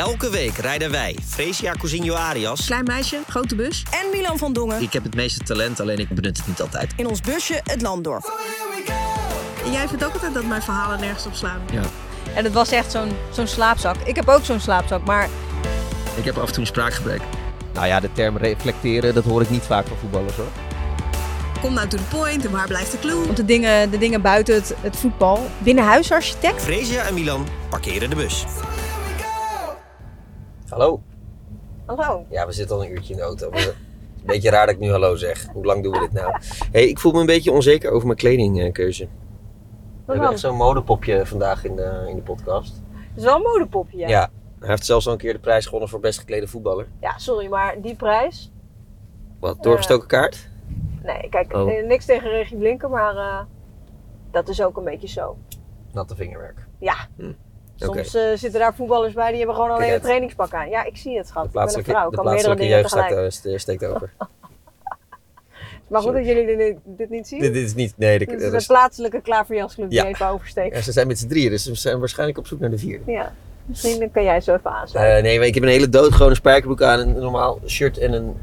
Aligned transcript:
Elke 0.00 0.30
week 0.30 0.56
rijden 0.56 0.90
wij, 0.90 1.16
Fresia 1.26 1.72
Cousinho 1.72 2.14
Arias, 2.14 2.66
Klein 2.66 2.84
meisje, 2.84 3.18
grote 3.28 3.54
bus. 3.54 3.82
En 3.90 4.10
Milan 4.12 4.38
van 4.38 4.52
Dongen 4.52 4.82
ik 4.82 4.92
heb 4.92 5.02
het 5.02 5.14
meeste 5.14 5.44
talent, 5.44 5.80
alleen 5.80 5.98
ik 5.98 6.08
benut 6.08 6.36
het 6.36 6.46
niet 6.46 6.60
altijd. 6.60 6.92
in 6.96 7.06
ons 7.06 7.20
busje 7.20 7.60
het 7.64 7.82
land 7.82 8.04
door. 8.04 8.32
En 9.64 9.72
jij 9.72 9.88
vindt 9.88 10.04
ook 10.04 10.12
altijd 10.12 10.34
dat 10.34 10.44
mijn 10.44 10.62
verhalen 10.62 11.00
nergens 11.00 11.26
op 11.26 11.34
slaan. 11.34 11.60
Ja. 11.72 11.82
En 12.34 12.44
het 12.44 12.52
was 12.52 12.70
echt 12.70 12.90
zo'n 12.90 13.10
zo'n 13.32 13.46
slaapzak. 13.46 13.96
Ik 14.04 14.16
heb 14.16 14.28
ook 14.28 14.44
zo'n 14.44 14.60
slaapzak, 14.60 15.04
maar 15.04 15.28
Ik 16.16 16.24
heb 16.24 16.36
af 16.38 16.46
en 16.46 16.52
toe 16.52 16.60
een 16.60 16.66
spraakgebrek. 16.66 17.20
Nou 17.72 17.86
ja, 17.86 18.00
de 18.00 18.12
term 18.12 18.36
reflecteren, 18.36 19.14
dat 19.14 19.24
hoor 19.24 19.42
ik 19.42 19.50
niet 19.50 19.62
vaak 19.62 19.86
van 19.86 19.96
voetballers 19.96 20.36
hoor. 20.36 20.48
Kom 21.60 21.74
nou 21.74 21.88
to 21.88 21.96
the 21.96 22.16
point 22.16 22.44
en 22.44 22.50
waar 22.50 22.66
blijft 22.66 22.90
de 22.92 22.98
clue? 22.98 23.24
want 23.24 23.36
de 23.36 23.44
dingen, 23.44 23.90
de 23.90 23.98
dingen 23.98 24.22
buiten 24.22 24.54
het, 24.54 24.74
het 24.80 24.96
voetbal. 24.96 25.50
Binnenhuisarchitect. 25.58 26.62
Fresia 26.62 27.02
en 27.02 27.14
Milan 27.14 27.46
parkeren 27.68 28.10
de 28.10 28.16
bus. 28.16 28.44
Hallo. 30.70 31.02
Hallo. 31.86 32.26
Ja, 32.28 32.46
we 32.46 32.52
zitten 32.52 32.76
al 32.76 32.84
een 32.84 32.90
uurtje 32.90 33.12
in 33.12 33.18
de 33.18 33.24
auto. 33.24 33.50
Een 33.52 33.72
beetje 34.26 34.50
raar 34.50 34.66
dat 34.66 34.74
ik 34.74 34.80
nu 34.80 34.90
hallo 34.90 35.16
zeg. 35.16 35.46
Hoe 35.52 35.64
lang 35.64 35.82
doen 35.82 35.92
we 35.92 35.98
dit 35.98 36.12
nou? 36.12 36.34
hey, 36.72 36.88
ik 36.88 36.98
voel 36.98 37.12
me 37.12 37.20
een 37.20 37.26
beetje 37.26 37.52
onzeker 37.52 37.90
over 37.90 38.06
mijn 38.06 38.18
kledingkeuze. 38.18 39.04
We 40.04 40.12
hebben 40.12 40.30
echt 40.30 40.40
zo'n 40.40 40.56
modepopje 40.56 41.26
vandaag 41.26 41.64
in 41.64 41.76
de, 41.76 42.04
in 42.08 42.16
de 42.16 42.22
podcast. 42.22 42.82
Het 42.92 43.18
is 43.18 43.24
wel 43.24 43.36
een 43.36 43.42
modepopje, 43.42 43.98
ja. 43.98 44.08
Ja. 44.08 44.30
Hij 44.58 44.68
heeft 44.68 44.84
zelfs 44.84 45.06
al 45.06 45.12
een 45.12 45.18
keer 45.18 45.32
de 45.32 45.38
prijs 45.38 45.64
gewonnen 45.64 45.88
voor 45.88 46.00
best 46.00 46.18
geklede 46.18 46.46
voetballer. 46.46 46.86
Ja, 47.00 47.18
sorry, 47.18 47.48
maar 47.48 47.80
die 47.80 47.94
prijs... 47.94 48.50
Wat, 49.40 49.62
doorgestoken 49.62 50.08
kaart? 50.08 50.48
Nee, 51.02 51.28
kijk, 51.30 51.56
Oh. 51.56 51.72
eh, 51.72 51.86
niks 51.86 52.04
tegen 52.04 52.30
Regie 52.30 52.56
Blinken, 52.56 52.90
maar 52.90 53.16
eh, 53.16 53.40
dat 54.30 54.48
is 54.48 54.62
ook 54.62 54.76
een 54.76 54.84
beetje 54.84 55.08
zo. 55.08 55.36
Natte 55.92 56.16
vingerwerk. 56.16 56.66
Ja. 56.78 56.94
Hm. 57.16 57.32
Soms 57.80 58.14
eh, 58.14 58.22
zitten 58.34 58.60
daar 58.60 58.74
voetballers 58.74 59.14
bij 59.14 59.28
die 59.28 59.36
hebben 59.38 59.54
gewoon 59.54 59.70
alleen 59.70 59.92
een 59.94 60.00
trainingspak 60.00 60.54
aan. 60.54 60.68
Ja, 60.68 60.84
ik 60.84 60.96
zie 60.96 61.16
het, 61.16 61.26
schat. 61.26 61.42
De 61.42 61.48
Ik 61.48 61.52
ben 61.54 61.62
een 61.62 61.68
plaatselijke, 61.68 61.90
vrouw, 61.90 62.10
de 62.10 62.16
kan 62.16 62.24
meerdere 62.24 62.54
plaatselijke 62.54 62.62
dingen 62.62 62.76
jeugd 62.76 63.30
staat, 63.30 63.52
eh, 63.52 63.58
steekt 63.58 63.84
open. 63.84 64.10
Maar 65.88 66.00
goed 66.00 66.10
Sorry. 66.10 66.26
dat 66.26 66.36
jullie 66.36 66.56
dit, 66.56 66.76
dit 66.84 67.10
niet 67.10 67.28
zien. 67.28 67.40
dit, 67.40 67.52
dit 67.52 67.64
is 67.64 67.74
niet... 67.74 67.94
Nee, 67.96 68.18
Dit 68.18 68.28
dat 68.28 68.40
is 68.40 68.50
de 68.50 68.56
is- 68.56 68.66
plaatselijke 68.66 69.20
klaverjasclub 69.20 69.90
Ja. 69.92 70.02
die 70.02 70.10
even 70.10 70.26
oversteekt. 70.28 70.74
ja, 70.76 70.82
ze 70.82 70.92
zijn 70.92 71.06
met 71.06 71.18
z'n 71.18 71.28
drieën, 71.28 71.50
dus 71.50 71.62
ze 71.62 71.74
zijn 71.74 71.98
waarschijnlijk 71.98 72.38
op 72.38 72.46
zoek 72.46 72.60
naar 72.60 72.70
de 72.70 72.78
vierde. 72.78 73.12
Ja. 73.12 73.32
Misschien 73.64 74.10
kan 74.10 74.22
jij 74.24 74.40
zo 74.40 74.54
even 74.54 74.70
aansluiten. 74.70 75.16
Eh, 75.16 75.22
nee, 75.22 75.38
maar 75.38 75.46
ik 75.46 75.54
heb 75.54 75.62
een 75.62 75.68
hele 75.68 75.88
doodgewone 75.88 76.34
spijkerbroek 76.34 76.82
aan, 76.82 76.98
een 76.98 77.12
normaal 77.18 77.58
shirt 77.66 77.98
en 77.98 78.12
een... 78.12 78.36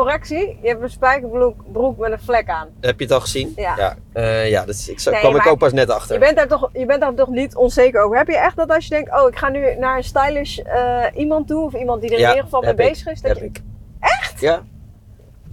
Correctie, 0.00 0.58
je 0.62 0.68
hebt 0.68 0.82
een 0.82 0.90
spijkerbroek 0.90 1.72
broek 1.72 1.98
met 1.98 2.12
een 2.12 2.18
vlek 2.18 2.48
aan. 2.48 2.68
Heb 2.80 2.98
je 2.98 3.04
het 3.04 3.14
al 3.14 3.20
gezien? 3.20 3.52
Ja. 3.56 3.74
Ja, 3.76 3.96
eh, 4.12 4.50
ja 4.50 4.64
dus 4.64 4.88
ik 4.88 5.04
Nee, 5.04 5.20
kwam 5.20 5.36
ik 5.36 5.46
ook 5.46 5.58
pas 5.58 5.72
net 5.72 5.90
achter. 5.90 6.14
Je 6.14 6.20
bent, 6.20 6.36
daar 6.36 6.48
toch, 6.48 6.70
je 6.72 6.86
bent 6.86 7.00
daar 7.00 7.14
toch 7.14 7.28
niet 7.28 7.56
onzeker 7.56 8.02
over? 8.02 8.16
Heb 8.16 8.26
je 8.26 8.38
echt 8.38 8.56
dat 8.56 8.70
als 8.70 8.84
je 8.84 8.90
denkt, 8.90 9.20
oh 9.20 9.28
ik 9.28 9.36
ga 9.36 9.48
nu 9.48 9.74
naar 9.78 9.96
een 9.96 10.04
stylish 10.04 10.58
eh, 10.58 11.04
iemand 11.14 11.48
toe, 11.48 11.64
of 11.64 11.74
iemand 11.74 12.00
die 12.00 12.10
er 12.10 12.18
in 12.18 12.28
ieder 12.28 12.42
geval 12.42 12.62
mee 12.62 12.74
bezig 12.74 13.06
is, 13.06 13.20
dat 13.20 13.30
Heb 13.30 13.38
je... 13.40 13.44
ik. 13.44 13.60
Echt? 14.00 14.40
Ja. 14.40 14.62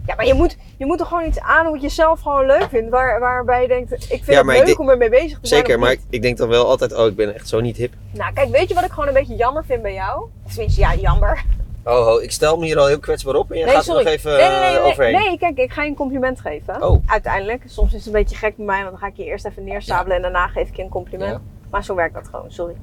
Ja, 0.06 0.16
maar 0.16 0.26
je 0.26 0.34
moet, 0.34 0.58
je 0.78 0.86
moet 0.86 1.00
er 1.00 1.06
gewoon 1.06 1.26
iets 1.26 1.40
aan 1.40 1.72
wat 1.72 1.82
je 1.82 1.90
zelf 1.90 2.22
gewoon 2.22 2.46
leuk 2.46 2.68
vindt, 2.70 2.90
waar, 2.90 3.20
waarbij 3.20 3.62
je 3.62 3.68
denkt, 3.68 3.92
ik 3.94 4.08
vind 4.08 4.26
Ja, 4.26 4.38
het 4.38 4.46
leuk 4.46 4.66
denk- 4.66 4.80
om 4.80 4.90
ermee 4.90 5.10
bezig 5.10 5.40
te 5.40 5.48
zijn. 5.48 5.60
Zeker, 5.66 5.80
maar 5.80 5.92
ik, 5.92 6.00
ik 6.10 6.22
denk 6.22 6.38
dan 6.38 6.50
wel 6.50 6.66
altijd, 6.68 6.94
oh 6.94 7.06
ik 7.06 7.16
ben 7.16 7.36
echt 7.36 7.48
zo 7.48 7.60
niet 7.60 7.78
hip. 7.78 7.94
Nou 8.12 8.34
kijk, 8.34 8.50
weet 8.50 8.70
je 8.70 8.76
wat 8.76 8.84
ik 8.84 8.92
gewoon 8.92 9.08
een 9.08 9.14
beetje 9.14 9.36
jammer 9.36 9.66
vind 9.66 9.82
bij 9.82 9.94
jou? 9.94 10.26
Tenminste, 10.50 10.82
ja, 10.82 10.96
jammer. 10.96 11.44
Oh, 11.88 12.06
ho, 12.06 12.18
ik 12.18 12.32
stel 12.32 12.58
me 12.58 12.66
hier 12.66 12.80
al 12.80 12.88
heel 12.88 13.00
kwetsbaar 13.00 13.36
op 13.36 13.52
en 13.52 13.58
je 13.58 13.68
gaat 13.68 13.88
er 13.88 13.94
nog 13.94 14.04
even 14.04 14.32
nee, 14.32 14.50
nee, 14.50 14.60
nee, 14.60 14.76
eh, 14.76 14.82
nee, 14.82 14.92
overheen. 14.92 15.14
nee, 15.14 15.38
kijk, 15.38 15.58
ik 15.58 15.72
ga 15.72 15.84
je 15.84 15.90
een 15.90 15.96
compliment 15.96 16.40
geven. 16.40 16.84
Oh. 16.84 17.04
Uiteindelijk. 17.06 17.64
Soms 17.66 17.94
is 17.94 17.98
het 17.98 18.06
een 18.06 18.12
beetje 18.22 18.36
gek 18.36 18.56
bij 18.56 18.66
mij, 18.66 18.80
want 18.80 18.90
dan 18.90 19.00
ga 19.00 19.08
ik 19.08 19.16
je 19.16 19.24
eerst 19.24 19.46
even 19.46 19.64
neerstabelen 19.64 20.16
en 20.16 20.22
daarna 20.22 20.48
geef 20.48 20.68
ik 20.68 20.76
je 20.76 20.84
een 20.84 20.90
compliment. 20.90 21.32
Ja. 21.32 21.42
Maar 21.70 21.84
zo 21.84 21.96
werkt 21.96 22.14
dat 22.14 22.28
gewoon, 22.28 22.52
sorry. 22.52 22.76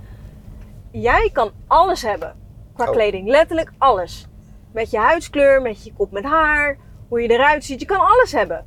Jij 0.90 1.30
kan 1.32 1.50
alles 1.66 2.02
hebben 2.02 2.34
qua 2.74 2.84
Oh. 2.86 2.92
kleding, 2.92 3.28
letterlijk 3.28 3.72
alles. 3.78 4.26
Met 4.72 4.90
je 4.90 4.98
huidskleur, 4.98 5.62
met 5.62 5.84
je 5.84 5.92
kop 5.92 6.10
met 6.10 6.24
haar, 6.24 6.76
hoe 7.08 7.22
je 7.22 7.28
eruit 7.28 7.64
ziet, 7.64 7.80
je 7.80 7.86
kan 7.86 8.00
alles 8.00 8.32
hebben. 8.32 8.64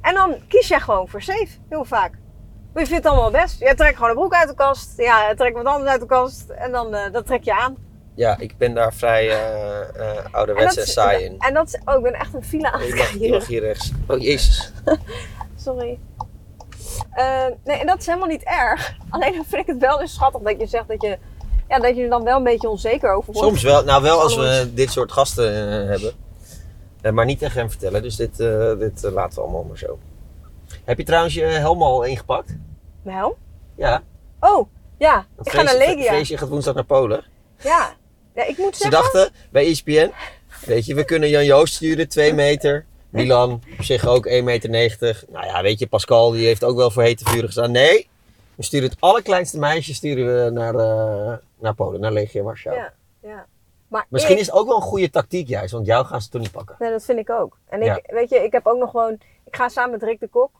En 0.00 0.14
dan 0.14 0.34
kies 0.48 0.68
jij 0.68 0.80
gewoon 0.80 1.08
voor 1.08 1.22
safe, 1.22 1.58
heel 1.68 1.84
vaak. 1.84 2.12
Maar 2.72 2.82
je 2.82 2.88
vindt 2.88 3.04
het 3.04 3.12
allemaal 3.12 3.30
best. 3.30 3.60
Jij 3.60 3.74
trekt 3.74 3.94
gewoon 3.94 4.10
een 4.10 4.16
broek 4.16 4.34
uit 4.34 4.48
de 4.48 4.54
kast, 4.54 4.96
ja, 4.96 5.28
je 5.28 5.34
trekt 5.34 5.56
wat 5.56 5.64
anders 5.64 5.90
uit 5.90 6.00
de 6.00 6.06
kast 6.06 6.48
en 6.50 6.72
dan 6.72 6.94
eh, 6.94 7.12
dat 7.12 7.26
trek 7.26 7.44
je 7.44 7.54
aan. 7.54 7.76
Ja, 8.14 8.38
ik 8.38 8.58
ben 8.58 8.74
daar 8.74 8.94
vrij 8.94 9.30
eh 9.30 10.24
ouderwets 10.30 10.76
en 10.76 10.86
saai 10.86 11.24
in. 11.24 11.34
En 11.38 11.54
dat 11.54 11.66
is, 11.66 11.80
oh, 11.84 11.94
ik 11.96 12.02
ben 12.02 12.12
echt 12.14 12.34
een 12.34 12.44
file 12.44 12.72
aan 12.72 12.80
Je 12.80 12.86
het 12.86 12.96
mag, 12.96 13.10
je 13.10 13.16
krijgen. 13.18 13.38
mag 13.38 13.46
hier 13.46 13.60
rechts. 13.60 13.92
Oh, 14.08 14.20
jezus. 14.20 14.72
Sorry. 15.64 15.98
Eh, 17.10 17.44
nee, 17.64 17.76
en 17.78 17.86
dat 17.86 17.98
is 17.98 18.06
helemaal 18.06 18.28
niet 18.28 18.42
erg. 18.44 18.96
Alleen 19.10 19.32
dan 19.34 19.44
vind 19.44 19.62
ik 19.62 19.66
het 19.66 19.78
wel 19.78 20.00
eens 20.00 20.14
schattig 20.14 20.40
dat 20.40 20.60
je 20.60 20.66
zegt 20.66 20.88
dat 20.88 21.02
je, 21.02 21.18
ja, 21.68 21.78
dat 21.78 21.96
je 21.96 22.02
er 22.02 22.08
dan 22.08 22.24
wel 22.24 22.36
een 22.36 22.42
beetje 22.42 22.68
onzeker 22.68 23.12
over 23.14 23.32
wordt. 23.32 23.48
Soms 23.48 23.62
wel. 23.62 23.84
Nou, 23.84 24.02
wel 24.02 24.20
als 24.20 24.36
we 24.36 24.70
dit 24.74 24.90
soort 24.90 25.12
gasten 25.12 25.52
hebben. 25.88 26.12
Maar 27.12 27.24
niet 27.24 27.38
tegen 27.38 27.58
hem 27.60 27.70
vertellen, 27.70 28.02
dus 28.02 28.16
dit, 28.16 28.36
dit 28.78 29.02
laten 29.02 29.34
we 29.34 29.40
allemaal 29.40 29.62
maar 29.64 29.78
zo. 29.78 29.98
Heb 30.84 30.98
je 30.98 31.04
trouwens 31.04 31.34
je 31.34 31.42
helm 31.44 31.82
al 31.82 32.02
ingepakt? 32.02 32.56
Wel? 33.02 33.36
Ja. 33.76 34.02
Oh, 34.40 34.68
ja. 34.98 35.26
Want 35.34 35.46
Ik 35.46 35.52
ga 35.52 35.62
naar 35.62 35.76
Legia. 35.76 36.04
Freesje 36.04 36.38
gaat 36.38 36.48
woensdag 36.48 36.74
naar 36.74 36.84
Polen. 36.84 37.24
Ja. 37.62 37.94
Ja. 38.34 38.44
Ik 38.44 38.58
moet 38.58 38.76
Ze 38.76 38.82
zeggen... 38.82 39.02
dachten 39.02 39.32
bij 39.50 39.66
ESPN, 39.66 40.10
weet 40.66 40.86
je, 40.86 40.94
we 40.94 41.04
kunnen 41.04 41.28
Jan 41.28 41.44
Joost 41.44 41.74
sturen, 41.74 42.08
2 42.08 42.34
meter. 42.34 42.84
Milan 43.08 43.52
op 43.78 43.84
zich 43.84 44.06
ook 44.06 44.28
1,90 44.28 44.32
meter. 44.70 45.22
Nou 45.28 45.46
ja, 45.46 45.62
weet 45.62 45.78
je, 45.78 45.86
Pascal 45.86 46.30
die 46.30 46.46
heeft 46.46 46.64
ook 46.64 46.76
wel 46.76 46.90
voor 46.90 47.02
hete 47.02 47.24
vuren 47.24 47.44
gestaan. 47.46 47.70
Nee, 47.70 48.08
we 48.54 48.62
sturen 48.62 48.88
het 48.88 49.00
allerkleinste 49.00 49.58
meisje 49.58 49.94
sturen 49.94 50.44
we 50.44 50.50
naar, 50.50 50.74
eh, 50.74 51.36
naar 51.58 51.74
Polen, 51.74 52.00
naar 52.00 52.12
Legia 52.12 52.42
Warschau. 52.42 52.76
Ja, 52.76 52.92
ja. 53.22 53.46
Maar 53.88 54.06
Misschien 54.08 54.34
ik- 54.34 54.40
is 54.40 54.46
het 54.46 54.54
ook 54.54 54.66
wel 54.66 54.76
een 54.76 54.82
goede 54.82 55.10
tactiek 55.10 55.48
juist, 55.48 55.72
want 55.72 55.86
jou 55.86 56.04
gaan 56.06 56.20
ze 56.22 56.28
toch 56.28 56.40
niet 56.40 56.50
pakken. 56.50 56.76
Nee, 56.78 56.90
dat 56.90 57.04
vind 57.04 57.18
ik 57.18 57.30
ook. 57.30 57.58
En 57.68 57.80
ik, 57.80 57.86
Ja. 57.86 58.00
weet 58.06 58.28
je, 58.30 58.36
ik 58.44 58.52
heb 58.52 58.66
ook 58.66 58.78
nog 58.78 58.90
gewoon... 58.90 59.12
Ik 59.46 59.56
ga 59.56 59.68
samen 59.68 59.90
met 59.90 60.02
Rick 60.02 60.20
de 60.20 60.28
Kok, 60.28 60.50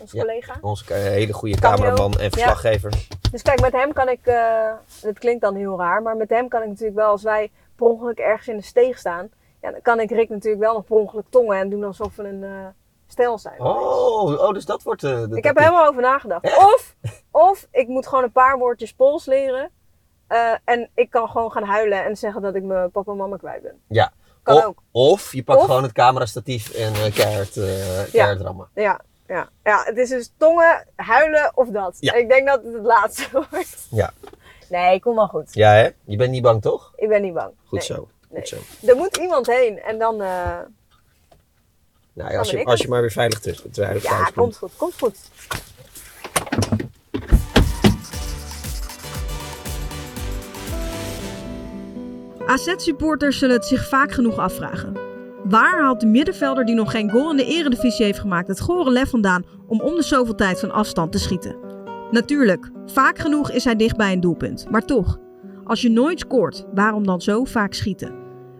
onze 0.00 0.16
Ja. 0.16 0.22
collega. 0.22 0.54
Onze 0.60 0.94
eh, 0.94 1.00
hele 1.02 1.32
goede 1.32 1.56
Cameo. 1.56 1.76
cameraman 1.76 2.12
en 2.20 2.30
verslaggever. 2.30 2.92
Dus 3.30 3.42
kijk, 3.42 3.60
met 3.60 3.72
hem 3.72 3.92
kan 3.92 4.08
ik... 4.08 4.26
eh 4.26 4.70
het 5.02 5.18
klinkt 5.18 5.40
dan 5.42 5.54
heel 5.54 5.78
raar, 5.78 6.02
maar 6.02 6.16
met 6.16 6.30
hem 6.30 6.48
kan 6.48 6.62
ik 6.62 6.68
natuurlijk 6.68 6.96
wel... 6.96 7.10
Als 7.10 7.22
wij 7.22 7.50
per 7.76 7.86
ongeluk 7.86 8.18
ergens 8.18 8.48
in 8.48 8.56
de 8.56 8.62
steeg 8.62 8.98
staan... 8.98 9.30
Ja, 9.62 9.70
dan 9.70 9.80
kan 9.82 10.00
ik 10.00 10.10
Rick 10.10 10.28
natuurlijk 10.28 10.62
wel 10.62 10.74
nog 10.74 10.84
per 10.84 10.96
ongeluk 10.96 11.24
tongen 11.28 11.56
en 11.58 11.68
doen 11.70 11.84
alsof 11.84 12.16
we 12.16 12.22
een 12.28 12.44
eh 12.44 12.66
stel 13.06 13.38
zijn. 13.38 13.60
Oh, 13.60 14.40
oh, 14.40 14.52
dus 14.52 14.64
dat 14.64 14.82
wordt 14.82 15.04
eh, 15.04 15.10
de 15.28 15.36
Ik 15.36 15.44
heb 15.44 15.56
er 15.56 15.62
helemaal 15.62 15.86
over 15.86 16.02
nagedacht. 16.02 16.44
Of, 16.56 16.94
of 17.30 17.66
ik 17.70 17.88
moet 17.88 18.06
gewoon 18.06 18.24
een 18.24 18.32
paar 18.32 18.58
woordjes 18.58 18.92
Pools 18.94 19.26
leren. 19.26 19.70
eh, 20.26 20.52
en 20.64 20.90
ik 20.94 21.10
kan 21.10 21.28
gewoon 21.28 21.52
gaan 21.52 21.64
huilen 21.64 22.04
en 22.04 22.16
zeggen 22.16 22.42
dat 22.42 22.54
ik 22.54 22.62
mijn 22.62 22.90
papa 22.90 23.10
en 23.10 23.16
mama 23.16 23.36
kwijt 23.36 23.62
ben. 23.62 23.80
Ja. 23.88 24.12
Kan 24.42 24.56
of, 24.56 24.64
ook. 24.64 24.82
Of 24.90 25.32
je 25.32 25.44
pakt 25.44 25.58
Of- 25.60 25.64
gewoon 25.66 25.82
het 25.82 25.92
camerastatief 25.92 26.70
en 26.74 26.92
eh 26.94 27.14
keihard, 27.14 27.56
eh 27.56 28.40
rammen. 28.40 28.68
Ja, 28.74 29.00
ja, 29.26 29.48
ja. 29.64 29.82
Het 29.84 29.96
is 29.98 30.08
dus 30.08 30.30
tongen, 30.36 30.86
huilen 30.96 31.50
of 31.54 31.68
dat. 31.68 31.96
Ja. 32.00 32.12
Ik 32.14 32.28
denk 32.28 32.46
dat 32.46 32.62
het 32.64 32.72
het 32.74 32.82
laatste 32.84 33.28
wordt. 33.50 33.86
Ja. 33.90 34.12
Nee, 34.68 35.00
kom 35.00 35.14
maar 35.14 35.28
goed. 35.28 35.54
Ja, 35.54 35.70
hè? 35.72 35.88
Je 36.04 36.16
bent 36.16 36.30
niet 36.30 36.42
bang, 36.42 36.62
toch? 36.62 36.92
Ik 36.96 37.08
ben 37.08 37.22
niet 37.22 37.34
bang. 37.34 37.52
Goed 37.64 37.78
Nee. 37.78 37.82
zo. 37.86 38.08
Nee. 38.28 38.40
Goed 38.40 38.48
zo. 38.48 38.86
Er 38.86 38.96
moet 38.96 39.16
iemand 39.16 39.46
heen 39.46 39.80
en 39.82 39.98
dan... 39.98 40.22
eh, 40.22 40.58
Nou, 42.12 42.32
ja, 42.32 42.38
als, 42.38 42.50
je, 42.50 42.64
als 42.64 42.80
je 42.80 42.88
maar 42.88 43.00
weer 43.00 43.10
veilig 43.10 43.40
terug 43.40 43.64
veilig 43.72 44.02
ja, 44.02 44.16
komt 44.16 44.34
komt. 44.34 44.56
goed, 44.56 44.72
komt 44.76 44.94
goed. 44.98 45.16
AZ-supporters 52.46 53.38
zullen 53.38 53.56
het 53.56 53.66
zich 53.66 53.88
vaak 53.88 54.12
genoeg 54.12 54.38
afvragen. 54.38 54.96
Waar 55.52 55.80
haalt 55.80 56.00
de 56.00 56.06
middenvelder 56.06 56.64
die 56.64 56.74
nog 56.74 56.90
geen 56.90 57.10
goal 57.10 57.30
in 57.30 57.36
de 57.36 57.44
eredivisie 57.44 58.04
heeft 58.04 58.18
gemaakt 58.18 58.48
het 58.48 58.60
gore 58.60 58.90
lef 58.90 59.10
vandaan 59.10 59.44
om 59.66 59.80
om 59.80 59.94
de 59.94 60.02
zoveel 60.02 60.34
tijd 60.34 60.60
van 60.60 60.70
afstand 60.70 61.12
te 61.12 61.18
schieten? 61.18 61.56
Natuurlijk, 62.10 62.70
vaak 62.86 63.18
genoeg 63.18 63.50
is 63.50 63.64
hij 63.64 63.76
dicht 63.76 63.96
bij 63.96 64.12
een 64.12 64.20
doelpunt. 64.20 64.70
Maar 64.70 64.84
toch, 64.84 65.18
als 65.64 65.82
je 65.82 65.90
nooit 65.90 66.20
scoort, 66.20 66.64
waarom 66.74 67.06
dan 67.06 67.20
zo 67.20 67.44
vaak 67.44 67.74
schieten? 67.74 68.14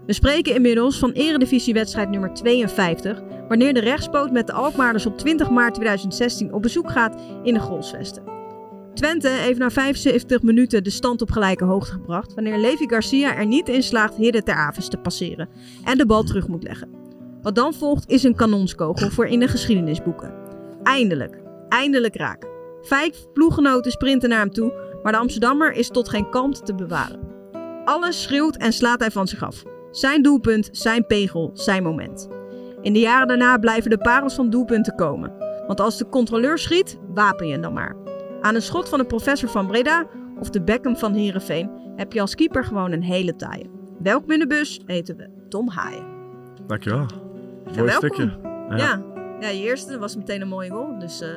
We 0.06 0.12
spreken 0.12 0.54
inmiddels 0.54 0.98
van 0.98 1.10
eredivisiewedstrijd 1.10 2.10
nummer 2.10 2.34
52, 2.34 3.22
wanneer 3.48 3.74
de 3.74 3.80
rechtspoot 3.80 4.30
met 4.30 4.46
de 4.46 4.52
Alkmaarders 4.52 5.06
op 5.06 5.18
20 5.18 5.50
maart 5.50 5.74
2016 5.74 6.52
op 6.52 6.62
bezoek 6.62 6.90
gaat 6.90 7.20
in 7.42 7.54
de 7.54 7.60
Grolsvesten. 7.60 8.41
Twente 8.94 9.28
heeft 9.28 9.58
na 9.58 9.70
75 9.70 10.42
minuten 10.42 10.84
de 10.84 10.90
stand 10.90 11.22
op 11.22 11.30
gelijke 11.30 11.64
hoogte 11.64 11.92
gebracht 11.92 12.34
wanneer 12.34 12.58
Levi 12.58 12.88
Garcia 12.88 13.36
er 13.36 13.46
niet 13.46 13.68
in 13.68 13.82
slaagt 13.82 14.14
Hidde 14.14 14.42
ter 14.42 14.54
Aves 14.54 14.88
te 14.88 14.96
passeren 14.96 15.48
en 15.84 15.98
de 15.98 16.06
bal 16.06 16.22
terug 16.22 16.48
moet 16.48 16.62
leggen. 16.62 16.88
Wat 17.42 17.54
dan 17.54 17.74
volgt 17.74 18.10
is 18.10 18.22
een 18.22 18.34
kanonskogel 18.34 19.10
voor 19.10 19.26
in 19.26 19.40
de 19.40 19.48
geschiedenisboeken. 19.48 20.34
Eindelijk, 20.82 21.42
eindelijk 21.68 22.16
raak. 22.16 22.46
Vijf 22.82 23.32
ploeggenoten 23.32 23.92
sprinten 23.92 24.28
naar 24.28 24.38
hem 24.38 24.52
toe, 24.52 24.72
maar 25.02 25.12
de 25.12 25.18
Amsterdammer 25.18 25.72
is 25.72 25.88
tot 25.88 26.08
geen 26.08 26.30
kant 26.30 26.66
te 26.66 26.74
bewaren. 26.74 27.20
Alles 27.84 28.22
schreeuwt 28.22 28.56
en 28.56 28.72
slaat 28.72 29.00
hij 29.00 29.10
van 29.10 29.28
zich 29.28 29.42
af. 29.42 29.62
Zijn 29.90 30.22
doelpunt, 30.22 30.68
zijn 30.72 31.06
pegel, 31.06 31.50
zijn 31.54 31.82
moment. 31.82 32.28
In 32.82 32.92
de 32.92 33.00
jaren 33.00 33.28
daarna 33.28 33.58
blijven 33.58 33.90
de 33.90 33.98
parels 33.98 34.34
van 34.34 34.50
doelpunten 34.50 34.94
komen. 34.94 35.32
Want 35.66 35.80
als 35.80 35.98
de 35.98 36.08
controleur 36.08 36.58
schiet, 36.58 36.98
wapen 37.14 37.46
je 37.46 37.60
dan 37.60 37.72
maar. 37.72 37.96
Aan 38.42 38.54
een 38.54 38.62
schot 38.62 38.88
van 38.88 38.98
de 38.98 39.04
professor 39.06 39.48
van 39.48 39.66
Breda 39.66 40.06
of 40.38 40.50
de 40.50 40.62
Beckham 40.62 40.96
van 40.96 41.14
Heerenveen, 41.14 41.70
heb 41.96 42.12
je 42.12 42.20
als 42.20 42.34
keeper 42.34 42.64
gewoon 42.64 42.92
een 42.92 43.02
hele 43.02 43.36
taaie. 43.36 43.70
Welkom 43.98 44.30
in 44.30 44.38
de 44.38 44.46
bus 44.46 44.80
eten 44.86 45.16
we 45.16 45.28
Tom 45.48 45.68
Haaien. 45.68 46.06
Dankjewel. 46.66 47.06
Mooi 47.76 47.90
stukje. 47.90 48.38
Ja. 48.68 48.76
Ja. 48.76 49.02
Ja. 49.40 49.48
je 49.48 49.62
eerste 49.62 49.98
was 49.98 50.16
meteen 50.16 50.40
een 50.40 50.48
mooie 50.48 50.70
goal. 50.70 50.98
Dus 50.98 51.20
eh, 51.20 51.28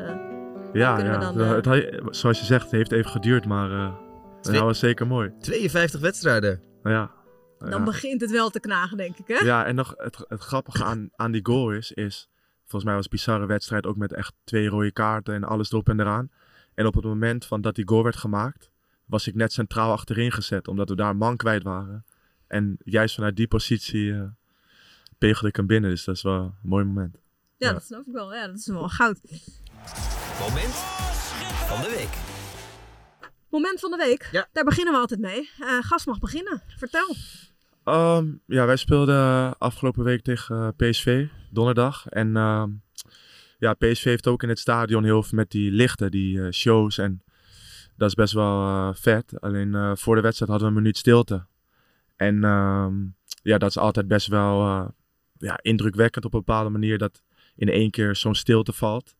Ja, 0.73 0.95
kunnen 0.95 1.19
we 1.19 1.25
ja. 1.25 1.31
dan, 1.31 1.41
eh, 1.41 1.73
Het 1.73 2.15
zoals 2.15 2.39
je 2.39 2.45
zegt, 2.45 2.63
het 2.63 2.71
heeft 2.71 2.91
even 2.91 3.11
geduurd, 3.11 3.45
maar 3.45 3.71
eh 3.71 3.93
Twee- 4.41 4.55
dat 4.57 4.65
was 4.65 4.79
zeker 4.79 5.07
mooi. 5.07 5.33
52 5.39 5.99
wedstrijden. 6.01 6.61
Nou 6.83 6.95
ja. 6.95 7.11
dan 7.59 7.69
ja. 7.69 7.83
begint 7.83 8.21
het 8.21 8.31
wel 8.31 8.49
te 8.49 8.59
knagen, 8.59 8.97
denk 8.97 9.17
ik. 9.17 9.27
Hè? 9.27 9.45
Ja, 9.45 9.65
en 9.65 9.75
nog 9.75 9.93
het, 9.97 10.25
het 10.27 10.41
grappige 10.41 10.83
aan, 10.83 11.09
aan 11.15 11.31
die 11.31 11.45
goal 11.45 11.71
is, 11.71 11.91
is, 11.91 12.29
volgens 12.61 12.83
mij 12.83 12.93
was 12.93 13.03
het 13.03 13.13
een 13.13 13.19
bizarre 13.19 13.45
wedstrijd 13.45 13.85
ook 13.85 13.95
met 13.95 14.13
echt 14.13 14.33
twee 14.43 14.67
rode 14.67 14.91
kaarten 14.91 15.33
en 15.33 15.43
alles 15.43 15.71
erop 15.71 15.89
en 15.89 15.99
eraan. 15.99 16.29
En 16.75 16.85
op 16.85 16.93
het 16.95 17.03
moment 17.03 17.45
van 17.45 17.61
dat 17.61 17.75
die 17.75 17.87
goal 17.87 18.03
werd 18.03 18.15
gemaakt, 18.15 18.71
was 19.05 19.27
ik 19.27 19.35
net 19.35 19.53
centraal 19.53 19.91
achterin 19.91 20.31
gezet, 20.31 20.67
omdat 20.67 20.89
we 20.89 20.95
daar 20.95 21.09
een 21.09 21.17
man 21.17 21.37
kwijt 21.37 21.63
waren. 21.63 22.05
En 22.47 22.77
juist 22.83 23.15
vanuit 23.15 23.35
die 23.35 23.47
positie 23.47 24.13
eh, 24.13 24.21
pegelde 25.17 25.47
ik 25.47 25.55
hem 25.55 25.67
binnen, 25.67 25.89
dus 25.89 26.03
dat 26.03 26.15
is 26.15 26.21
wel 26.21 26.41
een 26.41 26.53
mooi 26.69 26.85
moment. 26.85 27.17
Ja, 27.57 27.67
Ja. 27.67 27.73
dat 27.73 27.83
snap 27.83 28.05
ik 28.07 28.13
wel. 28.13 28.33
Ja, 28.33 28.47
dat 28.47 28.55
is 28.55 28.67
wel 28.67 28.89
goud. 28.89 29.19
Moment 30.39 30.73
van 31.67 31.81
de 31.81 31.89
week. 31.97 32.17
Moment 33.49 33.79
van 33.79 33.91
de 33.91 33.97
week. 33.97 34.29
Ja. 34.31 34.47
Daar 34.51 34.63
beginnen 34.63 34.93
we 34.93 34.99
altijd 34.99 35.19
mee. 35.19 35.49
Eh 35.59 35.77
gast 35.81 36.05
mag 36.05 36.19
beginnen. 36.19 36.61
Vertel. 36.77 37.15
Ehm, 37.83 38.27
ja, 38.45 38.65
wij 38.65 38.75
speelden 38.75 39.57
afgelopen 39.57 40.03
week 40.03 40.21
tegen 40.23 40.73
eh, 40.77 40.89
PSV, 40.89 41.27
donderdag. 41.51 42.07
En 42.07 42.35
ehm, 42.37 42.69
ja, 43.57 43.73
PSV 43.73 44.03
heeft 44.03 44.27
ook 44.27 44.43
in 44.43 44.49
het 44.49 44.59
stadion 44.59 45.03
heel 45.03 45.23
veel 45.23 45.37
met 45.37 45.51
die 45.51 45.71
lichten, 45.71 46.11
die 46.11 46.41
eh, 46.41 46.51
shows. 46.51 46.97
En 46.97 47.23
dat 47.97 48.09
is 48.09 48.15
best 48.15 48.33
wel 48.33 48.61
eh, 48.61 48.89
vet. 48.93 49.41
Alleen 49.41 49.75
eh, 49.75 49.91
voor 49.95 50.15
de 50.15 50.21
wedstrijd 50.21 50.51
hadden 50.51 50.69
we 50.69 50.75
een 50.75 50.81
minuut 50.81 50.97
stilte. 50.97 51.45
En 52.15 52.43
ehm, 52.43 52.93
ja, 53.41 53.57
dat 53.57 53.69
is 53.69 53.77
altijd 53.77 54.07
best 54.07 54.27
wel 54.27 54.59
ja, 55.37 55.59
indrukwekkend 55.61 56.25
op 56.25 56.33
een 56.33 56.39
bepaalde 56.39 56.69
manier 56.69 56.97
dat 56.97 57.23
in 57.55 57.69
één 57.69 57.91
keer 57.91 58.15
zo'n 58.15 58.35
stilte 58.35 58.73
valt. 58.73 59.15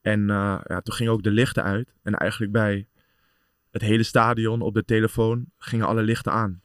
En 0.00 0.26
ja, 0.26 0.80
toen 0.82 0.94
gingen 0.94 1.12
ook 1.12 1.22
de 1.22 1.30
lichten 1.30 1.62
uit. 1.62 1.94
En 2.02 2.14
eigenlijk 2.14 2.52
bij 2.52 2.88
het 3.70 3.82
hele 3.82 4.02
stadion 4.02 4.60
op 4.60 4.74
de 4.74 4.84
telefoon 4.84 5.46
gingen 5.58 5.86
alle 5.86 6.02
lichten 6.02 6.32
aan. 6.32 6.62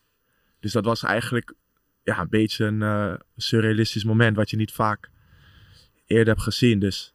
Dus 0.59 0.71
dat 0.71 0.85
was 0.85 1.03
eigenlijk 1.03 1.53
ja, 2.03 2.19
een 2.19 2.29
beetje 2.29 2.65
een 2.65 3.19
surrealistisch 3.35 4.03
moment 4.03 4.35
wat 4.35 4.49
je 4.49 4.57
niet 4.57 4.71
vaak 4.71 5.09
eerder 6.07 6.33
hebt 6.33 6.41
gezien. 6.41 6.79
Dus 6.79 7.13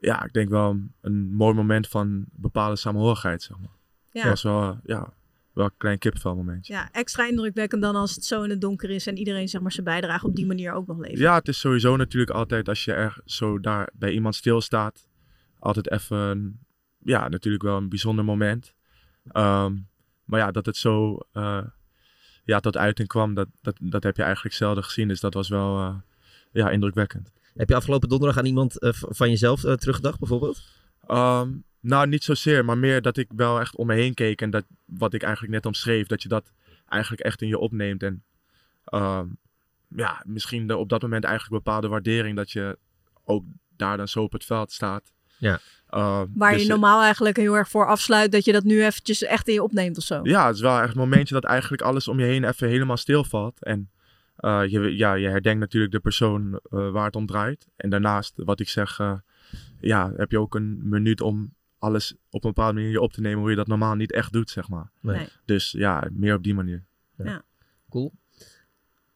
ja, 0.00 0.24
ik 0.24 0.32
denk 0.32 0.48
wel 0.48 0.80
een, 1.00 1.32
mooi 1.32 1.54
moment 1.54 1.88
van 1.88 2.24
bepaalde 2.32 2.76
samenhorigheid, 2.76 3.42
zeg 3.42 3.58
maar. 3.58 3.76
Ja. 4.10 4.22
Dat 4.22 4.30
was 4.30 4.42
wel, 4.42 4.80
ja, 4.84 5.12
wel 5.52 5.64
een 5.64 5.76
klein 5.76 5.98
kipvel 5.98 6.34
momentje. 6.34 6.72
ja, 6.72 6.88
extra 6.92 7.26
indrukwekkend 7.26 7.82
dan 7.82 7.96
als 7.96 8.14
het 8.14 8.24
zo 8.24 8.42
in 8.42 8.50
het 8.50 8.60
donker 8.60 8.90
is 8.90 9.06
en 9.06 9.16
iedereen 9.16 9.48
zeg 9.48 9.60
maar, 9.60 9.72
zijn 9.72 9.84
bijdrage 9.84 10.26
op 10.26 10.36
die 10.36 10.46
manier 10.46 10.72
ook 10.72 10.86
nog 10.86 10.98
levert. 10.98 11.18
Ja, 11.18 11.34
het 11.34 11.48
is 11.48 11.60
sowieso 11.60 11.96
natuurlijk 11.96 12.30
altijd 12.30 12.68
als 12.68 12.84
je 12.84 12.92
er 12.92 13.20
zo 13.24 13.60
daar 13.60 13.90
bij 13.92 14.12
iemand 14.12 14.34
stilstaat, 14.34 15.08
altijd 15.58 15.90
even, 15.90 16.58
ja, 16.98 17.28
natuurlijk 17.28 17.62
wel 17.62 17.76
een 17.76 17.88
bijzonder 17.88 18.24
moment. 18.24 18.74
Ehm, 19.28 19.76
maar 20.24 20.40
ja, 20.40 20.50
dat 20.50 20.66
het 20.66 20.76
zo 20.76 21.18
eh, 21.32 21.64
ja, 22.44 22.60
tot 22.60 22.76
uiting 22.76 23.08
kwam, 23.08 23.34
dat, 23.34 23.48
dat, 23.62 23.76
dat 23.80 24.02
heb 24.02 24.16
je 24.16 24.22
eigenlijk 24.22 24.54
zelden 24.54 24.84
gezien. 24.84 25.08
Dus 25.08 25.20
dat 25.20 25.34
was 25.34 25.48
wel 25.48 25.78
eh, 25.78 25.94
ja, 26.52 26.70
indrukwekkend. 26.70 27.32
Heb 27.60 27.68
je 27.68 27.74
afgelopen 27.74 28.08
donderdag 28.08 28.38
aan 28.38 28.44
iemand 28.44 28.78
eh, 28.78 28.90
van 28.92 29.28
jezelf 29.28 29.64
eh, 29.64 29.72
teruggedacht, 29.72 30.18
bijvoorbeeld? 30.18 30.62
Ehm, 31.06 31.48
nou, 31.80 32.08
niet 32.08 32.24
zozeer, 32.24 32.64
maar 32.64 32.78
meer 32.78 33.02
dat 33.02 33.16
ik 33.16 33.28
wel 33.36 33.60
echt 33.60 33.76
om 33.76 33.86
me 33.86 33.94
heen 33.94 34.14
keek 34.14 34.42
en 34.42 34.50
dat 34.50 34.64
wat 34.84 35.14
ik 35.14 35.22
eigenlijk 35.22 35.52
net 35.52 35.66
omschreef, 35.66 36.06
dat 36.06 36.22
je 36.22 36.28
dat 36.28 36.52
eigenlijk 36.88 37.22
echt 37.22 37.42
in 37.42 37.48
je 37.48 37.58
opneemt. 37.58 38.02
En 38.02 38.22
ehm, 38.84 39.26
ja, 39.88 40.22
misschien 40.26 40.66
de, 40.66 40.76
op 40.76 40.88
dat 40.88 41.02
moment 41.02 41.24
eigenlijk 41.24 41.64
bepaalde 41.64 41.88
waardering 41.88 42.36
dat 42.36 42.50
je 42.50 42.78
ook 43.24 43.44
daar 43.76 43.96
dan 43.96 44.08
zo 44.08 44.22
op 44.22 44.32
het 44.32 44.44
veld 44.44 44.72
staat. 44.72 45.12
Ja. 45.38 45.60
Ehm, 45.88 46.26
Waar 46.34 46.52
dus, 46.52 46.60
je 46.60 46.66
eh, 46.66 46.72
normaal 46.72 47.02
eigenlijk 47.02 47.36
heel 47.36 47.56
erg 47.56 47.68
voor 47.68 47.86
afsluit 47.86 48.32
dat 48.32 48.44
je 48.44 48.52
dat 48.52 48.64
nu 48.64 48.84
eventjes 48.84 49.22
echt 49.22 49.48
in 49.48 49.54
je 49.54 49.62
opneemt 49.62 49.98
of 49.98 50.04
zo. 50.04 50.20
Ja, 50.22 50.46
het 50.46 50.54
is 50.54 50.60
wel 50.60 50.80
echt 50.80 50.92
een 50.92 51.00
momentje 51.00 51.34
dat 51.34 51.44
eigenlijk 51.44 51.82
alles 51.82 52.08
om 52.08 52.20
je 52.20 52.26
heen 52.26 52.44
even 52.44 52.68
helemaal 52.68 52.96
stilvalt. 52.96 53.64
En 53.64 53.90
eh, 54.40 54.62
je, 54.66 54.96
ja, 54.96 55.14
je 55.14 55.28
herdenkt 55.28 55.60
natuurlijk 55.60 55.92
de 55.92 56.00
persoon 56.00 56.60
eh, 56.70 56.90
waar 56.90 57.04
het 57.04 57.16
om 57.16 57.26
draait. 57.26 57.66
En 57.76 57.90
daarnaast, 57.90 58.32
wat 58.36 58.60
ik 58.60 58.68
zeg, 58.68 58.98
eh, 58.98 59.18
ja, 59.80 60.12
heb 60.16 60.30
je 60.30 60.38
ook 60.38 60.54
een 60.54 60.88
minuut 60.88 61.20
om 61.20 61.54
alles 61.78 62.14
op 62.30 62.44
een 62.44 62.52
bepaalde 62.52 62.80
manier 62.80 62.98
op 63.00 63.12
te 63.12 63.20
nemen 63.20 63.40
hoe 63.40 63.50
je 63.50 63.56
dat 63.56 63.66
normaal 63.66 63.94
niet 63.94 64.12
echt 64.12 64.32
doet, 64.32 64.50
zeg 64.50 64.68
maar. 64.68 64.90
Nee. 65.00 65.28
Dus 65.44 65.70
ja, 65.70 66.08
meer 66.12 66.34
op 66.34 66.42
die 66.42 66.54
manier. 66.54 66.84
Cool. 67.90 68.12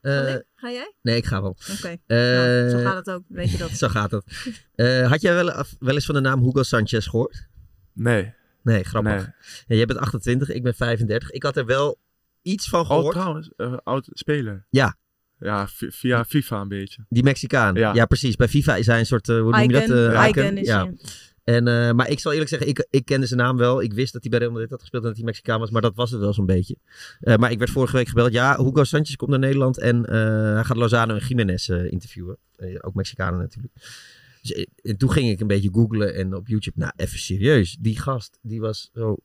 Eh, 0.00 0.22
Nee? 0.24 0.42
Ga 0.54 0.70
jij? 0.70 0.94
nee, 1.02 1.16
ik 1.16 1.24
ga 1.26 1.42
wel. 1.42 1.56
Oké. 1.76 1.96
Eh, 2.06 2.18
Nou, 2.18 2.68
zo 2.70 2.78
gaat 2.78 2.96
het 2.96 3.10
ook, 3.10 3.22
weet 3.28 3.50
je 3.50 3.58
dat. 3.58 3.70
Zo 3.82 3.88
gaat 3.88 4.10
het. 4.10 4.52
Eh, 4.74 5.08
had 5.10 5.20
jij 5.20 5.34
wel, 5.34 5.64
wel 5.78 5.94
eens 5.94 6.06
van 6.06 6.14
de 6.14 6.20
naam 6.20 6.42
Hugo 6.42 6.62
Sanchez 6.62 7.08
gehoord? 7.10 7.48
Nee. 7.92 8.34
Nee, 8.62 8.84
grappig. 8.84 9.12
Nee. 9.12 9.26
Ja, 9.66 9.76
jij 9.76 9.86
bent 9.86 9.98
28, 9.98 10.48
ik 10.48 10.62
ben 10.62 10.74
35. 10.74 11.30
Ik 11.30 11.42
had 11.42 11.56
er 11.56 11.66
wel 11.66 11.98
iets 12.42 12.68
van 12.68 12.80
Oh, 12.80 12.86
gehoord. 12.86 13.12
trouwens, 13.14 13.50
eh, 13.56 13.76
oud 13.82 14.08
speler. 14.12 14.66
Ja. 14.70 14.96
Ja, 15.38 15.68
vi- 15.68 15.90
via 15.90 16.24
FIFA 16.24 16.60
een 16.60 16.68
beetje. 16.68 17.04
Die 17.08 17.22
Mexicaan. 17.22 17.74
Ja. 17.74 17.94
Ja. 17.94 18.04
precies. 18.06 18.36
Bij 18.36 18.48
FIFA 18.48 18.76
is 18.76 18.86
hij 18.86 18.98
een 18.98 19.06
soort, 19.06 19.28
eh, 19.28 19.40
hoe 19.40 19.50
noem 19.50 19.60
je 19.60 19.68
dat? 19.68 19.82
Icon, 19.82 19.96
Eh, 19.96 20.28
icon 20.28 20.56
is 20.56 20.66
ja. 20.66 20.90
En, 21.44 21.68
eh, 21.68 21.92
maar 21.92 22.10
ik 22.10 22.18
zal 22.20 22.32
eerlijk 22.32 22.50
zeggen, 22.50 22.68
ik, 22.68 22.86
ik 22.90 23.04
kende 23.04 23.26
zijn 23.26 23.40
naam 23.40 23.56
wel. 23.56 23.82
Ik 23.82 23.92
wist 23.92 24.12
dat 24.12 24.22
hij 24.22 24.30
bij 24.30 24.38
Real 24.38 24.50
Madrid 24.50 24.70
had 24.70 24.80
gespeeld 24.80 25.02
en 25.02 25.08
dat 25.08 25.16
hij 25.18 25.26
Mexicaan 25.26 25.60
was. 25.60 25.70
Maar 25.70 25.82
dat 25.82 25.94
was 25.94 26.10
het 26.10 26.20
wel 26.20 26.32
zo'n 26.32 26.46
beetje. 26.46 26.76
Eh, 27.20 27.36
maar 27.36 27.50
ik 27.50 27.58
werd 27.58 27.70
vorige 27.70 27.96
week 27.96 28.08
gebeld. 28.08 28.32
Ja, 28.32 28.56
Hugo 28.56 28.84
Sanchez 28.84 29.14
komt 29.14 29.30
naar 29.30 29.38
Nederland 29.38 29.78
en 29.78 30.04
eh, 30.06 30.14
hij 30.54 30.64
gaat 30.64 30.76
Lozano 30.76 31.14
en 31.14 31.26
Jiménez 31.26 31.68
eh, 31.68 31.92
interviewen. 31.92 32.36
Ook 32.80 32.94
Mexicanen 32.94 33.38
natuurlijk. 33.38 33.74
Dus, 34.42 34.66
en 34.82 34.96
toen 34.96 35.10
ging 35.12 35.30
ik 35.30 35.40
een 35.40 35.46
beetje 35.46 35.70
googlen 35.72 36.14
en 36.14 36.34
op 36.34 36.48
YouTube. 36.48 36.78
Nou, 36.78 36.92
even 36.96 37.18
serieus. 37.18 37.76
Die 37.80 37.98
gast, 38.00 38.38
die 38.42 38.60
was 38.60 38.90
zo 38.94 39.16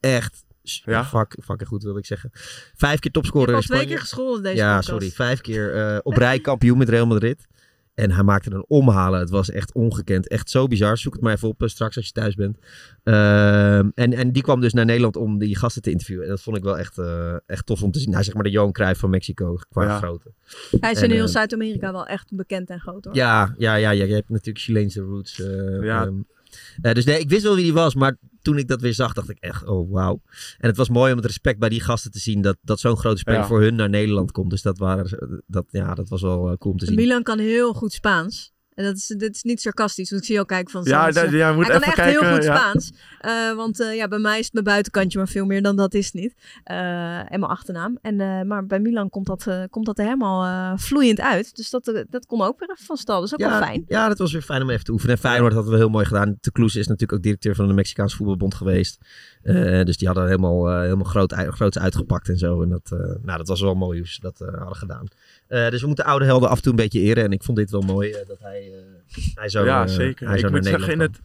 echt... 0.00 0.44
Ja? 0.64 1.04
Fuck, 1.04 1.36
fucking 1.42 1.68
goed 1.68 1.82
wilde 1.82 1.98
ik 1.98 2.06
zeggen. 2.06 2.30
Vijf 2.74 2.98
keer 2.98 3.10
topscorer 3.10 3.48
in 3.48 3.54
al 3.54 3.60
twee 3.60 3.78
Spanje. 3.78 3.94
keer 3.94 4.04
gescholden 4.04 4.42
deze 4.42 4.56
ja, 4.56 4.68
podcast. 4.68 4.88
sorry. 4.88 5.10
Vijf 5.10 5.40
keer 5.40 5.74
eh, 5.74 5.98
op 6.02 6.16
rij 6.16 6.38
kampioen 6.40 6.78
met 6.78 6.88
Real 6.88 7.06
Madrid. 7.06 7.46
En 7.94 8.10
hij 8.10 8.22
maakte 8.22 8.50
een 8.50 8.64
omhalen. 8.68 9.20
Het 9.20 9.30
was 9.30 9.50
echt 9.50 9.72
ongekend. 9.74 10.28
Echt 10.28 10.50
zo 10.50 10.66
bizar. 10.66 10.98
Zoek 10.98 11.12
het 11.12 11.22
maar 11.22 11.32
even 11.32 11.48
op 11.48 11.62
eh, 11.62 11.68
straks 11.68 11.96
als 11.96 12.06
je 12.06 12.12
thuis 12.12 12.34
bent. 12.34 12.58
Ehm, 13.02 13.88
en, 13.94 14.12
en 14.12 14.32
die 14.32 14.42
kwam 14.42 14.60
dus 14.60 14.72
naar 14.72 14.84
Nederland 14.84 15.16
om 15.16 15.38
die 15.38 15.56
gasten 15.56 15.82
te 15.82 15.90
interviewen. 15.90 16.24
En 16.24 16.30
dat 16.30 16.42
vond 16.42 16.56
ik 16.56 16.62
wel 16.62 16.78
echt, 16.78 16.98
eh, 16.98 17.34
echt 17.46 17.66
tof 17.66 17.82
om 17.82 17.90
te 17.90 17.98
zien. 17.98 18.10
Nou, 18.10 18.24
zeg 18.24 18.34
maar 18.34 18.42
de 18.42 18.50
Johan 18.50 18.72
Cruijff 18.72 19.00
van 19.00 19.10
Mexico 19.10 19.56
qua 19.68 19.82
Ja. 19.84 19.98
grootte. 19.98 20.32
Hij 20.80 20.90
is 20.90 20.98
En, 20.98 21.04
in 21.04 21.10
heel 21.10 21.28
Zuid-Amerika 21.28 21.92
wel 21.92 22.06
echt 22.06 22.30
bekend 22.34 22.68
en 22.70 22.80
groot 22.80 23.04
hoor. 23.04 23.14
Ja, 23.14 23.54
ja, 23.58 23.74
ja, 23.74 23.90
ja. 23.90 24.04
Je 24.04 24.14
hebt 24.14 24.28
natuurlijk 24.28 24.64
Chileense 24.64 25.00
roots. 25.00 25.36
Ja. 25.82 26.04
ehm. 26.04 26.14
Eh, 26.82 26.92
dus 26.92 27.04
nee, 27.04 27.18
ik 27.18 27.28
wist 27.28 27.42
wel 27.42 27.54
wie 27.54 27.64
die 27.64 27.72
was. 27.72 27.94
Maar 27.94 28.16
toen 28.42 28.58
ik 28.58 28.68
dat 28.68 28.80
weer 28.80 28.94
zag, 28.94 29.12
dacht 29.12 29.30
ik 29.30 29.38
echt, 29.40 29.66
oh 29.66 29.92
wauw. 29.92 30.22
En 30.58 30.68
het 30.68 30.76
was 30.76 30.88
mooi 30.88 31.10
om 31.10 31.16
het 31.16 31.26
respect 31.26 31.58
bij 31.58 31.68
die 31.68 31.80
gasten 31.80 32.10
te 32.10 32.18
zien. 32.18 32.40
Dat, 32.42 32.56
dat 32.62 32.80
zo'n 32.80 32.96
grote 32.96 33.18
speler 33.18 33.40
Ja. 33.40 33.46
voor 33.46 33.60
hun 33.60 33.74
naar 33.74 33.88
Nederland 33.88 34.32
komt. 34.32 34.50
Dus 34.50 34.62
dat, 34.62 34.78
waren, 34.78 35.42
dat, 35.46 35.66
ja, 35.70 35.94
dat 35.94 36.08
was 36.08 36.22
wel 36.22 36.50
eh, 36.50 36.56
cool 36.56 36.72
om 36.72 36.78
te 36.78 36.86
zien. 36.86 36.94
Milan 36.94 37.22
kan 37.22 37.38
heel 37.38 37.72
goed 37.74 37.92
Spaans. 37.92 38.52
En 38.74 38.84
dat 38.84 38.96
is, 38.96 39.06
dit 39.06 39.34
is 39.34 39.42
niet 39.42 39.60
sarcastisch, 39.60 40.10
want 40.10 40.20
ik 40.22 40.26
zie 40.26 40.34
jou 40.36 40.46
kijken 40.46 40.70
van... 40.72 40.82
Ja, 40.84 41.10
dat- 41.10 41.30
ja, 41.30 41.48
je 41.48 41.54
moet 41.54 41.66
hij 41.66 41.72
kan 41.74 41.82
echt 41.82 41.94
kijken. 41.94 42.24
heel 42.26 42.34
goed 42.34 42.44
ja. 42.44 42.56
Spaans. 42.56 42.92
Eh, 43.20 43.54
want 43.56 43.80
eh, 43.80 43.94
ja, 43.96 44.08
bij 44.08 44.18
mij 44.18 44.38
is 44.38 44.44
het 44.44 44.52
mijn 44.52 44.64
buitenkantje, 44.64 45.18
maar 45.18 45.28
veel 45.28 45.44
meer 45.44 45.62
dan 45.62 45.76
dat 45.76 45.94
is 45.94 46.04
het 46.04 46.14
niet. 46.14 46.34
Eh, 46.64 46.76
en 47.18 47.40
mijn 47.40 47.42
achternaam. 47.52 47.98
En, 48.02 48.20
eh, 48.20 48.42
maar 48.42 48.66
bij 48.66 48.80
Milan 48.80 49.10
komt 49.10 49.26
dat, 49.26 49.46
eh, 49.46 49.62
komt 49.70 49.86
dat 49.86 49.98
er 49.98 50.04
helemaal 50.04 50.44
eh, 50.44 50.78
vloeiend 50.78 51.20
uit. 51.20 51.56
Dus 51.56 51.70
dat, 51.70 51.88
eh, 51.88 52.02
dat 52.10 52.26
kon 52.26 52.42
ook 52.42 52.58
weer 52.58 52.70
even 52.70 52.84
van 52.84 52.96
stal. 52.96 53.16
Dat 53.16 53.26
is 53.26 53.32
ook 53.32 53.40
ja, 53.40 53.48
wel 53.48 53.58
fijn. 53.68 53.84
Ja, 53.88 54.08
dat 54.08 54.18
was 54.18 54.32
weer 54.32 54.42
fijn 54.42 54.62
om 54.62 54.70
even 54.70 54.84
te 54.84 54.92
oefenen. 54.92 55.14
En 55.14 55.20
Feyenoord 55.20 55.52
hadden 55.52 55.72
we 55.72 55.78
heel 55.78 55.88
mooi 55.88 56.04
gedaan. 56.04 56.36
De 56.40 56.52
Kloes 56.52 56.74
is 56.76 56.86
natuurlijk 56.86 57.12
ook 57.12 57.22
directeur 57.22 57.54
van 57.54 57.66
de 57.66 57.74
Mexicaanse 57.74 58.16
voetbalbond 58.16 58.54
geweest. 58.54 58.98
Eh, 59.42 59.82
dus 59.82 59.96
die 59.96 60.06
hadden 60.06 60.26
helemaal, 60.26 60.68
eh, 60.70 60.80
helemaal 60.80 61.04
groot, 61.04 61.32
groots 61.32 61.78
uitgepakt 61.78 62.28
en 62.28 62.38
zo. 62.38 62.62
En 62.62 62.68
dat, 62.68 62.90
eh, 62.92 62.98
nou, 63.22 63.38
dat 63.38 63.48
was 63.48 63.60
wel 63.60 63.74
mooi 63.74 63.98
hoe 63.98 64.08
ze 64.08 64.20
dat 64.20 64.40
eh, 64.40 64.48
hadden 64.58 64.76
gedaan. 64.76 65.06
Eh, 65.46 65.70
dus 65.70 65.80
we 65.80 65.86
moeten 65.86 66.04
oude 66.04 66.24
helden 66.24 66.48
af 66.48 66.56
en 66.56 66.62
toe 66.62 66.70
een 66.70 66.78
beetje 66.78 67.00
eren. 67.00 67.24
En 67.24 67.32
ik 67.32 67.42
vond 67.42 67.58
dit 67.58 67.70
wel 67.70 67.80
mooi 67.80 68.10
eh, 68.10 68.26
dat 68.26 68.38
hij, 68.40 68.72
eh, 68.72 69.24
hij 69.34 69.48
zo 69.48 69.64
ja, 69.64 69.86
zeker. 69.86 70.28
Hij 70.28 70.38
ik 70.38 70.50
moet 70.50 70.64
zeggen, 70.64 70.92
in 70.92 71.00
het, 71.00 71.20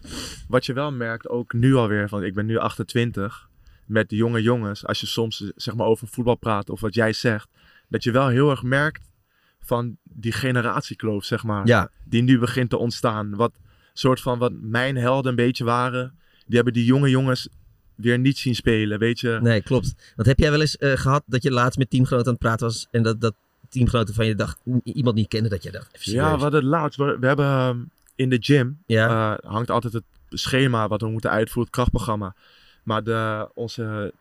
wat 0.48 0.66
je 0.66 0.74
wel 0.74 0.92
merkt, 0.92 1.30
ook 1.30 1.54
nu 1.54 1.76
alweer, 1.76 2.10
van 2.10 2.24
ik 2.24 2.34
ben 2.34 2.46
nu 2.46 2.58
28, 2.58 3.50
met 3.86 4.10
de 4.10 4.16
jonge 4.16 4.42
jongens, 4.42 4.86
als 4.86 5.00
je 5.00 5.06
soms 5.06 5.52
zeg 5.56 5.76
maar 5.76 5.88
over 5.88 6.08
voetbal 6.08 6.36
praat 6.36 6.70
of 6.70 6.80
wat 6.80 6.94
jij 6.94 7.14
zegt, 7.14 7.50
dat 7.88 8.04
je 8.04 8.12
wel 8.12 8.28
heel 8.28 8.50
erg 8.50 8.64
merkt 8.64 9.12
van 9.60 9.98
die 10.04 10.32
generatiekloof, 10.32 11.24
zeg 11.24 11.44
maar. 11.44 11.68
Ja, 11.68 11.92
die 12.04 12.22
nu 12.22 12.40
begint 12.40 12.70
te 12.70 12.78
ontstaan. 12.78 13.36
Wat 13.36 13.52
soort 13.94 14.22
van 14.22 14.40
wat 14.40 14.52
mijn 14.62 14.96
helden 14.98 15.30
een 15.30 15.36
beetje 15.36 15.64
waren, 15.64 16.20
die 16.46 16.56
hebben 16.56 16.74
die 16.74 16.86
jonge 16.86 17.10
jongens 17.10 17.50
weer 17.96 18.20
niet 18.20 18.38
zien 18.38 18.56
spelen, 18.56 19.00
weet 19.00 19.20
je. 19.20 19.40
nee, 19.42 19.62
klopt. 19.62 20.14
Want 20.16 20.28
heb 20.28 20.40
jij 20.40 20.52
wel 20.52 20.62
eens 20.62 20.78
eh, 20.78 20.92
gehad 20.92 21.24
dat 21.26 21.44
je 21.44 21.52
laatst 21.52 21.78
met 21.78 21.90
teamgenoten 21.90 22.28
aan 22.28 22.34
het 22.34 22.42
praten 22.42 22.66
was 22.68 22.88
en 22.92 23.04
dat, 23.04 23.22
dat 23.22 23.36
teamgenoten 23.70 24.14
van 24.14 24.26
je 24.26 24.36
dacht, 24.36 24.60
iemand 24.84 25.16
niet 25.16 25.28
kende, 25.28 25.50
dat 25.50 25.64
je 25.64 25.72
dacht. 25.72 26.04
Ja, 26.04 26.36
we 26.36 26.42
hadden 26.42 26.60
het 26.60 26.70
laatst. 26.70 26.98
We, 27.00 27.18
we 27.20 27.28
hebben 27.28 27.46
ehm, 27.46 27.78
in 28.16 28.30
de 28.30 28.38
gym 28.40 28.78
Ja. 28.86 29.38
eh, 29.38 29.52
hangt 29.52 29.70
altijd 29.72 29.94
het 29.94 30.04
schema 30.30 30.88
wat 30.88 31.02
we 31.02 31.08
moeten 31.10 31.30
uitvoeren, 31.30 31.64
het 31.64 31.74
krachtprogramma. 31.74 32.36
Maar 32.84 33.04
de, 33.04 33.50
onze 33.54 34.14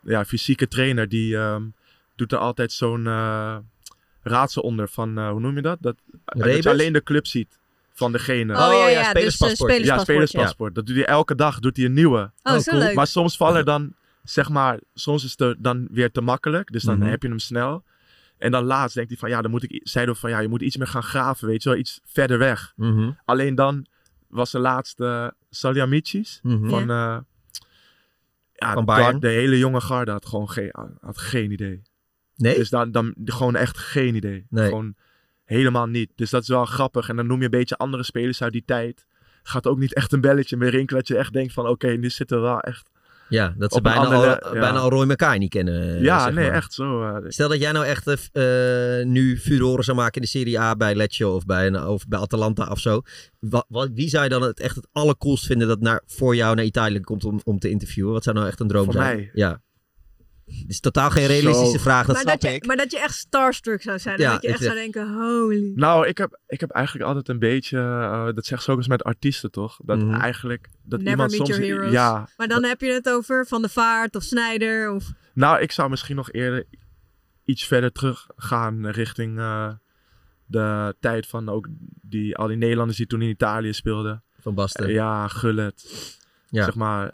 ja, 0.00 0.24
fysieke 0.24 0.68
trainer 0.68 1.08
die 1.08 1.36
ehm, 1.36 1.62
doet 2.16 2.32
er 2.32 2.38
altijd 2.38 2.72
zo'n 2.72 3.06
eh, 3.06 3.56
raadsel 4.22 4.62
onder 4.62 4.88
van, 4.88 5.18
eh, 5.18 5.30
hoe 5.30 5.40
noem 5.40 5.56
je 5.56 5.62
dat? 5.62 5.78
Dat, 5.80 5.96
dat 6.24 6.62
je 6.62 6.70
alleen 6.70 6.92
de 6.92 7.02
club 7.02 7.26
ziet 7.26 7.58
van 7.92 8.12
degene. 8.12 8.52
Oh, 8.52 8.58
ja, 8.58 8.86
dus, 8.86 8.96
eh, 8.96 9.08
spelerspaspoort. 9.08 9.70
ja, 9.70 9.76
spelerspaspoort, 9.76 10.06
spelerspaspoort. 10.28 10.74
Dat 10.74 10.86
doet 10.86 10.96
hij 10.96 11.04
elke 11.06 11.34
dag, 11.34 11.58
doet 11.60 11.76
hij 11.76 11.84
een 11.86 11.92
nieuwe. 11.92 12.30
Oh, 12.42 12.58
zo 12.58 12.78
leuk. 12.78 12.94
Maar 12.94 13.06
soms 13.06 13.36
vallen 13.36 13.56
er 13.56 13.64
dan, 13.64 13.92
zeg 14.24 14.48
maar, 14.48 14.78
soms 14.94 15.24
is 15.24 15.34
het 15.36 15.56
dan 15.58 15.88
weer 15.90 16.10
te 16.10 16.20
makkelijk. 16.20 16.72
Dus 16.72 16.82
dan 16.82 16.98
Mhm. 16.98 17.08
heb 17.08 17.22
je 17.22 17.28
hem 17.28 17.38
snel. 17.38 17.82
En 18.40 18.50
dan 18.50 18.64
laatst 18.64 18.94
denkt 18.94 19.10
hij 19.10 19.18
van, 19.18 19.28
ja, 19.28 19.42
dan 19.42 19.50
moet 19.50 19.62
ik, 19.62 19.80
zeiden 19.82 20.14
we 20.14 20.20
van, 20.20 20.30
ja, 20.30 20.38
je 20.38 20.48
moet 20.48 20.62
iets 20.62 20.76
meer 20.76 20.86
gaan 20.86 21.02
graven, 21.02 21.48
weet 21.48 21.62
je 21.62 21.68
wel, 21.68 21.78
iets 21.78 22.00
verder 22.04 22.38
weg. 22.38 22.72
Mhm, 22.76 23.10
Alleen 23.24 23.54
dan 23.54 23.86
was 24.28 24.50
de 24.50 24.58
laatste 24.58 25.34
Salihamidzic 25.50 26.38
mhm. 26.42 26.68
van, 26.68 26.80
eh, 26.90 27.18
ja, 28.52 28.72
Van 28.72 28.84
Bayern. 28.84 29.12
dat- 29.12 29.20
de 29.20 29.28
hele 29.28 29.58
jonge 29.58 29.80
garde 29.80 30.10
had 30.10 30.26
gewoon 30.26 30.50
geen, 30.50 30.74
had 31.00 31.18
geen 31.18 31.50
idee. 31.50 31.82
Nee? 32.36 32.54
Dus 32.56 32.70
dan, 32.70 32.92
dan 32.92 33.14
gewoon 33.24 33.56
echt 33.56 33.78
geen 33.78 34.14
idee. 34.14 34.46
Nee. 34.48 34.68
Gewoon 34.68 34.94
helemaal 35.44 35.86
niet. 35.86 36.10
Dus 36.14 36.30
dat 36.30 36.42
is 36.42 36.48
wel 36.48 36.64
grappig. 36.64 37.08
En 37.08 37.16
dan 37.16 37.26
noem 37.26 37.38
je 37.38 37.44
een 37.44 37.50
beetje 37.50 37.76
andere 37.76 38.02
spelers 38.02 38.42
uit 38.42 38.52
die 38.52 38.64
tijd. 38.64 39.06
Gaat 39.42 39.66
ook 39.66 39.78
niet 39.78 39.94
echt 39.94 40.12
een 40.12 40.20
belletje 40.20 40.56
meer 40.56 40.70
rinkelen. 40.70 41.00
Dat 41.00 41.08
je 41.08 41.16
echt 41.16 41.32
denkt 41.32 41.52
van 41.52 41.66
oké, 41.66 41.88
nu 41.88 42.10
zitten 42.10 42.36
we 42.36 42.42
wel 42.42 42.60
echt. 42.60 42.90
Ja, 43.30 43.54
dat 43.58 43.72
ze 43.72 43.80
bijna, 43.80 44.00
andere- 44.00 44.40
al, 44.40 44.54
ja. 44.54 44.60
bijna 44.60 44.78
al 44.78 44.90
Roy 44.90 45.04
McKay 45.04 45.38
niet 45.38 45.50
kennen. 45.50 45.94
eh, 45.96 46.02
ja, 46.02 46.24
zeg 46.24 46.34
nee, 46.34 46.46
maar. 46.46 46.54
echt 46.54 46.72
zo. 46.72 47.02
eh, 47.02 47.16
Stel 47.28 47.48
dat 47.48 47.60
jij 47.60 47.72
nou 47.72 47.86
echt 47.86 48.06
eh, 48.32 48.42
nu 49.06 49.38
furoren 49.38 49.84
zou 49.84 49.96
maken 49.96 50.14
in 50.14 50.20
de 50.22 50.28
Serie 50.28 50.60
A 50.60 50.76
bij 50.76 50.94
Lecce 50.94 51.28
of 51.28 51.44
bij, 51.46 51.66
een, 51.66 51.84
of 51.86 52.08
bij 52.08 52.18
Atalanta 52.18 52.66
of 52.70 52.78
zo. 52.78 53.00
Wa- 53.38 53.64
wa- 53.68 53.92
wie 53.92 54.08
zou 54.08 54.24
je 54.24 54.30
dan 54.30 54.42
het 54.42 54.60
echt 54.60 54.76
het 54.76 54.88
allercoolst 54.92 55.46
vinden 55.46 55.68
dat 55.68 55.80
naar, 55.80 56.02
voor 56.06 56.36
jou 56.36 56.54
naar 56.54 56.64
Italië 56.64 57.00
komt 57.00 57.24
om, 57.24 57.40
om 57.44 57.58
te 57.58 57.70
interviewen? 57.70 58.12
Wat 58.12 58.22
zou 58.24 58.36
nou 58.36 58.48
echt 58.48 58.60
een 58.60 58.68
droom 58.68 58.84
Voor 58.84 58.92
zijn? 58.92 59.16
mij? 59.16 59.30
Ja. 59.32 59.62
Het 60.58 60.64
is 60.70 60.80
totaal 60.80 61.10
geen 61.10 61.26
realistische 61.26 61.76
Zo. 61.76 61.82
vraag, 61.82 62.06
dat 62.06 62.14
maar, 62.14 62.22
snap 62.24 62.40
dat 62.40 62.50
je, 62.50 62.56
ik. 62.56 62.66
maar 62.66 62.76
dat 62.76 62.90
je 62.90 62.98
echt 63.00 63.14
starstruck 63.14 63.82
zou 63.82 63.98
zijn. 63.98 64.16
en 64.16 64.22
Ja, 64.22 64.32
dat 64.32 64.42
je 64.42 64.48
echt 64.48 64.62
zou 64.62 64.74
denken, 64.74 65.14
holy. 65.14 65.72
Nou, 65.74 66.06
ik 66.06 66.18
heb, 66.18 66.38
ik 66.46 66.60
heb 66.60 66.70
eigenlijk 66.70 67.06
altijd 67.06 67.28
een 67.28 67.38
beetje. 67.38 67.78
eh, 67.78 68.28
dat 68.34 68.46
zegt 68.46 68.62
ze 68.62 68.70
ook 68.70 68.76
eens 68.76 68.88
met 68.88 69.04
artiesten, 69.04 69.50
toch? 69.50 69.78
Dat 69.84 69.98
Mhm. 69.98 70.14
eigenlijk. 70.14 70.68
Dat 70.82 70.98
Never 70.98 71.10
iemand 71.12 71.30
meet 71.30 71.46
soms. 71.46 71.56
your 71.56 71.64
heroes. 71.72 71.92
Ja. 71.92 72.28
Maar 72.36 72.48
dan 72.48 72.64
heb 72.64 72.80
je 72.80 72.92
het 72.92 73.08
over 73.10 73.46
Van 73.46 73.62
de 73.62 73.68
Vaart 73.68 74.16
of 74.16 74.22
Snijder 74.22 74.92
of... 74.92 75.04
Nou, 75.34 75.60
ik 75.60 75.72
zou 75.72 75.90
misschien 75.90 76.16
nog 76.16 76.32
eerder 76.32 76.64
iets 77.44 77.66
verder 77.66 77.92
terug 77.92 78.26
gaan 78.36 78.86
richting 78.86 79.38
eh, 79.38 79.68
de 80.46 80.94
tijd 81.00 81.26
van 81.26 81.48
ook 81.48 81.66
die, 82.02 82.36
al 82.36 82.46
die 82.46 82.56
Nederlanders 82.56 82.98
die 82.98 83.06
toen 83.06 83.22
in 83.22 83.28
Italië 83.28 83.72
speelden. 83.72 84.22
Van 84.40 84.54
Basten. 84.54 84.92
Ja, 84.92 85.28
Gullet. 85.28 85.84
Ja. 86.48 86.64
Zeg 86.64 86.74
maar. 86.74 87.12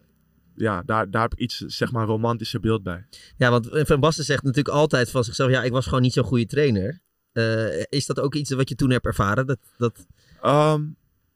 Ja, 0.56 0.82
daar, 0.82 1.10
daar 1.10 1.22
heb 1.22 1.32
ik 1.32 1.38
iets, 1.38 1.56
zeg 1.56 1.92
maar, 1.92 2.06
romantischer 2.06 2.60
beeld 2.60 2.82
bij. 2.82 3.06
Ja, 3.36 3.50
want 3.50 3.68
Van 3.70 4.00
Basten 4.00 4.24
zegt 4.24 4.42
natuurlijk 4.42 4.74
altijd 4.74 5.10
van 5.10 5.24
zichzelf, 5.24 5.50
ja, 5.50 5.62
ik 5.62 5.72
was 5.72 5.84
gewoon 5.84 6.02
niet 6.02 6.12
zo'n 6.12 6.24
goede 6.24 6.46
trainer. 6.46 7.00
Eh, 7.32 7.82
is 7.88 8.06
dat 8.06 8.20
ook 8.20 8.34
iets 8.34 8.50
wat 8.50 8.68
je 8.68 8.74
toen 8.74 8.90
hebt 8.90 9.06
ervaren? 9.06 9.46
Dat, 9.46 9.58
dat... 9.76 10.06
Ehm, 10.42 10.84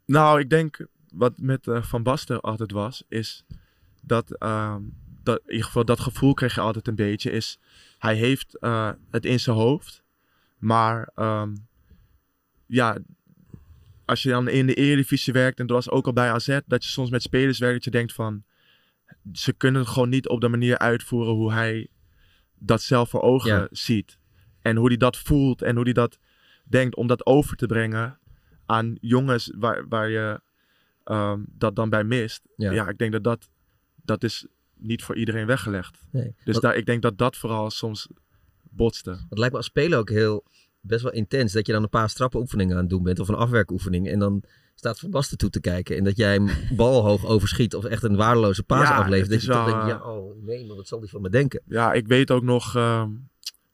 nou, 0.07 0.41
ik 0.41 0.51
denk 0.51 0.87
wat 1.13 1.39
met 1.39 1.69
eh, 1.69 1.83
Van 1.83 2.03
Basten 2.03 2.41
altijd 2.41 2.73
was, 2.73 3.05
is 3.09 3.45
dat, 4.03 4.37
ehm, 4.39 4.83
dat, 5.23 5.41
in 5.45 5.51
ieder 5.51 5.67
geval 5.67 5.85
dat 5.85 6.01
gevoel 6.01 6.35
kreeg 6.35 6.55
je 6.55 6.61
altijd 6.61 6.89
een 6.89 6.95
beetje, 6.95 7.31
is 7.31 7.59
hij 7.99 8.15
heeft 8.15 8.59
eh, 8.59 8.91
het 9.11 9.25
in 9.25 9.41
zijn 9.41 9.57
hoofd, 9.57 10.03
maar 10.59 11.11
ehm, 11.15 11.55
ja, 12.67 12.99
als 14.05 14.23
je 14.23 14.29
dan 14.29 14.49
in 14.49 14.67
de 14.67 14.75
Eredivisie 14.75 15.33
werkt, 15.33 15.59
en 15.59 15.67
dat 15.67 15.77
was 15.77 15.91
ook 15.91 16.07
al 16.07 16.13
bij 16.13 16.31
AZ, 16.31 16.59
dat 16.67 16.85
je 16.85 16.91
soms 16.91 17.11
met 17.11 17.23
spelers 17.23 17.59
werkt, 17.59 17.75
dat 17.75 17.85
je 17.85 17.91
denkt 17.91 18.13
van, 18.13 18.45
ze 19.33 19.53
kunnen 19.53 19.81
het 19.81 19.91
gewoon 19.91 20.09
niet 20.09 20.29
op 20.29 20.41
de 20.41 20.49
manier 20.49 20.79
uitvoeren 20.79 21.33
hoe 21.35 21.53
hij 21.53 21.89
dat 22.59 22.83
zelf 22.83 23.11
voor 23.11 23.23
ogen 23.23 23.51
Ja. 23.51 23.69
ziet. 23.71 24.19
En 24.61 24.77
hoe 24.77 24.89
hij 24.89 24.97
dat 24.97 25.17
voelt 25.17 25.63
en 25.63 25.75
hoe 25.75 25.85
hij 25.85 25.93
dat 25.93 26.19
denkt 26.65 26.97
om 26.97 27.07
dat 27.07 27.27
over 27.27 27.57
te 27.57 27.67
brengen 27.67 28.19
aan 28.67 28.97
jongens 29.01 29.53
waar, 29.57 29.89
waar 29.89 30.09
je 30.09 30.41
ehm, 31.05 31.41
dat 31.49 31.77
dan 31.77 31.91
bij 31.91 32.05
mist. 32.05 32.43
Ja. 32.57 32.71
Ja. 32.73 32.89
ik 32.89 32.99
denk 32.99 33.13
dat 33.13 33.25
dat, 33.25 33.49
dat 34.05 34.23
is 34.23 34.47
niet 34.75 35.03
voor 35.03 35.17
iedereen 35.17 35.47
weggelegd. 35.47 35.99
Nee. 36.11 36.35
Dus 36.45 36.59
daar, 36.61 36.77
ik 36.77 36.87
denk 36.87 37.03
dat 37.03 37.19
dat 37.19 37.37
vooral 37.37 37.71
soms 37.71 38.09
botste. 38.63 39.11
Het 39.11 39.39
lijkt 39.39 39.53
me 39.53 39.59
als 39.59 39.67
speler 39.67 39.99
ook 39.99 40.11
heel 40.11 40.45
best 40.81 41.03
wel 41.03 41.13
intens. 41.13 41.53
Dat 41.53 41.67
je 41.67 41.73
dan 41.73 41.83
een 41.83 41.89
paar 41.89 42.11
strappenoefeningen 42.11 42.75
aan 42.75 42.81
het 42.81 42.91
doen 42.91 43.03
bent. 43.03 43.19
Of 43.19 43.29
een 43.29 43.35
afwerkoefening. 43.35 44.09
En 44.09 44.19
dan 44.19 44.43
staat 44.81 44.99
Van 44.99 45.11
Basten 45.11 45.39
toe 45.39 45.51
te 45.51 45.61
kijken. 45.61 45.97
En 45.97 46.05
dat 46.05 46.17
jij 46.17 46.33
hem 46.33 46.49
bal 46.77 47.05
hoog 47.05 47.27
overschiet. 47.27 47.75
Of 47.75 47.85
echt 47.85 48.03
een 48.03 48.17
waardeloze 48.17 48.63
paas 48.63 48.89
Ja, 48.89 48.97
aflevert. 48.97 49.31
Dat 49.31 49.43
je 49.43 49.47
toch 49.47 49.65
denkt, 49.65 49.87
ja, 49.87 50.01
eh, 50.01 50.07
oh 50.07 50.45
nee, 50.45 50.67
maar 50.67 50.77
wat 50.77 50.89
zal 50.89 51.01
die 51.01 51.11
van 51.11 51.21
me 51.21 51.31
denken? 51.31 51.63
Ja, 51.67 51.93
ik 51.93 52.07
weet 52.07 52.31
ook 52.31 52.43
nog, 52.43 52.77
ehm, 52.77 53.11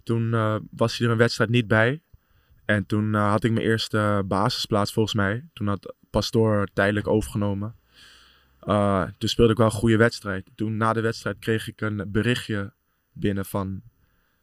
toen 0.03 0.35
eh, 0.35 0.57
was 0.71 0.99
hij 0.99 1.07
er 1.07 1.13
een 1.13 1.19
wedstrijd 1.19 1.51
niet 1.51 1.69
bij. 1.69 2.03
En 2.65 2.87
toen 2.87 3.15
eh, 3.15 3.31
had 3.31 3.45
ik 3.45 3.53
mijn 3.53 3.67
eerste 3.67 4.23
basisplaats 4.27 4.93
volgens 4.93 5.15
mij. 5.15 5.49
Toen 5.53 5.67
had 5.67 5.95
Pastoor 6.11 6.69
tijdelijk 6.73 7.07
overgenomen. 7.07 7.75
Toen 9.19 9.29
speelde 9.29 9.53
ik 9.53 9.59
wel 9.59 9.67
een 9.67 9.73
goede 9.73 9.97
wedstrijd. 9.97 10.51
Toen 10.55 10.77
na 10.77 10.93
de 10.93 11.01
wedstrijd 11.01 11.39
kreeg 11.39 11.69
ik 11.69 11.81
een 11.81 12.05
berichtje 12.07 12.73
binnen 13.13 13.45
van 13.45 13.83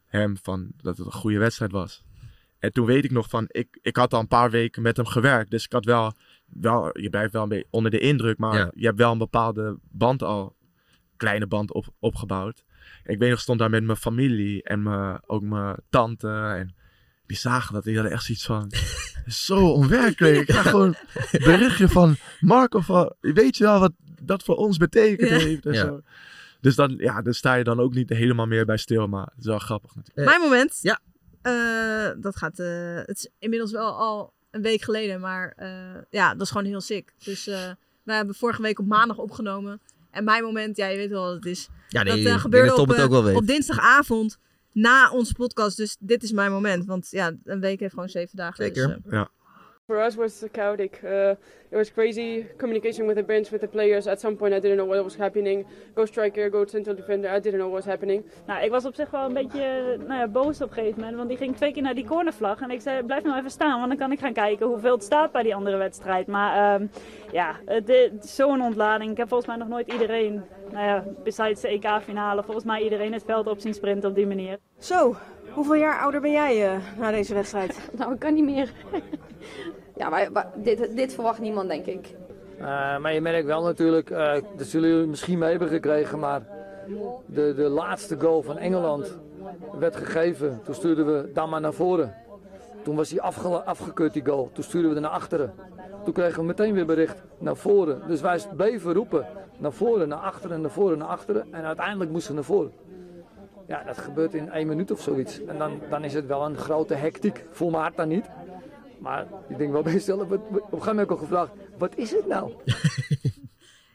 hem 0.05 0.37
van 0.41 0.71
dat 0.81 0.97
het 0.97 1.05
een 1.05 1.11
goede 1.11 1.37
wedstrijd 1.37 1.71
was. 1.71 2.03
En 2.63 2.73
toen 2.73 2.85
weet 2.85 3.03
ik 3.03 3.11
nog 3.11 3.29
van, 3.29 3.45
ik, 3.47 3.79
ik 3.81 3.95
had 3.95 4.13
al 4.13 4.19
een 4.19 4.27
paar 4.27 4.51
weken 4.51 4.81
met 4.81 4.97
hem 4.97 5.05
gewerkt. 5.05 5.51
Dus 5.51 5.65
ik 5.65 5.71
had 5.71 5.85
wel, 5.85 6.13
wel 6.61 6.99
je 6.99 7.09
blijft 7.09 7.33
wel 7.33 7.43
een 7.43 7.49
beetje 7.49 7.67
onder 7.69 7.91
de 7.91 7.99
indruk. 7.99 8.37
Maar 8.37 8.57
Ja. 8.57 8.71
je 8.75 8.85
hebt 8.85 8.97
wel 8.97 9.11
een 9.11 9.17
bepaalde 9.17 9.77
band 9.91 10.23
al, 10.23 10.55
kleine 11.17 11.47
band 11.47 11.73
op, 11.73 11.85
opgebouwd. 11.99 12.63
Ik 13.03 13.17
weet 13.19 13.29
nog, 13.29 13.37
ik 13.37 13.43
stond 13.43 13.59
daar 13.59 13.69
met 13.69 13.83
mijn 13.83 13.97
familie 13.97 14.63
en 14.63 14.83
mijn, 14.83 15.19
ook 15.25 15.41
mijn 15.41 15.75
tante. 15.89 16.27
En 16.29 16.75
die 17.25 17.37
zagen 17.37 17.73
dat. 17.73 17.83
Die 17.83 17.93
hadden 17.95 18.11
echt 18.13 18.23
zoiets 18.23 18.45
van, 18.45 18.71
zo 19.47 19.69
onwerkelijk. 19.71 20.35
Ik 20.35 20.45
krijg 20.45 20.69
gewoon 20.69 20.95
een 21.31 21.39
berichtje 21.43 21.89
van 21.89 22.15
Marco 22.39 22.79
van, 22.79 23.13
weet 23.19 23.57
je 23.57 23.63
wel 23.63 23.79
wat 23.79 23.91
dat 24.21 24.43
voor 24.43 24.55
ons 24.55 24.77
betekent 24.77 25.29
Ja. 25.29 25.37
heeft 25.37 25.65
en 25.65 25.73
Ja. 25.73 25.85
zo. 25.85 26.01
Dus 26.61 26.75
dan, 26.75 26.95
ja, 26.97 27.21
dan 27.21 27.33
sta 27.33 27.53
je 27.53 27.63
dan 27.63 27.79
ook 27.79 27.93
niet 27.93 28.09
helemaal 28.09 28.45
meer 28.47 28.65
bij 28.65 28.77
stil. 28.77 29.07
Maar 29.07 29.25
het 29.25 29.39
is 29.39 29.45
wel 29.45 29.59
grappig 29.59 29.95
natuurlijk. 29.95 30.27
Mijn 30.27 30.41
moment. 30.41 30.79
ja. 30.81 30.99
Eh, 31.41 32.21
dat 32.21 32.35
gaat... 32.35 32.59
eh, 32.59 32.95
het 32.95 33.17
is 33.17 33.29
inmiddels 33.39 33.71
wel 33.71 33.91
al 33.99 34.33
een 34.53 34.61
week 34.61 34.81
geleden, 34.81 35.19
maar 35.19 35.53
eh, 35.57 35.69
ja, 36.09 36.33
dat 36.33 36.41
is 36.41 36.51
gewoon 36.51 36.65
heel 36.65 36.81
sick. 36.81 37.13
Dus 37.23 37.47
eh 37.47 37.71
wij 38.03 38.15
hebben 38.15 38.35
vorige 38.35 38.61
week 38.61 38.79
op 38.79 38.85
maandag 38.85 39.17
opgenomen. 39.17 39.81
En 40.11 40.23
mijn 40.23 40.43
moment, 40.43 40.77
ja, 40.77 40.87
je 40.87 40.97
weet 40.97 41.09
wel 41.09 41.23
wat 41.23 41.35
het 41.35 41.45
is. 41.45 41.69
Ja, 41.87 42.03
nee, 42.03 42.23
dat 42.23 42.33
eh, 42.33 42.39
gebeurde 42.39 42.69
dat 42.69 42.79
op, 42.79 42.87
het 42.87 43.01
ook 43.01 43.09
wel 43.09 43.23
weet. 43.23 43.35
op 43.35 43.47
dinsdagavond 43.47 44.37
na 44.71 45.11
onze 45.11 45.33
podcast. 45.33 45.77
Dus 45.77 45.97
dit 45.99 46.23
is 46.23 46.31
mijn 46.31 46.51
moment. 46.51 46.85
Want 46.85 47.07
ja, 47.09 47.31
een 47.43 47.59
week 47.59 47.79
heeft 47.79 47.93
gewoon 47.93 48.09
zeven 48.09 48.37
dagen. 48.37 48.63
Zeker. 48.63 48.87
Dus, 48.87 49.13
eh, 49.13 49.25
For 49.87 49.99
us, 49.99 50.15
was 50.15 50.45
chaotic. 50.53 51.01
Uh, 51.03 51.35
it 51.69 51.75
was 51.75 51.89
crazy 51.89 52.45
communication 52.57 53.05
with 53.05 53.17
the 53.17 53.23
bench, 53.23 53.51
with 53.51 53.59
the 53.59 53.67
players. 53.67 54.07
At 54.07 54.21
some 54.21 54.37
point, 54.37 54.53
I 54.53 54.59
didn't 54.61 54.77
know 54.77 54.85
what 54.85 55.03
was 55.03 55.15
happening. 55.15 55.65
Go 55.93 56.05
striker, 56.05 56.49
go 56.49 56.65
central 56.65 56.95
defender. 56.95 57.29
I 57.29 57.39
didn't 57.39 57.59
know 57.59 57.67
what 57.67 57.83
was 57.83 57.85
happening. 57.85 58.23
Nou, 58.47 58.63
ik 58.63 58.71
was 58.71 58.85
op 58.85 58.95
zich 58.95 59.09
wel 59.11 59.25
een 59.25 59.33
beetje 59.33 59.61
eh, 59.61 60.07
nou 60.07 60.19
ja, 60.19 60.27
boos 60.27 60.61
op 60.61 60.69
een 60.69 60.73
gegeven 60.73 60.99
moment. 60.99 61.17
Want 61.17 61.29
die 61.29 61.37
ging 61.37 61.55
twee 61.55 61.71
keer 61.73 61.81
naar 61.81 61.95
die 61.95 62.05
cornervlag. 62.05 62.61
En 62.61 62.71
ik 62.71 62.81
zei, 62.81 63.03
blijf 63.03 63.23
nou 63.23 63.37
even 63.37 63.51
staan. 63.51 63.77
Want 63.77 63.87
dan 63.87 63.97
kan 63.97 64.11
ik 64.11 64.19
gaan 64.19 64.33
kijken 64.33 64.67
hoeveel 64.67 64.93
het 64.93 65.03
staat 65.03 65.31
bij 65.31 65.43
die 65.43 65.55
andere 65.55 65.77
wedstrijd. 65.77 66.27
Maar 66.27 66.79
ehm, 66.79 66.87
ja, 67.31 67.59
is 68.21 68.35
zo'n 68.35 68.61
ontlading. 68.61 69.11
Ik 69.11 69.17
heb 69.17 69.27
volgens 69.27 69.49
mij 69.49 69.57
nog 69.57 69.67
nooit 69.67 69.91
iedereen, 69.91 70.43
nou 70.71 70.85
ja, 70.85 71.03
besides 71.23 71.61
de 71.61 71.67
EK-finale, 71.67 72.43
volgens 72.43 72.65
mij 72.65 72.81
iedereen 72.81 73.13
het 73.13 73.23
veld 73.23 73.47
op 73.47 73.59
zien 73.59 73.73
sprinten 73.73 74.09
op 74.09 74.15
die 74.15 74.27
manier. 74.27 74.57
Zo, 74.79 75.15
hoeveel 75.53 75.75
jaar 75.75 75.99
ouder 75.99 76.21
ben 76.21 76.31
jij 76.31 76.73
eh, 76.73 76.77
na 76.97 77.11
deze 77.11 77.33
wedstrijd? 77.33 77.79
Nou, 77.97 78.13
ik 78.13 78.19
kan 78.19 78.33
niet 78.33 78.43
meer. 78.43 78.71
Ja, 79.95 80.09
maar, 80.09 80.47
dit, 80.55 80.95
dit 80.95 81.13
verwacht 81.13 81.39
niemand, 81.39 81.69
denk 81.69 81.85
ik. 81.85 82.15
Uh, 82.59 82.97
maar 82.97 83.13
je 83.13 83.21
merkt 83.21 83.45
wel 83.45 83.63
natuurlijk, 83.63 84.09
uh, 84.09 84.33
dat 84.57 84.67
zullen 84.67 84.89
jullie 84.89 85.07
misschien 85.07 85.37
mee 85.37 85.49
hebben 85.49 85.67
gekregen, 85.67 86.19
maar 86.19 86.41
de, 87.25 87.53
de 87.55 87.69
laatste 87.69 88.19
goal 88.19 88.41
van 88.41 88.57
Engeland 88.57 89.17
werd 89.79 89.95
gegeven. 89.95 90.61
Toen 90.63 90.75
stuurden 90.75 91.05
we 91.05 91.31
dan 91.33 91.49
maar 91.49 91.61
naar 91.61 91.73
voren. 91.73 92.15
Toen 92.83 92.95
was 92.95 93.09
hij 93.09 93.21
afge 93.21 93.47
afgekeurd, 93.47 94.13
die 94.13 94.25
goal. 94.25 94.49
Toen 94.53 94.63
stuurden 94.63 94.89
we 94.89 94.95
er 94.95 95.01
naar 95.01 95.11
achteren. 95.11 95.53
Toen 96.03 96.13
kregen 96.13 96.39
we 96.39 96.45
meteen 96.45 96.73
weer 96.73 96.85
bericht 96.85 97.17
naar 97.37 97.55
voren. 97.55 98.01
Dus 98.07 98.21
wij 98.21 98.39
bleven 98.55 98.93
roepen 98.93 99.25
naar 99.57 99.71
voren, 99.71 100.07
naar 100.07 100.19
achteren, 100.19 100.61
naar 100.61 100.71
voren, 100.71 100.97
naar 100.97 101.07
achteren. 101.07 101.47
En 101.51 101.63
uiteindelijk 101.63 102.11
moesten 102.11 102.29
we 102.29 102.35
naar 102.35 102.45
voren. 102.45 102.71
Ja, 103.67 103.83
dat 103.83 103.97
gebeurt 103.97 104.33
in 104.33 104.51
één 104.51 104.67
minuut 104.67 104.91
of 104.91 105.01
zoiets. 105.01 105.45
En 105.45 105.57
dan, 105.57 105.79
dan 105.89 106.03
is 106.03 106.13
het 106.13 106.25
wel 106.25 106.45
een 106.45 106.57
grote 106.57 106.93
hectiek. 106.93 107.45
Volmaakt 107.51 107.97
dan 107.97 108.07
niet. 108.07 108.25
Maar 109.03 109.27
ik 109.49 109.57
denk 109.57 109.71
wel 109.71 109.81
bij 109.81 109.93
jezelf, 109.93 110.21
op 110.21 110.31
een 110.31 110.61
gegeven 110.61 110.85
moment 110.85 110.99
ook 110.99 111.11
al 111.11 111.17
gevraagd, 111.17 111.51
wat 111.77 111.93
is 111.95 112.11
het 112.11 112.27
nou? 112.27 112.51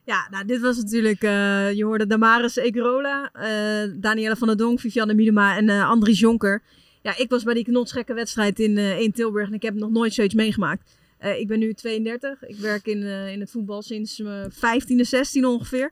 Ja, 0.04 0.26
nou, 0.30 0.44
dit 0.44 0.60
was 0.60 0.76
natuurlijk, 0.76 1.22
uh, 1.22 1.72
je 1.72 1.84
hoorde 1.84 2.06
Damaris 2.06 2.56
Egerola, 2.56 3.30
uh, 3.34 3.92
Danielle 3.94 4.36
van 4.36 4.46
der 4.48 4.56
Donk, 4.56 4.80
Vivianne 4.80 5.14
Miedema 5.14 5.56
en 5.56 5.68
uh, 5.68 5.88
Andries 5.88 6.18
Jonker. 6.18 6.62
Ja, 7.02 7.16
ik 7.16 7.30
was 7.30 7.42
bij 7.42 7.54
die 7.54 7.64
knotsgekke 7.64 8.14
wedstrijd 8.14 8.58
in, 8.58 8.78
in 8.78 9.12
Tilburg 9.12 9.48
en 9.48 9.54
ik 9.54 9.62
heb 9.62 9.74
nog 9.74 9.90
nooit 9.90 10.14
zoiets 10.14 10.34
meegemaakt. 10.34 10.90
Ik 11.18 11.46
ben 11.46 11.58
nu 11.58 11.72
32, 11.72 12.44
ik 12.44 12.56
werk 12.56 12.86
in, 12.86 13.02
in 13.02 13.40
het 13.40 13.50
voetbal 13.50 13.82
sinds 13.82 14.18
mijn 14.18 14.52
15e, 14.52 15.00
16 15.00 15.44
ongeveer. 15.44 15.90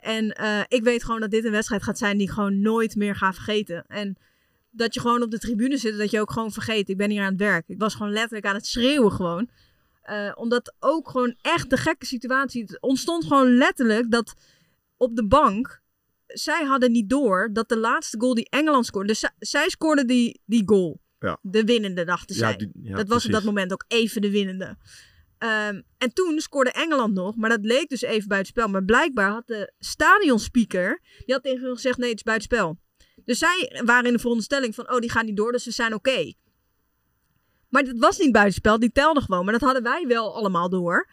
En 0.00 0.32
eh, 0.32 0.60
ik 0.68 0.82
weet 0.82 1.04
gewoon 1.04 1.20
dat 1.20 1.30
dit 1.30 1.44
een 1.44 1.50
wedstrijd 1.50 1.82
gaat 1.82 1.98
zijn 1.98 2.16
die 2.16 2.26
ik 2.26 2.32
gewoon 2.32 2.60
nooit 2.60 2.96
meer 2.96 3.16
ga 3.16 3.32
vergeten. 3.32 3.84
En 3.88 4.16
dat 4.70 4.94
je 4.94 5.00
gewoon 5.00 5.22
op 5.22 5.30
de 5.30 5.38
tribune 5.38 5.76
zit, 5.76 5.98
dat 5.98 6.10
je 6.10 6.20
ook 6.20 6.30
gewoon 6.30 6.52
vergeet. 6.52 6.88
Ik 6.88 6.96
ben 6.96 7.10
hier 7.10 7.22
aan 7.22 7.30
het 7.32 7.40
werk. 7.40 7.68
Ik 7.68 7.78
was 7.78 7.94
gewoon 7.94 8.12
letterlijk 8.12 8.46
aan 8.46 8.54
het 8.54 8.66
schreeuwen 8.66 9.12
gewoon. 9.12 9.48
Eh, 10.02 10.32
omdat 10.34 10.74
ook 10.80 11.10
gewoon 11.10 11.34
echt 11.42 11.70
de 11.70 11.76
gekke 11.76 12.06
situatie... 12.06 12.62
Het 12.62 12.80
ontstond 12.80 13.24
gewoon 13.24 13.56
letterlijk 13.56 14.10
dat 14.10 14.34
op 14.96 15.16
de 15.16 15.26
bank... 15.26 15.80
Zij 16.26 16.64
hadden 16.64 16.92
niet 16.92 17.08
door 17.10 17.50
dat 17.52 17.68
de 17.68 17.78
laatste 17.78 18.20
goal 18.20 18.34
die 18.34 18.48
Engeland 18.50 18.86
scoorde... 18.86 19.08
Dus 19.08 19.30
zij, 19.38 19.68
scoorden 19.68 20.06
die, 20.06 20.40
die 20.44 20.62
goal. 20.66 21.00
Ja. 21.18 21.38
De 21.42 21.64
winnende, 21.64 22.04
dachten 22.04 22.36
Ja, 22.36 22.40
zij. 22.40 22.56
die- 22.56 22.70
ja, 22.82 22.96
dat 22.96 23.08
was 23.08 23.24
op 23.26 23.32
dat 23.32 23.44
moment 23.44 23.72
ook 23.72 23.84
even 23.88 24.20
de 24.20 24.30
winnende. 24.30 24.76
Ehm, 25.38 25.80
en 25.98 26.12
toen 26.12 26.40
scoorde 26.40 26.70
Engeland 26.72 27.14
nog, 27.14 27.36
maar 27.36 27.50
dat 27.50 27.64
leek 27.64 27.88
dus 27.88 28.02
even 28.02 28.28
buitenspel. 28.28 28.68
Maar 28.68 28.84
blijkbaar 28.84 29.30
had 29.30 29.46
de 29.46 29.72
stadionspeaker, 29.78 31.00
die 31.24 31.34
had 31.34 31.42
tegen 31.42 31.64
hun 31.64 31.74
gezegd, 31.74 31.98
nee, 31.98 32.08
het 32.08 32.18
is 32.18 32.24
buitenspel. 32.24 32.78
Dus 33.28 33.38
zij 33.38 33.82
waren 33.84 34.06
in 34.06 34.12
de 34.12 34.18
veronderstelling 34.18 34.74
van, 34.74 34.90
oh, 34.92 34.98
die 34.98 35.10
gaan 35.10 35.24
niet 35.24 35.36
door, 35.36 35.52
dus 35.52 35.62
ze 35.62 35.70
zijn 35.70 35.94
oké. 35.94 36.32
Maar 37.68 37.84
dit 37.84 37.98
was 37.98 38.18
niet 38.18 38.32
buitenspel, 38.32 38.78
die 38.78 38.92
telde 38.92 39.20
gewoon. 39.20 39.44
Maar 39.44 39.52
dat 39.52 39.62
hadden 39.62 39.82
wij 39.82 40.04
wel 40.06 40.36
allemaal 40.36 40.68
door. 40.68 41.08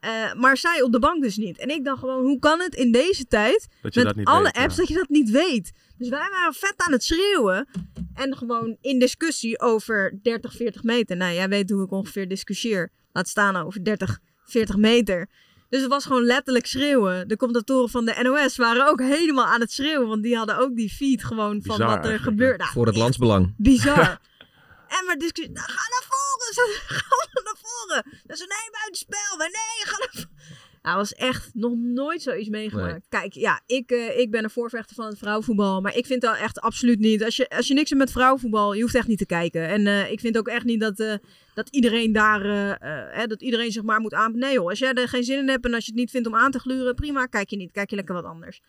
Eh, 0.00 0.34
maar 0.34 0.56
zij 0.56 0.82
op 0.82 0.92
de 0.92 0.98
bank 0.98 1.22
dus 1.22 1.36
niet. 1.36 1.58
En 1.58 1.68
ik 1.68 1.84
dacht 1.84 1.98
gewoon, 1.98 2.24
hoe 2.24 2.38
kan 2.38 2.60
het 2.60 2.74
in 2.74 2.92
deze 2.92 3.26
tijd, 3.26 3.68
Dat 3.82 3.94
met 3.94 4.04
dat 4.04 4.24
alle 4.24 4.42
weet, 4.42 4.56
ja. 4.56 4.62
apps, 4.62 4.76
dat 4.76 4.88
je 4.88 4.94
dat 4.94 5.08
niet 5.08 5.30
weet? 5.30 5.72
Dus 5.98 6.08
wij 6.08 6.28
waren 6.30 6.54
vet 6.54 6.74
aan 6.76 6.92
het 6.92 7.04
schreeuwen. 7.04 7.68
En 8.14 8.36
gewoon 8.36 8.76
in 8.80 8.98
discussie 8.98 9.60
over 9.60 10.18
30, 10.22 10.52
40 10.52 10.82
meter. 10.82 11.16
Nou, 11.16 11.34
jij 11.34 11.48
weet 11.48 11.70
hoe 11.70 11.84
ik 11.84 11.90
ongeveer 11.90 12.28
discussieer. 12.28 12.90
Laat 13.12 13.28
staan 13.28 13.56
over 13.56 13.84
30, 13.84 14.18
40 14.44 14.76
meter. 14.76 15.28
Dus 15.72 15.80
het 15.80 15.90
was 15.90 16.04
gewoon 16.04 16.24
letterlijk 16.24 16.66
schreeuwen. 16.66 17.28
De 17.28 17.36
commentatoren 17.36 17.88
van 17.90 18.04
de 18.04 18.18
NOS 18.22 18.56
waren 18.56 18.88
ook 18.88 19.00
helemaal 19.00 19.44
aan 19.44 19.60
het 19.60 19.72
schreeuwen. 19.72 20.08
Want 20.08 20.22
die 20.22 20.36
hadden 20.36 20.58
ook 20.58 20.76
die 20.76 20.90
feed 20.90 21.24
gewoon 21.24 21.62
van 21.62 21.78
wat 21.78 22.04
er 22.06 22.18
gebeurde. 22.18 22.58
Nou, 22.58 22.70
Voor 22.70 22.86
het 22.86 22.96
landsbelang. 22.96 23.54
Bizar. 23.56 23.98
en 24.96 25.04
maar 25.06 25.16
discussie. 25.18 25.54
Nou, 25.54 25.66
ga 25.66 25.82
naar 25.94 26.04
voren. 26.08 26.54
Ze 26.58 26.80
gaan 26.86 27.42
naar 27.44 27.56
voren. 27.62 28.20
Dat 28.26 28.38
ze 28.38 28.44
nee, 28.46 28.80
buitenspel. 28.80 29.36
Maar 29.38 29.50
nee, 29.50 29.86
ga 29.86 29.98
naar 29.98 30.08
voren. 30.12 30.31
Nou, 30.82 30.96
was 30.96 31.12
echt 31.12 31.50
nog 31.54 31.72
nooit 31.76 32.22
zoiets 32.22 32.48
meegemaakt. 32.48 33.06
Kijk, 33.08 33.32
ja, 33.32 33.60
ik, 33.66 33.90
eh, 33.90 34.18
ik 34.18 34.30
ben 34.30 34.44
een 34.44 34.50
voorvechter 34.50 34.94
van 34.94 35.06
het 35.06 35.18
vrouwenvoetbal. 35.18 35.80
Maar 35.80 35.96
ik 35.96 36.06
vind 36.06 36.20
dat 36.20 36.36
echt 36.36 36.60
absoluut 36.60 36.98
niet. 36.98 37.24
Als 37.24 37.36
je, 37.36 37.48
als 37.48 37.68
je 37.68 37.74
niks 37.74 37.88
hebt 37.88 38.00
met 38.00 38.12
vrouwenvoetbal, 38.12 38.74
je 38.74 38.82
hoeft 38.82 38.94
echt 38.94 39.06
niet 39.06 39.18
te 39.18 39.26
kijken. 39.26 39.68
En 39.68 39.86
eh, 39.86 40.10
ik 40.10 40.20
vind 40.20 40.38
ook 40.38 40.48
echt 40.48 40.64
niet 40.64 40.80
dat, 40.80 41.00
eh, 41.00 41.14
dat 41.54 41.68
iedereen 41.68 42.12
daar, 42.12 42.44
hè, 43.16 43.26
dat 43.26 43.42
iedereen 43.42 43.72
zich 43.72 43.82
maar 43.82 44.00
moet 44.00 44.14
aan... 44.14 44.38
Nee 44.38 44.52
joh, 44.52 44.68
als 44.68 44.78
jij 44.78 44.92
er 44.92 45.08
geen 45.08 45.24
zin 45.24 45.38
in 45.38 45.48
hebt 45.48 45.64
en 45.64 45.74
als 45.74 45.84
je 45.84 45.90
het 45.90 46.00
niet 46.00 46.10
vindt 46.10 46.26
om 46.26 46.34
aan 46.34 46.50
te 46.50 46.58
gluren, 46.58 46.94
prima, 46.94 47.26
kijk 47.26 47.50
je 47.50 47.56
niet. 47.56 47.72
Kijk 47.72 47.90
je 47.90 47.96
lekker 47.96 48.14
wat 48.14 48.24
anders. 48.24 48.60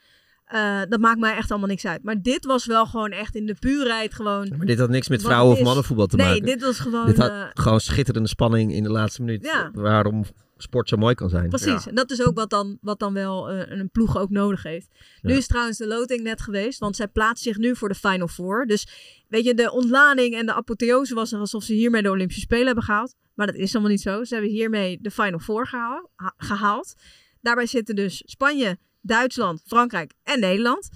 Dat 0.90 1.00
maakt 1.00 1.20
mij 1.20 1.36
echt 1.36 1.52
allemaal 1.52 1.70
niks 1.70 1.86
uit. 1.86 2.04
Maar 2.04 2.22
dit 2.22 2.46
was 2.46 2.66
wel 2.66 2.86
gewoon 2.86 3.12
echt 3.12 3.36
in 3.36 3.46
de 3.46 3.56
puurheid 3.60 4.14
gewoon... 4.14 4.54
Maar 4.58 4.66
dit 4.66 4.80
had 4.80 4.90
niks 4.90 5.08
met 5.08 5.22
vrouwen- 5.22 5.58
of 5.58 5.64
mannenvoetbal 5.64 6.08
te 6.08 6.16
nee, 6.16 6.28
maken. 6.28 6.46
dit 6.46 6.62
was 6.62 6.80
gewoon... 6.80 7.06
Dit 7.06 7.18
had 7.18 7.50
gewoon 7.54 7.80
schitterende 7.80 8.30
spanning 8.30 8.74
in 8.74 8.84
de 8.84 8.90
laatste 8.90 9.22
minuut. 9.22 9.46
Ja. 9.46 9.72
Waarom 9.74 10.24
sport 10.64 10.90
zo 10.90 10.98
mooi 10.98 11.16
kan 11.16 11.30
zijn. 11.30 11.50
Precies, 11.50 11.88
en 11.88 11.96
dat 11.96 12.12
is 12.12 12.22
ook 12.26 12.36
wat 12.36 12.50
dan, 12.50 12.78
wat 12.82 13.00
dan 13.00 13.14
wel 13.14 13.50
eh, 13.50 13.78
een 13.80 13.90
ploeg 13.90 14.18
ook 14.18 14.30
nodig 14.30 14.64
heeft. 14.64 14.88
Nu 15.22 15.34
is 15.34 15.48
trouwens 15.48 15.78
de 15.78 15.88
loting 15.88 16.24
net 16.24 16.42
geweest, 16.42 16.80
want 16.80 16.96
zij 16.96 17.08
plaatst 17.08 17.44
zich 17.44 17.58
nu 17.58 17.76
voor 17.76 17.90
de 17.90 17.96
Final 17.96 18.28
Four. 18.28 18.66
Dus 18.66 18.88
weet 19.28 19.44
je, 19.46 19.54
de 19.54 19.72
ontlading 19.72 20.36
en 20.36 20.46
de 20.46 20.54
apotheose 20.54 21.14
was 21.14 21.32
er 21.32 21.40
alsof 21.40 21.64
ze 21.64 21.74
hiermee 21.74 22.02
de 22.02 22.10
Olympische 22.10 22.42
Spelen 22.42 22.66
hebben 22.66 22.84
gehaald. 22.84 23.16
Maar 23.34 23.46
dat 23.48 23.56
is 23.56 23.68
helemaal 23.68 23.92
niet 23.92 24.02
zo. 24.02 24.24
Ze 24.24 24.34
hebben 24.34 24.52
hiermee 24.52 24.98
de 25.02 25.12
Final 25.12 25.40
Four 25.40 25.68
gehaal- 25.68 26.10
ha- 26.16 26.34
gehaald. 26.38 26.94
Daarbij 27.42 27.66
zitten 27.66 27.96
dus 27.96 28.24
Spanje, 28.26 28.78
Duitsland, 29.02 29.62
Frankrijk 29.66 30.14
en 30.24 30.40
Nederland. 30.40 30.90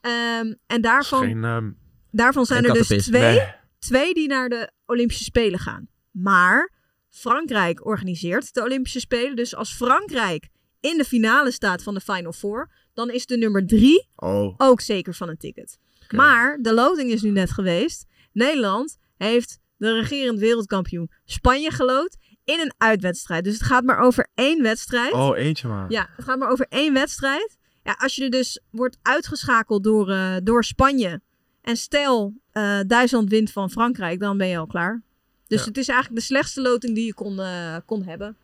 Ehm, 0.00 0.54
en 0.66 0.80
daarvan, 0.80 1.24
Geen, 1.24 1.76
daarvan 2.10 2.46
zijn 2.46 2.64
er 2.64 2.72
dus 2.72 2.86
twee, 2.86 3.22
Nee. 3.22 3.54
twee 3.78 4.14
die 4.14 4.28
naar 4.28 4.48
de 4.48 4.70
Olympische 4.86 5.24
Spelen 5.24 5.58
gaan. 5.58 5.88
Maar 6.10 6.72
Frankrijk 7.08 7.86
organiseert 7.86 8.54
de 8.54 8.62
Olympische 8.62 9.00
Spelen. 9.00 9.36
Dus 9.36 9.54
als 9.54 9.72
Frankrijk 9.72 10.48
in 10.80 10.96
de 10.96 11.04
finale 11.04 11.50
staat 11.50 11.82
van 11.82 11.94
de 11.94 12.00
Final 12.00 12.32
Four, 12.32 12.70
dan 12.94 13.10
is 13.10 13.26
de 13.26 13.36
nummer 13.36 13.66
drie 13.66 14.08
Oh. 14.16 14.54
ook 14.56 14.80
zeker 14.80 15.14
van 15.14 15.28
een 15.28 15.36
ticket. 15.36 15.78
Maar 16.10 16.58
de 16.60 16.74
loting 16.74 17.10
is 17.10 17.22
nu 17.22 17.30
net 17.30 17.50
geweest. 17.50 18.06
Nederland 18.32 18.96
heeft 19.16 19.58
de 19.76 19.92
regerend 19.92 20.38
wereldkampioen 20.38 21.10
Spanje 21.24 21.70
geloot 21.70 22.16
in 22.44 22.60
een 22.60 22.72
uitwedstrijd. 22.78 23.44
Dus 23.44 23.52
het 23.52 23.62
gaat 23.62 23.84
maar 23.84 23.98
over 23.98 24.28
één 24.34 24.62
wedstrijd. 24.62 25.12
Oh, 25.12 25.38
eentje 25.38 25.68
maar. 25.68 25.90
Ja, 25.90 26.08
het 26.16 26.24
gaat 26.24 26.38
maar 26.38 26.50
over 26.50 26.66
één 26.68 26.92
wedstrijd. 26.92 27.56
Ja, 27.82 27.96
als 27.98 28.16
je 28.16 28.24
er 28.24 28.30
dus 28.30 28.60
wordt 28.70 28.98
uitgeschakeld 29.02 29.84
door, 29.84 30.10
eh, 30.10 30.36
door 30.42 30.64
Spanje. 30.64 31.20
En 31.62 31.76
stel 31.76 32.34
eh, 32.50 32.80
Duitsland 32.86 33.30
wint 33.30 33.52
van 33.52 33.70
Frankrijk, 33.70 34.20
dan 34.20 34.38
ben 34.38 34.48
je 34.48 34.58
al 34.58 34.66
klaar. 34.66 35.02
Dus 35.48 35.60
Ja. 35.60 35.64
het 35.66 35.76
is 35.76 35.88
eigenlijk 35.88 36.20
de 36.20 36.26
slechtste 36.26 36.60
loting 36.62 36.94
die 36.94 37.06
je 37.06 37.14
kon, 37.14 37.40
eh, 37.40 37.76
kon 37.86 38.02
hebben. 38.04 38.36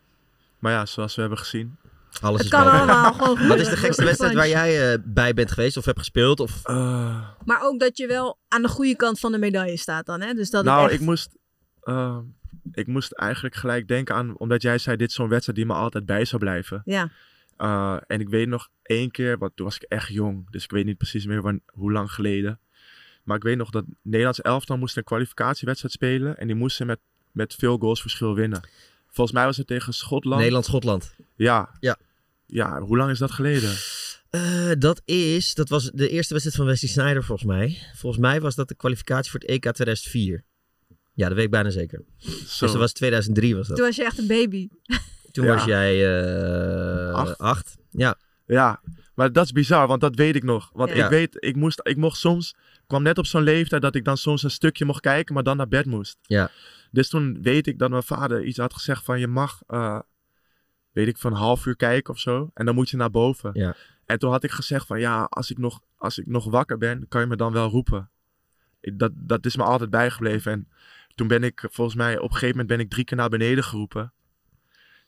Maar 0.59 0.71
ja, 0.71 0.85
zoals 0.85 1.15
we 1.15 1.21
hebben 1.21 1.39
gezien. 1.39 1.75
Alles 2.21 2.35
Het 2.43 2.53
is 2.53 2.59
kan 2.59 2.71
allemaal 2.71 3.13
gewoon 3.13 3.47
Wat 3.47 3.59
is 3.59 3.69
de 3.69 3.77
gekste 3.77 4.03
wedstrijd 4.03 4.33
waar 4.33 4.47
jij 4.47 4.91
eh, 4.93 4.99
bij 5.05 5.33
bent 5.33 5.51
geweest 5.51 5.77
of 5.77 5.85
hebt 5.85 5.99
gespeeld? 5.99 6.39
Of... 6.39 6.59
Eh, 6.63 7.29
Maar 7.45 7.61
ook 7.61 7.79
dat 7.79 7.97
je 7.97 8.07
wel 8.07 8.37
aan 8.47 8.61
de 8.61 8.67
goede 8.67 8.95
kant 8.95 9.19
van 9.19 9.31
de 9.31 9.37
medaille 9.37 9.77
staat 9.77 10.05
dan. 10.05 10.21
Hè? 10.21 10.33
Dus 10.33 10.49
dat 10.49 10.63
nou, 10.65 10.83
echt... 10.85 10.93
ik 10.93 10.99
moest, 10.99 11.29
eh, 11.83 12.17
ik 12.71 12.87
moest 12.87 13.11
eigenlijk 13.11 13.55
gelijk 13.55 13.87
denken 13.87 14.15
aan, 14.15 14.37
omdat 14.37 14.61
jij 14.61 14.77
zei, 14.77 14.95
dit 14.97 15.09
is 15.09 15.15
zo'n 15.15 15.29
wedstrijd 15.29 15.57
die 15.57 15.67
me 15.67 15.73
altijd 15.73 16.05
bij 16.05 16.25
zou 16.25 16.41
blijven. 16.41 16.81
Ja. 16.85 17.09
Eh, 17.57 17.97
en 18.07 18.19
ik 18.19 18.29
weet 18.29 18.47
nog 18.47 18.69
één 18.83 19.11
keer, 19.11 19.37
want 19.37 19.55
toen 19.55 19.65
was 19.65 19.75
ik 19.75 19.81
echt 19.83 20.07
jong, 20.07 20.51
dus 20.51 20.63
ik 20.63 20.71
weet 20.71 20.85
niet 20.85 20.97
precies 20.97 21.25
meer 21.25 21.41
wan- 21.41 21.61
hoe 21.65 21.91
lang 21.91 22.11
geleden. 22.11 22.59
Maar 23.25 23.37
ik 23.37 23.43
weet 23.43 23.57
nog 23.57 23.69
dat 23.69 23.85
Nederlands 24.01 24.41
elftal 24.41 24.77
moest 24.77 24.97
een 24.97 25.03
kwalificatiewedstrijd 25.03 25.93
spelen 25.93 26.37
en 26.37 26.47
die 26.47 26.55
moesten 26.55 26.87
met, 26.87 26.99
met 27.31 27.55
veel 27.55 27.77
goals 27.77 28.01
verschil 28.01 28.33
winnen. 28.35 28.61
Volgens 29.07 29.35
mij 29.37 29.45
was 29.45 29.57
het 29.57 29.67
tegen 29.67 29.93
Schotland. 29.93 30.37
Nederland-Schotland. 30.39 31.15
Ja. 31.35 31.69
Ja. 31.79 31.97
Ja, 32.45 32.79
hoe 32.81 32.97
lang 32.97 33.11
is 33.11 33.19
dat 33.19 33.31
geleden? 33.31 33.73
Eh, 34.29 34.71
dat 34.79 35.01
is, 35.05 35.53
dat 35.53 35.69
was 35.69 35.83
de 35.93 36.09
eerste 36.09 36.33
wedstrijd 36.33 36.55
van 36.57 36.65
Wesley 36.65 36.89
Sneijder 36.91 37.23
volgens 37.23 37.47
mij. 37.47 37.77
Volgens 37.95 38.21
mij 38.21 38.41
was 38.41 38.55
dat 38.55 38.67
de 38.67 38.75
kwalificatie 38.75 39.31
voor 39.31 39.39
het 39.39 39.49
EK 39.49 39.61
2004. 39.61 40.43
Ja, 41.13 41.27
dat 41.27 41.35
weet 41.35 41.45
ik 41.45 41.51
bijna 41.51 41.69
zeker. 41.69 42.03
Dus 42.19 42.57
dat 42.57 42.75
was 42.75 42.93
2003 42.93 43.55
was 43.55 43.67
dat. 43.67 43.77
Toen 43.77 43.85
was 43.85 43.95
je 43.95 44.03
echt 44.03 44.17
een 44.17 44.27
baby. 44.27 44.67
Toen 45.31 45.45
Ja. 45.45 45.53
was 45.55 45.65
jij 45.65 46.19
eh, 46.19 47.13
Acht. 47.13 47.37
acht. 47.37 47.75
Ja. 47.91 48.17
Ja, 48.47 48.81
maar 49.15 49.31
dat 49.31 49.45
is 49.45 49.51
bizar, 49.51 49.87
want 49.87 50.01
dat 50.01 50.15
weet 50.15 50.35
ik 50.35 50.43
nog. 50.43 50.69
Want 50.73 50.89
Ja. 50.93 51.03
ik 51.03 51.09
weet, 51.09 51.35
ik, 51.39 51.55
moest, 51.55 51.79
ik 51.83 51.97
mocht 51.97 52.17
soms, 52.17 52.55
kwam 52.87 53.03
net 53.03 53.17
op 53.17 53.25
zo'n 53.25 53.41
leeftijd 53.43 53.81
dat 53.81 53.95
ik 53.95 54.03
dan 54.05 54.17
soms 54.17 54.43
een 54.43 54.51
stukje 54.51 54.85
mocht 54.85 55.01
kijken, 55.01 55.33
maar 55.33 55.43
dan 55.43 55.57
naar 55.57 55.67
bed 55.67 55.85
moest. 55.85 56.17
Ja. 56.21 56.49
Dus 56.91 57.09
toen 57.09 57.41
weet 57.41 57.67
ik 57.67 57.79
dat 57.79 57.89
mijn 57.89 58.03
vader 58.03 58.43
iets 58.43 58.57
had 58.57 58.73
gezegd 58.73 59.03
van 59.03 59.19
je 59.19 59.27
mag, 59.27 59.61
eh, 59.67 59.99
weet 60.91 61.07
ik, 61.07 61.17
van 61.17 61.31
een 61.31 61.37
half 61.37 61.65
uur 61.65 61.75
kijken 61.75 62.13
of 62.13 62.19
zo. 62.19 62.51
En 62.53 62.65
dan 62.65 62.75
moet 62.75 62.89
je 62.89 62.97
naar 62.97 63.11
boven. 63.11 63.49
Ja. 63.53 63.75
En 64.05 64.19
toen 64.19 64.31
had 64.31 64.43
ik 64.43 64.51
gezegd 64.51 64.87
van 64.87 64.99
ja, 64.99 65.23
als 65.23 65.51
ik 65.51 65.57
nog, 65.57 65.81
als 65.97 66.17
ik 66.19 66.25
nog 66.27 66.45
wakker 66.45 66.77
ben, 66.77 67.07
kan 67.07 67.21
je 67.21 67.27
me 67.27 67.35
dan 67.35 67.53
wel 67.53 67.69
roepen. 67.69 68.09
Ik- 68.81 68.99
Dat, 68.99 69.11
dat 69.15 69.45
is 69.45 69.55
me 69.55 69.63
altijd 69.63 69.89
bijgebleven. 69.89 70.51
En 70.51 70.67
toen 71.15 71.27
ben 71.27 71.43
ik, 71.43 71.63
volgens 71.71 71.95
mij, 71.97 72.17
op 72.17 72.23
een 72.23 72.29
gegeven 72.31 72.49
moment 72.49 72.67
ben 72.67 72.79
ik 72.79 72.89
drie 72.89 73.03
keer 73.03 73.17
naar 73.17 73.29
beneden 73.29 73.63
geroepen. 73.63 74.13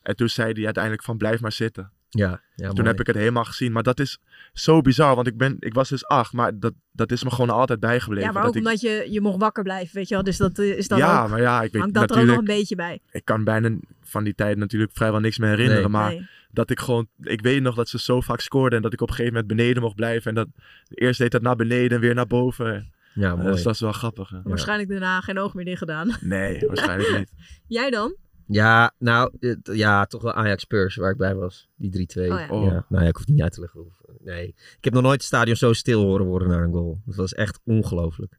En 0.02 0.16
toen 0.16 0.28
zei 0.28 0.52
hij 0.52 0.64
uiteindelijk 0.64 1.04
van 1.04 1.16
blijf 1.16 1.40
maar 1.40 1.52
zitten. 1.52 1.92
Ja, 2.10 2.28
ja 2.54 2.66
toen 2.66 2.74
mooi. 2.76 2.86
heb 2.88 3.00
ik 3.00 3.06
het 3.06 3.16
helemaal 3.16 3.44
gezien. 3.44 3.72
Maar 3.72 3.82
dat 3.82 4.00
is 4.00 4.18
zo 4.52 4.80
bizar, 4.80 5.14
want 5.14 5.26
ik, 5.26 5.36
ben, 5.36 5.56
ik 5.58 5.74
was 5.74 5.88
dus 5.88 6.06
acht, 6.06 6.32
maar 6.32 6.58
dat, 6.58 6.72
dat 6.92 7.12
is 7.12 7.24
me 7.24 7.30
gewoon 7.30 7.50
altijd 7.50 7.80
bijgebleven. 7.80 8.26
Ja, 8.26 8.32
maar 8.32 8.42
dat 8.42 8.50
ook 8.50 8.56
ik, 8.58 8.66
omdat 8.66 8.80
je, 8.80 9.06
je 9.10 9.20
mocht 9.20 9.38
wakker 9.40 9.62
blijven, 9.62 9.94
weet 9.96 10.08
je 10.08 10.14
wel. 10.14 10.24
Dus 10.24 10.36
dat 10.36 10.58
eh, 10.58 10.76
is 10.78 10.88
dan 10.88 10.98
ja, 10.98 11.22
ook, 11.22 11.28
maar 11.30 11.40
ja, 11.40 11.62
ik 11.62 11.72
weet 11.72 11.80
hangt 11.80 11.96
dat 11.96 12.10
er 12.10 12.20
ook 12.20 12.26
nog 12.26 12.36
een 12.38 12.44
beetje 12.44 12.76
bij. 12.76 13.00
Ik 13.10 13.24
kan 13.24 13.44
bijna 13.44 13.76
van 14.02 14.24
die 14.24 14.34
tijd 14.34 14.56
natuurlijk 14.56 14.90
vrijwel 14.94 15.20
niks 15.20 15.38
meer 15.38 15.48
herinneren. 15.48 15.82
Nee. 15.82 15.90
Maar 15.90 16.10
Nee. 16.10 16.28
dat 16.50 16.70
ik 16.70 16.80
gewoon... 16.80 17.08
Ik 17.22 17.40
weet 17.40 17.62
nog 17.62 17.74
dat 17.74 17.88
ze 17.88 17.98
zo 17.98 18.20
vaak 18.20 18.40
scoorden 18.40 18.76
en 18.76 18.82
dat 18.82 18.92
ik 18.92 19.00
op 19.00 19.08
een 19.08 19.14
gegeven 19.14 19.36
moment 19.38 19.56
beneden 19.56 19.82
mocht 19.82 19.94
blijven. 19.96 20.28
En 20.28 20.34
dat 20.34 20.48
eerst 20.88 21.18
deed 21.18 21.30
dat 21.30 21.42
naar 21.42 21.56
beneden 21.56 21.90
en 21.90 22.00
weer 22.00 22.14
naar 22.14 22.26
boven. 22.26 22.92
Ja, 23.14 23.30
Eh, 23.30 23.36
mooi. 23.36 23.52
Dus 23.52 23.62
dat 23.62 23.74
is 23.74 23.80
wel 23.80 23.92
grappig. 23.92 24.30
hè. 24.30 24.38
Waarschijnlijk 24.42 24.88
daarna 24.90 25.20
geen 25.20 25.38
oog 25.38 25.54
meer 25.54 25.64
dicht 25.64 25.78
gedaan. 25.78 26.16
Nee, 26.20 26.62
waarschijnlijk 26.66 27.18
niet. 27.18 27.32
Jij 27.78 27.90
dan? 27.90 28.16
Ja, 28.50 28.94
nou, 28.98 29.32
het- 29.40 29.70
ja, 29.72 30.06
toch 30.06 30.22
wel 30.22 30.32
Ajax 30.32 30.62
Spurs 30.62 30.96
waar 30.96 31.10
ik 31.10 31.16
bij 31.16 31.34
was. 31.34 31.68
Die 31.76 31.90
3-2. 31.90 32.30
Oh 32.32 32.38
ja. 32.38 32.48
Oh. 32.50 32.64
Ja, 32.64 32.86
nou 32.88 33.02
ja, 33.02 33.08
ik 33.08 33.16
hoef 33.16 33.24
het 33.26 33.34
niet 33.34 33.42
uit 33.42 33.52
te 33.52 33.60
leggen. 33.60 33.92
Nee, 34.24 34.46
ik 34.48 34.84
heb 34.84 34.92
nog 34.92 35.02
nooit 35.02 35.14
het 35.14 35.24
stadion 35.26 35.56
zo 35.56 35.72
stil 35.72 36.02
horen 36.02 36.26
worden 36.26 36.48
naar 36.48 36.62
een 36.62 36.72
goal. 36.72 37.00
Dat 37.04 37.14
was 37.16 37.34
echt 37.34 37.60
ongelooflijk. 37.64 38.38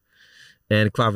En 0.67 0.91
qua 0.91 1.11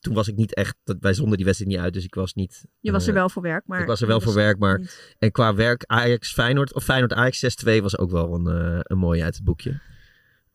toen 0.00 0.14
was 0.14 0.28
ik 0.28 0.36
niet 0.36 0.54
echt, 0.54 0.76
dat, 0.84 0.96
wij 1.00 1.14
zonden 1.14 1.36
die 1.36 1.44
wedstrijd 1.46 1.72
niet 1.74 1.82
uit, 1.82 1.92
dus 1.94 2.04
ik 2.04 2.14
was 2.14 2.34
niet... 2.34 2.64
Je 2.80 2.92
was 2.92 3.02
er 3.02 3.08
eh, 3.08 3.14
wel 3.14 3.28
voor 3.28 3.42
werk, 3.42 3.66
maar... 3.66 3.80
ik 3.80 3.86
was 3.86 4.00
er 4.00 4.06
wel 4.06 4.20
voor 4.20 4.34
werk, 4.34 4.58
maar... 4.58 4.78
niet- 4.78 5.14
En 5.18 5.30
qua 5.32 5.54
werk 5.54 5.84
Ajax 5.86 6.32
Feyenoord, 6.32 6.74
of 6.74 6.84
Feyenoord 6.84 7.12
Ajax 7.12 7.64
6-2 7.68 7.82
was 7.82 7.98
ook 7.98 8.10
wel 8.10 8.34
een, 8.34 8.46
eh, 8.46 8.78
een 8.82 8.98
mooie 8.98 9.22
uit 9.22 9.34
het 9.34 9.44
boekje. 9.44 9.80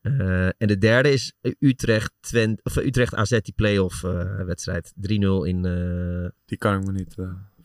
Eh, 0.00 0.46
en 0.46 0.66
de 0.66 0.78
derde 0.78 1.12
is 1.12 1.32
Utrecht, 1.58 2.12
Twent, 2.20 2.64
of 2.64 2.76
Utrecht 2.76 3.14
AZ, 3.14 3.30
die 3.40 3.54
play-off 3.56 4.04
eh, 4.04 4.44
wedstrijd. 4.44 4.92
3-0 4.96 5.00
in... 5.44 5.64
eh, 5.64 6.30
Die 6.44 6.58
kan 6.58 6.80
ik 6.80 6.86
me 6.86 6.92
niet... 6.92 7.14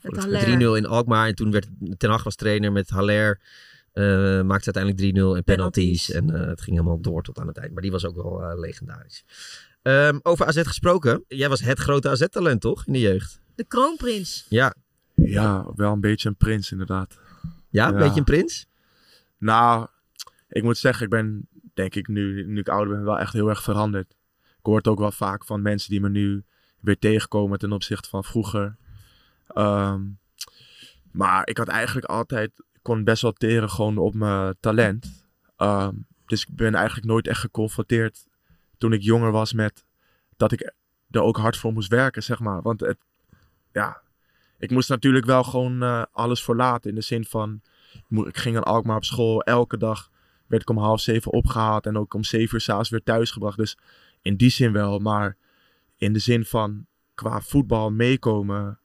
eh, 0.04 0.10
voor 0.22 0.30
Met 0.32 0.42
de 0.42 0.50
Haller. 0.52 0.74
3-0 0.74 0.78
in 0.78 0.86
Alkmaar. 0.86 1.28
En 1.28 1.36
toen 1.36 1.52
werd 1.52 1.68
Ten 1.98 2.10
Hag 2.10 2.24
was 2.24 2.36
trainer 2.36 2.72
met 2.72 2.90
Haller, 2.90 3.40
Eh, 3.94 4.04
maakte 4.42 4.74
uiteindelijk 4.74 4.98
3-0 4.98 5.36
en 5.36 5.44
penalties. 5.44 6.06
Penalties. 6.06 6.12
En 6.12 6.42
eh, 6.42 6.48
het 6.48 6.62
ging 6.62 6.78
helemaal 6.78 7.02
door 7.02 7.24
tot 7.24 7.40
aan 7.40 7.48
het 7.48 7.58
eind. 7.58 7.74
Maar 7.74 7.82
die 7.82 7.92
was 7.92 8.06
ook 8.06 8.16
wel 8.16 8.44
eh, 8.44 8.60
legendarisch. 8.60 9.24
Ehm, 9.82 10.20
over 10.24 10.46
AZ 10.46 10.62
gesproken. 10.64 11.24
Jij 11.28 11.50
was 11.50 11.62
het 11.62 11.80
grote 11.80 12.10
AZ-talent, 12.10 12.62
toch? 12.62 12.86
In 12.86 12.94
de 12.94 13.00
jeugd. 13.00 13.42
De 13.56 13.64
kroonprins. 13.64 14.46
Ja. 14.50 14.76
Ja, 15.16 15.66
wel 15.76 15.92
een 15.92 16.00
beetje 16.00 16.30
een 16.30 16.36
prins 16.36 16.72
inderdaad. 16.72 17.20
Ja, 17.70 17.88
een 17.88 17.94
Ja. 17.94 18.00
beetje 18.00 18.20
een 18.20 18.26
prins? 18.26 18.68
Nou, 19.38 19.88
ik 20.50 20.64
moet 20.64 20.78
zeggen, 20.78 21.04
ik 21.04 21.10
ben 21.10 21.48
denk 21.74 21.96
ik 21.96 22.08
nu, 22.08 22.46
nu 22.48 22.60
ik 22.60 22.70
ouder 22.70 22.94
ben, 22.96 23.04
wel 23.04 23.20
echt 23.20 23.34
heel 23.34 23.50
erg 23.50 23.64
veranderd. 23.64 24.12
Ik 24.42 24.66
hoor 24.66 24.78
het 24.78 24.88
ook 24.88 25.00
wel 25.00 25.12
vaak 25.12 25.46
van 25.46 25.62
mensen 25.62 25.90
die 25.90 26.02
me 26.02 26.10
nu 26.10 26.44
weer 26.80 27.00
tegenkomen 27.00 27.60
ten 27.60 27.72
opzichte 27.72 28.10
van 28.10 28.24
vroeger. 28.24 28.76
Ehm, 29.48 30.02
maar 31.12 31.48
ik 31.48 31.58
had 31.58 31.68
eigenlijk 31.68 32.06
altijd, 32.06 32.52
kon 32.82 33.04
best 33.04 33.22
wel 33.22 33.34
teren 33.34 33.70
gewoon 33.70 33.98
op 33.98 34.14
mijn 34.14 34.56
talent. 34.60 35.28
Ehm, 35.58 35.96
dus 36.26 36.42
ik 36.42 36.56
ben 36.56 36.76
eigenlijk 36.76 37.08
nooit 37.08 37.28
echt 37.28 37.40
geconfronteerd 37.40 38.28
toen 38.78 38.94
ik 38.94 39.02
jonger 39.02 39.32
was 39.32 39.54
met 39.54 39.86
dat 40.38 40.52
ik 40.52 40.74
er 41.12 41.22
ook 41.22 41.38
hard 41.38 41.58
voor 41.58 41.74
moest 41.74 41.90
werken, 41.90 42.24
zeg 42.24 42.40
maar. 42.40 42.62
Want 42.62 42.80
het, 42.80 42.98
ja, 43.72 44.02
ik 44.58 44.72
moest 44.72 44.90
natuurlijk 44.90 45.26
wel 45.26 45.44
gewoon 45.44 45.84
eh, 45.84 46.04
alles 46.12 46.44
voor 46.44 46.56
laten. 46.56 46.90
In 46.90 46.96
de 46.96 47.02
zin 47.02 47.26
van, 47.26 47.62
ik 48.10 48.38
ging 48.38 48.56
in 48.56 48.64
Alkmaar 48.64 48.96
op 48.96 49.04
school. 49.04 49.42
Elke 49.42 49.78
dag 49.78 50.10
werd 50.48 50.62
ik 50.62 50.70
om 50.70 50.78
half 50.78 51.02
zeven 51.02 51.32
opgehaald. 51.32 51.86
En 51.86 51.98
ook 51.98 52.14
om 52.14 52.24
zeven 52.24 52.54
uur 52.54 52.62
s'avonds 52.62 52.90
weer 52.90 53.04
thuisgebracht. 53.04 53.58
Dus 53.58 53.78
in 54.22 54.36
die 54.36 54.50
zin 54.50 54.72
wel. 54.72 55.00
Maar 55.00 55.38
in 55.98 56.14
de 56.14 56.20
zin 56.20 56.46
van 56.46 56.86
qua 57.14 57.42
voetbal 57.42 57.92
meekomen. 57.92 58.80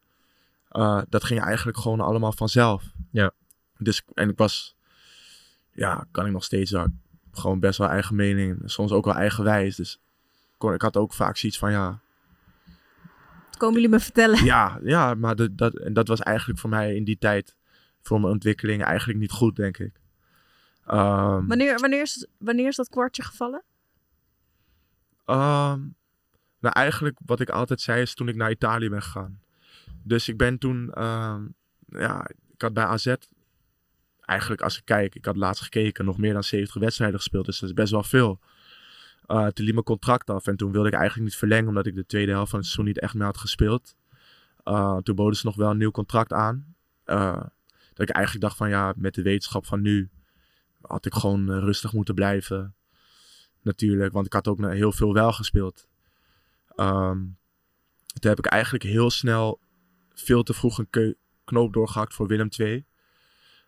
Eh, 0.68 1.02
dat 1.08 1.24
ging 1.24 1.40
eigenlijk 1.40 1.78
gewoon 1.78 2.00
allemaal 2.00 2.32
vanzelf. 2.32 2.84
Ja. 3.10 3.30
Dus, 3.78 4.02
en 4.14 4.28
ik 4.28 4.38
was, 4.38 4.76
ja, 5.70 6.06
kan 6.10 6.26
ik 6.26 6.32
nog 6.32 6.44
steeds 6.44 6.70
wel, 6.70 6.86
gewoon 7.32 7.60
best 7.60 7.78
wel 7.78 7.88
eigen 7.88 8.16
mening. 8.16 8.62
Soms 8.64 8.90
ook 8.92 9.04
wel 9.04 9.14
eigenwijs. 9.14 9.76
Dus 9.76 10.00
ik 10.52 10.54
kon- 10.58 10.74
ik 10.74 10.82
had 10.82 10.96
ook 10.96 11.12
vaak 11.14 11.36
zoiets 11.36 11.58
van, 11.58 11.70
ja, 11.70 12.00
Dat 13.46 13.56
komen 13.56 13.74
jullie 13.74 13.88
me 13.96 14.00
vertellen. 14.00 14.44
ja, 14.44 14.78
ja, 14.82 15.14
maar 15.14 15.36
de- 15.36 15.54
dat, 15.54 15.74
en 15.78 15.92
dat 15.92 16.08
was 16.08 16.20
eigenlijk 16.20 16.58
voor 16.58 16.70
mij 16.70 16.94
in 16.94 17.04
die 17.04 17.18
tijd, 17.18 17.56
voor 18.02 18.20
mijn 18.20 18.32
ontwikkeling, 18.32 18.82
eigenlijk 18.82 19.18
niet 19.18 19.30
goed, 19.30 19.56
denk 19.56 19.78
ik. 19.78 20.00
Ehm, 20.86 21.46
Wanneer, 21.46 21.78
wanneer, 21.78 22.02
is, 22.02 22.26
wanneer 22.38 22.66
is 22.68 22.76
dat 22.76 22.88
kwartje 22.88 23.22
gevallen? 23.22 23.62
ehm, 25.24 25.80
nou, 26.60 26.74
eigenlijk 26.74 27.18
wat 27.26 27.40
ik 27.40 27.50
altijd 27.50 27.80
zei 27.80 28.00
is 28.02 28.14
toen 28.14 28.28
ik 28.28 28.36
naar 28.36 28.50
Italië 28.50 28.88
ben 28.88 29.02
gegaan. 29.02 29.40
Dus 30.08 30.28
ik 30.28 30.36
ben 30.36 30.58
toen, 30.58 30.92
ehm, 30.92 31.46
ja, 31.88 32.28
ik 32.52 32.60
had 32.60 32.72
bij 32.72 32.84
AZ, 32.84 33.14
eigenlijk 34.20 34.60
als 34.60 34.76
ik 34.76 34.84
kijk, 34.84 35.14
ik 35.14 35.24
had 35.24 35.36
laatst 35.36 35.62
gekeken, 35.62 36.04
nog 36.04 36.18
meer 36.18 36.32
dan 36.32 36.44
70 36.44 36.80
wedstrijden 36.80 37.18
gespeeld, 37.18 37.46
dus 37.46 37.58
dat 37.58 37.68
is 37.68 37.74
best 37.74 37.92
wel 37.92 38.02
veel. 38.02 38.40
Eh, 39.26 39.46
toen 39.46 39.64
liep 39.64 39.74
mijn 39.74 39.84
contract 39.84 40.30
af 40.30 40.46
en 40.46 40.56
toen 40.56 40.72
wilde 40.72 40.88
ik 40.88 40.94
eigenlijk 40.94 41.24
niet 41.24 41.38
verlengen, 41.38 41.68
omdat 41.68 41.86
ik 41.86 41.94
de 41.94 42.06
tweede 42.06 42.32
helft 42.32 42.50
van 42.50 42.58
het 42.58 42.68
seizoen 42.68 42.92
niet 42.92 43.00
echt 43.02 43.14
meer 43.14 43.24
had 43.24 43.38
gespeeld. 43.38 43.96
Eh, 44.64 44.96
toen 44.96 45.14
boden 45.14 45.36
ze 45.36 45.46
nog 45.46 45.56
wel 45.56 45.70
een 45.70 45.76
nieuw 45.76 45.90
contract 45.90 46.32
aan. 46.32 46.74
Eh, 47.04 47.42
dat 47.94 48.08
ik 48.08 48.14
eigenlijk 48.14 48.44
dacht 48.44 48.56
van 48.56 48.68
ja, 48.68 48.92
met 48.96 49.14
de 49.14 49.22
wetenschap 49.22 49.66
van 49.66 49.80
nu 49.80 50.10
had 50.80 51.06
ik 51.06 51.14
gewoon 51.14 51.50
rustig 51.50 51.92
moeten 51.92 52.14
blijven. 52.14 52.74
Natuurlijk, 53.62 54.12
want 54.12 54.26
ik 54.26 54.32
had 54.32 54.48
ook 54.48 54.70
heel 54.70 54.92
veel 54.92 55.12
wel 55.12 55.32
gespeeld. 55.32 55.88
Ehm, 56.76 57.18
toen 58.20 58.30
heb 58.30 58.38
ik 58.38 58.46
eigenlijk 58.46 58.84
heel 58.84 59.10
snel 59.10 59.60
veel 60.22 60.42
te 60.42 60.54
vroeg 60.54 60.78
een 60.90 61.16
knoop 61.44 61.72
doorgehakt 61.72 62.14
voor 62.14 62.26
Willem 62.26 62.48
II. 62.58 62.84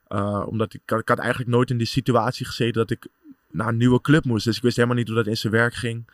Eh, 0.06 0.44
omdat 0.46 0.74
ik, 0.74 0.80
ik 0.86 1.08
had 1.08 1.18
eigenlijk 1.18 1.50
nooit 1.50 1.70
in 1.70 1.78
die 1.78 1.86
situatie 1.86 2.46
gezeten 2.46 2.74
dat 2.86 2.90
ik 2.90 3.06
naar 3.50 3.68
een 3.68 3.76
nieuwe 3.76 4.00
club 4.00 4.24
moest. 4.24 4.44
Dus 4.44 4.56
ik 4.56 4.62
wist 4.62 4.76
helemaal 4.76 4.96
niet 4.96 5.06
hoe 5.08 5.16
dat 5.16 5.26
in 5.26 5.36
zijn 5.36 5.52
werk 5.52 5.74
ging. 5.74 6.10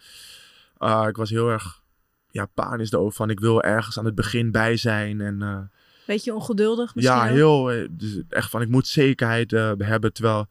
Uh, 0.79 1.05
ik 1.09 1.17
was 1.17 1.31
heel 1.31 1.49
erg 1.49 1.83
ja, 2.31 2.47
panisch 2.55 2.93
erover 2.93 3.17
van 3.17 3.31
ik 3.31 3.41
wil 3.41 3.63
ergens 3.63 3.99
aan 3.99 4.05
het 4.05 4.15
begin 4.15 4.51
bij 4.51 4.77
zijn. 4.77 5.21
En 5.21 5.41
uh, 5.43 5.59
Beetje 6.07 6.35
ongeduldig 6.35 6.95
misschien 6.95 7.17
ja, 7.17 7.25
heel. 7.25 7.71
eh, 7.73 7.89
Dus 7.91 8.21
echt 8.29 8.51
van 8.51 8.63
ik 8.63 8.69
moet 8.69 8.87
zekerheid 8.87 9.51
hebben. 9.51 10.13
Terwijl 10.13 10.47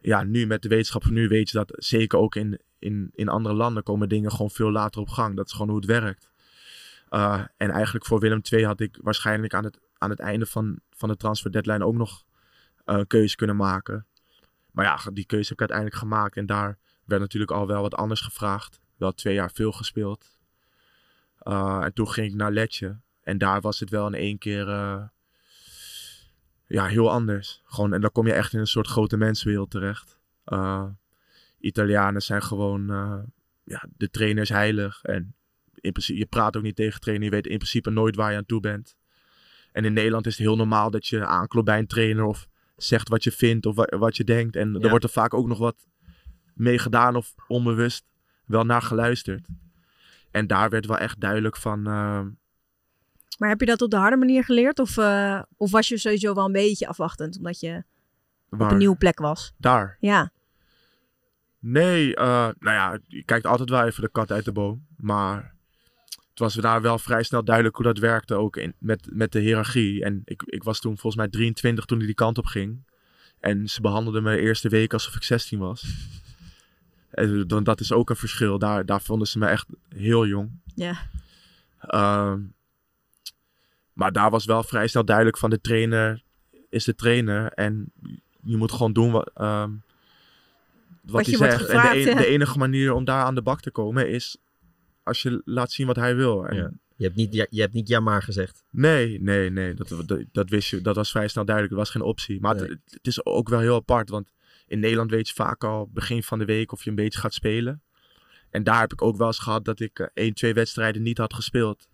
ja, 0.00 0.22
nu 0.22 0.46
met 0.46 0.62
de 0.62 0.68
wetenschap 0.68 1.02
van 1.02 1.12
nu 1.12 1.28
weet 1.28 1.50
je 1.50 1.56
dat 1.56 1.72
zeker 1.76 2.18
ook 2.18 2.34
in, 2.34 2.60
in, 2.78 3.10
in 3.14 3.28
andere 3.28 3.54
landen 3.54 3.82
komen 3.82 4.08
dingen 4.08 4.30
gewoon 4.30 4.50
veel 4.50 4.70
later 4.70 5.00
op 5.00 5.08
gang. 5.08 5.36
Dat 5.36 5.46
is 5.46 5.52
gewoon 5.52 5.68
hoe 5.68 5.76
het 5.76 5.86
werkt. 5.86 6.32
Uh, 7.14 7.44
en 7.56 7.70
eigenlijk 7.70 8.06
voor 8.06 8.20
Willem 8.20 8.40
II 8.50 8.64
had 8.64 8.80
ik 8.80 8.98
waarschijnlijk 9.02 9.54
aan 9.54 9.64
het, 9.64 9.80
aan 9.98 10.10
het 10.10 10.20
einde 10.20 10.46
van, 10.46 10.78
van 10.90 11.08
de 11.08 11.16
transfer 11.16 11.52
deadline 11.52 11.84
ook 11.84 11.94
nog 11.94 12.24
een 12.84 12.98
uh, 12.98 13.04
keuze 13.06 13.36
kunnen 13.36 13.56
maken. 13.56 14.06
Maar 14.70 14.84
ja, 14.84 15.10
die 15.12 15.24
keuze 15.24 15.48
heb 15.48 15.52
ik 15.52 15.70
uiteindelijk 15.70 15.98
gemaakt. 15.98 16.36
En 16.36 16.46
daar 16.46 16.78
werd 17.04 17.20
natuurlijk 17.20 17.52
al 17.52 17.66
wel 17.66 17.82
wat 17.82 17.94
anders 17.94 18.20
gevraagd. 18.20 18.80
Wel 18.96 19.12
twee 19.12 19.34
jaar 19.34 19.50
veel 19.50 19.72
gespeeld. 19.72 20.38
Uh, 21.42 21.80
en 21.84 21.92
toen 21.92 22.08
ging 22.08 22.30
ik 22.30 22.34
naar 22.34 22.52
Letje. 22.52 23.00
En 23.22 23.38
daar 23.38 23.60
was 23.60 23.80
het 23.80 23.90
wel 23.90 24.06
in 24.06 24.14
één 24.14 24.38
keer 24.38 24.66
ja, 26.66 26.86
heel 26.86 27.10
anders. 27.10 27.62
Gewoon, 27.64 27.92
en 27.92 28.00
dan 28.00 28.12
kom 28.12 28.26
je 28.26 28.32
echt 28.32 28.52
in 28.52 28.58
een 28.58 28.66
soort 28.66 28.86
grote 28.86 29.16
mensenwereld 29.16 29.70
terecht. 29.70 30.20
Italianen 31.58 32.22
zijn 32.22 32.42
gewoon, 32.42 32.86
ja, 33.64 33.84
de 33.96 34.10
trainer 34.10 34.42
is 34.42 34.48
heilig. 34.48 35.02
En 35.02 35.34
in 35.84 35.92
principe, 35.92 36.18
je 36.18 36.26
praat 36.26 36.56
ook 36.56 36.62
niet 36.62 36.76
tegen 36.76 37.00
trainer. 37.00 37.24
Je 37.24 37.30
weet 37.30 37.46
in 37.46 37.56
principe 37.56 37.90
nooit 37.90 38.16
waar 38.16 38.30
je 38.30 38.36
aan 38.36 38.46
toe 38.46 38.60
bent. 38.60 38.96
En 39.72 39.84
in 39.84 39.92
Nederland 39.92 40.26
is 40.26 40.36
het 40.36 40.46
heel 40.46 40.56
normaal 40.56 40.90
dat 40.90 41.06
je 41.06 41.26
aanklopt 41.26 41.66
bij 41.66 41.78
een 41.78 41.86
trainer 41.86 42.24
of 42.24 42.46
zegt 42.76 43.08
wat 43.08 43.24
je 43.24 43.32
vindt 43.32 43.66
of 43.66 43.74
wa 43.74 43.98
wat 43.98 44.16
je 44.16 44.24
denkt. 44.24 44.56
En 44.56 44.72
ja. 44.72 44.80
er 44.80 44.88
wordt 44.88 45.04
er 45.04 45.10
vaak 45.10 45.34
ook 45.34 45.46
nog 45.46 45.58
wat 45.58 45.86
mee 46.54 46.78
gedaan 46.78 47.16
of 47.16 47.34
onbewust 47.48 48.04
wel 48.46 48.64
naar 48.64 48.82
geluisterd. 48.82 49.48
En 50.30 50.46
daar 50.46 50.70
werd 50.70 50.86
wel 50.86 50.98
echt 50.98 51.20
duidelijk 51.20 51.56
van. 51.56 51.78
Uh... 51.78 52.20
Maar 53.38 53.48
heb 53.48 53.60
je 53.60 53.66
dat 53.66 53.82
op 53.82 53.90
de 53.90 53.96
harde 53.96 54.16
manier 54.16 54.44
geleerd? 54.44 54.78
Of, 54.78 54.96
uh, 54.96 55.42
of 55.56 55.70
was 55.70 55.88
je 55.88 55.98
sowieso 55.98 56.34
wel 56.34 56.44
een 56.44 56.52
beetje 56.52 56.86
afwachtend 56.86 57.36
omdat 57.36 57.60
je 57.60 57.84
Waar? 58.48 58.66
op 58.66 58.70
een 58.70 58.78
nieuwe 58.78 58.96
plek 58.96 59.18
was? 59.18 59.54
Daar. 59.58 59.96
Ja. 60.00 60.32
Nee, 61.58 62.08
uh, 62.08 62.24
nou 62.58 62.76
ja, 62.76 62.98
je 63.06 63.24
kijkt 63.24 63.46
altijd 63.46 63.70
wel 63.70 63.84
even 63.84 64.02
de 64.02 64.10
kat 64.10 64.32
uit 64.32 64.44
de 64.44 64.52
boom. 64.52 64.86
Maar 64.96 65.53
het 66.34 66.42
was 66.42 66.54
daar 66.54 66.82
wel 66.82 66.98
vrij 66.98 67.22
snel 67.22 67.44
duidelijk 67.44 67.76
hoe 67.76 67.84
dat 67.84 67.98
werkte, 67.98 68.34
ook 68.34 68.56
in, 68.56 68.74
met, 68.78 69.08
met 69.12 69.32
de 69.32 69.38
hiërarchie. 69.38 70.04
En 70.04 70.22
ik, 70.24 70.42
ik 70.42 70.62
was 70.62 70.80
toen 70.80 70.92
volgens 70.92 71.16
mij 71.16 71.28
23 71.28 71.84
toen 71.84 72.00
ik 72.00 72.06
die 72.06 72.14
kant 72.14 72.38
op 72.38 72.46
ging. 72.46 72.84
En 73.40 73.68
ze 73.68 73.80
behandelden 73.80 74.22
me 74.22 74.34
de 74.34 74.40
eerste 74.40 74.68
week 74.68 74.92
alsof 74.92 75.14
ik 75.14 75.22
16 75.22 75.58
was. 75.58 75.84
En 77.10 77.46
dan, 77.46 77.64
dat 77.64 77.80
is 77.80 77.92
ook 77.92 78.10
een 78.10 78.16
verschil. 78.16 78.58
Daar, 78.58 78.86
daar 78.86 79.00
vonden 79.00 79.28
ze 79.28 79.38
me 79.38 79.46
echt 79.46 79.66
heel 79.88 80.26
jong. 80.26 80.50
Ja. 80.74 80.96
Uh, 81.90 82.34
maar 83.92 84.12
daar 84.12 84.30
was 84.30 84.44
wel 84.44 84.62
vrij 84.62 84.86
snel 84.86 85.04
duidelijk 85.04 85.38
van 85.38 85.50
de 85.50 85.60
trainer 85.60 86.22
is 86.68 86.84
de 86.84 86.94
trainer. 86.94 87.52
En 87.52 87.92
je 88.42 88.56
moet 88.56 88.72
gewoon 88.72 88.92
doen 88.92 89.10
wat, 89.12 89.30
um, 89.40 89.82
wat, 91.02 91.12
wat 91.12 91.26
hij 91.26 91.36
zegt. 91.36 91.60
Gevraagd, 91.60 92.06
en 92.06 92.16
de, 92.16 92.26
enige 92.26 92.58
manier 92.58 92.92
om 92.92 93.04
daar 93.04 93.24
aan 93.24 93.34
de 93.34 93.42
bak 93.42 93.60
te 93.60 93.70
komen 93.70 94.08
is 94.08 94.36
als 95.04 95.22
je 95.22 95.42
laat 95.44 95.72
zien 95.72 95.86
wat 95.86 95.96
hij 95.96 96.16
wil. 96.16 96.46
En 96.46 96.56
ja. 96.56 96.70
je, 96.96 97.04
hebt 97.04 97.16
niet, 97.16 97.34
je 97.50 97.60
hebt 97.60 97.72
niet 97.72 97.88
ja 97.88 98.00
maar 98.00 98.22
gezegd. 98.22 98.64
Nee, 98.70 99.20
nee, 99.20 99.50
nee. 99.50 99.74
Dat, 99.74 99.88
dat, 100.06 100.24
dat, 100.32 100.48
wist 100.48 100.68
je. 100.68 100.80
Dat 100.80 100.96
was 100.96 101.10
vrij 101.10 101.28
snel 101.28 101.44
duidelijk. 101.44 101.76
Dat 101.76 101.84
was 101.84 101.94
geen 101.94 102.08
optie. 102.08 102.40
Maar 102.40 102.54
nee. 102.54 102.68
het, 102.68 102.80
het, 102.84 103.06
is 103.06 103.24
ook 103.24 103.48
wel 103.48 103.60
heel 103.60 103.74
apart. 103.74 104.08
Want 104.08 104.32
in 104.66 104.80
Nederland 104.80 105.10
weet 105.10 105.28
je 105.28 105.34
vaak 105.34 105.64
al 105.64 105.90
begin 105.92 106.22
van 106.22 106.38
de 106.38 106.44
week 106.44 106.72
of 106.72 106.84
je 106.84 106.90
een 106.90 106.96
beetje 106.96 107.20
gaat 107.20 107.34
spelen. 107.34 107.82
En 108.50 108.62
daar 108.62 108.80
heb 108.80 108.92
ik 108.92 109.02
ook 109.02 109.16
wel 109.16 109.26
eens 109.26 109.38
gehad 109.38 109.64
dat 109.64 109.80
ik 109.80 109.98
uh, 109.98 110.06
één, 110.14 110.34
twee 110.34 110.54
wedstrijden 110.54 111.02
niet 111.02 111.18
had 111.18 111.34
gespeeld. 111.34 111.88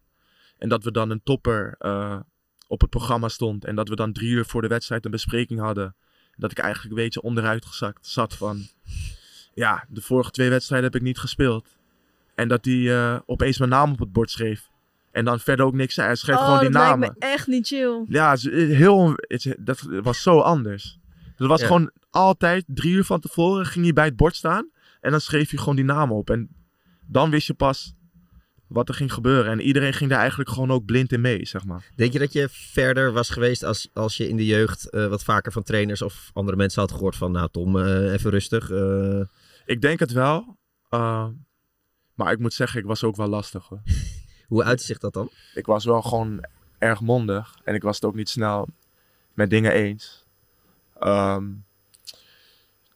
En 0.58 0.68
dat 0.68 0.84
we 0.84 0.90
dan 0.90 1.10
een 1.10 1.22
topper 1.22 1.74
uh, 1.78 2.20
op 2.66 2.80
het 2.80 2.90
programma 2.90 3.28
stond. 3.28 3.64
En 3.64 3.74
dat 3.74 3.88
we 3.88 3.96
dan 3.96 4.12
drie 4.12 4.30
uur 4.30 4.44
voor 4.44 4.62
de 4.62 4.68
wedstrijd 4.68 5.04
een 5.04 5.10
bespreking 5.10 5.60
hadden. 5.60 5.84
En 6.30 6.36
dat 6.36 6.50
ik 6.50 6.58
eigenlijk 6.58 6.96
een 6.96 7.02
beetje 7.02 7.22
onderuit 7.22 7.64
gezakt 7.64 8.06
zat 8.06 8.36
van... 8.36 8.66
Ja, 9.54 9.86
de 9.88 10.00
vorige 10.00 10.30
twee 10.30 10.48
wedstrijden 10.48 10.90
heb 10.90 11.00
ik 11.00 11.06
niet 11.06 11.18
gespeeld. 11.18 11.78
En 12.40 12.48
dat 12.48 12.64
hij 12.64 12.74
uh, 12.74 13.18
opeens 13.26 13.58
mijn 13.58 13.70
naam 13.70 13.92
op 13.92 13.98
het 13.98 14.12
bord 14.12 14.30
schreef. 14.30 14.68
En 15.10 15.24
dan 15.24 15.40
verder 15.40 15.66
ook 15.66 15.74
niks 15.74 15.94
zei. 15.94 16.06
Hij 16.06 16.16
schreef 16.16 16.36
oh, 16.36 16.44
gewoon 16.44 16.60
die 16.60 16.70
dat 16.70 16.82
namen. 16.82 16.98
lijkt 16.98 17.14
me 17.18 17.26
echt 17.26 17.46
niet 17.46 17.66
chill. 17.66 18.04
Ja, 18.08 18.36
heel, 18.50 19.14
dat 19.58 19.80
was 19.80 20.22
zo 20.22 20.38
anders. 20.38 20.98
Dat 21.36 21.48
was 21.48 21.60
ja. 21.60 21.66
gewoon 21.66 21.90
altijd 22.10 22.64
drie 22.66 22.92
uur 22.92 23.04
van 23.04 23.20
tevoren 23.20 23.66
ging 23.66 23.84
hij 23.84 23.94
bij 23.94 24.04
het 24.04 24.16
bord 24.16 24.36
staan. 24.36 24.70
En 25.00 25.10
dan 25.10 25.20
schreef 25.20 25.50
je 25.50 25.58
gewoon 25.58 25.76
die 25.76 25.84
namen 25.84 26.16
op. 26.16 26.30
En 26.30 26.48
dan 27.06 27.30
wist 27.30 27.46
je 27.46 27.54
pas 27.54 27.94
wat 28.66 28.88
er 28.88 28.94
ging 28.94 29.12
gebeuren. 29.12 29.50
En 29.50 29.60
iedereen 29.60 29.92
ging 29.92 30.10
daar 30.10 30.20
eigenlijk 30.20 30.50
gewoon 30.50 30.70
ook 30.70 30.84
blind 30.84 31.12
in 31.12 31.20
mee, 31.20 31.46
zeg 31.46 31.64
maar. 31.64 31.90
Denk 31.96 32.12
je 32.12 32.18
dat 32.18 32.32
je 32.32 32.48
verder 32.50 33.12
was 33.12 33.30
geweest 33.30 33.62
als, 33.62 33.90
als 33.92 34.16
je 34.16 34.28
in 34.28 34.36
de 34.36 34.46
jeugd 34.46 34.88
uh, 34.90 35.06
wat 35.06 35.24
vaker 35.24 35.52
van 35.52 35.62
trainers 35.62 36.02
of 36.02 36.30
andere 36.32 36.56
mensen 36.56 36.80
had 36.80 36.92
gehoord 36.92 37.16
van... 37.16 37.32
Nou 37.32 37.48
Tom, 37.50 37.76
uh, 37.76 38.12
even 38.12 38.30
rustig. 38.30 38.70
Uh... 38.70 39.20
Ik 39.64 39.80
denk 39.80 39.98
het 39.98 40.12
wel. 40.12 40.58
Maar 42.24 42.32
ik 42.32 42.38
moet 42.38 42.52
zeggen, 42.54 42.80
ik 42.80 42.86
was 42.86 43.04
ook 43.04 43.16
wel 43.16 43.28
lastig. 43.28 43.66
Hoor. 43.68 43.80
Hoe 44.48 44.64
uitzicht 44.64 45.00
dat 45.00 45.12
dan? 45.12 45.30
Ik 45.54 45.66
was 45.66 45.84
wel 45.84 46.02
gewoon 46.02 46.44
erg 46.78 47.00
mondig. 47.00 47.56
En 47.64 47.74
ik 47.74 47.82
was 47.82 47.94
het 47.94 48.04
ook 48.04 48.14
niet 48.14 48.28
snel 48.28 48.68
met 49.34 49.50
dingen 49.50 49.72
eens. 49.72 50.24
Um, 51.02 51.64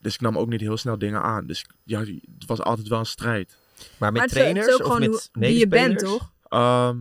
Dus 0.01 0.15
ik 0.15 0.21
nam 0.21 0.39
ook 0.39 0.49
niet 0.49 0.61
heel 0.61 0.77
snel 0.77 0.99
dingen 0.99 1.23
aan. 1.23 1.47
Dus 1.47 1.65
ja, 1.85 2.01
het 2.01 2.47
was 2.47 2.61
altijd 2.61 2.89
wel 2.89 2.99
een 2.99 3.07
strijd. 3.07 3.57
Maar 3.99 4.13
met 4.13 4.21
Maar 4.21 4.23
het 4.23 4.31
is- 4.31 4.37
het 4.39 4.47
is 4.47 4.53
trainers 4.53 4.73
ook 4.75 4.81
of 4.81 4.85
gewoon 4.95 5.01
met 5.11 5.31
hoe- 5.33 5.43
wie 5.43 5.59
je 5.59 5.69
bent, 5.69 5.99
toch? 5.99 6.33
Ehm, 6.49 6.99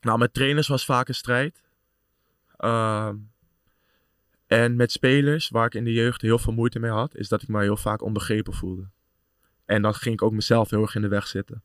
nou, 0.00 0.18
met 0.18 0.34
trainers 0.34 0.68
was 0.68 0.84
vaak 0.84 1.08
een 1.08 1.14
strijd. 1.14 1.62
Ehm, 2.56 3.16
en 4.46 4.76
met 4.76 4.92
spelers, 4.92 5.48
waar 5.48 5.66
ik 5.66 5.74
in 5.74 5.84
de 5.84 5.92
jeugd 5.92 6.20
heel 6.22 6.38
veel 6.38 6.52
moeite 6.52 6.78
mee 6.78 6.90
had, 6.90 7.14
is 7.16 7.28
dat 7.28 7.42
ik 7.42 7.48
me 7.48 7.60
heel 7.62 7.76
vaak 7.76 8.02
onbegrepen 8.02 8.52
voelde. 8.54 8.88
En 9.70 9.82
dan 9.82 9.94
ging 9.94 10.14
ik 10.14 10.22
ook 10.22 10.32
mezelf 10.32 10.70
heel 10.70 10.82
erg 10.82 10.94
in 10.94 11.02
de 11.02 11.08
weg 11.08 11.26
zitten. 11.26 11.62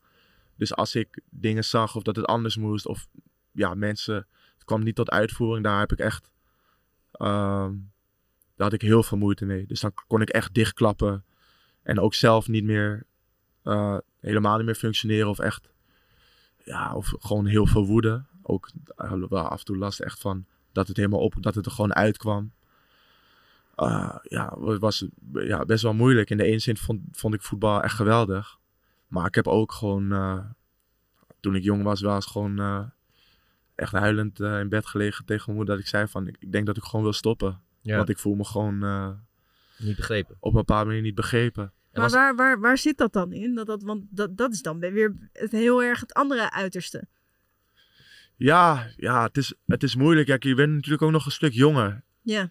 Dus 0.56 0.74
als 0.74 0.94
ik 0.94 1.20
dingen 1.30 1.64
zag 1.64 1.96
of 1.96 2.02
dat 2.02 2.16
het 2.16 2.24
anders 2.24 2.56
moest, 2.56 2.86
of 2.86 3.06
ja, 3.52 3.74
mensen, 3.74 4.14
het 4.54 4.64
kwam 4.64 4.82
niet 4.82 4.94
tot 4.94 5.10
uitvoering, 5.10 5.64
daar 5.64 5.78
heb 5.78 5.92
ik 5.92 5.98
echt, 5.98 6.32
ehm, 7.12 7.74
daar 8.54 8.66
had 8.66 8.72
ik 8.72 8.82
heel 8.82 9.02
veel 9.02 9.18
moeite 9.18 9.44
mee. 9.44 9.66
Dus 9.66 9.80
dan 9.80 9.92
kon 10.06 10.20
ik 10.20 10.28
echt 10.28 10.54
dichtklappen 10.54 11.24
en 11.82 12.00
ook 12.00 12.14
zelf 12.14 12.48
niet 12.48 12.64
meer, 12.64 13.06
eh, 13.62 13.98
helemaal 14.20 14.56
niet 14.56 14.66
meer 14.66 14.74
functioneren 14.74 15.28
of 15.28 15.38
echt 15.38 15.68
ja, 16.64 16.94
of 16.94 17.14
gewoon 17.18 17.46
heel 17.46 17.66
veel 17.66 17.86
woede. 17.86 18.24
Ook 18.42 18.70
eh, 18.96 19.12
wel 19.28 19.48
af 19.48 19.58
en 19.58 19.64
toe 19.64 19.76
last 19.76 20.00
echt 20.00 20.20
van 20.20 20.46
dat 20.72 20.88
het 20.88 20.96
helemaal 20.96 21.20
op, 21.20 21.34
dat 21.40 21.54
het 21.54 21.66
er 21.66 21.72
gewoon 21.72 21.94
uitkwam. 21.94 22.52
Eh, 23.76 24.16
ja, 24.22 24.56
het 24.60 24.78
was 24.80 25.06
ja, 25.32 25.64
best 25.64 25.82
wel 25.82 25.94
moeilijk. 25.94 26.30
In 26.30 26.36
de 26.36 26.44
ene 26.44 26.58
zin 26.58 26.76
vond, 26.76 27.00
vond 27.12 27.34
ik 27.34 27.42
voetbal 27.42 27.82
echt 27.82 27.94
geweldig. 27.94 28.58
Maar 29.08 29.26
ik 29.26 29.34
heb 29.34 29.48
ook 29.48 29.72
gewoon, 29.72 30.12
eh, 30.12 30.44
toen 31.40 31.54
ik 31.54 31.62
jong 31.62 31.82
was, 31.82 32.00
wel 32.00 32.14
eens 32.14 32.26
gewoon 32.26 32.58
eh, 32.58 32.84
echt 33.74 33.92
huilend 33.92 34.40
eh, 34.40 34.58
in 34.58 34.68
bed 34.68 34.86
gelegen 34.86 35.24
tegen 35.24 35.44
mijn 35.44 35.56
moeder. 35.56 35.74
Dat 35.74 35.84
ik 35.84 35.90
zei 35.90 36.06
van, 36.06 36.26
ik, 36.26 36.36
ik 36.38 36.52
denk 36.52 36.66
dat 36.66 36.76
ik 36.76 36.82
gewoon 36.82 37.04
wil 37.04 37.12
stoppen. 37.12 37.60
Ja. 37.80 37.96
Want 37.96 38.08
ik 38.08 38.18
voel 38.18 38.34
me 38.34 38.44
gewoon 38.44 38.82
eh, 38.82 39.10
Niet 39.78 39.96
begrepen. 39.96 40.36
op 40.40 40.52
een 40.52 40.58
bepaalde 40.58 40.86
manier 40.86 41.02
niet 41.02 41.14
begrepen. 41.14 41.72
Maar 41.92 42.10
waar, 42.10 42.36
waar, 42.36 42.60
waar 42.60 42.78
zit 42.78 42.98
dat 42.98 43.12
dan 43.12 43.32
in? 43.32 43.54
Dat, 43.54 43.66
dat, 43.66 43.82
want 43.82 44.04
dat, 44.10 44.36
dat 44.36 44.52
is 44.52 44.62
dan 44.62 44.78
weer 44.78 45.14
het 45.32 45.52
heel 45.52 45.82
erg 45.82 46.00
het 46.00 46.12
andere 46.12 46.52
uiterste. 46.52 47.06
Ja, 48.36 48.90
ja 48.96 49.22
het, 49.22 49.36
is, 49.36 49.54
het 49.66 49.82
is 49.82 49.96
moeilijk. 49.96 50.28
Ja, 50.28 50.36
je 50.38 50.54
bent 50.54 50.72
natuurlijk 50.72 51.02
ook 51.02 51.10
nog 51.10 51.24
een 51.26 51.32
stuk 51.32 51.52
jonger. 51.52 52.02
Ja. 52.22 52.50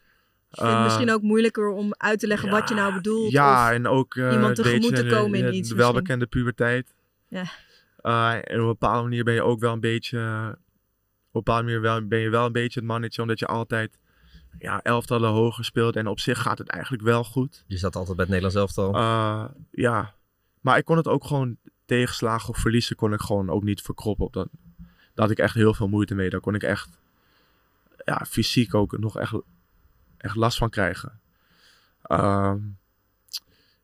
Ik 0.56 0.62
vind 0.62 0.72
het 0.72 0.80
Eh, 0.80 0.84
misschien 0.84 1.12
ook 1.12 1.22
moeilijker 1.22 1.70
om 1.70 1.94
uit 1.98 2.20
te 2.20 2.28
leggen 2.28 2.50
wat 2.50 2.70
je 2.70 2.76
nou 2.76 2.94
bedoelt. 2.94 3.32
Ja, 3.32 3.68
of 3.68 3.74
en 3.74 3.88
ook 3.88 4.16
eh, 4.16 4.32
iemand 4.32 4.56
tegemoet 4.56 4.90
beetje 4.90 5.04
te 5.04 5.16
komen 5.16 5.40
in 5.40 5.46
de, 5.46 5.52
iets 5.52 5.70
de 5.70 5.76
welbekende 5.76 6.26
puberteit. 6.26 6.94
Ja. 7.28 7.44
Eh, 7.98 8.34
en 8.34 8.56
op 8.56 8.62
een 8.62 8.66
bepaalde 8.66 9.04
manier 9.04 9.24
ben 9.24 9.34
je 9.34 9.44
ook 9.44 9.60
wel 9.60 9.74
een 9.74 9.80
beetje, 9.80 10.18
op 10.18 11.36
een 11.36 11.42
bepaalde 11.44 11.64
manier 11.64 11.82
wel, 11.82 12.08
ben 12.08 12.20
je 12.20 12.30
wel 12.30 12.46
een 12.46 12.52
beetje 12.52 12.80
het 12.80 12.90
mannetje, 12.90 13.22
omdat 13.22 13.40
je 13.40 13.46
altijd 13.46 13.98
ja, 14.60 14.82
elftallen 14.82 15.30
hoger 15.30 15.66
speelt. 15.66 15.96
En 15.96 16.08
op 16.08 16.20
zich 16.20 16.42
gaat 16.42 16.58
het 16.58 16.68
eigenlijk 16.68 17.04
wel 17.04 17.24
goed. 17.24 17.64
Je 17.68 17.78
zat 17.78 17.96
altijd 17.96 18.18
bij 18.18 18.26
het 18.26 18.34
Nederlands 18.34 18.76
elftal. 18.76 18.96
Eh, 18.96 19.46
ja, 19.72 20.14
maar 20.62 20.78
ik 20.78 20.86
kon 20.86 20.98
het 20.98 21.08
ook 21.08 21.26
gewoon 21.26 21.58
tegenslagen 21.86 22.50
of 22.50 22.58
verliezen 22.58 22.96
kon 22.96 23.14
ik 23.14 23.22
gewoon 23.22 23.50
ook 23.50 23.64
niet 23.64 23.82
verkroppen. 23.82 24.26
Op 24.26 24.34
dat, 24.34 24.48
daar 24.78 24.88
had 25.14 25.30
ik 25.30 25.40
echt 25.40 25.56
heel 25.56 25.74
veel 25.74 25.88
moeite 25.88 26.16
mee. 26.16 26.30
Daar 26.30 26.40
kon 26.40 26.56
ik 26.56 26.64
echt 26.64 26.90
ja, 28.06 28.26
fysiek 28.30 28.74
ook 28.74 28.98
nog 28.98 29.18
echt, 29.18 29.34
echt 30.26 30.36
last 30.36 30.58
van 30.58 30.70
krijgen. 30.70 31.20
Ehm, 32.02 32.58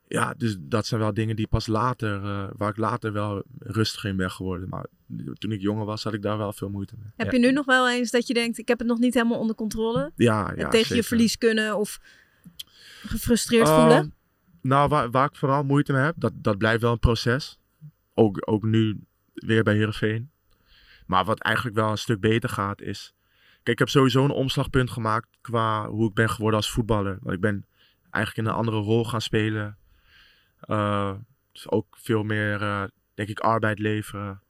ja, 0.07 0.33
dus 0.37 0.55
dat 0.59 0.85
zijn 0.85 1.01
wel 1.01 1.13
dingen 1.13 1.35
die 1.35 1.47
pas 1.47 1.67
later, 1.67 2.23
eh, 2.23 2.47
waar 2.55 2.69
ik 2.69 2.77
later 2.77 3.13
wel 3.13 3.43
rustig 3.59 4.03
in 4.03 4.15
ben 4.15 4.31
geworden. 4.31 4.69
Maar 4.69 4.85
toen 5.33 5.51
ik 5.51 5.61
jonger 5.61 5.85
was, 5.85 6.03
had 6.03 6.13
ik 6.13 6.21
daar 6.21 6.37
wel 6.37 6.53
veel 6.53 6.69
moeite 6.69 6.95
mee. 6.99 7.11
Heb 7.15 7.31
je 7.31 7.39
nu 7.39 7.51
nog 7.51 7.65
wel 7.65 7.89
eens 7.89 8.11
dat 8.11 8.27
je 8.27 8.33
denkt, 8.33 8.57
ik 8.57 8.67
heb 8.67 8.79
het 8.79 8.87
nog 8.87 8.99
niet 8.99 9.13
helemaal 9.13 9.39
onder 9.39 9.55
controle? 9.55 10.11
Ja, 10.15 10.49
En 10.49 10.57
ja, 10.57 10.69
tegen 10.69 10.95
je 10.95 11.03
verlies 11.03 11.37
kunnen 11.37 11.77
of 11.77 11.99
gefrustreerd 13.01 13.67
Ehm, 13.67 13.79
voelen? 13.79 14.13
Nou, 14.61 14.89
waar, 14.89 15.11
waar 15.11 15.27
ik 15.27 15.35
vooral 15.35 15.63
moeite 15.63 15.93
mee 15.93 16.03
heb, 16.03 16.15
dat, 16.17 16.33
dat 16.35 16.57
blijft 16.57 16.81
wel 16.81 16.91
een 16.91 16.99
proces. 16.99 17.59
Ook, 18.13 18.37
ook 18.49 18.63
nu 18.63 18.99
weer 19.33 19.63
bij 19.63 19.73
Heerenveen. 19.73 20.31
Maar 21.05 21.25
wat 21.25 21.39
eigenlijk 21.39 21.75
wel 21.75 21.89
een 21.89 21.97
stuk 21.97 22.19
beter 22.19 22.49
gaat 22.49 22.81
is... 22.81 23.13
Kijk, 23.63 23.79
ik 23.79 23.79
heb 23.79 23.89
sowieso 23.89 24.23
een 24.23 24.31
omslagpunt 24.31 24.89
gemaakt 24.91 25.27
qua 25.41 25.87
hoe 25.89 26.07
ik 26.07 26.13
ben 26.13 26.29
geworden 26.29 26.59
als 26.59 26.71
voetballer. 26.71 27.17
Want 27.21 27.35
ik 27.35 27.41
ben 27.41 27.65
eigenlijk 28.09 28.47
in 28.47 28.53
een 28.53 28.59
andere 28.59 28.77
rol 28.77 29.05
gaan 29.05 29.21
spelen. 29.21 29.77
Eh, 30.59 31.13
dus 31.51 31.69
ook 31.69 31.97
veel 32.01 32.23
meer, 32.23 32.61
eh, 32.61 32.83
denk 33.13 33.29
ik, 33.29 33.39
arbeid 33.39 33.79
leveren. 33.79 34.41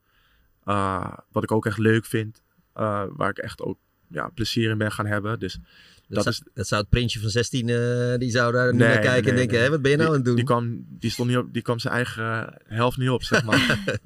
Eh, 0.64 1.14
wat 1.32 1.44
ik 1.44 1.52
ook 1.52 1.66
echt 1.66 1.78
leuk 1.78 2.06
vind. 2.06 2.44
Waar 2.74 3.30
ik 3.30 3.38
echt 3.38 3.62
ook 3.62 3.78
ja, 4.08 4.28
plezier 4.30 4.70
in 4.70 4.78
ben 4.78 4.92
gaan 4.92 5.06
hebben. 5.06 5.40
Dus 5.40 5.54
Dat, 5.54 5.64
dat 6.08 6.24
zou, 6.24 6.36
is 6.36 6.52
dat 6.54 6.68
zou 6.68 6.82
het 6.82 6.90
printje 6.90 7.20
van 7.20 7.30
16, 7.30 7.70
eh, 7.70 8.18
die 8.18 8.30
zou 8.30 8.52
daar 8.54 8.72
nu 8.72 8.78
Nee, 8.78 8.88
naar 8.88 9.00
kijken 9.00 9.22
nee, 9.22 9.32
en 9.32 9.38
denken, 9.38 9.60
nee. 9.60 9.70
wat 9.70 9.82
ben 9.82 9.92
je 9.92 9.98
nou 9.98 10.10
Die- 10.10 10.18
aan 10.18 10.22
het 10.22 10.26
doen? 10.26 10.36
Die 10.36 10.46
kwam, 10.46 10.86
die 11.00 11.10
stond 11.12 11.30
niet 11.30 11.38
op, 11.38 11.54
die 11.54 11.62
kwam 11.62 11.80
zijn 11.80 11.94
eigen 11.94 12.54
helft 12.68 12.98
niet 12.98 13.10
op, 13.10 13.24
zeg 13.24 13.44
maar. 13.44 13.80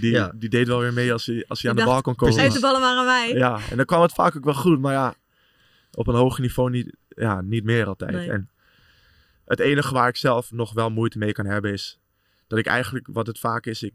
die, 0.00 0.10
Ja. 0.12 0.32
die 0.34 0.48
deed 0.48 0.66
wel 0.66 0.80
weer 0.80 0.92
mee 0.92 1.12
als 1.12 1.26
hij, 1.26 1.44
als 1.48 1.62
hij 1.62 1.70
aan 1.70 1.76
de 1.76 1.84
bal 1.84 2.00
kon 2.00 2.14
komen. 2.14 2.38
Uit 2.40 2.52
de 2.52 2.60
ballen 2.60 2.80
waren 2.80 3.04
wij. 3.04 3.34
Ja, 3.34 3.60
en 3.70 3.76
dan 3.76 3.86
kwam 3.86 4.02
het 4.02 4.12
vaak 4.12 4.36
ook 4.36 4.44
wel 4.44 4.54
goed, 4.54 4.80
maar 4.80 4.92
ja, 4.92 5.14
op 5.92 6.06
een 6.06 6.14
hoger 6.14 6.40
niveau 6.40 6.70
niet, 6.70 6.96
ja, 7.08 7.40
niet 7.40 7.64
meer 7.64 7.86
altijd. 7.86 8.12
Nee. 8.12 8.30
En 8.30 8.50
het 9.44 9.60
enige 9.60 9.94
waar 9.94 10.08
ik 10.08 10.16
zelf 10.16 10.52
nog 10.52 10.72
wel 10.72 10.90
moeite 10.90 11.18
mee 11.18 11.32
kan 11.32 11.46
hebben 11.46 11.72
is 11.72 11.98
dat 12.46 12.58
ik 12.58 12.66
eigenlijk, 12.66 13.08
wat 13.12 13.26
het 13.26 13.38
vaak 13.38 13.66
is, 13.66 13.82
ik, 13.82 13.94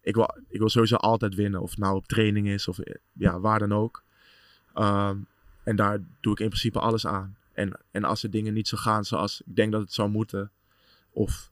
ik, 0.00 0.14
wil, 0.14 0.36
ik 0.48 0.58
wil 0.58 0.68
sowieso 0.68 0.96
altijd 0.96 1.34
winnen. 1.34 1.60
Of 1.60 1.70
het 1.70 1.78
nou 1.78 1.96
op 1.96 2.06
training 2.06 2.48
is 2.48 2.68
of 2.68 2.78
ja, 3.12 3.40
waar 3.40 3.58
dan 3.58 3.72
ook. 3.72 4.02
Ehm, 4.74 5.16
en 5.64 5.76
daar 5.76 5.98
doe 6.20 6.32
ik 6.32 6.40
in 6.40 6.48
principe 6.48 6.80
alles 6.80 7.06
aan. 7.06 7.36
En, 7.52 7.80
en 7.90 8.04
als 8.04 8.22
er 8.22 8.30
dingen 8.30 8.54
niet 8.54 8.68
zo 8.68 8.76
gaan 8.76 9.04
zoals 9.04 9.42
ik 9.46 9.56
denk 9.56 9.72
dat 9.72 9.80
het 9.80 9.92
zou 9.92 10.08
moeten, 10.08 10.50
of 11.10 11.50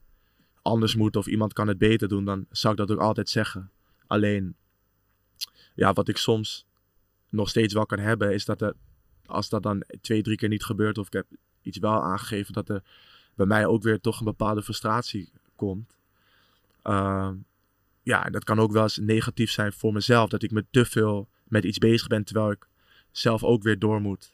anders 0.63 0.95
moet, 0.95 1.15
of 1.15 1.27
iemand 1.27 1.53
kan 1.53 1.67
het 1.67 1.77
beter 1.77 2.07
doen, 2.07 2.25
dan 2.25 2.45
zou 2.49 2.73
ik 2.73 2.79
dat 2.79 2.91
ook 2.91 2.99
altijd 2.99 3.29
zeggen. 3.29 3.71
Alleen, 4.07 4.55
ja, 5.75 5.93
wat 5.93 6.07
ik 6.07 6.17
soms 6.17 6.65
nog 7.29 7.49
steeds 7.49 7.73
wel 7.73 7.85
kan 7.85 7.99
hebben, 7.99 8.33
is 8.33 8.45
dat 8.45 8.61
er, 8.61 8.73
als 9.25 9.49
dat 9.49 9.63
dan 9.63 9.83
twee, 10.01 10.21
drie 10.21 10.37
keer 10.37 10.49
niet 10.49 10.63
gebeurt, 10.63 10.97
of 10.97 11.07
ik 11.07 11.13
heb 11.13 11.25
iets 11.61 11.77
wel 11.77 12.03
aangegeven, 12.03 12.53
dat 12.53 12.69
er 12.69 12.83
bij 13.35 13.45
mij 13.45 13.65
ook 13.65 13.83
weer 13.83 14.01
toch 14.01 14.19
een 14.19 14.25
bepaalde 14.25 14.63
frustratie 14.63 15.31
komt. 15.55 15.97
Ehm, 16.81 17.35
ja, 18.03 18.25
en 18.25 18.31
dat 18.31 18.43
kan 18.43 18.59
ook 18.59 18.71
wel 18.71 18.83
eens 18.83 18.97
negatief 18.97 19.51
zijn 19.51 19.73
voor 19.73 19.93
mezelf, 19.93 20.29
dat 20.29 20.43
ik 20.43 20.51
me 20.51 20.65
te 20.71 20.85
veel 20.85 21.27
met 21.47 21.63
iets 21.63 21.77
bezig 21.77 22.07
ben, 22.07 22.23
terwijl 22.23 22.51
ik 22.51 22.67
zelf 23.11 23.43
ook 23.43 23.63
weer 23.63 23.79
door 23.79 24.01
moet. 24.01 24.33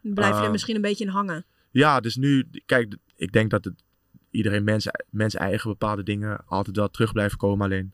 Blijf 0.00 0.28
je 0.28 0.34
er 0.36 0.42
Ehm, 0.42 0.52
misschien 0.52 0.74
een 0.74 0.82
beetje 0.82 1.04
in 1.04 1.10
hangen. 1.10 1.44
Ja, 1.70 2.00
dus 2.00 2.16
nu, 2.16 2.48
kijk, 2.66 2.96
ik 3.16 3.32
denk 3.32 3.50
dat 3.50 3.64
het, 3.64 3.82
iedereen 4.32 4.64
mens, 4.64 4.86
mens 5.10 5.34
eigen 5.34 5.70
bepaalde 5.70 6.02
dingen 6.02 6.46
altijd 6.46 6.76
wel 6.76 6.90
terug 6.90 7.12
blijven 7.12 7.38
komen. 7.38 7.64
Alleen, 7.66 7.92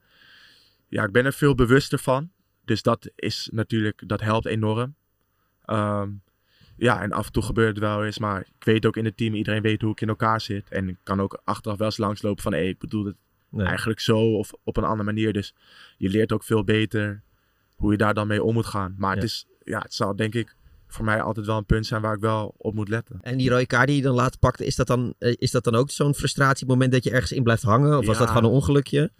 ja, 0.89 1.05
ik 1.05 1.13
ben 1.13 1.25
er 1.25 1.33
veel 1.33 1.55
bewuster 1.55 1.99
van. 1.99 2.31
Dus 2.65 2.83
dat 2.83 3.11
is 3.15 3.49
natuurlijk, 3.53 4.03
dat 4.07 4.21
helpt 4.21 4.47
enorm. 4.47 4.95
Ehm, 5.65 6.11
ja, 6.77 7.03
en 7.03 7.13
af 7.13 7.27
en 7.27 7.33
toe 7.33 7.43
gebeurt 7.43 7.69
het 7.69 7.79
wel 7.79 8.05
eens, 8.05 8.19
maar 8.19 8.41
ik 8.41 8.65
weet 8.65 8.87
ook 8.87 8.97
in 8.97 9.05
het 9.05 9.17
team, 9.17 9.35
iedereen 9.35 9.63
weet 9.63 9.81
hoe 9.83 9.91
ik 9.91 10.01
in 10.01 10.09
elkaar 10.09 10.41
zit. 10.41 10.69
En 10.71 10.89
ik 10.89 10.97
kan 11.03 11.21
ook 11.21 11.41
achteraf 11.45 11.79
wel 11.79 11.87
eens 11.87 11.97
langslopen 11.97 12.43
van, 12.43 12.53
hé, 12.53 12.61
ik 12.61 12.79
bedoel 12.79 13.05
het 13.05 13.17
Nee. 13.51 13.67
eigenlijk 13.67 14.01
zo 14.01 14.19
of 14.19 14.53
op 14.65 14.77
een 14.77 14.85
andere 14.85 15.03
manier. 15.03 15.33
Dus 15.33 15.55
je 15.97 16.09
leert 16.09 16.33
ook 16.33 16.45
veel 16.45 16.65
beter 16.65 17.23
hoe 17.77 17.93
je 17.93 17.99
daar 17.99 18.15
dan 18.15 18.27
mee 18.27 18.43
om 18.43 18.55
moet 18.55 18.67
gaan. 18.67 18.95
Maar 18.99 19.11
Ja. 19.11 19.15
het 19.15 19.25
is, 19.25 19.47
ja, 19.65 19.79
het 19.81 19.95
zal 19.95 20.17
denk 20.17 20.35
ik 20.35 20.55
voor 20.89 21.05
mij 21.05 21.23
altijd 21.23 21.47
wel 21.47 21.57
een 21.57 21.65
punt 21.65 21.87
zijn 21.87 22.03
waar 22.03 22.15
ik 22.15 22.21
wel 22.21 22.55
op 22.57 22.75
moet 22.75 22.89
letten. 22.89 23.19
En 23.21 23.37
die 23.37 23.51
rode 23.51 23.67
kaart 23.67 23.87
die 23.87 23.97
je 23.97 24.03
dan 24.03 24.15
later 24.15 24.39
pakte, 24.39 24.67
is 24.67 24.77
dat 24.77 24.87
dan, 24.87 25.15
eh, 25.19 25.35
is 25.39 25.51
dat 25.51 25.65
dan 25.65 25.75
ook 25.75 25.91
zo'n 25.91 26.15
frustratiemoment 26.15 26.93
dat 26.93 27.05
je 27.05 27.11
ergens 27.11 27.33
in 27.33 27.43
blijft 27.43 27.63
hangen? 27.63 27.99
Of 27.99 28.07
was 28.07 28.19
Ja. 28.19 28.21
dat 28.25 28.29
gewoon 28.29 28.45
een 28.45 28.57
ongelukje? 28.57 29.11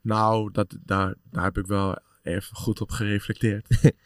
Nou, 0.00 0.52
dat, 0.52 0.76
daar, 0.84 1.14
daar 1.30 1.44
heb 1.44 1.58
ik 1.58 1.66
wel 1.66 1.98
even 2.22 2.56
goed 2.56 2.80
op 2.80 2.90
gereflecteerd. 2.90 3.66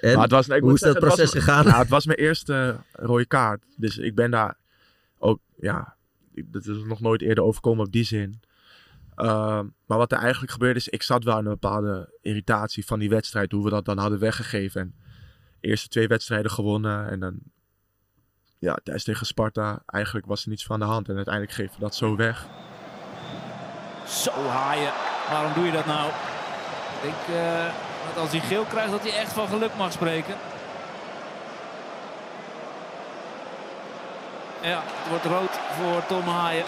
En 0.00 0.12
Maar 0.14 0.22
het 0.22 0.30
was, 0.32 0.48
ik 0.48 0.62
hoe 0.62 0.74
is 0.74 0.80
dat 0.80 0.92
zeggen, 0.92 1.08
proces 1.08 1.32
was, 1.32 1.44
gegaan? 1.44 1.64
Nou, 1.64 1.78
het 1.78 1.88
was 1.88 2.06
mijn 2.06 2.18
eerste 2.18 2.76
rode 2.92 3.26
kaart. 3.26 3.64
Dus 3.76 3.98
ik 3.98 4.14
ben 4.14 4.30
daar 4.30 4.56
ook, 5.18 5.40
ja, 5.56 5.96
dat 6.44 6.66
is 6.66 6.82
nog 6.84 7.00
nooit 7.00 7.22
eerder 7.22 7.44
overkomen 7.44 7.84
op 7.86 7.92
die 7.92 8.04
zin. 8.04 8.40
Ehm, 9.14 9.66
maar 9.86 9.98
wat 9.98 10.12
er 10.12 10.18
eigenlijk 10.18 10.52
gebeurde 10.52 10.78
is, 10.78 10.88
ik 10.88 11.02
zat 11.02 11.24
wel 11.24 11.38
in 11.38 11.44
een 11.44 11.50
bepaalde 11.50 12.18
irritatie 12.22 12.86
van 12.86 12.98
die 12.98 13.08
wedstrijd, 13.08 13.52
hoe 13.52 13.64
we 13.64 13.70
dat 13.70 13.84
dan 13.84 13.98
hadden 13.98 14.18
weggegeven. 14.18 14.80
En 14.80 14.94
eerste 15.60 15.88
twee 15.88 16.08
wedstrijden 16.08 16.50
gewonnen 16.50 17.10
en 17.10 17.20
dan, 17.20 17.38
ja, 18.58 18.78
thuis 18.82 19.04
tegen 19.04 19.26
Sparta, 19.26 19.82
eigenlijk 19.86 20.26
was 20.26 20.42
er 20.42 20.48
niets 20.48 20.64
van 20.64 20.78
de 20.78 20.84
hand. 20.84 21.08
En 21.08 21.16
uiteindelijk 21.16 21.54
geven 21.54 21.74
we 21.74 21.80
dat 21.80 21.94
zo 21.94 22.16
weg. 22.16 22.46
Zo 24.06 24.46
haaien. 24.46 24.92
Waarom 25.30 25.52
doe 25.52 25.64
je 25.64 25.72
dat 25.72 25.86
nou? 25.86 26.10
Ik 27.02 27.02
denk 27.02 27.38
eh, 27.38 27.64
dat 28.06 28.22
als 28.22 28.30
hij 28.30 28.40
geel 28.40 28.64
krijgt, 28.64 28.90
dat 28.90 29.02
hij 29.02 29.18
echt 29.18 29.32
van 29.32 29.48
geluk 29.48 29.76
mag 29.76 29.92
spreken. 29.92 30.34
Ja, 34.62 34.82
het 34.84 35.08
wordt 35.08 35.24
rood 35.24 35.50
voor 35.50 36.06
Tom 36.06 36.28
Haaien. 36.28 36.64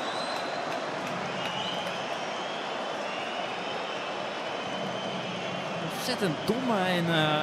Ontzettend 5.95 6.37
domme 6.47 6.79
en 6.79 7.15
eh, 7.15 7.41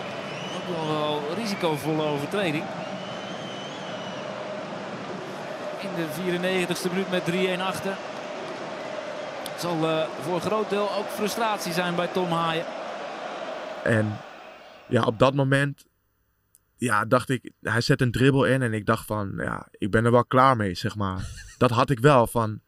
wel 0.70 1.22
risicovolle 1.36 2.04
overtreding. 2.04 2.64
in 5.82 5.90
de 5.96 6.68
94ste 6.68 6.92
minuut 6.92 7.10
met 7.10 7.58
3-1 7.58 7.62
achter. 7.62 7.96
Het 9.52 9.62
zal 9.62 9.90
eh, 9.90 10.08
voor 10.22 10.36
een 10.36 10.42
groot 10.42 10.70
deel 10.70 10.96
ook 10.96 11.08
frustratie 11.08 11.74
zijn 11.74 11.96
bij 11.96 12.08
Tom 12.08 12.32
Haaien. 12.32 12.66
En 13.84 14.18
ja, 14.88 15.04
op 15.04 15.20
dat 15.20 15.34
moment 15.34 15.86
ja, 16.76 17.06
dacht 17.06 17.30
ik, 17.30 17.52
hij 17.62 17.82
zet 17.82 18.02
een 18.02 18.12
dribbel 18.12 18.46
in 18.46 18.62
en 18.62 18.74
ik 18.74 18.86
dacht 18.86 19.06
van, 19.06 19.34
ja, 19.38 19.68
ik 19.72 19.92
ben 19.92 20.06
er 20.06 20.12
wel 20.12 20.26
klaar 20.26 20.56
mee, 20.56 20.76
zeg 20.76 20.96
maar. 20.96 21.30
dat 21.58 21.70
had 21.70 21.90
ik 21.90 22.00
wel 22.00 22.28
van, 22.28 22.62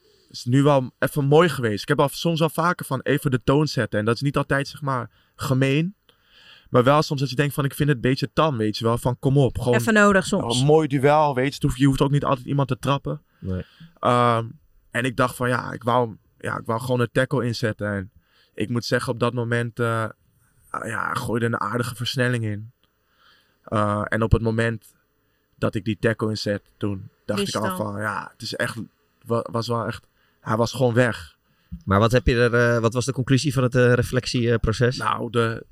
het 0.00 0.36
is 0.36 0.44
nu 0.44 0.62
wel 0.62 0.90
even 0.98 1.24
mooi 1.24 1.48
geweest. 1.48 1.82
Ik 1.82 1.88
heb 1.88 2.00
al 2.00 2.08
soms 2.08 2.42
al 2.42 2.50
vaker 2.50 2.86
van 2.86 3.00
even 3.00 3.30
de 3.30 3.42
toon 3.44 3.66
zetten 3.66 3.98
en 3.98 4.04
dat 4.04 4.14
is 4.14 4.20
niet 4.20 4.36
altijd, 4.36 4.68
zeg 4.68 4.82
maar, 4.82 5.10
gemeen. 5.36 5.94
Maar 6.74 6.84
wel 6.84 7.02
soms 7.02 7.20
dat 7.20 7.30
je 7.30 7.36
denkt 7.36 7.54
van, 7.54 7.64
ik 7.64 7.74
vind 7.74 7.88
het 7.88 7.96
een 7.98 8.10
beetje 8.10 8.30
tam, 8.32 8.56
weet 8.56 8.76
je 8.78 8.84
wel. 8.84 8.98
Van, 8.98 9.18
kom 9.18 9.38
op. 9.38 9.58
Gewoon, 9.58 9.78
Even 9.78 9.94
nodig 9.94 10.26
soms. 10.26 10.60
Een 10.60 10.66
mooi 10.66 10.88
duel, 10.88 11.34
weet 11.34 11.46
je. 11.46 11.52
Het 11.54 11.62
hoeft- 11.62 11.78
Je 11.78 11.86
hoeft 11.86 12.00
ook 12.00 12.10
niet 12.10 12.24
altijd 12.24 12.46
iemand 12.46 12.68
te 12.68 12.78
trappen. 12.78 13.22
Nee. 13.40 13.64
Ehm, 14.00 14.46
en 14.90 15.04
ik 15.04 15.16
dacht 15.16 15.36
van, 15.36 15.48
ja, 15.48 15.72
ik 15.72 15.82
wou, 15.82 16.16
ja, 16.38 16.58
ik 16.58 16.66
wou 16.66 16.80
gewoon 16.80 17.00
een 17.00 17.08
tackle 17.12 17.44
inzetten. 17.46 17.86
En 17.92 18.10
ik 18.54 18.68
moet 18.68 18.84
zeggen, 18.84 19.12
op 19.12 19.18
dat 19.20 19.32
moment, 19.34 19.78
eh 19.80 20.04
ja, 20.82 21.14
gooide 21.14 21.46
een 21.46 21.60
aardige 21.60 21.94
versnelling 21.94 22.44
in. 22.44 22.72
Eh, 23.64 24.02
en 24.04 24.22
op 24.22 24.32
het 24.32 24.42
moment 24.42 24.94
dat 25.56 25.74
ik 25.74 25.84
die 25.84 25.96
tackle 26.00 26.28
inzet, 26.28 26.62
toen 26.76 27.08
dacht 27.26 27.40
Wist 27.40 27.54
ik 27.54 27.62
je 27.62 27.68
al 27.68 27.76
van, 27.76 28.00
ja, 28.00 28.28
het 28.32 28.42
is 28.42 28.54
echt, 28.54 28.76
wa- 29.24 29.46
was 29.50 29.68
wel 29.68 29.86
echt, 29.86 30.06
hij 30.40 30.56
was 30.56 30.72
gewoon 30.72 30.94
weg. 30.94 31.36
Maar 31.84 31.98
wat, 31.98 32.12
heb 32.12 32.26
je 32.26 32.34
er, 32.48 32.54
eh, 32.74 32.80
wat 32.80 32.92
was 32.94 33.04
de 33.04 33.12
conclusie 33.12 33.52
van 33.52 33.62
het 33.62 33.74
eh, 33.74 33.92
reflectieproces? 33.92 34.96
Nou, 34.96 35.30
de, 35.30 35.66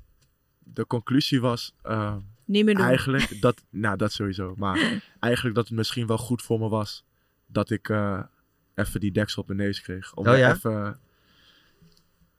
de 0.73 0.87
conclusie 0.87 1.41
was 1.41 1.73
eh, 1.81 2.15
Niet 2.45 2.65
meer 2.65 2.75
doen. 2.75 2.85
eigenlijk 2.85 3.41
dat, 3.41 3.63
nou 3.69 3.97
dat 3.97 4.11
sowieso, 4.11 4.53
maar 4.57 5.01
eigenlijk 5.19 5.55
dat 5.55 5.67
het 5.67 5.77
misschien 5.77 6.07
wel 6.07 6.17
goed 6.17 6.41
voor 6.41 6.59
me 6.59 6.69
was 6.69 7.05
dat 7.45 7.69
ik 7.69 7.89
eh, 7.89 8.23
even 8.75 8.99
die 8.99 9.11
deksel 9.11 9.41
op 9.41 9.47
mijn 9.47 9.59
neus 9.59 9.81
kreeg. 9.81 10.13
Om 10.13 10.27
Oh 10.27 10.37
ja? 10.37 10.53
even, 10.53 10.99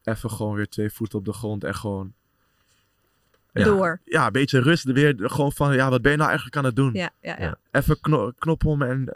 even 0.02 0.30
gewoon 0.30 0.54
weer 0.54 0.68
twee 0.68 0.90
voeten 0.90 1.18
op 1.18 1.24
de 1.24 1.32
grond 1.32 1.64
en 1.64 1.74
gewoon 1.74 2.14
ja, 3.54 3.64
Door. 3.64 4.00
Ja, 4.04 4.26
een 4.26 4.32
beetje 4.32 4.60
rust. 4.60 4.84
Weer 4.84 5.14
gewoon 5.16 5.52
van, 5.52 5.74
ja, 5.74 5.90
wat 5.90 6.02
ben 6.02 6.10
je 6.10 6.16
nou 6.16 6.28
eigenlijk 6.28 6.58
aan 6.58 6.64
het 6.64 6.76
doen? 6.76 6.92
Ja, 6.92 7.10
ja, 7.20 7.36
ja. 7.38 7.58
Even 7.70 8.00
kno 8.00 8.32
knop 8.38 8.64
om 8.64 8.82
en 8.82 9.08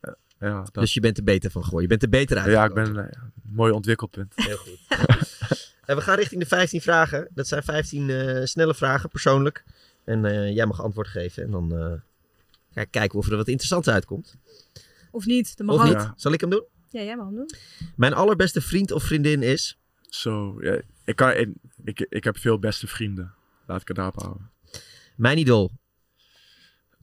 eh, 0.00 0.12
ja. 0.38 0.60
Dat. 0.62 0.74
Dus 0.74 0.94
je 0.94 1.00
bent 1.00 1.18
er 1.18 1.24
beter 1.24 1.50
van 1.50 1.64
geworden. 1.64 1.90
Je 1.90 1.98
bent 1.98 2.02
er 2.02 2.18
beter 2.18 2.38
uit. 2.38 2.50
Ja, 2.50 2.64
ik 2.64 2.74
ben 2.74 2.96
eh, 2.96 3.04
een 3.04 3.32
mooi 3.42 3.72
ontwikkelpunt. 3.72 4.32
Heel 4.34 4.56
goed. 4.56 4.78
En 5.86 5.96
we 5.96 6.02
gaan 6.02 6.16
richting 6.16 6.40
de 6.40 6.46
15 6.46 6.80
vragen. 6.80 7.28
Dat 7.34 7.48
zijn 7.48 7.62
15 7.62 8.10
eh, 8.10 8.44
snelle 8.44 8.74
vragen, 8.74 9.08
persoonlijk. 9.08 9.64
En 10.04 10.24
eh, 10.24 10.54
jij 10.54 10.66
mag 10.66 10.82
antwoord 10.82 11.08
geven. 11.08 11.42
En 11.42 11.50
dan 11.50 11.76
eh, 11.76 11.92
ga 12.70 12.80
ik 12.80 12.90
kijken 12.90 13.18
of 13.18 13.28
er 13.28 13.36
wat 13.36 13.48
interessants 13.48 13.88
uitkomt. 13.88 14.36
Of 15.10 15.26
niet, 15.26 15.56
dat 15.56 15.66
mag 15.66 15.94
Of? 15.94 16.12
Zal 16.16 16.32
ik 16.32 16.40
hem 16.40 16.50
doen? 16.50 16.64
Ja, 16.90 17.02
jij 17.02 17.16
mag 17.16 17.26
hem 17.26 17.34
doen. 17.34 17.50
Mijn 17.96 18.14
allerbeste 18.14 18.60
vriend 18.60 18.90
of 18.90 19.02
vriendin 19.02 19.42
is... 19.42 19.78
Zo, 20.08 20.56
ja, 20.60 20.80
ik, 21.04 21.16
kan, 21.16 21.30
ik, 21.30 21.48
ik, 21.84 22.06
ik 22.08 22.24
heb 22.24 22.38
veel 22.38 22.58
beste 22.58 22.86
vrienden. 22.86 23.34
Laat 23.66 23.80
ik 23.80 23.88
het 23.88 23.96
daarop 23.96 24.20
houden. 24.20 24.50
Mijn 25.16 25.38
idool. 25.38 25.70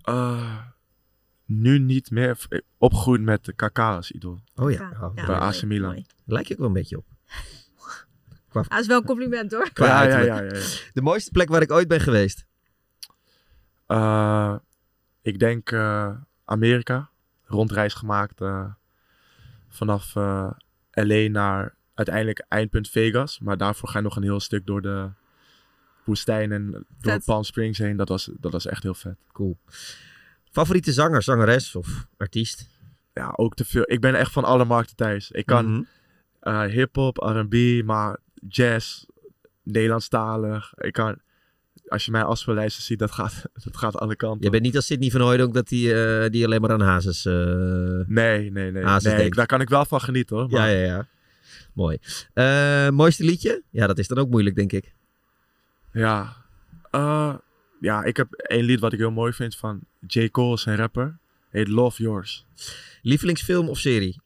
Eh, 0.01 0.57
nu 1.45 1.79
niet 1.79 2.11
meer. 2.11 2.37
Opgegroeid 2.77 3.21
met 3.21 3.45
de 3.45 3.53
KK 3.53 3.79
als 3.79 4.11
idool. 4.11 4.39
Oh 4.55 4.71
ja. 4.71 4.89
Oh, 5.01 5.13
Bij 5.13 5.35
AC 5.35 5.63
Milan. 5.63 6.05
Lijkt 6.25 6.47
je 6.47 6.53
ook 6.53 6.59
wel 6.59 6.67
een 6.67 6.73
beetje 6.73 6.97
op. 6.97 7.05
Qua, 8.51 8.61
Dat 8.67 8.79
is 8.79 8.87
wel 8.87 8.97
een 8.97 9.05
compliment 9.05 9.51
hoor. 9.51 9.69
qua 9.73 9.85
Ja, 9.85 10.03
ja, 10.03 10.19
ja, 10.19 10.41
ja, 10.41 10.41
ja. 10.43 10.59
De 10.93 11.01
mooiste 11.01 11.31
plek 11.31 11.49
waar 11.49 11.61
ik 11.61 11.71
ooit 11.71 11.87
ben 11.87 11.99
geweest. 11.99 12.45
Eh, 13.87 14.55
ik 15.21 15.39
denk 15.39 15.71
eh, 15.71 16.11
Amerika. 16.45 17.09
Rondreis 17.45 17.93
gemaakt 17.93 18.41
eh, 18.41 18.65
vanaf 19.69 20.15
eh, 20.15 20.51
LA 20.91 21.27
naar 21.29 21.75
uiteindelijk 21.93 22.45
eindpunt 22.47 22.89
Vegas. 22.89 23.39
Maar 23.39 23.57
daarvoor 23.57 23.89
ga 23.89 23.97
je 23.97 24.03
nog 24.03 24.15
een 24.15 24.23
heel 24.23 24.39
stuk 24.39 24.65
door 24.65 24.81
de 24.81 25.09
woestijn 26.05 26.51
en 26.51 26.71
door 26.71 26.83
Vet. 27.13 27.25
Palm 27.25 27.43
Springs 27.43 27.77
heen. 27.77 27.97
Dat 27.97 28.09
was, 28.09 28.29
dat 28.39 28.51
was 28.51 28.65
echt 28.65 28.83
heel 28.83 28.93
vet. 28.93 29.17
Cool. 29.31 29.57
Favoriete 30.51 30.91
zanger, 30.91 31.23
zangeres 31.23 31.75
of 31.75 32.07
artiest? 32.17 32.69
Ja, 33.13 33.33
ook 33.35 33.55
te 33.55 33.65
veel. 33.65 33.83
Ik 33.85 34.01
ben 34.01 34.15
echt 34.15 34.31
van 34.31 34.43
alle 34.43 34.65
markten 34.65 34.95
thuis. 34.95 35.31
Ik 35.31 35.45
kan 35.45 35.71
Mhm. 35.71 35.83
eh, 36.39 36.61
hip-hop, 36.63 37.17
RB, 37.17 37.81
maar 37.85 38.17
jazz, 38.47 39.05
Nederlandstalig. 39.63 40.73
Ik 40.77 40.93
kan, 40.93 41.17
als 41.87 42.05
je 42.05 42.11
mijn 42.11 42.23
afspeellijsten 42.25 42.83
ziet, 42.83 42.99
dat 42.99 43.11
gaat, 43.11 43.41
dat 43.63 43.77
gaat 43.77 43.97
alle 43.97 44.15
kanten. 44.15 44.43
Je 44.43 44.49
bent 44.49 44.63
niet 44.63 44.75
als 44.75 44.85
Sidney 44.85 45.09
van 45.09 45.21
Hooydonk 45.21 45.53
dat 45.53 45.67
die, 45.67 45.93
eh, 46.03 46.29
die 46.29 46.45
alleen 46.45 46.61
maar 46.61 46.71
aan 46.71 46.81
hazes... 46.81 47.25
eh, 47.25 47.33
Nee, 48.07 48.51
nee, 48.51 48.71
nee. 48.71 48.83
hazes 48.83 49.13
nee 49.13 49.29
daar 49.29 49.45
kan 49.45 49.61
ik 49.61 49.69
wel 49.69 49.85
van 49.85 50.01
genieten 50.01 50.35
hoor. 50.35 50.49
Ja, 50.49 50.57
maar- 50.57 50.69
ja, 50.71 50.83
ja. 50.85 51.07
Mooi. 51.73 51.97
Eh, 52.33 52.89
mooiste 52.89 53.23
liedje? 53.23 53.63
Ja, 53.69 53.87
dat 53.87 53.97
is 53.97 54.07
dan 54.07 54.17
ook 54.17 54.29
moeilijk, 54.29 54.55
denk 54.55 54.71
ik. 54.71 54.93
Ja. 55.93 56.35
Ja, 57.81 58.03
ik 58.03 58.17
heb 58.17 58.31
één 58.33 58.63
lied 58.63 58.79
wat 58.79 58.93
ik 58.93 58.99
heel 58.99 59.11
mooi 59.11 59.33
vind 59.33 59.55
van 59.55 59.79
J. 60.07 60.29
Cole, 60.29 60.57
een 60.65 60.75
rapper. 60.75 61.17
Heet 61.49 61.67
Love 61.67 62.03
Yours. 62.03 62.45
Lievelingsfilm 63.01 63.69
of 63.69 63.77
serie? 63.79 64.21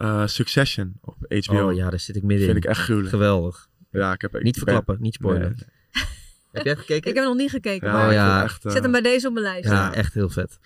Eh, 0.00 0.26
Succession 0.26 0.92
op 1.00 1.16
HBO. 1.28 1.68
Oh 1.68 1.74
ja, 1.74 1.90
daar 1.90 2.00
zit 2.00 2.16
ik 2.16 2.22
middenin. 2.22 2.52
Vind 2.52 2.64
ik 2.64 2.70
echt 2.70 2.80
gruwelijk. 2.80 3.10
Geweldig. 3.10 3.68
Ja, 3.90 4.12
ik 4.12 4.20
heb... 4.20 4.34
ik 4.36 4.42
Niet 4.42 4.54
ben- 4.54 4.62
verklappen, 4.62 4.96
niet 5.00 5.14
spoilen. 5.14 5.56
Nee. 5.56 6.04
Heb 6.52 6.62
jij 6.64 6.72
het 6.72 6.80
gekeken? 6.80 7.10
Ik 7.10 7.16
heb 7.16 7.24
nog 7.24 7.36
niet 7.36 7.50
gekeken. 7.50 7.86
Ja, 7.88 7.92
maar 7.92 8.04
oh 8.06 8.10
ik 8.10 8.16
ja. 8.16 8.38
vind 8.38 8.50
echt, 8.50 8.64
eh, 8.64 8.72
Zet 8.72 8.82
hem 8.82 8.92
bij 8.92 9.00
deze 9.00 9.26
op 9.26 9.32
mijn 9.32 9.44
lijst. 9.44 9.68
Ja, 9.68 9.94
echt 9.94 10.14
heel 10.14 10.28
vet. 10.28 10.58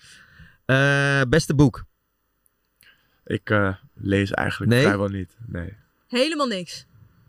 Eh, 0.65 1.21
beste 1.29 1.55
boek? 1.55 1.85
Ik 3.25 3.49
eh, 3.49 3.75
lees 3.93 4.31
eigenlijk 4.31 4.71
Nee? 4.71 4.81
vrijwel 4.83 5.07
niet. 5.07 5.37
Nee, 5.45 5.73
Helemaal 6.07 6.47
niks. 6.47 6.85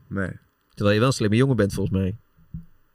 nee. 0.07 0.31
Terwijl 0.75 0.95
je 0.95 0.99
wel 1.01 1.09
een 1.09 1.15
slimme 1.15 1.37
jongen 1.37 1.57
bent, 1.57 1.73
volgens 1.75 1.97
mij. 1.99 2.17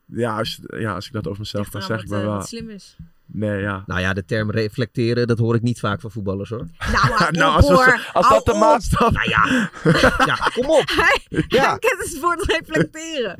Ja, 0.05 0.37
als, 0.37 0.59
ja, 0.77 0.93
als 0.93 1.05
ik 1.07 1.13
dat 1.13 1.27
over 1.27 1.39
mezelf 1.39 1.69
kan 1.69 1.81
Eraan 1.81 1.97
zeggen, 1.97 2.05
ik 2.05 2.11
wat, 2.11 2.19
ben 2.21 2.27
eh, 2.27 2.33
wel... 2.33 2.41
wat 2.41 2.47
slim 2.49 2.69
is. 2.69 2.97
Nee, 3.33 3.59
ja. 3.61 3.83
Nou 3.85 3.99
ja, 4.01 4.13
de 4.13 4.25
term 4.25 4.51
reflecteren, 4.51 5.27
dat 5.27 5.37
hoor 5.37 5.55
ik 5.55 5.61
niet 5.61 5.79
vaak 5.79 6.01
van 6.01 6.11
voetballers, 6.11 6.49
hoor. 6.49 6.67
Nou, 6.91 7.31
Nou, 7.31 7.63
op, 7.63 7.69
als 7.69 7.85
we- 7.85 8.09
als 8.13 8.29
dat 8.29 8.45
de 8.45 8.51
op. 8.53 8.59
maatstaf- 8.59 9.11
Nou 9.11 9.29
ja, 9.29 9.69
ja 10.25 10.35
kom 10.53 10.65
op. 10.69 10.83
Hij, 11.01 11.21
Ja. 11.47 11.69
hij 11.69 11.79
kent 11.79 11.97
het 12.03 12.19
woord 12.19 12.43
reflecteren. 12.45 13.39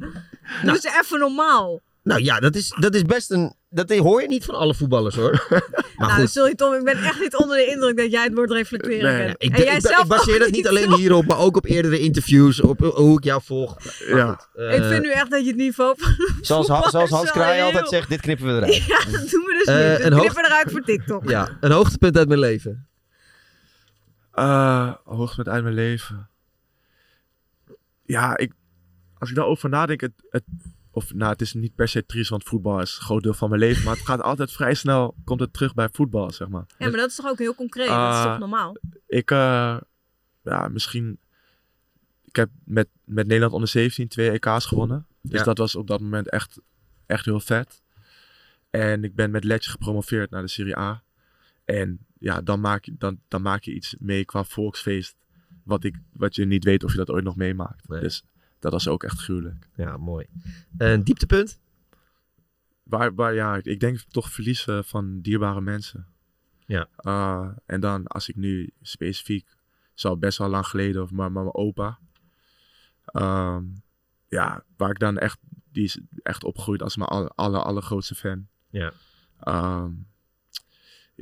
Doe 0.63 0.71
eens 0.73 0.83
even 1.01 1.19
normaal. 1.19 1.79
Nou 2.03 2.21
ja, 2.23 2.39
dat 2.39 2.55
is, 2.55 2.75
dat 2.79 2.95
is 2.95 3.01
best 3.01 3.31
een... 3.31 3.53
Dat 3.73 3.89
hoor 3.89 4.21
je 4.21 4.27
niet 4.27 4.45
van 4.45 4.55
alle 4.55 4.73
voetballers, 4.75 5.15
hoor. 5.15 5.45
Maar 5.97 6.09
nou, 6.09 6.21
goed. 6.21 6.29
sorry 6.31 6.55
Tom, 6.55 6.73
ik 6.73 6.83
ben 6.83 6.97
echt 6.97 7.19
niet 7.19 7.35
onder 7.35 7.57
de 7.57 7.65
indruk 7.65 7.97
dat 7.97 8.11
jij 8.11 8.23
het 8.23 8.33
woord 8.33 8.51
reflecteren 8.51 9.13
Nee, 9.13 9.25
kent. 9.25 9.35
Ik, 9.43 9.57
en 9.57 9.63
jij 9.63 9.75
ik, 9.75 9.81
zelf 9.81 10.01
ik 10.01 10.07
baseer 10.07 10.39
dat 10.39 10.49
niet 10.51 10.67
alleen 10.67 10.93
hierop, 11.01 11.25
maar 11.25 11.37
ook 11.37 11.57
op 11.57 11.65
eerdere 11.65 11.99
interviews, 11.99 12.61
op 12.61 12.79
hoe 12.79 13.17
ik 13.17 13.23
jou 13.23 13.41
volg. 13.43 13.75
Maar 13.83 14.17
Ja. 14.17 14.33
goed, 14.33 14.47
eh, 14.61 14.75
Ik 14.75 14.83
vind 14.83 15.01
nu 15.03 15.11
echt 15.11 15.29
dat 15.31 15.41
je 15.41 15.47
het 15.47 15.55
niveau 15.55 15.95
van 15.97 16.15
Zoals, 16.41 16.67
Ha- 16.67 16.89
zoals 16.89 17.09
Hans 17.09 17.31
Kraai 17.31 17.55
heel- 17.55 17.65
altijd 17.65 17.89
zegt, 17.89 18.09
dit 18.09 18.21
knippen 18.21 18.45
we 18.45 18.51
eruit. 18.53 18.75
Ja, 18.75 18.97
dat 18.97 19.29
doen 19.29 19.43
we 19.43 19.63
dus 19.65 19.75
Eh, 19.75 19.75
niet. 19.75 19.87
Hoogte- 19.87 20.09
knippen 20.19 20.41
we 20.41 20.45
eruit 20.47 20.71
voor 20.71 20.81
TikTok. 20.81 21.29
Ja, 21.29 21.57
een 21.59 21.71
hoogtepunt 21.71 22.17
uit 22.17 22.27
mijn 22.27 22.39
leven. 22.39 22.87
Eh 24.31 24.93
hoogtepunt 25.03 25.47
uit 25.49 25.63
mijn 25.63 25.75
leven. 25.75 26.29
Ja, 28.05 28.37
ik, 28.37 28.51
als 29.17 29.29
ik 29.29 29.35
daarover 29.35 29.69
nadenk, 29.69 30.01
het, 30.01 30.11
het, 30.29 30.43
of 30.91 31.13
nou, 31.13 31.31
het 31.31 31.41
is 31.41 31.53
niet 31.53 31.75
per 31.75 31.87
se 31.87 32.05
triest, 32.05 32.29
want 32.29 32.43
voetbal 32.43 32.79
is 32.81 32.95
een 32.95 33.03
groot 33.03 33.23
deel 33.23 33.33
van 33.33 33.49
mijn 33.49 33.61
leven, 33.61 33.83
maar 33.83 33.95
het 33.95 34.05
gaat 34.05 34.21
altijd 34.21 34.51
vrij 34.51 34.73
snel, 34.73 35.15
komt 35.23 35.39
het 35.39 35.53
terug 35.53 35.73
bij 35.73 35.89
voetbal, 35.91 36.31
zeg 36.31 36.47
maar. 36.47 36.65
Ja, 36.77 36.87
maar 36.89 36.97
dat 36.99 37.09
is 37.09 37.15
toch 37.15 37.25
ook 37.27 37.37
heel 37.37 37.55
concreet? 37.55 37.87
dat 37.87 37.95
is 38.13 38.15
Ah, 38.15 38.23
toch 38.29 38.39
normaal? 38.39 38.77
Ik, 39.07 39.31
eh, 39.31 39.77
ja, 40.43 40.67
misschien, 40.67 41.19
ik 42.23 42.35
heb 42.35 42.49
met, 42.63 42.87
met 43.03 43.25
Nederland 43.27 43.53
onder 43.53 43.69
17 43.69 44.07
twee 44.07 44.29
EK's 44.31 44.65
gewonnen, 44.65 45.05
dus 45.21 45.39
Ja. 45.39 45.45
dat 45.45 45.57
was 45.57 45.75
op 45.75 45.87
dat 45.87 45.99
moment 46.01 46.29
echt, 46.29 46.59
echt 47.05 47.25
heel 47.25 47.39
vet. 47.39 47.81
En 48.69 49.03
ik 49.03 49.15
ben 49.15 49.31
met 49.31 49.43
Letje 49.43 49.71
gepromoveerd 49.71 50.29
naar 50.29 50.41
de 50.41 50.47
Serie 50.47 50.77
A. 50.77 51.03
En 51.65 52.05
ja, 52.19 52.41
dan 52.41 52.59
maak 52.59 52.85
je, 52.85 52.95
dan, 52.97 53.19
dan 53.27 53.41
maak 53.41 53.63
je 53.63 53.73
iets 53.73 53.95
mee 53.99 54.25
qua 54.25 54.43
volksfeest. 54.43 55.15
Wat, 55.63 55.83
ik, 55.83 55.95
wat 56.13 56.35
je 56.35 56.45
niet 56.45 56.63
weet 56.63 56.83
of 56.83 56.91
je 56.91 56.97
dat 56.97 57.09
ooit 57.09 57.23
nog 57.23 57.35
meemaakt. 57.35 57.87
Dus 57.89 58.23
dat 58.61 58.71
was 58.71 58.87
ook 58.87 59.03
echt 59.03 59.19
gruwelijk. 59.19 59.69
Ja, 59.75 59.97
mooi. 59.97 60.25
Een 60.77 61.03
dieptepunt? 61.03 61.59
Waar, 62.83 63.15
waar, 63.15 63.33
ja, 63.33 63.59
ik 63.63 63.79
denk 63.79 63.99
toch 63.99 64.31
verliezen 64.31 64.85
van 64.85 65.21
dierbare 65.21 65.61
mensen. 65.61 66.07
Ja. 66.65 66.87
Uh, 67.01 67.49
en 67.65 67.79
dan 67.79 68.07
als 68.07 68.29
ik 68.29 68.35
nu 68.35 68.73
specifiek, 68.81 69.55
zo 69.93 70.17
best 70.17 70.37
wel 70.37 70.49
lang 70.49 70.67
geleden, 70.67 71.01
of 71.01 71.11
maar, 71.11 71.31
maar 71.31 71.43
mijn 71.43 71.55
opa. 71.55 71.99
Ehm, 73.05 73.63
ja, 74.27 74.63
waar 74.77 74.89
ik 74.89 74.99
dan 74.99 75.17
echt, 75.17 75.39
die 75.71 75.83
is 75.83 75.99
echt 76.23 76.43
opgegroeid 76.43 76.81
als 76.81 76.95
mijn 76.95 77.09
aller, 77.09 77.31
aller, 77.35 77.61
allergrootste 77.61 78.15
fan. 78.15 78.47
Ja. 78.69 78.91
Ehm, 79.39 79.91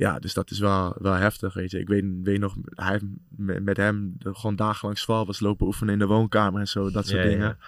ja, 0.00 0.18
dus 0.18 0.34
dat 0.34 0.50
is 0.50 0.58
wel, 0.58 0.96
wel 0.98 1.12
heftig, 1.12 1.54
weet 1.54 1.70
je. 1.70 1.78
Ik 1.78 1.88
weet, 1.88 2.04
weet 2.22 2.38
nog, 2.38 2.54
hij 2.74 3.00
met, 3.36 3.76
hem 3.76 4.16
gewoon 4.18 4.56
dagenlang 4.56 4.98
zwaar 4.98 5.24
was 5.24 5.40
lopen 5.40 5.66
oefenen 5.66 5.92
in 5.92 5.98
de 5.98 6.06
woonkamer 6.06 6.60
en 6.60 6.68
zo, 6.68 6.90
dat 6.90 7.06
soort 7.06 7.22
Ja, 7.22 7.28
dingen. 7.28 7.46
ja. 7.46 7.58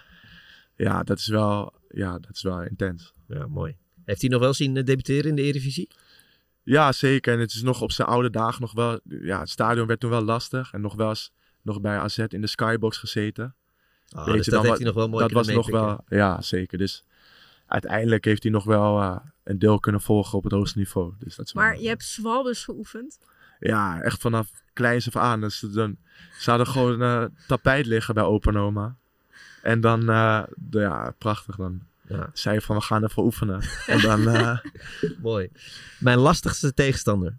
Ja, 0.76 1.02
dat 1.02 1.18
is 1.18 1.26
wel, 1.26 1.72
ja, 1.88 2.18
dat 2.18 2.30
is 2.34 2.42
wel 2.42 2.62
intens. 2.62 3.12
Ja, 3.28 3.46
mooi. 3.46 3.76
Heeft 4.04 4.20
hij 4.20 4.30
nog 4.30 4.40
wel 4.40 4.54
zien 4.54 4.76
eh, 4.76 4.84
debuteren 4.84 5.30
in 5.30 5.36
de 5.36 5.42
Eredivisie? 5.42 5.90
Ja, 6.62 6.92
zeker. 6.92 7.34
En 7.34 7.40
het 7.40 7.52
is 7.52 7.62
nog 7.62 7.80
op 7.80 7.92
zijn 7.92 8.08
oude 8.08 8.30
dagen 8.30 8.60
nog 8.60 8.72
wel... 8.72 9.00
Ja, 9.04 9.40
het 9.40 9.50
stadion 9.50 9.86
werd 9.86 10.00
toen 10.00 10.10
wel 10.10 10.24
lastig. 10.24 10.72
En 10.72 10.80
nog 10.80 10.94
wel 10.94 11.08
eens 11.08 11.32
nog 11.62 11.80
bij 11.80 11.98
AZ 11.98 12.18
in 12.18 12.40
de 12.40 12.46
skybox 12.46 12.98
gezeten. 12.98 13.54
Weet 14.08 14.24
dus 14.24 14.44
je, 14.44 14.50
dat 14.50 14.60
dan 14.60 14.64
heeft 14.64 14.76
hij 14.76 14.86
nog 14.86 14.94
wel 14.94 15.08
mooi 15.08 15.22
Dat 15.22 15.32
was 15.32 15.48
nog 15.48 15.70
wel... 15.70 16.04
Ja, 16.08 16.40
zeker. 16.40 16.78
Dus 16.78 17.04
uiteindelijk 17.66 18.24
heeft 18.24 18.42
hij 18.42 18.52
nog 18.52 18.64
wel 18.64 19.00
eh, 19.00 19.16
een 19.44 19.58
deel 19.58 19.80
kunnen 19.80 20.00
volgen 20.00 20.38
op 20.38 20.44
het 20.44 20.52
hoogste 20.52 20.78
niveau. 20.78 21.14
Dus 21.18 21.36
dat 21.36 21.46
is 21.46 21.52
wel 21.52 21.62
Maar 21.62 21.80
je 21.80 21.88
hebt 21.88 22.04
zwal 22.04 22.42
dus 22.42 22.64
geoefend. 22.64 23.18
Ja, 23.60 24.00
echt 24.00 24.20
vanaf 24.20 24.50
kleins 24.72 25.06
af 25.06 25.16
aan. 25.22 25.40
Dus 25.40 25.60
dan 25.60 25.96
zou 26.38 26.60
er 26.60 26.66
gewoon 26.66 27.02
eh 27.02 27.24
tapijt 27.46 27.86
liggen 27.86 28.14
bij 28.14 28.22
opa 28.24 28.50
en 28.50 28.56
oma. 28.56 28.96
En 29.62 29.80
dan, 29.80 30.08
eh, 30.10 30.42
de- 30.56 30.80
ja, 30.80 31.14
prachtig 31.18 31.56
dan. 31.56 31.82
Ja. 32.08 32.30
Zei 32.32 32.54
je 32.54 32.60
van, 32.60 32.76
we 32.76 32.82
gaan 32.82 33.04
even 33.04 33.22
oefenen. 33.22 33.62
en 33.86 34.00
dan, 34.00 34.28
eh, 34.34 34.58
Mooi. 35.22 35.50
Mijn 35.98 36.18
lastigste 36.18 36.74
tegenstander. 36.74 37.36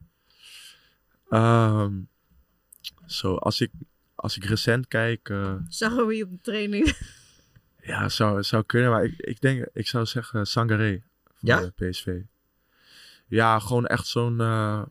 ehm, 1.29 1.91
zo, 3.05 3.35
als 3.35 3.61
ik, 3.61 3.71
als 4.15 4.35
ik 4.37 4.43
recent 4.45 4.87
kijk, 4.87 5.29
eh, 5.29 5.55
Zagen 5.67 6.07
we 6.07 6.15
je 6.15 6.23
op 6.23 6.29
de 6.31 6.41
training. 6.41 6.97
ja, 7.81 8.09
zou, 8.09 8.43
zou 8.43 8.63
kunnen. 8.63 8.89
Maar 8.91 9.03
ik, 9.03 9.13
ik 9.17 9.41
denk, 9.41 9.65
ik 9.73 9.87
zou 9.87 10.05
zeggen 10.05 10.47
Sangaré 10.47 11.01
Ja? 11.47 11.59
de 11.75 11.89
PSV. 11.89 12.19
Ja, 13.27 13.59
gewoon 13.59 13.85
echt 13.85 14.07
zo'n, 14.07 14.39
eh, 14.41 14.81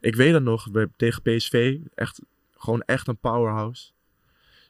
ik 0.00 0.14
weet 0.14 0.32
het 0.32 0.42
nog, 0.42 0.68
tegen 0.96 1.22
PSV, 1.22 1.78
echt, 1.94 2.22
gewoon 2.50 2.80
echt 2.82 3.08
een 3.08 3.18
powerhouse. 3.18 3.90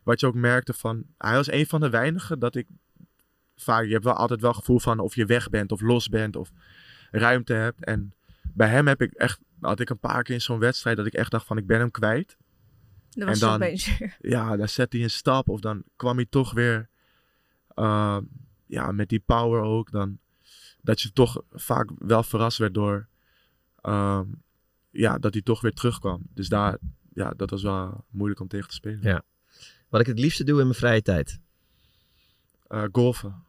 Wat 0.03 0.21
je 0.21 0.27
ook 0.27 0.35
merkte 0.35 0.73
van, 0.73 1.05
hij 1.19 1.35
was 1.35 1.51
een 1.51 1.67
van 1.67 1.81
de 1.81 1.91
weinigen 1.91 2.39
dat 2.39 2.55
ik 2.55 2.67
vaak, 3.57 3.85
je 3.85 3.93
hebt 3.93 4.05
wel 4.05 4.15
altijd 4.15 4.41
wel 4.41 4.53
gevoel 4.55 4.79
van 4.81 4.99
of 4.99 5.15
je 5.15 5.25
weg 5.27 5.49
bent 5.49 5.73
of 5.73 5.81
los 5.81 6.09
bent 6.09 6.37
of 6.37 6.51
ruimte 7.11 7.53
hebt. 7.53 7.85
En 7.85 8.15
bij 8.55 8.69
hem 8.69 8.87
heb 8.87 9.03
ik 9.03 9.13
echt, 9.13 9.41
had 9.61 9.81
ik 9.81 9.91
een 9.91 9.99
paar 9.99 10.23
keer 10.23 10.35
in 10.35 10.41
zo'n 10.41 10.59
wedstrijd 10.59 10.97
dat 10.97 11.07
ik 11.07 11.13
echt 11.15 11.31
dacht 11.31 11.47
van 11.47 11.57
ik 11.57 11.67
ben 11.67 11.79
hem 11.79 11.91
kwijt. 11.91 12.37
Dat 13.11 13.29
was 13.29 13.41
En 13.41 13.49
dan- 13.49 13.59
weer. 13.59 14.17
Ja, 14.21 14.57
dan 14.57 14.69
zette 14.69 14.97
hij 14.97 15.05
een 15.05 15.11
stap 15.11 15.49
of 15.49 15.61
dan 15.61 15.83
kwam 15.97 16.17
hij 16.17 16.27
toch 16.31 16.53
weer 16.53 16.89
uh, 17.77 18.19
ja, 18.67 18.93
met 18.93 19.09
die 19.09 19.23
power 19.27 19.61
ook. 19.61 19.91
Dan, 19.91 20.19
dat 20.83 21.01
je 21.01 21.13
toch 21.13 21.43
vaak 21.51 21.91
wel 21.99 22.23
verrast 22.23 22.59
werd 22.59 22.75
door 22.75 23.09
uh, 23.83 24.21
ja, 24.91 25.19
dat 25.19 25.33
hij 25.33 25.43
toch 25.43 25.61
weer 25.61 25.73
terugkwam. 25.73 26.23
Dus 26.35 26.49
daar, 26.49 26.79
ja, 27.13 27.33
dat 27.37 27.51
was 27.51 27.63
wel 27.63 28.05
moeilijk 28.11 28.41
om 28.41 28.49
tegen 28.49 28.69
te 28.69 28.75
spelen. 28.75 29.03
Ja. 29.03 29.23
Wat 29.89 30.01
ik 30.01 30.07
het 30.07 30.19
liefste 30.19 30.45
doe 30.45 30.59
in 30.59 30.65
mijn 30.67 30.79
vrije 30.79 31.03
tijd. 31.03 31.41
Uh, 32.69 32.85
golfen. 32.93 33.45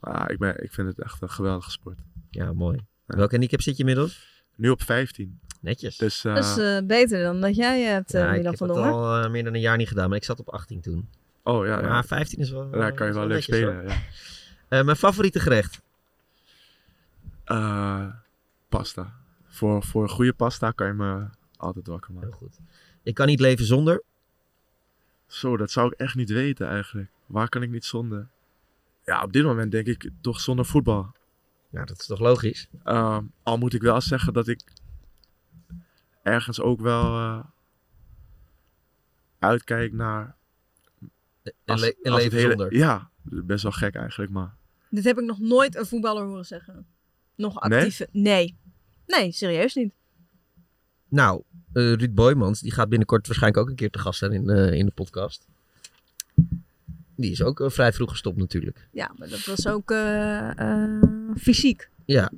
Ah, 0.00 0.24
ik, 0.30 0.38
ben, 0.38 0.62
ik 0.62 0.72
vind 0.72 0.88
het 0.88 1.00
echt 1.00 1.22
een 1.22 1.30
geweldige 1.30 1.70
sport. 1.70 1.98
Ja, 2.30 2.52
mooi. 2.52 2.76
Ja. 3.06 3.16
Welke 3.16 3.34
handicap 3.34 3.60
zit 3.60 3.74
je 3.74 3.80
inmiddels? 3.80 4.42
Nu 4.54 4.70
op 4.70 4.82
15. 4.82 5.40
Netjes. 5.60 5.96
Dus, 5.96 6.24
uh, 6.24 6.34
dat 6.34 6.44
is 6.44 6.58
uh, 6.58 6.86
beter 6.86 7.22
dan 7.22 7.40
dat 7.40 7.56
jij 7.56 7.82
hebt, 7.82 8.12
ja, 8.12 8.30
Milan 8.30 8.52
ik 8.52 8.58
van 8.58 8.68
heb 8.68 8.76
Dongen. 8.76 8.92
het 8.92 9.02
al 9.02 9.24
uh, 9.24 9.30
meer 9.30 9.44
dan 9.44 9.54
een 9.54 9.60
jaar 9.60 9.76
niet 9.76 9.88
gedaan, 9.88 10.08
maar 10.08 10.18
ik 10.18 10.24
zat 10.24 10.40
op 10.40 10.48
18 10.48 10.80
toen. 10.80 11.08
Oh 11.42 11.66
ja, 11.66 11.80
maar 11.80 11.84
ja. 11.84 12.02
15 12.02 12.38
is 12.38 12.50
wel. 12.50 12.70
Daar 12.70 12.92
kan 12.92 13.06
je 13.06 13.12
wel, 13.12 13.22
wel 13.22 13.30
leuk 13.30 13.42
spelen. 13.42 13.84
Ja. 13.86 13.94
Uh, 14.78 14.84
mijn 14.84 14.96
favoriete 14.96 15.40
gerecht? 15.40 15.80
Uh, 17.50 18.06
pasta. 18.68 19.14
Voor, 19.46 19.82
voor 19.82 20.02
een 20.02 20.08
goede 20.08 20.32
pasta 20.32 20.70
kan 20.70 20.86
je 20.86 20.92
me 20.92 21.26
altijd 21.56 21.86
wakker 21.86 22.12
maken. 22.12 22.28
Heel 22.28 22.38
goed. 22.38 22.58
Ik 23.02 23.14
kan 23.14 23.26
niet 23.26 23.40
leven 23.40 23.64
zonder. 23.64 24.02
Zo, 25.26 25.56
dat 25.56 25.70
zou 25.70 25.86
ik 25.86 25.98
echt 25.98 26.14
niet 26.14 26.30
weten 26.30 26.68
eigenlijk. 26.68 27.10
Waar 27.26 27.48
kan 27.48 27.62
ik 27.62 27.70
niet 27.70 27.84
zonder? 27.84 28.28
Ja, 29.04 29.22
op 29.22 29.32
dit 29.32 29.44
moment 29.44 29.72
denk 29.72 29.86
ik 29.86 30.10
toch 30.20 30.40
zonder 30.40 30.64
voetbal. 30.64 31.12
Ja, 31.70 31.84
dat 31.84 32.00
is 32.00 32.06
toch 32.06 32.18
logisch? 32.18 32.68
Uh, 32.84 33.18
al 33.42 33.58
moet 33.58 33.74
ik 33.74 33.82
wel 33.82 34.00
zeggen 34.00 34.32
dat 34.32 34.48
ik 34.48 34.60
ergens 36.22 36.60
ook 36.60 36.80
wel 36.80 37.18
uh, 37.18 37.44
uitkijk 39.38 39.92
naar. 39.92 40.36
Als, 41.42 41.52
en, 41.64 41.78
le 41.78 41.96
en 42.02 42.14
leven 42.14 42.38
hele, 42.38 42.48
zonder. 42.48 42.74
Ja, 42.74 43.10
best 43.22 43.62
wel 43.62 43.72
gek 43.72 43.94
eigenlijk, 43.94 44.32
maar. 44.32 44.56
Dit 44.90 45.04
heb 45.04 45.18
ik 45.18 45.24
nog 45.24 45.38
nooit 45.38 45.76
een 45.76 45.86
voetballer 45.86 46.24
horen 46.24 46.46
zeggen. 46.46 46.86
Nog 47.34 47.60
actieve. 47.60 48.08
Nee, 48.12 48.32
nee, 48.34 48.56
nee 49.06 49.32
serieus 49.32 49.74
niet. 49.74 49.92
Nou, 51.08 51.42
uh, 51.72 51.92
Ruud 51.92 52.14
Boymans, 52.14 52.60
die 52.60 52.72
gaat 52.72 52.88
binnenkort 52.88 53.26
waarschijnlijk 53.26 53.62
ook 53.62 53.70
een 53.70 53.76
keer 53.76 53.90
te 53.90 53.98
gast 53.98 54.18
zijn 54.18 54.32
in, 54.32 54.50
uh, 54.50 54.72
in 54.72 54.86
de 54.86 54.92
podcast. 54.92 55.46
Die 57.16 57.30
is 57.30 57.42
ook 57.42 57.60
uh, 57.60 57.68
vrij 57.70 57.92
vroeg 57.92 58.10
gestopt 58.10 58.36
natuurlijk. 58.36 58.88
Ja, 58.92 59.10
maar 59.18 59.28
dat 59.28 59.44
was 59.44 59.66
ook 59.66 59.90
uh, 59.90 60.50
fysiek. 61.36 61.88
Ja. 62.04 62.30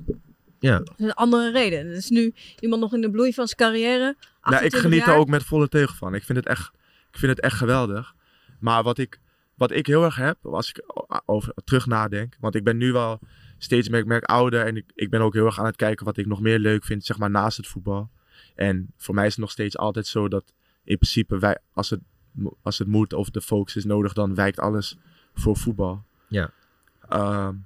ja. 0.59 0.77
Dat 0.77 0.93
is 0.97 1.05
een 1.05 1.13
andere 1.13 1.51
reden. 1.51 1.79
Er 1.79 1.95
is 1.95 2.09
nu 2.09 2.33
iemand 2.59 2.81
nog 2.81 2.93
in 2.93 3.01
de 3.01 3.11
bloei 3.11 3.33
van 3.33 3.47
zijn 3.47 3.57
carrière. 3.57 4.15
Nou, 4.43 4.63
ik 4.63 4.75
geniet 4.75 4.99
jaar. 4.99 5.07
er 5.07 5.15
ook 5.15 5.27
met 5.27 5.43
volle 5.43 5.67
teugel 5.67 5.95
van. 5.95 6.15
Ik 6.15 6.23
vind 6.23 6.37
het 6.37 6.47
echt, 6.47 6.71
ik 7.11 7.17
vind 7.17 7.31
het 7.31 7.41
echt 7.41 7.57
geweldig. 7.57 8.15
Maar 8.59 8.83
wat 8.83 8.97
ik, 8.97 9.19
wat 9.55 9.71
ik 9.71 9.87
heel 9.87 10.03
erg 10.03 10.15
heb, 10.15 10.45
als 10.45 10.69
ik 10.69 10.83
over 11.25 11.53
terug 11.63 11.85
nadenk. 11.85 12.35
Want 12.39 12.55
ik 12.55 12.63
ben 12.63 12.77
nu 12.77 12.91
wel 12.91 13.19
steeds 13.63 13.89
meer, 13.89 13.99
ik 13.99 14.05
merk 14.05 14.23
ouder. 14.23 14.65
En 14.65 14.77
ik, 14.77 14.91
ik 14.95 15.09
ben 15.09 15.21
ook 15.21 15.33
heel 15.33 15.45
erg 15.45 15.59
aan 15.59 15.65
het 15.65 15.75
kijken 15.75 16.05
wat 16.05 16.17
ik 16.17 16.25
nog 16.25 16.41
meer 16.41 16.59
leuk 16.59 16.85
vind, 16.85 17.05
zeg 17.05 17.17
maar 17.17 17.29
naast 17.29 17.57
het 17.57 17.67
voetbal. 17.67 18.09
En 18.55 18.93
voor 18.97 19.15
mij 19.15 19.25
is 19.25 19.31
het 19.31 19.41
nog 19.41 19.51
steeds 19.51 19.77
altijd 19.77 20.07
zo 20.07 20.27
dat 20.27 20.53
in 20.83 20.97
principe 20.97 21.39
wij, 21.39 21.57
als 21.73 21.89
het, 21.89 22.01
als 22.61 22.77
het 22.77 22.87
moet 22.87 23.13
of 23.13 23.29
de 23.29 23.41
focus 23.41 23.75
is 23.75 23.85
nodig, 23.85 24.13
dan 24.13 24.35
wijkt 24.35 24.59
alles 24.59 24.97
voor 25.33 25.57
voetbal. 25.57 26.03
Ja. 26.27 26.51
Um, 27.13 27.65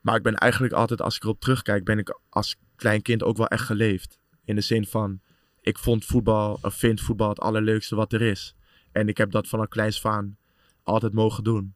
maar 0.00 0.16
ik 0.16 0.22
ben 0.22 0.36
eigenlijk 0.36 0.72
altijd, 0.72 1.02
als 1.02 1.16
ik 1.16 1.22
erop 1.22 1.40
terugkijk, 1.40 1.84
ben 1.84 1.98
ik 1.98 2.18
als 2.28 2.56
klein 2.76 3.02
kind 3.02 3.22
ook 3.22 3.36
wel 3.36 3.48
echt 3.48 3.64
geleefd. 3.64 4.18
In 4.44 4.54
de 4.54 4.60
zin 4.60 4.86
van, 4.86 5.20
ik 5.60 5.78
vond 5.78 6.04
voetbal, 6.04 6.58
of 6.62 6.74
vind 6.74 7.00
voetbal 7.00 7.28
het 7.28 7.40
allerleukste 7.40 7.94
wat 7.94 8.12
er 8.12 8.22
is. 8.22 8.54
En 8.92 9.08
ik 9.08 9.16
heb 9.16 9.30
dat 9.30 9.48
vanaf 9.48 9.68
kleins 9.68 10.04
aan 10.04 10.36
altijd 10.82 11.12
mogen 11.12 11.44
doen. 11.44 11.74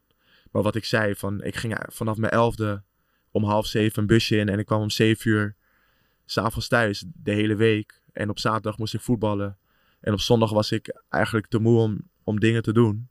Maar 0.51 0.63
wat 0.63 0.75
ik 0.75 0.85
zei, 0.85 1.15
van, 1.15 1.43
ik 1.43 1.55
ging 1.55 1.77
vanaf 1.87 2.17
mijn 2.17 2.31
elfde 2.31 2.83
om 3.37 3.43
half 3.43 3.65
zeven 3.65 4.01
een 4.01 4.07
busje 4.07 4.37
in 4.37 4.49
en 4.49 4.59
ik 4.59 4.65
kwam 4.65 4.81
om 4.81 4.89
zeven 4.89 5.31
uur 5.31 5.55
s'avonds 6.25 6.67
thuis 6.67 7.05
de 7.13 7.31
hele 7.31 7.55
week. 7.55 8.01
En 8.11 8.29
op 8.29 8.39
zaterdag 8.39 8.77
moest 8.77 8.93
ik 8.93 9.01
voetballen. 9.01 9.57
En 9.99 10.13
op 10.13 10.19
zondag 10.19 10.51
was 10.51 10.71
ik 10.71 11.01
eigenlijk 11.09 11.47
te 11.47 11.59
moe 11.59 11.79
om, 11.79 12.09
om 12.23 12.39
dingen 12.39 12.61
te 12.61 12.73
doen. 12.73 13.09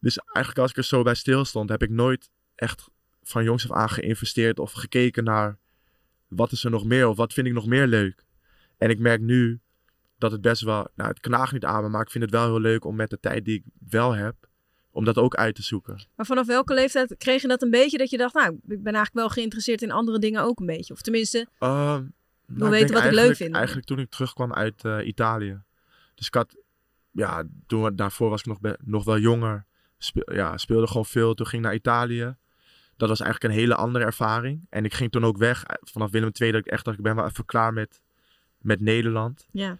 Dus 0.00 0.18
eigenlijk 0.18 0.58
als 0.58 0.70
ik 0.70 0.76
er 0.76 0.84
zo 0.84 1.02
bij 1.02 1.14
stil 1.14 1.44
stond, 1.44 1.68
heb 1.68 1.82
ik 1.82 1.90
nooit 1.90 2.30
echt 2.54 2.88
van 3.22 3.44
jongs 3.44 3.70
af 3.70 3.76
aan 3.76 3.88
geïnvesteerd 3.88 4.58
of 4.58 4.72
gekeken 4.72 5.24
naar 5.24 5.58
wat 6.28 6.52
is 6.52 6.64
er 6.64 6.70
nog 6.70 6.84
meer 6.84 7.08
of 7.08 7.16
wat 7.16 7.32
vind 7.32 7.46
ik 7.46 7.52
nog 7.52 7.66
meer 7.66 7.86
leuk. 7.86 8.24
En 8.78 8.90
ik 8.90 8.98
merk 8.98 9.20
nu 9.20 9.60
dat 10.18 10.32
het 10.32 10.40
best 10.40 10.62
wel, 10.62 10.88
nou 10.94 11.10
het 11.10 11.20
knaagt 11.20 11.52
niet 11.52 11.64
aan 11.64 11.82
me, 11.82 11.88
maar 11.88 12.02
ik 12.02 12.10
vind 12.10 12.24
het 12.24 12.32
wel 12.32 12.44
heel 12.44 12.60
leuk 12.60 12.84
om 12.84 12.96
met 12.96 13.10
de 13.10 13.20
tijd 13.20 13.44
die 13.44 13.54
ik 13.54 13.64
wel 13.88 14.12
heb, 14.12 14.48
om 14.96 15.04
dat 15.04 15.18
ook 15.18 15.34
uit 15.34 15.54
te 15.54 15.62
zoeken. 15.62 16.06
Maar 16.14 16.26
vanaf 16.26 16.46
welke 16.46 16.74
leeftijd 16.74 17.14
kreeg 17.18 17.42
je 17.42 17.48
dat 17.48 17.62
een 17.62 17.70
beetje 17.70 17.98
dat 17.98 18.10
je 18.10 18.16
dacht, 18.16 18.34
nou, 18.34 18.52
ik 18.52 18.82
ben 18.82 18.94
eigenlijk 18.94 19.14
wel 19.14 19.28
geïnteresseerd 19.28 19.82
in 19.82 19.90
andere 19.90 20.18
dingen 20.18 20.42
ook 20.42 20.60
een 20.60 20.66
beetje? 20.66 20.94
Of 20.94 21.00
tenminste, 21.00 21.38
uh, 21.60 21.68
nou, 21.68 22.10
wil 22.46 22.70
weten 22.70 22.94
wat 22.94 23.04
ik 23.04 23.12
leuk 23.12 23.36
vind. 23.36 23.54
Eigenlijk 23.54 23.86
toen 23.86 23.98
ik 23.98 24.10
terugkwam 24.10 24.52
uit 24.52 24.84
uh, 24.84 25.06
Italië. 25.06 25.62
Dus 26.14 26.26
ik 26.26 26.34
had, 26.34 26.56
ja, 27.10 27.44
toen, 27.66 27.96
daarvoor 27.96 28.30
was 28.30 28.40
ik 28.40 28.46
nog, 28.46 28.58
nog 28.84 29.04
wel 29.04 29.18
jonger. 29.18 29.66
Speel, 29.98 30.34
ja, 30.34 30.56
speelde 30.56 30.86
gewoon 30.86 31.06
veel. 31.06 31.34
Toen 31.34 31.46
ging 31.46 31.62
ik 31.62 31.68
naar 31.68 31.76
Italië. 31.76 32.36
Dat 32.96 33.08
was 33.08 33.20
eigenlijk 33.20 33.52
een 33.52 33.60
hele 33.60 33.74
andere 33.74 34.04
ervaring. 34.04 34.66
En 34.70 34.84
ik 34.84 34.94
ging 34.94 35.10
toen 35.10 35.24
ook 35.24 35.36
weg 35.36 35.64
vanaf 35.80 36.10
Willem 36.10 36.30
II. 36.40 36.52
Dat 36.52 36.60
ik 36.60 36.72
echt 36.72 36.84
dacht, 36.84 36.96
ik 36.96 37.02
ben 37.02 37.16
wel 37.16 37.26
even 37.26 37.44
klaar 37.44 37.72
met, 37.72 38.00
met 38.58 38.80
Nederland. 38.80 39.46
Ja. 39.50 39.78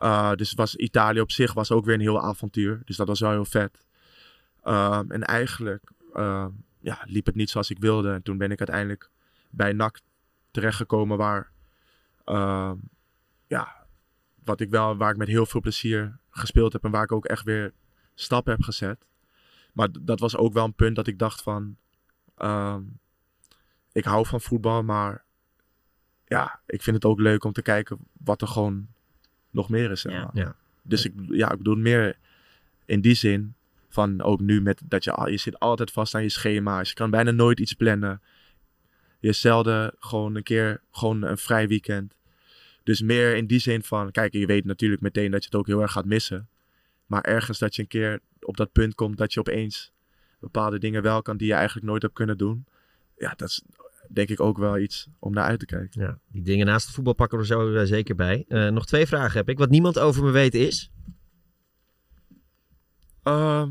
Uh, 0.00 0.32
dus 0.32 0.52
was 0.52 0.76
Italië 0.76 1.20
op 1.20 1.30
zich 1.30 1.52
was 1.52 1.70
ook 1.70 1.84
weer 1.84 1.94
een 1.94 2.00
heel 2.00 2.22
avontuur. 2.22 2.82
Dus 2.84 2.96
dat 2.96 3.06
was 3.06 3.20
wel 3.20 3.30
heel 3.30 3.44
vet. 3.44 3.86
Uh, 4.66 5.00
en 5.08 5.22
eigenlijk 5.22 5.82
uh, 6.14 6.46
ja, 6.80 7.02
liep 7.04 7.26
het 7.26 7.34
niet 7.34 7.50
zoals 7.50 7.70
ik 7.70 7.78
wilde. 7.78 8.12
En 8.12 8.22
toen 8.22 8.38
ben 8.38 8.50
ik 8.50 8.58
uiteindelijk 8.58 9.10
bij 9.50 9.72
NAC 9.72 10.00
terechtgekomen 10.50 11.16
waar, 11.16 11.50
uh, 12.26 12.72
ja, 13.46 13.86
wat 14.44 14.60
ik 14.60 14.70
wel, 14.70 14.96
waar 14.96 15.10
ik 15.10 15.16
met 15.16 15.28
heel 15.28 15.46
veel 15.46 15.60
plezier 15.60 16.18
gespeeld 16.30 16.72
heb 16.72 16.84
en 16.84 16.90
waar 16.90 17.02
ik 17.02 17.12
ook 17.12 17.24
echt 17.24 17.44
weer 17.44 17.72
stappen 18.14 18.52
heb 18.52 18.62
gezet. 18.62 19.06
Maar 19.72 19.88
dat 20.00 20.20
was 20.20 20.36
ook 20.36 20.52
wel 20.52 20.64
een 20.64 20.74
punt 20.74 20.96
dat 20.96 21.06
ik 21.06 21.18
dacht 21.18 21.42
van, 21.42 21.76
ik 23.92 24.04
hou 24.04 24.26
van 24.26 24.40
voetbal, 24.40 24.82
maar 24.82 25.24
ja, 26.24 26.60
ik 26.66 26.82
vind 26.82 26.96
het 26.96 27.04
ook 27.04 27.20
leuk 27.20 27.44
om 27.44 27.52
te 27.52 27.62
kijken 27.62 27.98
wat 28.12 28.42
er 28.42 28.48
gewoon 28.48 28.86
nog 29.50 29.68
meer 29.68 29.90
is. 29.90 30.02
Ja. 30.02 30.54
Dus 30.82 31.04
ik, 31.04 31.12
ja, 31.28 31.50
ik 31.50 31.58
bedoel 31.58 31.76
meer 31.76 32.18
in 32.84 33.00
die 33.00 33.14
zin 33.14 33.54
van 33.96 34.22
ook 34.22 34.40
nu 34.40 34.60
met 34.60 34.82
dat 34.84 35.04
je, 35.04 35.28
je 35.30 35.36
zit 35.36 35.58
altijd 35.58 35.90
vast 35.90 36.14
aan 36.14 36.22
je 36.22 36.28
schema's. 36.28 36.88
Je 36.88 36.94
kan 36.94 37.10
bijna 37.10 37.30
nooit 37.30 37.60
iets 37.60 37.72
plannen. 37.72 38.20
Je 39.20 39.32
zelden 39.32 39.94
gewoon 39.98 40.34
een 40.34 40.42
keer 40.42 40.80
gewoon 40.90 41.22
een 41.22 41.38
vrij 41.38 41.68
weekend. 41.68 42.14
Dus 42.82 43.02
meer 43.02 43.36
in 43.36 43.46
die 43.46 43.58
zin 43.58 43.82
van, 43.82 44.10
kijk, 44.10 44.32
je 44.32 44.46
weet 44.46 44.64
natuurlijk 44.64 45.02
meteen 45.02 45.30
dat 45.30 45.40
je 45.42 45.48
het 45.50 45.58
ook 45.58 45.66
heel 45.66 45.80
erg 45.80 45.92
gaat 45.92 46.04
missen. 46.04 46.48
Maar 47.06 47.22
ergens 47.22 47.58
dat 47.58 47.76
je 47.76 47.82
een 47.82 47.88
keer 47.88 48.20
op 48.40 48.56
dat 48.56 48.72
punt 48.72 48.94
komt 48.94 49.16
dat 49.18 49.32
je 49.32 49.40
opeens 49.40 49.92
bepaalde 50.40 50.78
dingen 50.78 51.02
wel 51.02 51.22
kan 51.22 51.36
die 51.36 51.46
je 51.46 51.54
eigenlijk 51.54 51.86
nooit 51.86 52.02
hebt 52.02 52.14
kunnen 52.14 52.38
doen. 52.38 52.66
Ja, 53.16 53.34
dat 53.36 53.48
is 53.48 53.62
denk 54.08 54.28
ik 54.28 54.40
ook 54.40 54.58
wel 54.58 54.78
iets 54.78 55.08
om 55.18 55.32
naar 55.32 55.44
uit 55.44 55.58
te 55.58 55.66
kijken. 55.66 56.00
Ja, 56.00 56.18
die 56.28 56.42
dingen 56.42 56.66
naast 56.66 56.86
het 56.86 56.94
voetbal 56.94 57.14
pakken 57.14 57.38
we 57.38 57.44
er 57.44 57.50
zo 57.50 57.84
zeker 57.84 58.14
bij. 58.14 58.44
Eh, 58.48 58.68
nog 58.68 58.86
twee 58.86 59.06
vragen 59.06 59.38
heb 59.38 59.48
ik. 59.48 59.58
Wat 59.58 59.70
niemand 59.70 59.98
over 59.98 60.24
me 60.24 60.30
weet 60.30 60.54
is... 60.54 60.90
Ehm, 63.26 63.70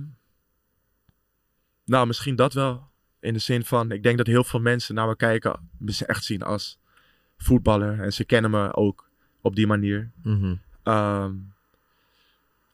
nou, 1.86 2.08
misschien 2.08 2.36
dat 2.36 2.54
wel. 2.54 2.90
In 3.20 3.34
de 3.34 3.40
zin 3.40 3.66
van, 3.66 3.92
ik 3.92 4.04
denk 4.04 4.18
dat 4.18 4.28
heel 4.28 4.44
veel 4.44 4.60
mensen 4.60 4.96
naar 4.96 5.08
me 5.08 5.16
kijken, 5.16 5.70
me 5.78 5.98
echt 6.06 6.24
zien 6.24 6.42
als 6.42 6.80
voetballer. 7.38 8.00
En 8.00 8.14
ze 8.14 8.24
kennen 8.26 8.52
me 8.52 8.74
ook 8.74 9.10
op 9.42 9.56
die 9.56 9.68
manier. 9.68 10.12
Mhm. 10.24 10.56
Ehm, 10.84 11.34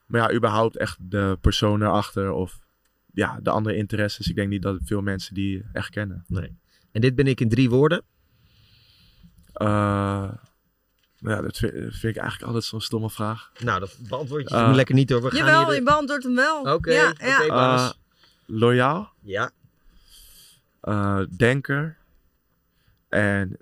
maar 0.06 0.22
ja, 0.22 0.34
überhaupt 0.34 0.78
echt 0.78 0.98
de 1.12 1.38
persoon 1.42 1.82
erachter 1.82 2.32
of 2.32 2.66
ja, 3.14 3.40
de 3.42 3.50
andere 3.50 3.76
interesses. 3.76 4.30
Ik 4.30 4.36
denk 4.36 4.50
niet 4.50 4.62
dat 4.62 4.80
veel 4.84 5.02
mensen 5.02 5.34
die 5.34 5.64
echt 5.74 5.90
kennen. 5.90 6.24
Nee. 6.28 6.58
En 6.92 7.02
dit 7.02 7.16
ben 7.16 7.28
ik 7.28 7.40
in 7.40 7.50
drie 7.50 7.70
woorden? 7.70 8.04
Eh, 9.54 10.34
ja, 11.22 11.42
dat 11.42 11.58
vind, 11.58 11.72
vind 11.74 12.04
ik 12.04 12.18
eigenlijk 12.18 12.44
altijd 12.44 12.64
zo'n 12.64 12.82
stomme 12.82 13.10
vraag. 13.10 13.52
Nou, 13.64 13.80
dat 13.80 13.98
beantwoord 14.10 14.50
je 14.50 14.56
Eh, 14.56 14.72
lekker 14.74 14.96
niet 14.96 15.10
hoor. 15.10 15.22
We 15.22 15.30
gaan 15.30 15.38
Jawel, 15.38 15.66
hier 15.66 15.76
je 15.76 15.84
beantwoordt 15.84 16.24
hem 16.24 16.36
wel. 16.36 16.74
Oké, 16.74 16.92
ja, 16.92 17.10
oké, 17.10 17.26
ja. 17.26 17.48
baas. 17.48 17.90
Eh, 17.92 17.96
loyaal. 18.46 19.12
Ja. 19.22 19.52
Eh, 20.82 21.20
denker. 21.38 21.98
En 23.10 23.58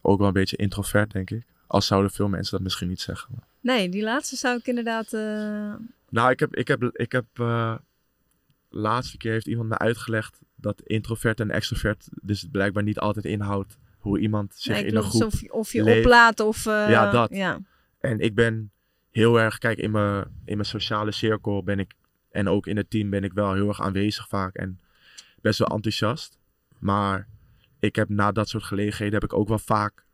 ook 0.00 0.18
wel 0.18 0.26
een 0.26 0.32
beetje 0.32 0.56
introvert, 0.56 1.12
denk 1.12 1.30
ik. 1.30 1.42
Al 1.66 1.82
zouden 1.82 2.10
veel 2.10 2.28
mensen 2.28 2.52
dat 2.52 2.60
misschien 2.60 2.88
niet 2.88 3.00
zeggen. 3.00 3.28
Nee, 3.60 3.88
die 3.88 4.02
laatste 4.02 4.36
zou 4.36 4.58
ik 4.58 4.66
inderdaad... 4.66 5.12
eh, 5.12 5.74
Nou, 6.08 6.30
ik 6.30 6.40
heb, 6.40 6.54
ik 6.56 6.68
heb, 6.68 6.82
ik 6.92 7.12
heb 7.12 7.24
eh, 7.32 7.74
laatste 8.68 9.16
keer 9.16 9.32
heeft 9.32 9.46
iemand 9.46 9.68
me 9.68 9.78
uitgelegd 9.78 10.38
dat 10.54 10.80
introvert 10.84 11.40
en 11.40 11.50
extrovert 11.50 12.08
dus 12.22 12.46
blijkbaar 12.52 12.82
niet 12.82 12.98
altijd 12.98 13.24
inhoudt 13.24 13.76
hoe 14.02 14.18
iemand 14.18 14.54
zich 14.54 14.74
nee, 14.74 14.84
in 14.84 14.96
een 14.96 15.02
groep 15.02 15.22
Of, 15.22 15.40
je- 15.40 15.52
of 15.52 15.72
je 15.72 15.82
leeft. 15.82 16.04
oplaat 16.04 16.40
of... 16.40 16.66
eh, 16.66 16.90
ja, 16.90 17.10
dat. 17.10 17.30
Ja. 17.34 17.58
En 18.00 18.18
ik 18.20 18.34
ben 18.34 18.70
heel 19.10 19.40
erg, 19.40 19.58
kijk, 19.58 19.78
in 19.78 19.90
mijn, 19.90 20.24
in 20.44 20.56
mijn 20.56 20.68
sociale 20.68 21.12
cirkel 21.12 21.62
ben 21.62 21.78
ik, 21.78 21.94
en 22.30 22.48
ook 22.48 22.66
in 22.66 22.76
het 22.76 22.90
team 22.90 23.10
ben 23.10 23.24
ik 23.24 23.32
wel 23.32 23.52
heel 23.54 23.68
erg 23.68 23.80
aanwezig 23.80 24.28
vaak 24.28 24.54
en 24.54 24.80
best 25.40 25.58
wel 25.58 25.68
enthousiast. 25.68 26.38
Maar 26.78 27.28
ik 27.78 27.96
heb 27.96 28.08
na 28.08 28.32
dat 28.32 28.48
soort 28.48 28.64
gelegenheden 28.64 29.14
heb 29.20 29.24
ik 29.30 29.38
ook 29.38 29.48
wel 29.48 29.58
vaak 29.58 30.04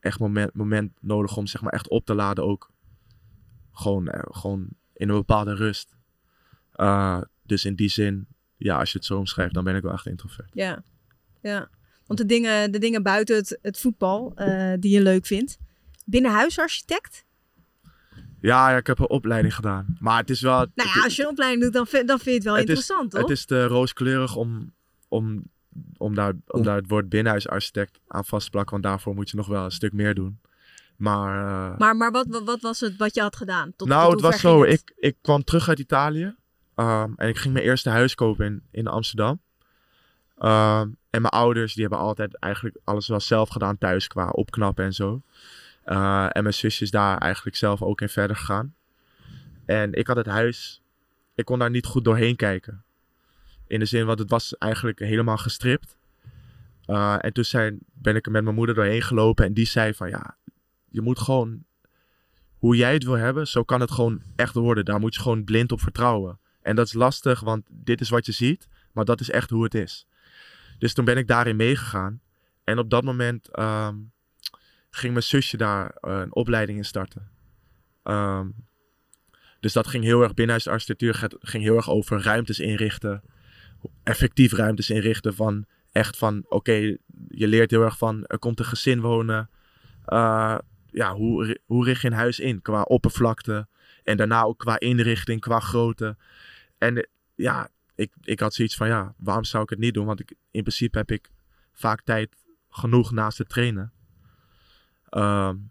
echt 0.00 0.18
moment, 0.18 0.54
moment 0.54 0.92
nodig 1.00 1.36
om 1.36 1.46
zeg 1.46 1.62
maar 1.62 1.72
echt 1.72 1.88
op 1.88 2.04
te 2.04 2.14
laden 2.14 2.44
ook. 2.44 2.70
Gewoon, 3.72 4.08
eh, 4.08 4.20
gewoon 4.24 4.68
in 4.92 5.08
een 5.08 5.14
bepaalde 5.16 5.54
rust. 5.54 5.96
Uh, 6.76 7.20
dus 7.42 7.64
in 7.64 7.74
die 7.74 7.88
zin, 7.88 8.26
ja, 8.56 8.78
als 8.78 8.92
je 8.92 8.98
het 8.98 9.06
zo 9.06 9.18
omschrijft, 9.18 9.54
dan 9.54 9.64
ben 9.64 9.76
ik 9.76 9.82
wel 9.82 9.92
echt 9.92 10.06
introvert. 10.06 10.50
Ja, 10.52 10.82
ja. 11.40 11.68
Want 12.06 12.18
de 12.18 12.26
dingen, 12.26 12.72
de 12.72 12.78
dingen 12.78 13.02
buiten 13.02 13.36
het, 13.36 13.58
het 13.62 13.80
voetbal 13.80 14.32
uh, 14.36 14.72
die 14.78 14.92
je 14.92 15.02
leuk 15.02 15.26
vindt. 15.26 15.58
Binnenhuisarchitect? 16.04 17.24
Ja, 18.40 18.70
ja, 18.70 18.76
ik 18.76 18.86
heb 18.86 18.98
een 18.98 19.08
opleiding 19.08 19.54
gedaan. 19.54 19.96
Maar 20.00 20.18
het 20.18 20.30
is 20.30 20.40
wel... 20.40 20.66
Nou 20.74 20.88
ja, 20.94 21.02
als 21.02 21.16
je 21.16 21.22
een 21.22 21.28
opleiding 21.28 21.62
doet, 21.62 21.72
dan, 21.72 21.86
vind, 21.86 22.08
dan 22.08 22.18
vind 22.18 22.28
je 22.28 22.34
het 22.34 22.44
wel 22.44 22.52
het 22.52 22.62
interessant, 22.62 23.04
is, 23.04 23.10
toch? 23.10 23.20
Het 23.20 23.30
is 23.30 23.44
te 23.44 23.66
rooskleurig 23.66 24.36
om, 24.36 24.72
om, 25.08 25.42
om, 25.96 26.14
daar, 26.14 26.32
om 26.46 26.62
daar 26.62 26.76
het 26.76 26.88
woord 26.88 27.08
binnenhuisarchitect 27.08 28.00
aan 28.06 28.24
vast 28.24 28.44
te 28.44 28.50
plakken. 28.50 28.72
Want 28.72 28.82
daarvoor 28.82 29.14
moet 29.14 29.30
je 29.30 29.36
nog 29.36 29.46
wel 29.46 29.64
een 29.64 29.70
stuk 29.70 29.92
meer 29.92 30.14
doen. 30.14 30.40
Maar, 30.96 31.44
uh, 31.72 31.78
maar, 31.78 31.96
maar 31.96 32.10
wat, 32.10 32.26
wat 32.44 32.60
was 32.60 32.80
het 32.80 32.96
wat 32.96 33.14
je 33.14 33.20
had 33.20 33.36
gedaan? 33.36 33.72
Tot, 33.76 33.88
nou, 33.88 34.04
tot 34.04 34.12
het 34.12 34.30
was 34.30 34.40
zo. 34.40 34.62
Het? 34.62 34.72
Ik, 34.72 34.92
ik 34.96 35.16
kwam 35.20 35.44
terug 35.44 35.68
uit 35.68 35.78
Italië. 35.78 36.34
Um, 36.76 37.14
en 37.16 37.28
ik 37.28 37.36
ging 37.36 37.54
mijn 37.54 37.66
eerste 37.66 37.90
huis 37.90 38.14
kopen 38.14 38.46
in, 38.46 38.62
in 38.70 38.86
Amsterdam. 38.86 39.40
Um, 40.42 40.96
en 41.14 41.20
mijn 41.20 41.32
ouders, 41.32 41.74
die 41.74 41.82
hebben 41.82 42.00
altijd 42.00 42.38
eigenlijk 42.38 42.76
alles 42.84 43.08
wel 43.08 43.20
zelf 43.20 43.48
gedaan 43.48 43.78
thuis 43.78 44.06
qua 44.06 44.28
opknappen 44.28 44.84
en 44.84 44.94
zo. 44.94 45.22
Uh, 45.86 46.26
en 46.32 46.42
mijn 46.42 46.54
zusje 46.54 46.84
is 46.84 46.90
daar 46.90 47.18
eigenlijk 47.18 47.56
zelf 47.56 47.82
ook 47.82 48.00
in 48.00 48.08
verder 48.08 48.36
gegaan. 48.36 48.74
En 49.64 49.92
ik 49.92 50.06
had 50.06 50.16
het 50.16 50.26
huis, 50.26 50.82
ik 51.34 51.44
kon 51.44 51.58
daar 51.58 51.70
niet 51.70 51.86
goed 51.86 52.04
doorheen 52.04 52.36
kijken. 52.36 52.84
In 53.66 53.78
de 53.78 53.84
zin, 53.84 54.06
want 54.06 54.18
het 54.18 54.30
was 54.30 54.58
eigenlijk 54.58 54.98
helemaal 54.98 55.36
gestript. 55.36 55.96
Uh, 56.86 57.16
en 57.20 57.32
toen 57.32 57.44
zijn, 57.44 57.78
ben 57.92 58.16
ik 58.16 58.26
er 58.26 58.32
met 58.32 58.44
mijn 58.44 58.56
moeder 58.56 58.74
doorheen 58.74 59.02
gelopen 59.02 59.44
en 59.44 59.54
die 59.54 59.66
zei 59.66 59.94
van 59.94 60.08
ja, 60.08 60.36
je 60.88 61.00
moet 61.00 61.18
gewoon, 61.18 61.64
hoe 62.58 62.76
jij 62.76 62.92
het 62.92 63.04
wil 63.04 63.16
hebben, 63.16 63.46
zo 63.48 63.62
kan 63.62 63.80
het 63.80 63.90
gewoon 63.90 64.22
echt 64.36 64.54
worden. 64.54 64.84
Daar 64.84 65.00
moet 65.00 65.14
je 65.14 65.20
gewoon 65.20 65.44
blind 65.44 65.72
op 65.72 65.80
vertrouwen. 65.80 66.38
En 66.62 66.76
dat 66.76 66.86
is 66.86 66.92
lastig, 66.92 67.40
want 67.40 67.66
dit 67.70 68.00
is 68.00 68.08
wat 68.08 68.26
je 68.26 68.32
ziet, 68.32 68.68
maar 68.92 69.04
dat 69.04 69.20
is 69.20 69.30
echt 69.30 69.50
hoe 69.50 69.64
het 69.64 69.74
is. 69.74 70.06
Dus 70.84 70.94
toen 70.94 71.04
ben 71.04 71.16
ik 71.16 71.28
daarin 71.28 71.56
meegegaan. 71.56 72.20
En 72.64 72.78
op 72.78 72.90
dat 72.90 73.04
moment 73.04 73.58
um, 73.58 74.12
ging 74.90 75.12
mijn 75.12 75.24
zusje 75.24 75.56
daar 75.56 75.84
uh, 76.00 76.18
een 76.18 76.34
opleiding 76.34 76.78
in 76.78 76.84
starten. 76.84 77.30
Um, 78.02 78.54
dus 79.60 79.72
dat 79.72 79.86
ging 79.86 80.04
heel 80.04 80.22
erg 80.22 80.34
binnenhuisarchitectuur, 80.34 81.28
ging 81.40 81.62
heel 81.62 81.76
erg 81.76 81.90
over 81.90 82.22
ruimtes 82.22 82.58
inrichten. 82.58 83.22
Effectief 84.02 84.52
ruimtes 84.52 84.90
inrichten 84.90 85.34
van 85.34 85.66
echt 85.92 86.16
van, 86.16 86.44
oké, 86.48 86.96
je 87.28 87.48
leert 87.48 87.70
heel 87.70 87.82
erg 87.82 87.98
van, 87.98 88.24
er 88.26 88.38
komt 88.38 88.58
een 88.58 88.64
gezin 88.64 89.00
wonen. 89.00 89.50
Uh, 90.06 90.58
ja, 90.86 91.14
hoe, 91.14 91.60
hoe 91.64 91.84
richt 91.84 92.00
je 92.00 92.06
een 92.06 92.12
huis 92.12 92.38
in 92.38 92.62
qua 92.62 92.82
oppervlakte. 92.82 93.68
En 94.02 94.16
daarna 94.16 94.42
ook 94.42 94.58
qua 94.58 94.78
inrichting, 94.78 95.40
qua 95.40 95.60
grootte. 95.60 96.16
En 96.78 97.08
ja, 97.34 97.68
ik, 97.94 98.12
ik 98.20 98.40
had 98.40 98.54
zoiets 98.54 98.76
van, 98.76 98.88
ja, 98.88 99.14
waarom 99.18 99.44
zou 99.44 99.62
ik 99.62 99.70
het 99.70 99.78
niet 99.78 99.94
doen? 99.94 100.06
Want 100.06 100.20
ik, 100.20 100.30
in 100.50 100.62
principe 100.62 100.98
heb 100.98 101.10
ik 101.10 101.30
vaak 101.72 102.02
tijd 102.02 102.36
genoeg 102.68 103.10
naast 103.10 103.38
het 103.38 103.48
trainen. 103.48 103.92
Um, 105.10 105.70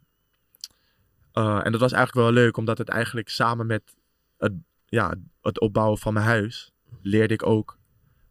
uh, 1.33 1.65
en 1.65 1.71
dat 1.71 1.81
was 1.81 1.91
eigenlijk 1.91 2.27
wel 2.27 2.43
leuk, 2.43 2.57
omdat 2.57 2.77
het 2.77 2.89
eigenlijk 2.89 3.29
samen 3.29 3.65
met 3.65 3.95
het, 4.37 4.53
ja, 4.85 5.15
het 5.41 5.59
opbouwen 5.59 5.97
van 5.97 6.13
mijn 6.13 6.25
huis, 6.25 6.71
leerde 7.01 7.33
ik 7.33 7.45
ook 7.45 7.77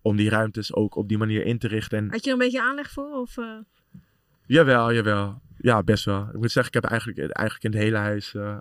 om 0.02 0.16
die 0.16 0.28
ruimtes 0.28 0.74
ook 0.74 0.94
op 0.94 1.08
die 1.08 1.18
manier 1.18 1.44
in 1.44 1.58
te 1.58 1.68
richten. 1.68 1.98
En, 1.98 2.10
Had 2.10 2.24
je 2.24 2.26
er 2.26 2.32
een 2.32 2.38
beetje 2.38 2.62
aanleg 2.62 2.90
voor? 2.90 3.20
Of, 3.20 3.36
uh... 3.36 3.58
Jawel, 4.46 4.92
jawel. 4.92 5.40
Ja, 5.56 5.82
best 5.82 6.04
wel. 6.04 6.28
Ik 6.28 6.36
moet 6.36 6.50
zeggen, 6.50 6.74
ik 6.74 6.82
heb 6.82 6.90
eigenlijk, 6.90 7.18
eigenlijk 7.18 7.64
in 7.64 7.80
het 7.80 7.88
hele 7.88 7.96
huis 7.96 8.34
uh, 8.34 8.58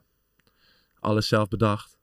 alles 1.00 1.28
zelf 1.28 1.48
bedacht. 1.48 1.98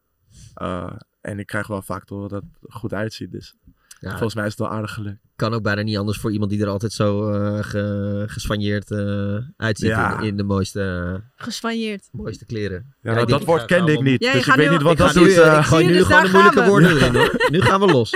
En 1.29 1.39
ik 1.39 1.47
krijg 1.47 1.67
wel 1.67 1.83
vaak 1.83 2.07
door 2.07 2.29
dat 2.29 2.43
het 2.43 2.75
goed 2.75 2.95
uitziet. 2.95 3.31
Dus 3.31 3.55
ja, 4.01 4.11
volgens 4.11 4.35
mij 4.35 4.45
is 4.45 4.51
het 4.51 4.59
wel 4.59 4.71
aardig 4.71 4.93
gelukt. 4.93 5.19
Kan 5.37 5.55
ook 5.55 5.63
bijna 5.63 5.83
niet 5.83 5.97
anders 5.97 6.19
voor 6.19 6.33
iemand 6.33 6.51
die 6.51 6.63
er 6.63 6.69
altijd 6.69 6.93
zo 6.93 7.33
uh, 7.33 7.59
ge, 7.63 8.25
gespanjeerd 8.27 8.91
uh, 8.91 9.39
uitziet 9.57 9.89
ja. 9.89 10.21
in, 10.21 10.27
in, 10.27 10.37
de 10.37 10.43
mooiste, 10.43 11.23
gespanjeerd. 11.37 12.09
mooiste 12.13 12.47
kleren. 12.47 12.95
Ja, 13.03 13.15
nou, 13.15 13.27
dat 13.27 13.45
woord 13.45 13.65
kende 13.65 13.93
ik 13.93 14.03
niet. 14.03 14.23
Ja, 14.23 14.33
dus 14.33 14.47
ik 14.47 14.55
weet 14.55 14.71
niet 14.71 14.83
wat 14.83 14.97
dat 14.97 15.13
doet. 15.13 15.29
Uh, 15.29 15.59
ik 15.59 15.65
gooi 15.65 15.87
nu 15.87 15.93
dus 15.93 16.07
gewoon 16.07 16.23
de 16.23 16.31
moeilijke 16.31 16.65
woorden 16.65 16.91
erin 16.91 17.15
hoor. 17.15 17.35
Nu 17.51 17.61
gaan 17.61 17.81
we 17.81 17.87
los. 17.87 18.11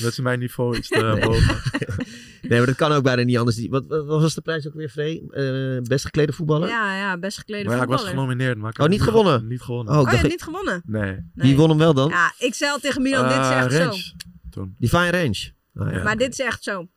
dat 0.00 0.10
is 0.10 0.18
mijn 0.18 0.38
niveau 0.38 0.76
iets 0.76 0.88
te 0.98 1.18
boven. 1.20 1.56
Nee, 2.48 2.58
maar 2.58 2.66
dat 2.66 2.76
kan 2.76 2.92
ook 2.92 3.02
bijna 3.02 3.22
niet 3.22 3.38
anders. 3.38 3.66
Wat, 3.68 3.86
wat 3.86 4.06
was 4.06 4.34
de 4.34 4.40
prijs 4.40 4.66
ook 4.66 4.74
weer, 4.74 4.88
Free? 4.88 5.26
Uh, 5.30 5.80
best 5.82 6.04
geklede 6.04 6.32
voetballer? 6.32 6.68
Ja, 6.68 6.96
ja, 6.96 7.18
best 7.18 7.38
geklede 7.38 7.64
maar 7.64 7.72
ja, 7.72 7.78
voetballer. 7.78 8.08
ik 8.08 8.14
was 8.14 8.22
genomineerd, 8.22 8.58
maar 8.58 8.70
ik 8.70 8.78
Oh, 8.78 8.88
niet 8.88 9.02
gewonnen? 9.02 9.46
Niet 9.46 9.62
gewonnen. 9.62 9.94
Oh, 9.94 10.00
oh 10.00 10.04
je 10.04 10.10
hebt 10.10 10.24
ik... 10.24 10.30
niet 10.30 10.42
gewonnen? 10.42 10.82
Nee. 10.86 11.02
nee. 11.02 11.22
Wie 11.34 11.56
won 11.56 11.68
hem 11.68 11.78
wel 11.78 11.94
dan? 11.94 12.08
Ja, 12.08 12.32
ik 12.38 12.54
zei 12.54 12.70
al 12.70 12.78
tegen 12.78 13.02
Milan, 13.02 13.28
dit 13.28 13.38
is 13.38 13.48
echt 13.48 13.72
range, 13.72 13.92
zo. 13.92 14.24
Toen. 14.54 14.76
Divine 14.78 15.10
Range. 15.10 15.52
Oh, 15.74 15.90
ja. 15.92 16.02
Maar 16.02 16.16
dit 16.16 16.32
is 16.32 16.38
echt 16.38 16.62
zo. 16.62 16.88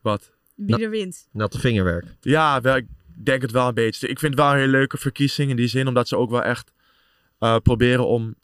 Wat? 0.00 0.32
Wie 0.54 0.82
er 0.82 0.90
wint. 0.90 1.28
Natte 1.32 1.60
vingerwerk. 1.60 2.16
Ja, 2.20 2.60
wel, 2.60 2.76
ik 2.76 2.86
denk 3.24 3.42
het 3.42 3.50
wel 3.50 3.68
een 3.68 3.74
beetje. 3.74 4.08
Ik 4.08 4.18
vind 4.18 4.32
het 4.34 4.42
wel 4.42 4.52
een 4.52 4.58
hele 4.58 4.70
leuke 4.70 4.98
verkiezing 4.98 5.50
in 5.50 5.56
die 5.56 5.66
zin, 5.66 5.88
omdat 5.88 6.08
ze 6.08 6.16
ook 6.16 6.30
wel 6.30 6.42
echt 6.42 6.72
uh, 7.40 7.56
proberen 7.56 8.06
om, 8.06 8.34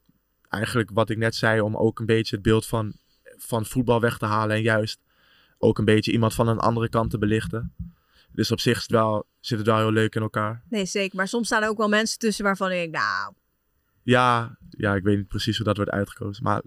eigenlijk 0.48 0.90
wat 0.92 1.10
ik 1.10 1.18
net 1.18 1.34
zei, 1.34 1.60
om 1.60 1.76
ook 1.76 1.98
een 1.98 2.06
beetje 2.06 2.34
het 2.34 2.44
beeld 2.44 2.66
van, 2.66 2.92
van 3.36 3.66
voetbal 3.66 4.00
weg 4.00 4.18
te 4.18 4.26
halen 4.26 4.56
en 4.56 4.62
juist 4.62 5.00
ook 5.58 5.78
een 5.78 5.84
beetje 5.84 6.12
iemand 6.12 6.34
van 6.34 6.48
een 6.48 6.58
andere 6.58 6.88
kant 6.88 7.10
te 7.10 7.18
belichten. 7.18 7.74
Dus 8.32 8.50
op 8.50 8.60
zich 8.60 8.76
is 8.76 8.82
het 8.82 8.90
wel, 8.90 9.26
zit 9.40 9.58
het 9.58 9.66
wel 9.66 9.76
heel 9.76 9.92
leuk 9.92 10.14
in 10.14 10.22
elkaar. 10.22 10.62
Nee, 10.68 10.86
zeker. 10.86 11.16
Maar 11.16 11.28
soms 11.28 11.46
staan 11.46 11.62
er 11.62 11.68
ook 11.68 11.78
wel 11.78 11.88
mensen 11.88 12.18
tussen 12.18 12.44
waarvan 12.44 12.70
ik 12.70 12.76
denk, 12.76 12.94
nou... 12.94 13.34
Ja, 14.02 14.58
ja, 14.70 14.94
ik 14.94 15.02
weet 15.02 15.16
niet 15.16 15.28
precies 15.28 15.56
hoe 15.56 15.66
dat 15.66 15.76
wordt 15.76 15.90
uitgekozen. 15.90 16.42
Maar 16.42 16.62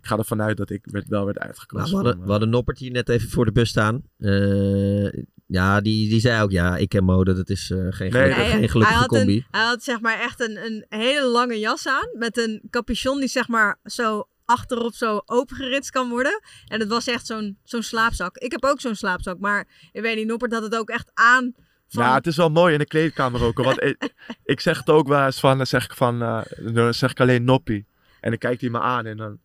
ik 0.00 0.06
ga 0.06 0.16
ervan 0.16 0.42
uit 0.42 0.56
dat 0.56 0.70
ik 0.70 0.86
werd, 0.90 1.08
wel 1.08 1.24
werd 1.24 1.38
uitgekozen. 1.38 1.90
Nou, 1.90 2.02
we, 2.02 2.08
hadden, 2.08 2.24
we 2.24 2.30
hadden 2.30 2.48
Noppert 2.48 2.78
hier 2.78 2.90
net 2.90 3.08
even 3.08 3.28
voor 3.28 3.44
de 3.44 3.52
bus 3.52 3.68
staan. 3.68 4.02
Uh, 4.18 5.12
ja, 5.46 5.80
die, 5.80 6.08
die 6.08 6.20
zei 6.20 6.42
ook, 6.42 6.50
ja, 6.50 6.76
ik 6.76 6.88
ken 6.88 7.04
mode, 7.04 7.34
dat 7.34 7.48
is 7.48 7.70
uh, 7.70 7.86
geen, 7.90 8.12
nee, 8.12 8.22
gelukkige, 8.22 8.50
geen 8.50 8.68
gelukkige 8.68 8.98
hij 8.98 9.06
combi. 9.06 9.36
Een, 9.36 9.46
hij 9.50 9.64
had 9.64 9.82
zeg 9.82 10.00
maar 10.00 10.20
echt 10.20 10.40
een, 10.40 10.56
een 10.64 10.86
hele 10.88 11.26
lange 11.26 11.58
jas 11.58 11.86
aan. 11.86 12.08
Met 12.12 12.38
een 12.38 12.62
capuchon 12.70 13.18
die 13.18 13.28
zeg 13.28 13.48
maar 13.48 13.78
zo 13.84 14.28
achterop 14.44 14.94
zo 14.94 15.22
opengeritst 15.26 15.90
kan 15.90 16.08
worden. 16.08 16.40
En 16.66 16.80
het 16.80 16.88
was 16.88 17.06
echt 17.06 17.26
zo'n 17.26 17.58
zo'n 17.64 17.82
slaapzak. 17.82 18.36
Ik 18.36 18.52
heb 18.52 18.64
ook 18.64 18.80
zo'n 18.80 18.94
slaapzak, 18.94 19.38
maar 19.38 19.68
ik 19.92 20.02
weet 20.02 20.16
niet, 20.16 20.26
Noppert 20.26 20.52
had 20.52 20.62
het 20.62 20.76
ook 20.76 20.88
echt 20.88 21.10
aan. 21.14 21.54
Van... 21.88 22.04
Ja, 22.04 22.14
het 22.14 22.26
is 22.26 22.36
wel 22.36 22.50
mooi 22.50 22.72
in 22.72 22.78
de 22.78 22.86
kleedkamer 22.86 23.42
ook. 23.42 23.62
Want 23.62 23.82
ik, 23.82 24.14
ik, 24.44 24.60
zeg 24.60 24.78
het 24.78 24.88
ook 24.88 25.08
wel 25.08 25.24
eens 25.24 25.40
van, 25.40 25.56
dan 25.56 25.66
zeg 25.66 25.84
ik 25.84 25.94
van, 25.94 26.22
uh, 26.22 26.42
dan 26.74 26.94
zeg 26.94 27.10
ik 27.10 27.20
alleen 27.20 27.44
noppie. 27.44 27.86
En 28.20 28.30
dan 28.30 28.38
kijkt 28.38 28.60
hij 28.60 28.70
me 28.70 28.80
aan 28.80 29.06
en 29.06 29.16
dan 29.16 29.38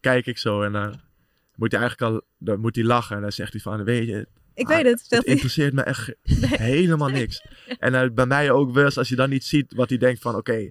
kijk 0.00 0.26
ik 0.26 0.38
zo 0.38 0.62
en 0.62 0.72
dan 0.72 1.00
moet 1.54 1.72
hij 1.72 1.80
eigenlijk 1.80 2.12
al, 2.12 2.20
dan 2.38 2.60
moet 2.60 2.74
hij 2.76 2.84
lachen. 2.84 3.16
En 3.16 3.22
dan 3.22 3.32
zegt 3.32 3.52
hij 3.52 3.60
van, 3.60 3.84
weet 3.84 4.06
je, 4.06 4.26
Ik 4.54 4.68
Ah, 4.68 4.76
weet 4.76 4.84
het, 4.86 5.00
Het 5.08 5.24
hij. 5.24 5.34
interesseert 5.34 5.72
me 5.72 5.82
echt 5.82 6.12
helemaal 6.72 7.08
niks. 7.08 7.42
En 7.78 8.14
bij 8.14 8.26
mij 8.26 8.50
ook 8.50 8.72
wel 8.72 8.84
eens, 8.84 8.98
als 8.98 9.08
je 9.08 9.16
dan 9.16 9.30
niet 9.30 9.44
ziet 9.44 9.74
wat 9.74 9.88
hij 9.88 9.98
denkt 9.98 10.20
van, 10.20 10.34
oké, 10.34 10.70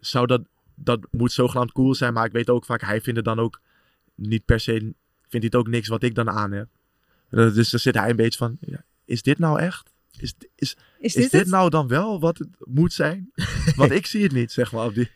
zou 0.00 0.26
dat, 0.26 0.42
dat 0.74 1.06
moet 1.10 1.32
zogenaamd 1.32 1.72
cool 1.72 1.94
zijn, 1.94 2.12
maar 2.12 2.26
ik 2.26 2.32
weet 2.32 2.50
ook 2.50 2.64
vaak, 2.64 2.80
hij 2.80 3.00
vindt 3.00 3.16
het 3.18 3.28
dan 3.28 3.38
ook 3.40 3.60
niet 4.14 4.44
per 4.44 4.60
se, 4.60 4.72
vindt 4.72 4.94
hij 5.30 5.40
het 5.40 5.54
ook 5.54 5.68
niks 5.68 5.88
wat 5.88 6.02
ik 6.02 6.14
dan 6.14 6.30
aan 6.30 6.52
heb. 6.52 6.68
Dus 7.30 7.70
dan 7.70 7.80
zit 7.80 7.94
hij 7.94 8.10
een 8.10 8.16
beetje 8.16 8.38
van, 8.38 8.56
ja, 8.60 8.84
is 9.04 9.22
dit 9.22 9.38
nou 9.38 9.58
echt? 9.60 9.92
Is, 10.18 10.34
is, 10.54 10.76
is, 11.02 11.16
Is 11.16 11.30
dit, 11.30 11.40
het? 11.40 11.48
nou 11.48 11.70
dan 11.70 11.88
wel 11.88 12.20
wat 12.20 12.38
het 12.38 12.48
moet 12.58 12.92
zijn? 12.92 13.30
Want 13.76 13.90
ik 13.90 14.06
zie 14.06 14.22
het 14.22 14.32
niet, 14.32 14.52
zeg 14.52 14.72
maar. 14.72 14.84
Op 14.84 14.94
die... 14.94 15.10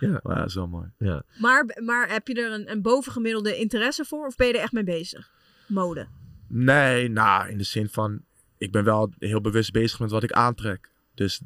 Ja. 0.00 0.20
Maar 0.22 0.36
dat 0.36 0.46
is 0.48 0.54
wel 0.54 0.66
mooi. 0.68 0.86
Ja. 0.98 1.22
Maar, 1.38 1.78
maar 1.84 2.08
heb 2.12 2.28
je 2.28 2.34
er 2.34 2.52
een, 2.52 2.70
een 2.70 2.82
bovengemiddelde 2.82 3.56
interesse 3.56 4.04
voor 4.04 4.26
of 4.26 4.36
ben 4.36 4.46
je 4.46 4.52
er 4.54 4.60
echt 4.60 4.72
mee 4.72 4.84
bezig? 4.84 5.30
Mode. 5.66 6.06
Nee, 6.48 7.08
nou, 7.08 7.48
in 7.48 7.58
de 7.58 7.64
zin 7.64 7.88
van, 7.88 8.20
ik 8.58 8.72
ben 8.72 8.84
wel 8.84 9.12
heel 9.18 9.40
bewust 9.40 9.72
bezig 9.72 9.98
met 10.00 10.10
wat 10.10 10.22
ik 10.22 10.32
aantrek. 10.32 10.90
Dus 11.14 11.40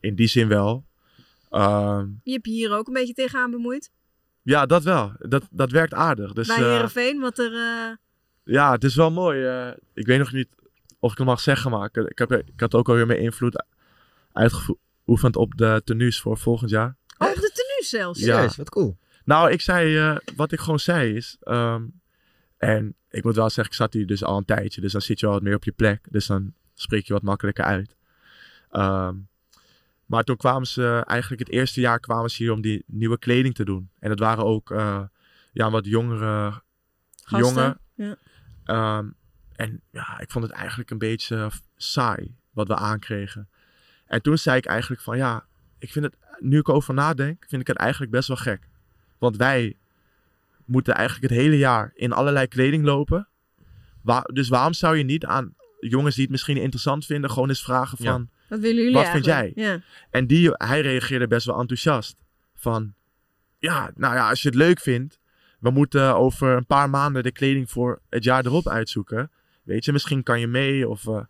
in 0.00 0.14
die 0.14 0.26
zin 0.26 0.48
wel. 0.48 0.84
Ehm, 1.50 2.06
Je 2.22 2.32
hebt 2.32 2.46
je 2.46 2.52
hier 2.52 2.72
ook 2.76 2.86
een 2.86 2.92
beetje 2.92 3.14
tegenaan 3.14 3.50
bemoeid. 3.50 3.90
ja, 4.42 4.66
dat 4.66 4.82
wel. 4.82 5.12
Dat, 5.18 5.44
dat 5.50 5.70
werkt 5.70 5.94
aardig. 5.94 6.32
Dus, 6.32 6.46
Bij 6.46 6.56
eh, 6.56 6.62
Heerenveen, 6.62 7.20
wat 7.20 7.38
er... 7.38 7.52
eh, 7.52 7.96
ja, 8.44 8.72
het 8.72 8.84
is 8.84 8.94
wel 8.94 9.10
mooi. 9.10 9.44
eh, 9.44 9.70
ik 9.94 10.06
weet 10.06 10.18
nog 10.18 10.32
niet 10.32 10.48
of 11.02 11.12
ik 11.12 11.18
het 11.18 11.26
mag 11.26 11.40
zeggen, 11.40 11.70
maar 11.70 11.88
ik, 11.92 11.96
ik, 11.96 12.18
heb, 12.18 12.32
ik 12.32 12.60
had 12.60 12.74
ook 12.74 12.88
alweer 12.88 13.06
mijn 13.06 13.20
invloed 13.20 13.64
uitgeoefend 14.32 15.36
op 15.36 15.56
de 15.56 15.82
tenues 15.84 16.20
voor 16.20 16.38
volgend 16.38 16.70
jaar. 16.70 16.96
Oh, 17.18 17.28
op 17.28 17.34
de 17.34 17.50
tenue 17.54 17.84
zelfs. 17.84 18.20
Ja. 18.20 18.34
Serieus, 18.34 18.56
wat 18.56 18.70
cool. 18.70 18.98
Nou, 19.24 19.50
ik 19.50 19.60
zei, 19.60 19.98
eh, 19.98 20.16
wat 20.36 20.52
ik 20.52 20.60
gewoon 20.60 20.78
zei 20.78 21.14
is, 21.14 21.36
ehm, 21.40 21.82
en 22.56 22.94
ik 23.10 23.24
moet 23.24 23.34
wel 23.34 23.50
zeggen, 23.50 23.64
ik 23.64 23.80
zat 23.80 23.92
hier 23.92 24.06
dus 24.06 24.24
al 24.24 24.36
een 24.36 24.44
tijdje, 24.44 24.80
dus 24.80 24.92
dan 24.92 25.00
zit 25.00 25.20
je 25.20 25.26
wel 25.26 25.34
wat 25.34 25.44
meer 25.44 25.54
op 25.54 25.64
je 25.64 25.72
plek, 25.72 26.06
dus 26.10 26.26
dan 26.26 26.52
spreek 26.74 27.06
je 27.06 27.12
wat 27.12 27.22
makkelijker 27.22 27.64
uit. 27.64 27.96
Ehm, 28.70 29.16
maar 30.06 30.24
toen 30.24 30.36
kwamen 30.36 30.66
ze, 30.66 31.02
eigenlijk 31.06 31.40
het 31.42 31.50
eerste 31.50 31.80
jaar 31.80 32.00
kwamen 32.00 32.30
ze 32.30 32.42
hier 32.42 32.52
om 32.52 32.60
die 32.60 32.84
nieuwe 32.86 33.18
kleding 33.18 33.54
te 33.54 33.64
doen. 33.64 33.90
En 33.98 34.08
dat 34.08 34.18
waren 34.18 34.44
ook, 34.44 34.70
eh, 34.70 35.02
ja, 35.52 35.70
wat 35.70 35.86
jongere 35.86 36.62
Gasten, 37.24 37.54
jongen. 37.54 37.78
ja. 37.94 38.16
Ehm, 38.64 39.06
en 39.62 39.80
ja, 39.90 40.20
ik 40.20 40.30
vond 40.30 40.44
het 40.44 40.54
eigenlijk 40.54 40.90
een 40.90 40.98
beetje 40.98 41.50
saai 41.76 42.36
wat 42.50 42.68
we 42.68 42.76
aankregen. 42.76 43.48
En 44.06 44.22
toen 44.22 44.38
zei 44.38 44.56
ik 44.56 44.66
eigenlijk 44.66 45.02
van 45.02 45.16
ja, 45.16 45.46
ik 45.78 45.92
vind 45.92 46.04
het, 46.04 46.16
nu 46.38 46.58
ik 46.58 46.68
over 46.68 46.94
nadenk, 46.94 47.44
vind 47.48 47.60
ik 47.60 47.66
het 47.66 47.76
eigenlijk 47.76 48.12
best 48.12 48.28
wel 48.28 48.36
gek. 48.36 48.68
Want 49.18 49.36
wij 49.36 49.76
moeten 50.64 50.94
eigenlijk 50.94 51.32
het 51.32 51.42
hele 51.42 51.58
jaar 51.58 51.90
in 51.94 52.12
allerlei 52.12 52.46
kleding 52.46 52.84
lopen. 52.84 53.28
Dus 54.32 54.48
waarom 54.48 54.72
zou 54.72 54.96
je 54.96 55.04
niet 55.04 55.24
aan 55.24 55.54
jongens 55.80 56.14
die 56.14 56.22
het 56.22 56.32
misschien 56.32 56.56
interessant 56.56 57.06
vinden, 57.06 57.30
gewoon 57.30 57.48
eens 57.48 57.62
vragen 57.62 57.98
Ja. 58.00 58.10
van... 58.10 58.30
Wat 58.48 58.60
willen 58.60 58.82
jullie 58.82 58.98
Wat 58.98 59.08
vind 59.08 59.24
jij? 59.24 59.52
Ja. 59.54 59.80
En 60.10 60.26
die, 60.26 60.50
hij 60.52 60.80
reageerde 60.80 61.26
best 61.26 61.46
wel 61.46 61.58
enthousiast. 61.60 62.16
Van, 62.54 62.94
ja, 63.58 63.90
nou 63.94 64.14
ja, 64.14 64.28
als 64.28 64.42
je 64.42 64.48
het 64.48 64.56
leuk 64.56 64.80
vindt, 64.80 65.18
we 65.58 65.70
moeten 65.70 66.16
over 66.16 66.56
een 66.56 66.66
paar 66.66 66.90
maanden 66.90 67.22
de 67.22 67.32
kleding 67.32 67.70
voor 67.70 68.00
het 68.08 68.24
jaar 68.24 68.46
erop 68.46 68.68
uitzoeken. 68.68 69.30
Weet 69.62 69.84
je, 69.84 69.92
misschien 69.92 70.22
kan 70.22 70.40
je 70.40 70.46
mee. 70.46 70.88
Of, 70.88 71.06
eh, 71.06 71.20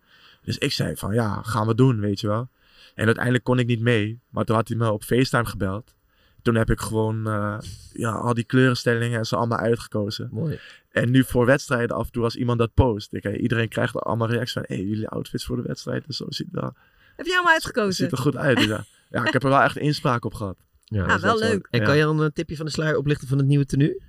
dus 0.43 0.59
ik 0.59 0.72
zei 0.72 0.97
van, 0.97 1.14
ja, 1.14 1.43
gaan 1.43 1.66
we 1.66 1.74
doen, 1.74 2.01
weet 2.01 2.20
je 2.20 2.26
wel. 2.26 2.49
En 2.95 3.05
uiteindelijk 3.07 3.45
kon 3.45 3.59
ik 3.59 3.66
niet 3.66 3.80
mee, 3.80 4.20
maar 4.30 4.45
toen 4.45 4.57
had 4.57 4.68
hij 4.68 4.76
me 4.76 4.91
op 4.93 5.03
FaceTime 5.03 5.45
gebeld. 5.47 5.95
Toen 6.43 6.55
heb 6.55 6.70
ik 6.70 6.80
gewoon 6.80 7.26
eh, 7.26 7.59
ja, 7.93 8.11
al 8.12 8.35
die 8.35 8.45
kleurenstellingen 8.45 9.18
en 9.18 9.24
zo 9.24 9.37
allemaal 9.37 9.59
uitgekozen. 9.59 10.28
Mooi. 10.33 10.59
En 10.91 11.11
nu 11.11 11.24
voor 11.24 11.47
wedstrijden 11.47 11.97
af 11.97 12.07
en 12.07 12.12
toe 12.12 12.24
als 12.24 12.37
iemand 12.37 12.59
dat 12.59 12.74
post. 12.74 13.12
Ik, 13.14 13.24
eh, 13.24 13.43
iedereen 13.43 13.68
krijgt 13.68 13.97
allemaal 13.97 14.28
reacties 14.28 14.53
van, 14.53 14.64
hé, 14.66 14.74
hey, 14.74 14.85
jullie 14.85 15.09
outfits 15.09 15.45
voor 15.45 15.57
de 15.57 15.62
wedstrijd 15.62 16.07
en 16.07 16.14
zo 16.14 16.24
ziet 16.28 16.49
wel, 16.51 16.74
Heb 17.16 17.26
jij 17.26 17.35
allemaal 17.35 17.53
uitgekozen? 17.53 17.93
ziet 17.95 18.12
er 18.12 18.18
goed 18.18 18.37
uit. 18.37 18.57
Dus 18.57 18.66
ja. 18.66 18.85
ja, 19.11 19.26
ik 19.26 19.33
heb 19.33 19.43
er 19.43 19.49
wel 19.49 19.61
echt 19.61 19.76
inspraak 19.76 20.24
op 20.24 20.35
gehad. 20.35 20.57
Ja, 20.85 21.03
Ah, 21.03 21.09
dat 21.09 21.16
is 21.16 21.22
wel 21.22 21.39
leuk. 21.39 21.68
En 21.70 21.80
Ja. 21.80 21.87
kan 21.87 21.97
je 21.97 22.03
dan 22.03 22.20
een 22.20 22.33
tipje 22.33 22.57
van 22.57 22.64
de 22.66 22.72
sluier 22.72 22.97
oplichten 22.97 23.28
van 23.28 23.39
het 23.39 23.47
nieuwe 23.47 23.64
tenue? 23.66 24.03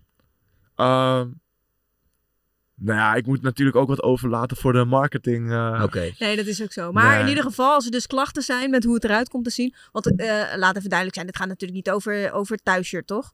Ehm, 0.76 1.28
nou 2.84 2.99
ja, 2.99 3.13
ik 3.13 3.25
moet 3.25 3.41
natuurlijk 3.41 3.77
ook 3.77 3.88
wat 3.88 4.03
overlaten 4.03 4.57
voor 4.57 4.73
de 4.73 4.86
marketing. 4.86 5.51
eh. 5.51 5.81
Oké. 5.84 6.11
Nee, 6.19 6.36
dat 6.36 6.45
is 6.45 6.61
ook 6.63 6.71
zo. 6.71 6.91
Maar 6.91 7.11
Nee. 7.13 7.21
in 7.21 7.27
ieder 7.27 7.43
geval, 7.43 7.73
als 7.73 7.86
er 7.86 7.91
dus 7.91 8.07
klachten 8.07 8.41
zijn 8.43 8.69
met 8.69 8.84
hoe 8.84 8.93
het 8.93 9.03
eruit 9.03 9.29
komt 9.29 9.43
te 9.43 9.49
zien. 9.51 9.73
Want 9.91 10.15
eh, 10.15 10.27
laat 10.55 10.75
even 10.77 10.89
duidelijk 10.89 11.13
zijn, 11.13 11.25
dit 11.25 11.38
gaat 11.38 11.47
natuurlijk 11.47 11.86
niet 11.86 11.89
over, 11.95 12.31
over 12.31 12.57
thuisshirt, 12.57 13.07
toch? 13.07 13.34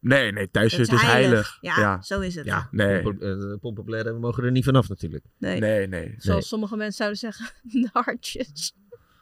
Nee, 0.00 0.32
nee, 0.32 0.50
thuisshirt 0.50 0.90
Dat 0.90 1.00
is 1.00 1.06
heilig. 1.06 1.58
Ja, 1.60 1.78
Ja, 1.80 2.02
zo 2.02 2.20
is 2.20 2.34
het. 2.34 2.44
Ja, 2.44 2.68
Nee. 2.70 3.02
pomp- 3.02 3.22
eh, 3.22 3.30
pompopulaire, 3.60 4.12
we 4.12 4.18
mogen 4.18 4.44
er 4.44 4.50
niet 4.50 4.64
vanaf 4.64 4.88
natuurlijk. 4.88 5.24
Nee. 5.38 5.60
nee, 5.60 5.86
nee. 5.88 6.14
Zoals 6.18 6.38
Nee. 6.40 6.48
sommige 6.48 6.76
mensen 6.76 6.94
zouden 6.96 7.18
zeggen, 7.18 7.46
de 7.82 7.88
hartjes. 7.92 8.74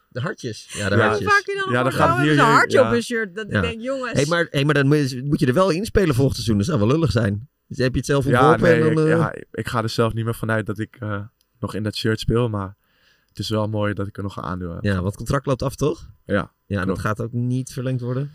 De 0.09 0.21
hartjes. 0.21 0.69
Ja, 0.73 0.89
de 0.89 0.97
Ja. 0.97 1.07
Hartjes. 1.07 1.33
vaak 1.33 1.43
je 1.47 1.61
dan 1.65 1.73
Ja, 1.73 1.83
dan 1.83 1.93
gaat 1.93 2.17
het 2.17 2.23
hier 2.27 2.33
een 2.33 2.39
hartje 2.39 2.79
ja. 2.79 2.87
op 2.89 2.95
een 2.95 3.03
shirt. 3.03 3.35
Dat 3.35 3.47
Ja. 3.51 3.57
ik 3.57 3.63
denk, 3.63 3.81
jongens. 3.83 4.13
Hey, 4.13 4.27
maar, 4.27 4.47
hey, 4.51 4.65
maar 4.65 4.75
dan 4.75 4.87
moet 4.87 5.11
je, 5.11 5.23
moet 5.25 5.41
je 5.41 5.47
er 5.47 5.55
wel 5.55 5.71
inspelen 5.71 6.15
volgend 6.15 6.35
seizoen. 6.35 6.57
Dat 6.57 6.67
zou 6.67 6.79
wel 6.79 6.89
lullig 6.89 7.11
zijn. 7.11 7.49
Dus 7.75 7.85
heb 7.85 7.93
je 7.93 7.99
het 7.99 8.07
zelf 8.07 8.25
Ja, 8.25 8.31
ontworpen 8.51 8.63
nee, 8.81 8.89
en 8.89 8.95
dan... 8.95 9.05
ik, 9.07 9.13
eh, 9.13 9.19
ja, 9.19 9.35
ik 9.53 9.69
ga 9.69 9.83
er 9.83 9.89
zelf 9.89 10.13
niet 10.15 10.25
meer 10.25 10.35
vanuit 10.35 10.67
dat 10.67 10.79
ik 10.79 10.97
eh, 10.97 11.21
nog 11.61 11.75
in 11.75 11.83
dat 11.83 11.97
shirt 11.97 12.21
speel. 12.21 12.49
Maar 12.49 12.77
het 13.29 13.39
is 13.39 13.49
wel 13.49 13.69
mooi 13.69 13.95
dat 13.95 14.07
ik 14.07 14.17
er 14.17 14.23
nog 14.23 14.41
aan 14.43 14.59
doe. 14.59 14.79
ja, 14.81 14.95
want 14.95 15.05
het 15.07 15.17
contract 15.17 15.47
loopt 15.47 15.63
af, 15.63 15.75
toch? 15.77 16.11
Ja, 16.25 16.53
Ja, 16.67 16.77
dat 16.77 16.85
klopt. 16.85 17.01
gaat 17.01 17.21
ook 17.21 17.33
niet 17.33 17.73
verlengd 17.73 18.01
worden. 18.01 18.31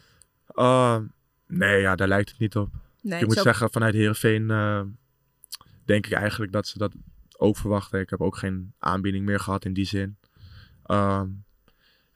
Ehm, 0.47 1.03
nee, 1.47 1.81
ja, 1.81 1.95
daar 1.95 2.07
lijkt 2.07 2.29
het 2.29 2.39
niet 2.39 2.55
op. 2.55 2.69
nee, 3.01 3.19
ik 3.21 3.27
moet 3.27 3.37
ook- 3.37 3.43
zeggen, 3.43 3.71
vanuit 3.71 3.93
Heerenveen 3.93 4.51
eh, 4.51 4.81
denk 5.85 6.05
ik 6.05 6.11
eigenlijk 6.11 6.51
dat 6.51 6.67
ze 6.67 6.77
dat 6.77 6.93
ook 7.37 7.57
verwachten. 7.57 7.99
Ik 7.99 8.09
heb 8.09 8.21
ook 8.21 8.37
geen 8.37 8.73
aanbieding 8.79 9.25
meer 9.25 9.39
gehad 9.39 9.65
in 9.65 9.73
die 9.73 9.85
zin. 9.85 10.17
Ehm, 10.83 11.27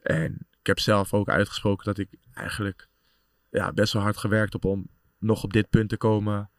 en 0.02 0.48
ik 0.60 0.68
heb 0.68 0.80
zelf 0.80 1.14
ook 1.14 1.30
uitgesproken 1.30 1.86
dat 1.86 1.98
ik 1.98 2.10
eigenlijk 2.34 2.88
ja, 3.50 3.72
best 3.74 3.94
wel 3.94 4.02
hard 4.02 4.18
gewerkt 4.18 4.54
heb 4.54 4.66
om 4.66 4.88
nog 5.20 5.44
op 5.44 5.54
dit 5.54 5.70
punt 5.70 5.90
te 5.90 5.98
komen. 5.98 6.50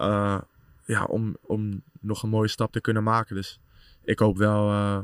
Eh, 0.00 0.40
ja, 0.84 1.04
om, 1.04 1.36
om 1.40 1.82
nog 2.00 2.22
een 2.22 2.28
mooie 2.28 2.48
stap 2.48 2.72
te 2.72 2.80
kunnen 2.80 3.02
maken. 3.02 3.36
Dus 3.36 3.60
ik 4.04 4.18
hoop 4.18 4.36
wel 4.36 4.70
eh, 4.70 5.00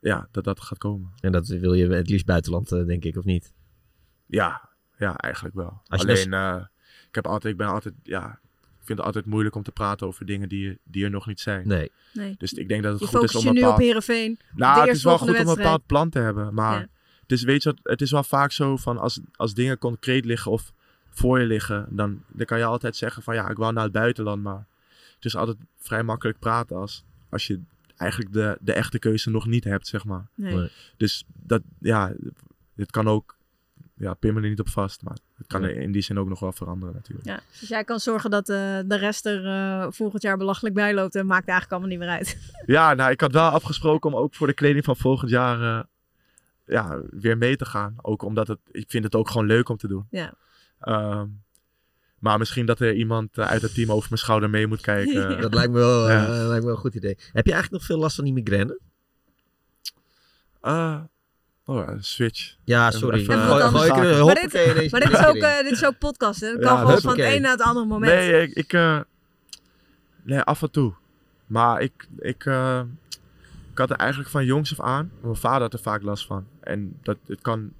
ja, 0.00 0.28
dat 0.30 0.44
dat 0.44 0.60
gaat 0.60 0.78
komen. 0.78 1.12
En 1.20 1.32
dat 1.32 1.46
wil 1.46 1.74
je 1.74 1.88
het 1.88 2.08
liefst 2.08 2.26
buitenland, 2.26 2.72
eh, 2.72 2.84
denk 2.84 3.04
ik, 3.04 3.16
of 3.16 3.24
niet? 3.24 3.52
Ja, 4.26 4.68
ja 4.98 5.16
eigenlijk 5.16 5.54
wel. 5.54 5.82
Alleen, 5.86 6.32
eh, 6.32 6.64
ik, 7.08 7.14
heb 7.14 7.26
altijd, 7.26 7.52
ik 7.52 7.58
ben 7.58 7.68
altijd, 7.68 7.94
ja, 8.02 8.38
ik 8.62 8.90
vind 8.90 8.98
het 8.98 9.06
altijd 9.06 9.26
moeilijk 9.26 9.54
om 9.54 9.62
te 9.62 9.72
praten 9.72 10.06
over 10.06 10.26
dingen 10.26 10.48
die, 10.48 10.78
die 10.84 11.04
er 11.04 11.10
nog 11.10 11.26
niet 11.26 11.40
zijn. 11.40 11.68
Nee. 11.68 11.90
nee. 12.12 12.34
Dus 12.38 12.52
ik 12.52 12.68
denk 12.68 12.82
dat 12.82 12.92
het 12.92 13.00
Je 13.00 13.16
goed 13.16 13.22
is 13.22 13.34
om 13.34 13.42
je 13.42 13.48
een 13.48 13.54
nu 13.54 13.60
bepaald... 13.60 13.78
op 13.78 13.84
Heerenveen. 13.84 14.38
Nou, 14.54 14.80
het 14.86 14.96
is 14.96 15.04
wel 15.04 15.18
goed 15.18 15.28
om 15.28 15.48
een 15.48 15.54
bepaald 15.54 15.86
plan 15.86 16.10
te 16.10 16.18
hebben. 16.18 16.54
Maar 16.54 16.80
Ja. 16.80 16.86
het, 17.20 17.32
is, 17.32 17.42
weet 17.42 17.62
je, 17.62 17.68
wat, 17.68 17.78
het 17.82 18.00
is 18.00 18.10
wel 18.10 18.24
vaak 18.24 18.52
zo 18.52 18.76
van 18.76 18.98
als, 18.98 19.20
als 19.32 19.54
dingen 19.54 19.78
concreet 19.78 20.24
liggen 20.24 20.50
of 20.50 20.72
voor 21.14 21.40
je 21.40 21.46
liggen, 21.46 21.86
dan, 21.90 22.22
dan 22.28 22.46
kan 22.46 22.58
je 22.58 22.64
altijd 22.64 22.96
zeggen 22.96 23.22
van 23.22 23.34
ja, 23.34 23.48
ik 23.48 23.56
wou 23.56 23.72
naar 23.72 23.84
het 23.84 23.92
buitenland. 23.92 24.42
Maar 24.42 24.66
het 25.14 25.24
is 25.24 25.36
altijd 25.36 25.56
vrij 25.78 26.02
makkelijk 26.02 26.38
praten 26.38 26.76
als, 26.76 27.04
als 27.28 27.46
je 27.46 27.60
eigenlijk 27.96 28.32
de, 28.32 28.58
de 28.60 28.72
echte 28.72 28.98
keuze 28.98 29.30
nog 29.30 29.46
niet 29.46 29.64
hebt, 29.64 29.86
zeg 29.86 30.04
maar. 30.04 30.26
Nee. 30.34 30.70
Dus 30.96 31.24
dat, 31.42 31.62
ja, 31.80 32.12
het 32.76 32.90
kan 32.90 33.08
ook, 33.08 33.36
ja, 33.96 34.14
pin 34.14 34.34
me 34.34 34.42
er 34.42 34.48
niet 34.48 34.60
op 34.60 34.68
vast. 34.68 35.02
Maar 35.02 35.16
het 35.36 35.46
kan 35.46 35.60
Nee. 35.60 35.74
in 35.74 35.92
die 35.92 36.02
zin 36.02 36.18
ook 36.18 36.28
nog 36.28 36.40
wel 36.40 36.52
veranderen 36.52 36.94
natuurlijk. 36.94 37.26
Ja, 37.26 37.40
dus 37.60 37.68
jij 37.68 37.84
kan 37.84 38.00
zorgen 38.00 38.30
dat 38.30 38.48
eh, 38.48 38.56
de 38.86 38.96
rest 38.96 39.26
er 39.26 39.46
eh, 39.46 39.86
volgend 39.90 40.22
jaar 40.22 40.36
belachelijk 40.36 40.74
bij 40.74 40.94
loopt. 40.94 41.14
En 41.14 41.26
maakt 41.26 41.48
eigenlijk 41.48 41.70
allemaal 41.70 41.90
niet 41.98 42.06
meer 42.08 42.16
uit. 42.16 42.52
Ja, 42.66 42.94
nou, 42.94 43.10
ik 43.10 43.20
had 43.20 43.32
wel 43.32 43.48
afgesproken 43.48 44.12
om 44.12 44.16
ook 44.16 44.34
voor 44.34 44.46
de 44.46 44.52
kleding 44.52 44.84
van 44.84 44.96
volgend 44.96 45.30
jaar 45.30 45.78
eh, 45.78 45.84
ja, 46.66 47.00
weer 47.10 47.38
mee 47.38 47.56
te 47.56 47.64
gaan. 47.64 47.96
Ook 48.02 48.22
omdat 48.22 48.48
het, 48.48 48.58
ik 48.70 48.90
vind 48.90 49.04
het 49.04 49.14
ook 49.14 49.28
gewoon 49.30 49.46
leuk 49.46 49.68
om 49.68 49.76
te 49.76 49.88
doen. 49.88 50.06
Ja. 50.10 50.34
Ehm, 50.84 51.26
maar 52.18 52.38
misschien 52.38 52.66
dat 52.66 52.80
er 52.80 52.94
iemand 52.94 53.38
eh, 53.38 53.46
uit 53.46 53.62
het 53.62 53.74
team 53.74 53.90
over 53.92 54.06
mijn 54.08 54.20
schouder 54.20 54.50
mee 54.50 54.66
moet 54.66 54.80
kijken. 54.80 55.40
Dat 55.40 55.54
lijkt 55.54 55.72
me, 55.72 55.78
wel, 55.78 56.10
Ja. 56.10 56.24
eh, 56.24 56.28
lijkt 56.30 56.48
me 56.50 56.60
wel 56.60 56.70
een 56.74 56.76
goed 56.80 56.94
idee. 56.94 57.16
Heb 57.32 57.46
je 57.46 57.52
eigenlijk 57.52 57.70
nog 57.70 57.84
veel 57.84 57.98
last 57.98 58.14
van 58.16 58.24
die 58.24 58.32
migraine? 58.32 58.78
Ah, 60.60 61.00
oh 61.64 61.84
ja, 61.86 61.96
switch. 62.00 62.54
Ja, 62.64 62.90
sorry. 62.90 63.20
even, 63.20 63.38
Gooi- 63.38 63.62
gooi 63.62 63.88
ik 63.88 63.96
er- 63.96 64.24
Maar 64.24 64.34
dit- 64.34 64.52
ineens 64.52 64.92
Maar 64.92 65.00
dit 65.00 65.12
is, 65.12 65.26
ook, 65.26 65.34
eh, 65.36 65.56
dit 65.62 65.70
is 65.72 65.84
ook 65.84 65.98
podcast. 65.98 66.40
Hè? 66.40 66.52
Dat 66.52 66.62
Ja, 66.62 66.68
kan 66.68 66.78
gewoon 66.78 67.00
van 67.00 67.18
het 67.18 67.34
een 67.34 67.42
naar 67.42 67.50
het 67.50 67.60
andere 67.62 67.86
moment. 67.86 68.12
Nee, 68.12 68.42
ik, 68.42 68.54
ik 68.54 68.72
eh, 68.72 69.00
nee, 70.22 70.40
af 70.40 70.62
en 70.62 70.70
toe. 70.70 70.94
Maar 71.46 71.80
ik, 71.82 72.08
ik, 72.18 72.44
eh, 72.46 72.80
ik 73.72 73.78
had 73.78 73.90
er 73.90 73.96
eigenlijk 73.96 74.30
van 74.30 74.44
jongs 74.44 74.78
af 74.78 74.86
aan. 74.86 75.10
Mijn 75.20 75.36
vader 75.36 75.60
had 75.62 75.72
er 75.72 75.78
vaak 75.78 76.02
last 76.02 76.26
van. 76.26 76.46
En 76.60 76.98
dat, 77.02 77.16
het 77.26 77.40
kan, 77.40 77.72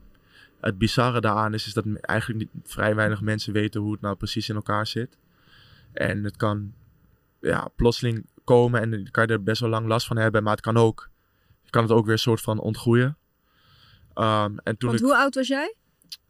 het 0.64 0.78
bizarre 0.78 1.20
daaraan 1.20 1.54
is, 1.54 1.66
is 1.66 1.72
dat 1.72 1.84
eigenlijk 2.00 2.40
niet, 2.40 2.64
vrij 2.70 2.94
weinig 2.94 3.20
mensen 3.20 3.52
weten 3.52 3.80
hoe 3.80 3.92
het 3.92 4.00
nou 4.00 4.16
precies 4.16 4.48
in 4.48 4.54
elkaar 4.54 4.86
zit. 4.86 5.18
En 5.92 6.24
het 6.24 6.36
kan 6.36 6.74
ja, 7.40 7.68
plotseling 7.76 8.26
komen 8.44 8.80
en 8.80 8.90
dan 8.90 9.08
kan 9.10 9.26
je 9.26 9.32
er 9.32 9.42
best 9.42 9.60
wel 9.60 9.70
lang 9.70 9.86
last 9.86 10.06
van 10.06 10.16
hebben. 10.16 10.42
Maar 10.42 10.52
het 10.52 10.60
kan 10.60 10.76
ook, 10.76 11.10
je 11.62 11.70
kan 11.70 11.82
het 11.82 11.92
ook 11.92 12.04
weer 12.04 12.12
een 12.12 12.18
soort 12.18 12.40
van 12.40 12.58
ontgroeien. 12.58 13.16
Ehm, 14.14 14.56
en 14.62 14.76
toen 14.76 14.88
Want 14.88 15.00
ik, 15.00 15.06
hoe 15.06 15.16
oud 15.16 15.34
was 15.34 15.48
jij 15.48 15.74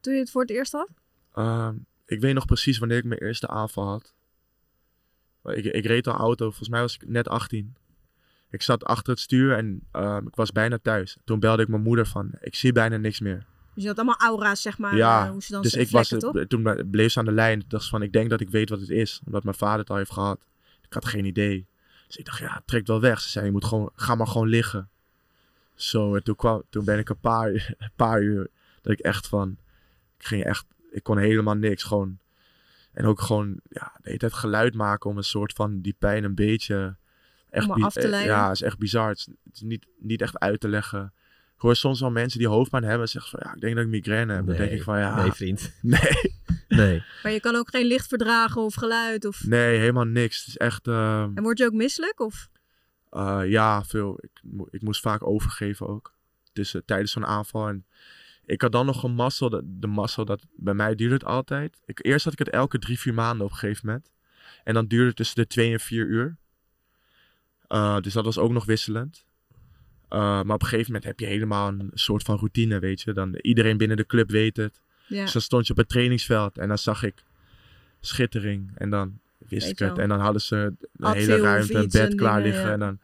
toen 0.00 0.12
je 0.12 0.18
het 0.18 0.30
voor 0.30 0.40
het 0.40 0.50
eerst 0.50 0.72
had? 0.72 0.88
Ehm, 1.34 1.74
ik 2.06 2.20
weet 2.20 2.34
nog 2.34 2.44
precies 2.44 2.78
wanneer 2.78 2.98
ik 2.98 3.04
mijn 3.04 3.20
eerste 3.20 3.48
aanval 3.48 3.86
had. 3.86 4.14
Ik, 5.44 5.64
ik 5.64 5.84
reed 5.84 6.06
al 6.06 6.14
auto, 6.14 6.44
volgens 6.44 6.68
mij 6.68 6.80
was 6.80 6.94
ik 6.94 7.08
net 7.08 7.28
18. 7.28 7.76
Ik 8.50 8.62
zat 8.62 8.84
achter 8.84 9.12
het 9.12 9.22
stuur 9.22 9.56
en 9.56 9.86
ehm, 9.90 10.26
ik 10.26 10.34
was 10.34 10.52
bijna 10.52 10.78
thuis. 10.78 11.16
Toen 11.24 11.40
belde 11.40 11.62
ik 11.62 11.68
mijn 11.68 11.82
moeder 11.82 12.06
van, 12.06 12.30
ik 12.40 12.54
zie 12.54 12.72
bijna 12.72 12.96
niks 12.96 13.20
meer. 13.20 13.46
Dus 13.74 13.82
je 13.82 13.88
had 13.88 13.96
allemaal 13.98 14.18
aura's, 14.18 14.62
zeg 14.62 14.78
maar. 14.78 14.96
ja, 14.96 15.24
eh, 15.24 15.30
hoe 15.30 15.42
ze 15.42 15.52
dan 15.52 15.62
dus 15.62 15.74
ik 15.74 15.90
was, 15.90 16.08
toch? 16.08 16.44
toen 16.48 16.62
ble- 16.62 16.84
bleef 16.84 17.12
ze 17.12 17.18
aan 17.18 17.24
de 17.24 17.32
lijn. 17.32 17.64
Dacht 17.68 17.88
van, 17.88 18.02
ik 18.02 18.12
denk 18.12 18.30
dat 18.30 18.40
ik 18.40 18.50
weet 18.50 18.68
wat 18.68 18.80
het 18.80 18.90
is. 18.90 19.20
Omdat 19.26 19.44
mijn 19.44 19.56
vader 19.56 19.78
het 19.78 19.90
al 19.90 19.96
heeft 19.96 20.12
gehad. 20.12 20.40
Ik 20.82 20.92
had 20.92 21.04
geen 21.04 21.24
idee. 21.24 21.66
Dus 22.06 22.16
ik 22.16 22.24
dacht, 22.24 22.38
ja, 22.38 22.54
het 22.54 22.66
trekt 22.66 22.88
wel 22.88 23.00
weg. 23.00 23.20
Ze 23.20 23.28
zei, 23.28 23.44
je 23.44 23.50
moet 23.52 23.64
gewoon, 23.64 23.90
ga 23.94 24.14
maar 24.14 24.26
gewoon 24.26 24.48
liggen. 24.48 24.88
Zo, 25.74 26.14
en 26.14 26.22
toen, 26.22 26.36
kwam, 26.36 26.62
toen 26.70 26.84
ben 26.84 26.98
ik 26.98 27.08
een 27.08 27.18
paar, 27.20 27.48
een 27.78 27.90
paar 27.96 28.22
uur, 28.22 28.50
dat 28.82 28.92
ik 28.92 28.98
echt 29.00 29.26
van, 29.28 29.56
ik 30.18 30.24
ging 30.26 30.44
echt, 30.44 30.66
ik 30.90 31.02
kon 31.02 31.18
helemaal 31.18 31.54
niks. 31.54 31.82
Gewoon, 31.82 32.18
en 32.92 33.04
ook 33.04 33.20
gewoon, 33.20 33.60
ja, 33.68 33.92
de 33.96 34.00
hele 34.02 34.18
tijd 34.18 34.32
geluid 34.32 34.74
maken 34.74 35.10
om 35.10 35.16
een 35.16 35.24
soort 35.24 35.52
van 35.52 35.80
die 35.80 35.96
pijn 35.98 36.24
een 36.24 36.34
beetje, 36.34 36.96
echt, 37.50 37.68
Om 37.68 37.82
af 37.84 37.92
te 37.92 38.00
eh, 38.00 38.08
leiden. 38.08 38.34
ja, 38.34 38.50
is 38.50 38.62
echt 38.62 38.78
bizar. 38.78 39.08
Het 39.08 39.18
is, 39.18 39.26
het 39.44 39.54
is 39.54 39.60
niet, 39.60 39.86
niet 39.98 40.20
echt 40.22 40.38
uit 40.38 40.60
te 40.60 40.68
leggen. 40.68 41.12
Ik 41.64 41.70
hoor 41.70 41.78
soms 41.78 42.00
wel 42.00 42.10
mensen 42.10 42.38
die 42.38 42.48
hoofdpijn 42.48 42.84
hebben 42.84 43.08
zeggen 43.08 43.30
van, 43.30 43.40
ja, 43.48 43.54
ik 43.54 43.60
denk 43.60 43.74
dat 43.74 43.84
ik 43.84 43.90
migraine 43.90 44.32
heb. 44.34 44.46
Dan 44.46 44.56
denk 44.56 44.70
ik 44.70 44.82
van, 44.82 44.98
ja. 44.98 45.22
nee, 45.22 45.32
vriend. 45.32 45.72
Nee. 45.82 46.32
Nee. 46.68 47.02
Maar 47.22 47.32
je 47.32 47.40
kan 47.40 47.54
ook 47.56 47.70
geen 47.70 47.86
licht 47.86 48.08
verdragen 48.08 48.62
of 48.62 48.74
geluid. 48.74 49.24
Of... 49.24 49.44
Nee, 49.46 49.78
helemaal 49.78 50.04
niks. 50.04 50.38
Het 50.38 50.46
is 50.48 50.56
echt, 50.56 50.86
ehm, 50.88 51.30
En 51.34 51.42
word 51.42 51.58
je 51.58 51.64
ook 51.64 51.72
misselijk? 51.72 52.20
Of? 52.20 52.48
eh, 53.10 53.40
ja, 53.46 53.84
veel. 53.84 54.18
Ik, 54.20 54.30
mo- 54.42 54.68
ik 54.70 54.82
moest 54.82 55.00
vaak 55.00 55.26
overgeven 55.26 55.86
ook. 55.88 56.14
Dus 56.52 56.76
tijdens 56.84 57.12
zo'n 57.12 57.26
aanval. 57.26 57.68
En 57.68 57.86
ik 58.44 58.62
had 58.62 58.72
dan 58.72 58.86
nog 58.86 59.02
een 59.02 59.14
mazzel. 59.14 59.48
De, 59.48 59.60
de 59.64 59.86
mazzel 59.86 60.24
dat 60.24 60.46
bij 60.56 60.74
mij 60.74 60.94
duurde 60.94 61.14
het 61.14 61.24
altijd. 61.24 61.82
Ik, 61.86 62.04
eerst 62.04 62.24
had 62.24 62.32
ik 62.32 62.38
het 62.38 62.50
elke 62.50 62.78
drie, 62.78 62.98
vier 62.98 63.14
maanden 63.14 63.46
op 63.46 63.52
een 63.52 63.58
gegeven 63.58 63.86
moment. 63.86 64.12
En 64.64 64.74
dan 64.74 64.86
duurde 64.86 65.06
het 65.06 65.16
tussen 65.16 65.36
de 65.36 65.46
twee 65.46 65.72
en 65.72 65.80
vier 65.80 66.06
uur. 66.06 66.36
Eh, 67.68 68.00
dus 68.00 68.12
dat 68.12 68.24
was 68.24 68.38
ook 68.38 68.52
nog 68.52 68.64
wisselend. 68.64 69.24
Eh, 70.08 70.18
maar 70.18 70.54
op 70.54 70.62
een 70.62 70.68
gegeven 70.68 70.92
moment 70.92 71.04
heb 71.04 71.20
je 71.20 71.26
helemaal 71.26 71.68
een 71.68 71.90
soort 71.94 72.22
van 72.22 72.36
routine, 72.36 72.78
weet 72.78 73.00
je. 73.00 73.12
Dan, 73.12 73.36
iedereen 73.40 73.76
binnen 73.76 73.96
de 73.96 74.06
club 74.06 74.30
weet 74.30 74.56
het. 74.56 74.80
Ja. 75.06 75.22
Dus 75.22 75.32
dan 75.32 75.42
stond 75.42 75.66
je 75.66 75.72
op 75.72 75.78
het 75.78 75.88
trainingsveld 75.88 76.58
en 76.58 76.68
dan 76.68 76.78
zag 76.78 77.02
ik 77.02 77.22
schittering. 78.00 78.70
En 78.74 78.90
dan 78.90 79.18
wist 79.38 79.62
Weet 79.66 79.80
ik 79.80 79.88
het. 79.88 79.98
En 79.98 80.08
dan 80.08 80.20
hadden 80.20 80.40
ze 80.42 80.56
een 80.96 81.12
hele 81.12 81.36
ruimte, 81.36 81.74
een 81.74 81.88
bed 81.88 82.14
klaar 82.14 82.42
dingen, 82.42 82.42
liggen. 82.52 82.66
ja. 82.66 82.72
En 82.72 82.78
dan 82.78 82.98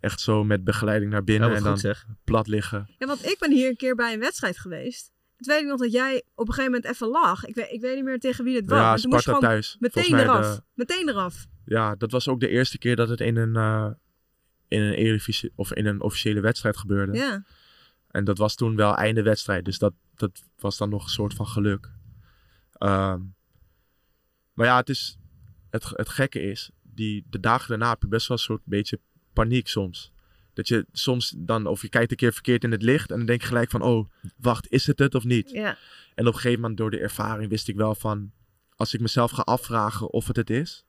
echt 0.00 0.20
zo 0.20 0.44
met 0.44 0.64
begeleiding 0.64 1.10
naar 1.12 1.24
binnen. 1.24 1.54
En 1.54 1.62
dan 1.62 1.78
zeg. 1.78 2.06
plat 2.24 2.46
liggen. 2.46 2.88
Ja, 2.98 3.06
want 3.06 3.24
ik 3.26 3.36
ben 3.38 3.52
hier 3.52 3.68
een 3.68 3.76
keer 3.76 3.94
bij 3.94 4.12
een 4.12 4.20
wedstrijd 4.20 4.58
geweest. 4.58 5.12
Het 5.36 5.46
weet 5.46 5.60
ik 5.60 5.66
nog 5.66 5.78
dat 5.80 5.92
jij 5.92 6.22
op 6.34 6.48
een 6.48 6.54
gegeven 6.54 6.72
moment 6.72 6.92
even 6.92 7.08
lag. 7.08 7.44
Ik 7.44 7.54
weet, 7.54 7.70
ik 7.70 7.80
weet 7.80 7.94
niet 7.94 8.04
meer 8.04 8.18
tegen 8.18 8.44
wie 8.44 8.56
het 8.56 8.66
was. 8.66 8.78
Ja, 8.78 8.94
toen 8.96 9.10
moest 9.10 9.22
Sparta 9.22 9.38
gewoon 9.38 9.40
thuis. 9.54 9.76
Meteen 9.80 10.18
eraf. 10.18 10.54
de- 10.56 10.62
Meteen 10.74 11.08
eraf. 11.08 11.46
Ja, 11.64 11.94
dat 11.94 12.10
was 12.10 12.28
ook 12.28 12.40
de 12.40 12.48
eerste 12.48 12.78
keer 12.78 12.96
dat 12.96 13.08
het 13.08 13.20
in 13.20 13.36
een, 13.36 13.56
eh, 13.56 13.86
in 14.68 14.80
een, 14.80 14.92
Eredivisie- 14.92 15.52
of 15.54 15.72
in 15.72 15.86
een 15.86 16.00
officiële 16.00 16.40
wedstrijd 16.40 16.76
gebeurde. 16.76 17.12
Ja. 17.12 17.44
En 18.10 18.24
dat 18.24 18.38
was 18.38 18.54
toen 18.54 18.76
wel 18.76 18.96
einde 18.96 19.22
wedstrijd. 19.22 19.64
Dus 19.64 19.78
dat, 19.78 19.92
dat 20.14 20.42
was 20.58 20.76
dan 20.76 20.88
nog 20.88 21.04
een 21.04 21.10
soort 21.10 21.34
van 21.34 21.46
geluk. 21.46 21.90
Ehm, 22.72 23.20
maar 24.52 24.66
ja, 24.66 24.76
het, 24.76 24.88
is, 24.88 25.18
het, 25.70 25.84
het 25.94 26.08
gekke 26.08 26.40
is, 26.40 26.70
die, 26.82 27.24
de 27.30 27.40
dagen 27.40 27.68
daarna 27.68 27.88
heb 27.88 28.02
je 28.02 28.08
best 28.08 28.28
wel 28.28 28.36
een 28.36 28.42
soort 28.42 28.62
beetje 28.64 29.00
paniek 29.32 29.68
soms. 29.68 30.12
Dat 30.52 30.68
je 30.68 30.86
soms 30.92 31.34
dan, 31.36 31.66
of 31.66 31.82
je 31.82 31.88
kijkt 31.88 32.10
een 32.10 32.16
keer 32.16 32.32
verkeerd 32.32 32.64
in 32.64 32.70
het 32.70 32.82
licht 32.82 33.10
en 33.10 33.16
dan 33.16 33.26
denk 33.26 33.40
je 33.40 33.46
gelijk 33.46 33.70
van, 33.70 33.82
oh, 33.82 34.08
wacht, 34.36 34.70
is 34.70 34.86
het 34.86 34.98
het 34.98 35.14
of 35.14 35.24
niet? 35.24 35.50
Ja. 35.50 35.78
En 36.14 36.26
op 36.26 36.34
een 36.34 36.40
gegeven 36.40 36.60
moment 36.60 36.78
door 36.78 36.90
de 36.90 36.98
ervaring 36.98 37.50
wist 37.50 37.68
ik 37.68 37.76
wel 37.76 37.94
van, 37.94 38.32
als 38.76 38.94
ik 38.94 39.00
mezelf 39.00 39.30
ga 39.30 39.42
afvragen 39.42 40.10
of 40.12 40.26
het 40.26 40.36
het 40.36 40.50
is, 40.50 40.84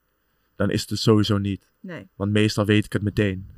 dan 0.56 0.70
is 0.70 0.82
het 0.82 0.90
het 0.90 1.00
sowieso 1.00 1.38
niet. 1.38 1.72
Nee. 1.80 2.10
Want 2.16 2.32
meestal 2.32 2.66
weet 2.66 2.86
ik 2.86 2.94
het 2.94 3.02
meteen. 3.02 3.50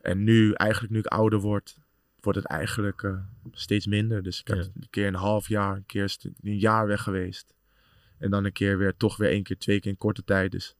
En 0.00 0.24
nu, 0.24 0.52
eigenlijk 0.52 0.92
nu 0.92 0.98
ik 0.98 1.06
ouder 1.06 1.38
word, 1.38 1.78
wordt 2.20 2.38
het 2.38 2.46
eigenlijk 2.48 3.02
eh, 3.02 3.12
steeds 3.52 3.86
minder. 3.86 4.22
Dus 4.22 4.40
ik 4.40 4.46
heb 4.48 4.58
een 4.58 4.86
keer 4.90 5.06
een 5.06 5.14
half 5.14 5.48
jaar, 5.48 5.76
een 5.76 5.86
keer 5.86 6.16
een 6.42 6.58
jaar 6.58 6.86
weg 6.86 7.02
geweest. 7.02 7.54
En 8.18 8.30
dan 8.30 8.44
een 8.44 8.52
keer 8.52 8.78
weer, 8.78 8.96
toch 8.96 9.16
weer 9.16 9.30
één 9.30 9.42
keer, 9.42 9.58
twee 9.58 9.80
keer 9.80 9.90
in 9.90 9.96
korte 9.98 10.24
tijd. 10.24 10.50
Dus 10.52 10.76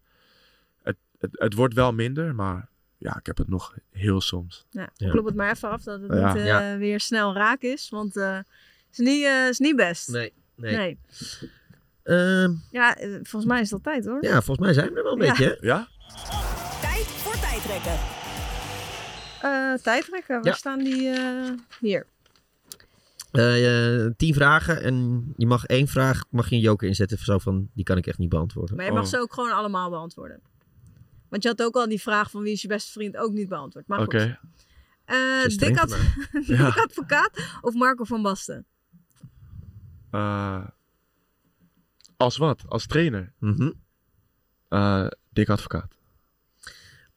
het, 0.83 0.97
het, 1.19 1.31
het 1.33 1.55
wordt 1.55 1.75
wel 1.75 1.93
minder, 1.93 2.35
maar 2.35 2.69
ja, 2.99 3.17
ik 3.19 3.27
heb 3.27 3.39
het 3.39 3.49
nog 3.49 3.75
heel 3.91 4.21
soms. 4.21 4.67
Ja, 4.71 4.89
Ja. 4.95 5.11
Klop 5.11 5.25
het 5.25 5.35
maar 5.35 5.51
even 5.51 5.71
af 5.71 5.83
dat 5.83 6.01
het 6.01 6.13
Ja. 6.13 6.27
niet 6.33 6.37
eh, 6.43 6.47
Ja. 6.47 6.77
weer 6.77 7.01
snel 7.01 7.35
raak 7.35 7.63
is. 7.63 7.89
Want 7.89 8.15
het 8.15 8.45
is, 8.93 8.99
niet, 8.99 9.25
eh, 9.25 9.49
is 9.49 9.59
niet 9.59 9.77
best. 9.77 10.09
Nee, 10.09 10.33
nee. 10.55 10.77
nee. 10.77 10.99
Ehm, 12.03 12.55
Ja, 12.71 12.97
eh, 12.97 13.11
volgens 13.13 13.45
mij 13.45 13.61
is 13.61 13.71
het 13.71 13.87
al 13.87 13.93
tijd 13.93 14.05
hoor. 14.07 14.25
ja, 14.25 14.43
volgens 14.43 14.59
mij 14.67 14.73
zijn 14.75 14.91
we 14.93 14.97
er 14.97 15.03
wel 15.03 15.13
een 15.13 15.25
Ja. 15.25 15.29
beetje. 15.29 15.59
Ja? 15.61 15.89
Tijd 16.81 17.05
voor 17.07 17.41
tijdrekken. 17.41 18.20
Eh 19.43 19.75
tijdrekken, 19.75 20.35
waar 20.35 20.45
Ja. 20.47 20.53
staan 20.53 20.79
die? 20.79 21.09
eh, 21.11 21.51
hier. 21.81 22.07
Eh, 23.31 24.05
eh, 24.05 24.11
tien 24.17 24.35
vragen 24.35 24.83
en 24.83 25.25
je 25.37 25.47
mag 25.47 25.65
één 25.67 25.87
vraag, 25.89 26.23
mag 26.31 26.49
je 26.49 26.55
een 26.55 26.61
joker 26.61 26.89
inzetten. 26.89 27.19
Zo 27.19 27.39
van, 27.39 27.71
die 27.75 27.85
kan 27.85 27.97
ik 27.97 28.07
echt 28.07 28.19
niet 28.19 28.29
beantwoorden. 28.29 28.77
Maar 28.77 28.85
je 28.85 28.93
mag 28.93 29.07
ze 29.07 29.19
ook 29.21 29.33
gewoon 29.35 29.51
allemaal 29.53 29.91
beantwoorden. 29.91 30.41
Want 31.29 31.43
je 31.43 31.49
had 31.49 31.63
ook 31.63 31.75
al 31.75 31.89
die 31.89 32.01
vraag 32.01 32.31
van 32.31 32.43
wie 32.43 32.53
is 32.53 32.63
je 32.63 32.69
beste 32.69 32.93
vriend 32.93 33.17
ook 33.17 33.33
niet 33.33 33.49
beantwoord. 33.49 33.87
Maar 33.89 33.99
goed. 34.01 34.15
Eh, 34.15 35.45
Dick, 35.47 35.79
Ad- 35.79 35.97
Dick. 36.47 36.61
Advocaat 36.61 37.59
of 37.61 37.75
Marco 37.75 38.05
van 38.05 38.23
Basten? 38.23 38.67
Eh, 40.11 40.67
als 42.17 42.37
wat? 42.37 42.63
Als 42.69 42.87
trainer? 42.87 43.33
Eh, 44.69 45.07
Dick 45.33 45.49
Advocaat. 45.49 45.99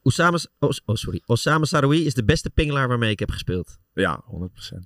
Osama, 0.06 0.38
oh, 0.58 0.70
oh, 0.84 0.96
sorry. 0.96 1.22
Osama 1.26 1.64
Saroui 1.64 2.04
is 2.04 2.14
de 2.14 2.24
beste 2.24 2.50
pingelaar 2.50 2.88
waarmee 2.88 3.10
ik 3.10 3.18
heb 3.18 3.30
gespeeld. 3.30 3.78
Ja, 3.94 4.22
100%. 4.24 4.78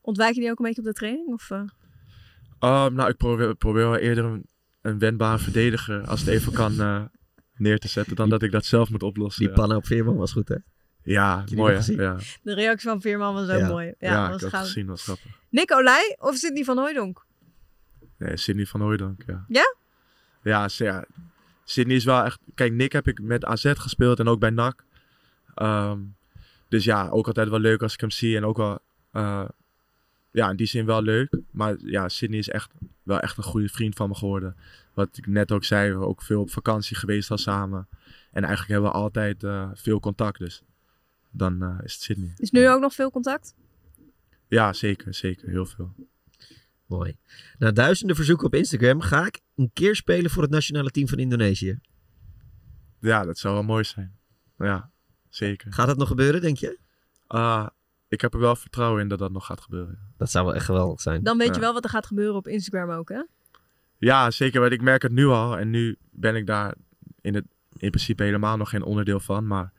Ontwijk 0.00 0.34
je 0.34 0.40
die 0.40 0.50
ook 0.50 0.58
een 0.58 0.64
beetje 0.64 0.80
op 0.80 0.86
de 0.86 0.92
training? 0.92 1.32
Of, 1.32 1.50
eh? 1.50 1.62
Ehm, 2.58 2.94
nou, 2.94 3.08
ik 3.08 3.16
probeer, 3.16 3.54
probeer 3.54 3.82
wel 3.82 3.96
eerder 3.96 4.24
een, 4.24 4.46
een 4.80 4.98
wendbare 4.98 5.38
verdediger, 5.38 6.06
als 6.06 6.20
het 6.20 6.28
even 6.28 6.52
kan, 6.52 6.80
eh, 6.80 7.02
neer 7.56 7.78
te 7.78 7.88
zetten, 7.88 8.16
dan 8.16 8.28
dat 8.28 8.42
ik 8.42 8.52
dat 8.52 8.64
zelf 8.64 8.90
moet 8.90 9.02
oplossen. 9.02 9.42
Die 9.42 9.50
ja. 9.50 9.58
pannen 9.58 9.76
op 9.76 9.86
Veerman 9.86 10.16
was 10.16 10.32
goed, 10.32 10.48
hè? 10.48 10.56
Ja, 11.02 11.44
mooi? 11.54 11.80
Ja, 11.86 12.16
De 12.42 12.54
reactie 12.54 12.88
van 12.88 13.00
Veerman 13.00 13.34
was 13.34 13.48
ook 13.48 13.58
ja. 13.58 13.68
mooi. 13.68 13.94
Ja, 13.98 14.12
Ja, 14.12 14.30
was 14.30 14.42
ik 14.42 14.52
had 14.52 14.60
gezien, 14.60 14.86
was 14.86 15.02
grappig. 15.02 15.38
Nick 15.48 15.72
Olij 15.72 16.16
of 16.18 16.36
Sidney 16.36 16.64
van 16.64 16.78
Hooijdonk? 16.78 17.24
Nee, 18.18 18.36
Sidney 18.36 18.66
van 18.66 18.80
Hooijdonk, 18.80 19.22
ja. 19.26 19.44
Ja? 19.48 19.74
Ja, 20.42 20.68
ja. 20.76 21.04
Sidney 21.70 21.96
is 21.96 22.04
wel 22.04 22.24
echt... 22.24 22.40
Kijk, 22.54 22.72
Nick 22.72 22.92
heb 22.92 23.08
ik 23.08 23.22
met 23.22 23.44
AZ 23.44 23.72
gespeeld 23.76 24.18
en 24.18 24.28
ook 24.28 24.40
bij 24.40 24.50
NAC. 24.50 24.84
Ehm, 25.54 25.98
dus 26.68 26.84
ja, 26.84 27.08
ook 27.08 27.26
altijd 27.26 27.48
wel 27.48 27.58
leuk 27.58 27.82
als 27.82 27.94
ik 27.94 28.00
hem 28.00 28.10
zie. 28.10 28.36
En 28.36 28.44
ook 28.44 28.56
wel... 28.56 28.78
eh, 29.12 29.48
ja, 30.30 30.50
in 30.50 30.56
die 30.56 30.66
zin 30.66 30.86
wel 30.86 31.02
leuk. 31.02 31.38
Maar 31.50 31.76
ja, 31.78 32.08
Sidney 32.08 32.38
is 32.38 32.48
echt 32.48 32.70
wel 33.02 33.20
echt 33.20 33.36
een 33.36 33.42
goede 33.42 33.68
vriend 33.68 33.94
van 33.94 34.08
me 34.08 34.14
geworden. 34.14 34.56
Wat 34.94 35.16
ik 35.16 35.26
net 35.26 35.52
ook 35.52 35.64
zei, 35.64 35.92
we 35.92 36.04
ook 36.04 36.22
veel 36.22 36.40
op 36.40 36.50
vakantie 36.50 36.96
geweest 36.96 37.30
al 37.30 37.38
samen. 37.38 37.88
En 38.32 38.44
eigenlijk 38.44 38.72
hebben 38.72 38.90
we 38.90 38.96
altijd 38.96 39.44
eh, 39.44 39.70
veel 39.74 40.00
contact, 40.00 40.38
dus 40.38 40.62
dan 41.30 41.62
eh, 41.62 41.78
is 41.82 41.92
het 41.92 42.02
Sidney. 42.02 42.32
Is 42.36 42.50
nu 42.50 42.68
ook 42.68 42.80
nog 42.80 42.94
veel 42.94 43.10
contact? 43.10 43.54
Ja, 44.48 44.72
zeker, 44.72 45.14
zeker. 45.14 45.48
Heel 45.48 45.66
veel. 45.66 45.94
Mooi. 46.90 47.16
Na 47.58 47.70
duizenden 47.70 48.16
verzoeken 48.16 48.46
op 48.46 48.54
Instagram 48.54 49.00
ga 49.00 49.26
ik 49.26 49.40
een 49.56 49.70
keer 49.72 49.96
spelen 49.96 50.30
voor 50.30 50.42
het 50.42 50.50
nationale 50.50 50.90
team 50.90 51.08
van 51.08 51.18
Indonesië. 51.18 51.80
Ja, 53.00 53.24
dat 53.24 53.38
zou 53.38 53.54
wel 53.54 53.62
mooi 53.62 53.84
zijn. 53.84 54.18
Ja, 54.58 54.90
zeker. 55.28 55.72
Gaat 55.72 55.86
dat 55.86 55.96
nog 55.96 56.08
gebeuren, 56.08 56.40
denk 56.40 56.56
je? 56.56 56.78
Ah, 57.26 57.66
ik 58.08 58.20
heb 58.20 58.34
er 58.34 58.40
wel 58.40 58.56
vertrouwen 58.56 59.02
in 59.02 59.08
dat 59.08 59.18
dat 59.18 59.32
nog 59.32 59.46
gaat 59.46 59.60
gebeuren. 59.60 59.98
Dat 60.16 60.30
zou 60.30 60.46
wel 60.46 60.54
echt 60.54 60.64
geweldig 60.64 61.00
zijn. 61.00 61.22
Dan 61.22 61.38
weet 61.38 61.54
je 61.54 61.60
wel 61.60 61.72
wat 61.72 61.84
er 61.84 61.90
gaat 61.90 62.06
gebeuren 62.06 62.36
op 62.36 62.48
Instagram 62.48 62.90
ook, 62.90 63.08
hè? 63.08 63.22
Ja, 63.98 64.30
zeker. 64.30 64.60
Want 64.60 64.72
ik 64.72 64.82
merk 64.82 65.02
het 65.02 65.12
nu 65.12 65.26
al. 65.26 65.58
En 65.58 65.70
nu 65.70 65.98
ben 66.10 66.36
ik 66.36 66.46
daar 66.46 66.74
in, 67.20 67.34
het, 67.34 67.44
in 67.76 67.90
principe 67.90 68.22
helemaal 68.22 68.56
nog 68.56 68.70
geen 68.70 68.82
onderdeel 68.82 69.20
van. 69.20 69.46
Maar 69.46 69.72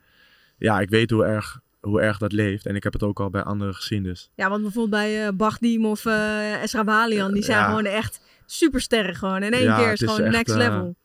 ja, 0.58 0.80
ik 0.80 0.90
weet 0.90 1.10
hoe 1.10 1.24
erg, 1.24 1.60
hoe 1.82 2.00
erg 2.00 2.18
dat 2.18 2.32
leeft. 2.32 2.66
En 2.66 2.74
ik 2.76 2.82
heb 2.82 2.92
het 2.92 3.02
ook 3.02 3.20
al 3.20 3.30
bij 3.30 3.42
anderen 3.42 3.74
gezien. 3.74 4.02
Dus 4.02 4.30
Ja, 4.34 4.48
want 4.48 4.62
bijvoorbeeld 4.62 5.02
bij 5.02 5.26
eh 5.26 5.32
Bagdim 5.32 5.86
of 5.86 6.04
eh 6.06 6.62
Esra 6.62 6.84
Walian, 6.84 7.32
die 7.32 7.42
zijn 7.42 7.58
Ja. 7.58 7.66
gewoon 7.68 7.84
echt 7.84 8.20
supersterren 8.46 9.14
gewoon. 9.14 9.42
In 9.42 9.52
één 9.52 9.62
Ja, 9.62 9.76
keer 9.76 9.92
is 9.92 10.00
het 10.00 10.10
gewoon 10.10 10.24
echt, 10.26 10.34
next 10.36 10.50
eh, 10.50 10.56
level. 10.56 10.96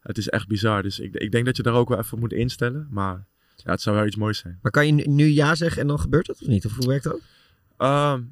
het 0.00 0.18
is 0.18 0.28
echt 0.28 0.48
bizar. 0.48 0.82
Dus 0.82 0.98
ik, 1.00 1.14
ik 1.14 1.30
denk 1.32 1.44
dat 1.44 1.56
je 1.56 1.62
daar 1.62 1.74
ook 1.74 1.88
wel 1.88 1.98
even 1.98 2.18
moet 2.18 2.32
instellen. 2.32 2.86
Maar 2.90 3.24
ja, 3.56 3.70
het 3.70 3.80
zou 3.80 3.96
wel 3.96 4.06
iets 4.06 4.16
moois 4.16 4.38
zijn. 4.38 4.58
Maar 4.62 4.72
kan 4.72 4.86
je 4.96 5.08
nu- 5.08 5.24
ja 5.26 5.54
zeggen 5.54 5.80
en 5.82 5.86
dan 5.88 6.00
gebeurt 6.00 6.26
het 6.26 6.40
of 6.42 6.46
niet? 6.48 6.66
Of 6.66 6.76
hoe 6.76 6.86
werkt 6.86 7.04
dat? 7.04 7.20
Ehm, 7.76 8.22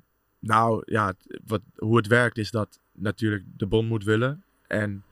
nou 0.40 0.82
ja, 0.86 1.14
wat, 1.46 1.60
hoe 1.76 1.96
het 1.96 2.06
werkt 2.06 2.38
is 2.38 2.50
dat 2.50 2.78
natuurlijk 2.92 3.44
de 3.56 3.66
bond 3.66 3.88
moet 3.88 4.04
willen. 4.04 4.42
En 4.66 5.02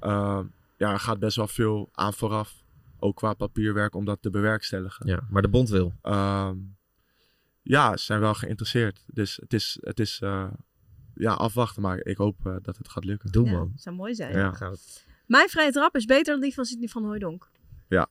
ehm, 0.00 0.44
ja, 0.76 0.92
er 0.92 1.00
gaat 1.00 1.18
best 1.18 1.36
wel 1.36 1.46
veel 1.48 1.88
aan 1.92 2.12
vooraf. 2.12 2.54
Ook 3.00 3.16
qua 3.16 3.34
papierwerk 3.34 3.94
om 3.94 4.04
dat 4.04 4.22
te 4.22 4.30
bewerkstelligen. 4.30 5.06
Ja, 5.06 5.26
maar 5.30 5.42
de 5.42 5.48
bond 5.48 5.68
wil. 5.68 5.92
Ehm, 6.02 6.56
ja, 7.62 7.96
ze 7.96 8.04
zijn 8.04 8.20
wel 8.20 8.34
geïnteresseerd. 8.34 9.04
Dus 9.06 9.36
het 9.36 9.52
is, 9.52 9.78
het 9.80 10.00
is 10.00 10.20
eh, 10.20 10.50
ja, 11.14 11.32
afwachten. 11.32 11.82
Maar 11.82 11.98
ik 12.04 12.16
hoop 12.16 12.46
eh, 12.46 12.56
dat 12.62 12.76
het 12.76 12.88
gaat 12.88 13.04
lukken. 13.04 13.32
Doe 13.32 13.46
Ja, 13.46 13.52
man. 13.52 13.72
zou 13.76 13.96
mooi 13.96 14.14
zijn. 14.14 14.36
Ja. 14.36 14.74
Mijn 15.26 15.48
vrije 15.48 15.70
trap 15.72 15.96
is 15.96 16.04
beter 16.04 16.32
dan 16.32 16.42
die 16.42 16.54
van 16.54 16.64
Sidney 16.64 16.88
van 16.88 17.04
Hooijdonk. 17.04 17.50
Ja. 17.88 18.08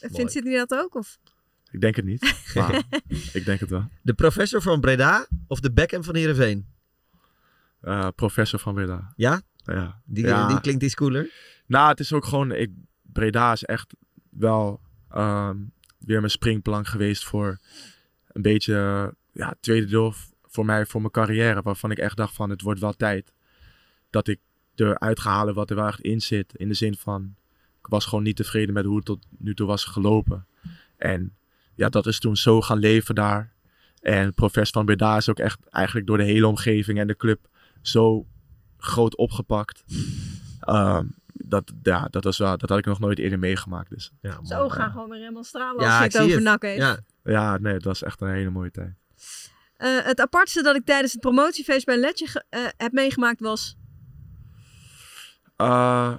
Vindt 0.00 0.32
Sidney 0.32 0.56
dat 0.56 0.74
ook? 0.74 0.94
Of? 0.94 1.18
Ik 1.70 1.80
denk 1.80 1.96
het 1.96 2.04
niet. 2.04 2.34
Maar 2.54 2.82
ik 3.32 3.44
denk 3.44 3.60
het 3.60 3.70
wel. 3.70 3.88
De 4.02 4.14
professor 4.14 4.62
van 4.62 4.80
Breda 4.80 5.26
of 5.46 5.60
de 5.60 5.72
Beckham 5.72 6.04
van 6.04 6.14
Heerenveen? 6.14 6.66
Eh, 7.80 8.08
professor 8.14 8.58
van 8.58 8.74
Breda. 8.74 9.12
Ja? 9.16 9.40
Ja. 9.56 10.00
Die, 10.04 10.26
Ja. 10.26 10.48
die 10.48 10.60
klinkt 10.60 10.82
iets 10.82 10.94
cooler. 10.94 11.30
Nou, 11.66 11.88
het 11.88 12.00
is 12.00 12.12
ook 12.12 12.24
gewoon... 12.24 12.52
Ik, 12.52 12.70
Breda 13.12 13.52
is 13.52 13.64
echt 13.64 13.94
wel 14.30 14.80
ehm, 15.08 15.56
weer 15.98 16.18
mijn 16.18 16.30
springplank 16.30 16.86
geweest 16.86 17.24
voor 17.24 17.58
een 18.26 18.42
beetje... 18.42 19.14
ja, 19.32 19.54
tweede 19.60 19.86
deel 19.86 20.14
voor 20.42 20.64
mij, 20.64 20.86
voor 20.86 21.00
mijn 21.00 21.12
carrière. 21.12 21.62
Waarvan 21.62 21.90
ik 21.90 21.98
echt 21.98 22.16
dacht 22.16 22.34
van, 22.34 22.50
het 22.50 22.62
wordt 22.62 22.80
wel 22.80 22.92
tijd 22.92 23.32
dat 24.10 24.28
ik 24.28 24.40
eruit 24.74 25.20
ga 25.20 25.30
halen 25.30 25.54
wat 25.54 25.70
er 25.70 25.76
wel 25.76 25.86
echt 25.86 26.00
in 26.00 26.20
zit. 26.20 26.54
In 26.56 26.68
de 26.68 26.74
zin 26.74 26.96
van, 26.96 27.34
ik 27.78 27.86
was 27.86 28.04
gewoon 28.04 28.24
niet 28.24 28.36
tevreden 28.36 28.74
met 28.74 28.84
hoe 28.84 28.96
het 28.96 29.04
tot 29.04 29.26
nu 29.38 29.54
toe 29.54 29.66
was 29.66 29.84
gelopen. 29.84 30.46
En 30.96 31.36
ja, 31.74 31.88
dat 31.88 32.06
is 32.06 32.18
toen 32.18 32.36
zo 32.36 32.60
gaan 32.60 32.78
leven 32.78 33.14
daar. 33.14 33.52
En 34.00 34.34
Professor 34.34 34.72
van 34.72 34.84
Breda 34.84 35.16
is 35.16 35.28
ook 35.28 35.38
echt 35.38 35.68
eigenlijk 35.68 36.06
door 36.06 36.16
de 36.16 36.24
hele 36.24 36.46
omgeving 36.46 36.98
en 36.98 37.06
de 37.06 37.16
club 37.16 37.48
zo 37.82 38.26
groot 38.76 39.16
opgepakt. 39.16 39.84
Ehm, 40.60 41.06
dat, 41.50 41.72
ja, 41.82 42.06
dat, 42.10 42.24
was 42.24 42.38
wel, 42.38 42.58
dat 42.58 42.68
had 42.68 42.78
ik 42.78 42.84
nog 42.84 43.00
nooit 43.00 43.18
eerder 43.18 43.38
meegemaakt. 43.38 43.90
Dus. 43.90 44.12
Ja, 44.20 44.38
Zo 44.42 44.68
gaan 44.68 44.90
gewoon 44.90 45.08
weer 45.10 45.18
helemaal 45.18 45.44
stralen 45.44 45.84
Ja, 45.84 45.88
als 45.90 45.98
je 45.98 46.04
ik 46.04 46.12
het 46.12 46.22
over. 46.22 46.42
NAC 46.42 46.62
heeft. 46.62 46.78
Ja. 46.78 46.98
ja, 47.24 47.58
nee, 47.58 47.72
het 47.72 47.84
was 47.84 48.02
echt 48.02 48.20
een 48.20 48.28
hele 48.28 48.50
mooie 48.50 48.70
tijd. 48.70 48.94
Eh, 49.76 50.04
het 50.04 50.20
apartste 50.20 50.62
dat 50.62 50.76
ik 50.76 50.84
tijdens 50.84 51.12
het 51.12 51.20
promotiefeest 51.20 51.86
bij 51.86 51.96
Letje 51.96 52.44
eh, 52.48 52.60
heb 52.76 52.92
meegemaakt 52.92 53.40
was... 53.40 53.76
Eh, 55.56 56.14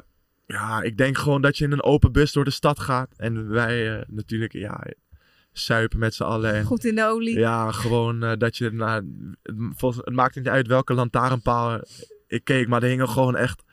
ja, 0.45 0.81
ik 0.81 0.97
denk 0.97 1.17
gewoon 1.17 1.41
dat 1.41 1.57
je 1.57 1.63
in 1.63 1.71
een 1.71 1.83
open 1.83 2.11
bus 2.11 2.31
door 2.31 2.43
de 2.43 2.51
stad 2.51 2.79
gaat. 2.79 3.13
En 3.17 3.49
wij 3.49 4.03
natuurlijk, 4.07 4.53
ja, 4.53 4.83
suipen 5.51 5.99
met 5.99 6.13
z'n 6.13 6.23
allen. 6.23 6.53
En, 6.53 6.63
Goed 6.65 6.85
in 6.85 6.95
de 6.95 7.05
olie. 7.05 7.39
Ja, 7.39 7.71
gewoon 7.71 8.35
dat 8.37 8.57
je, 8.57 8.71
nou, 8.71 8.93
het, 9.43 9.55
volgens- 9.75 10.05
het 10.05 10.15
maakt 10.15 10.35
niet 10.35 10.47
uit 10.47 10.67
welke 10.67 10.93
lantaarnpaal 10.93 11.79
ik 12.27 12.43
keek, 12.43 12.67
maar 12.67 12.83
er 12.83 12.89
hingen 12.89 13.09
gewoon 13.09 13.35
echt 13.35 13.63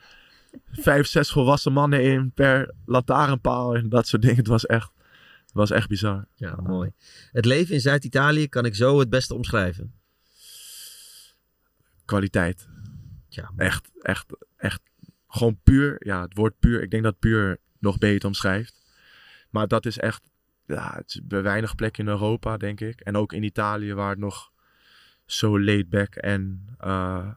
vijf, 0.70 1.06
zes 1.06 1.30
volwassen 1.30 1.72
mannen 1.72 2.02
in 2.02 2.32
per 2.32 2.74
lantaarnpaal 2.84 3.74
en 3.74 3.88
dat 3.88 4.06
soort 4.06 4.22
dingen. 4.22 4.36
Het 4.36 4.46
was 4.46 4.66
echt, 4.66 4.90
het 5.42 5.52
was 5.52 5.70
echt 5.70 5.88
bizar. 5.88 6.26
Ja, 6.34 6.56
mooi. 6.62 6.92
Het 7.32 7.44
leven 7.44 7.74
in 7.74 7.80
Zuid-Italië 7.80 8.48
kan 8.48 8.64
ik 8.64 8.74
zo 8.74 8.98
het 8.98 9.10
beste 9.10 9.34
omschrijven. 9.34 9.92
Kwaliteit. 12.04 12.68
Ja. 13.28 13.52
Echt, 13.56 13.90
echt, 14.00 14.26
echt. 14.56 14.80
Gewoon 15.28 15.60
puur. 15.62 15.96
Ja, 16.06 16.22
het 16.22 16.34
woord 16.34 16.58
puur. 16.58 16.82
Ik 16.82 16.90
denk 16.90 17.02
dat 17.02 17.18
puur 17.18 17.58
nog 17.78 17.98
beter 17.98 18.28
omschrijft. 18.28 18.74
Maar 19.50 19.68
dat 19.68 19.86
is 19.86 19.98
echt. 19.98 20.30
Ja, 20.66 20.94
het 20.96 21.08
is 21.08 21.20
bij 21.24 21.42
weinig 21.42 21.74
plekken 21.74 22.04
in 22.04 22.10
Europa, 22.10 22.56
denk 22.56 22.80
ik. 22.80 23.00
En 23.00 23.16
ook 23.16 23.32
in 23.32 23.42
Italië, 23.42 23.94
waar 23.94 24.10
het 24.10 24.18
nog 24.18 24.50
zo 25.26 25.60
laid 25.60 25.88
back 25.88 26.14
en. 26.14 26.66
eh, 26.78 27.30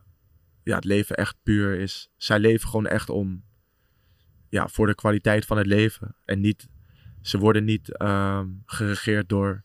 ja, 0.64 0.76
het 0.76 0.84
leven 0.86 1.16
echt 1.16 1.36
puur 1.44 1.80
is. 1.80 2.10
Zij 2.18 2.40
leven 2.40 2.70
gewoon 2.70 2.88
echt 2.88 3.10
om. 3.10 3.44
Ja, 4.50 4.68
voor 4.68 4.88
de 4.88 4.96
kwaliteit 4.96 5.46
van 5.46 5.58
het 5.58 5.66
leven. 5.68 6.16
En 6.26 6.40
niet. 6.40 6.68
Ze 7.22 7.38
worden 7.38 7.64
niet 7.64 7.98
ehm, 7.98 8.48
geregeerd 8.66 9.30
door. 9.30 9.64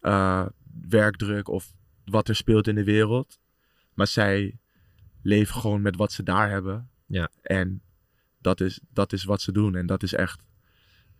eh, 0.00 0.46
werkdruk 0.88 1.48
of 1.48 1.72
wat 2.04 2.28
er 2.28 2.36
speelt 2.36 2.66
in 2.68 2.74
de 2.74 2.84
wereld. 2.84 3.38
Maar 3.94 4.06
zij 4.06 4.58
leven 5.22 5.54
gewoon 5.60 5.82
met 5.82 5.96
wat 5.96 6.12
ze 6.12 6.22
daar 6.22 6.50
hebben. 6.50 6.90
Ja. 7.06 7.28
En 7.42 7.82
dat 8.38 8.60
is, 8.60 8.80
dat 8.92 9.12
is 9.12 9.24
wat 9.24 9.40
ze 9.40 9.52
doen. 9.52 9.74
En 9.76 9.86
dat 9.86 10.02
is 10.02 10.14
echt, 10.14 10.46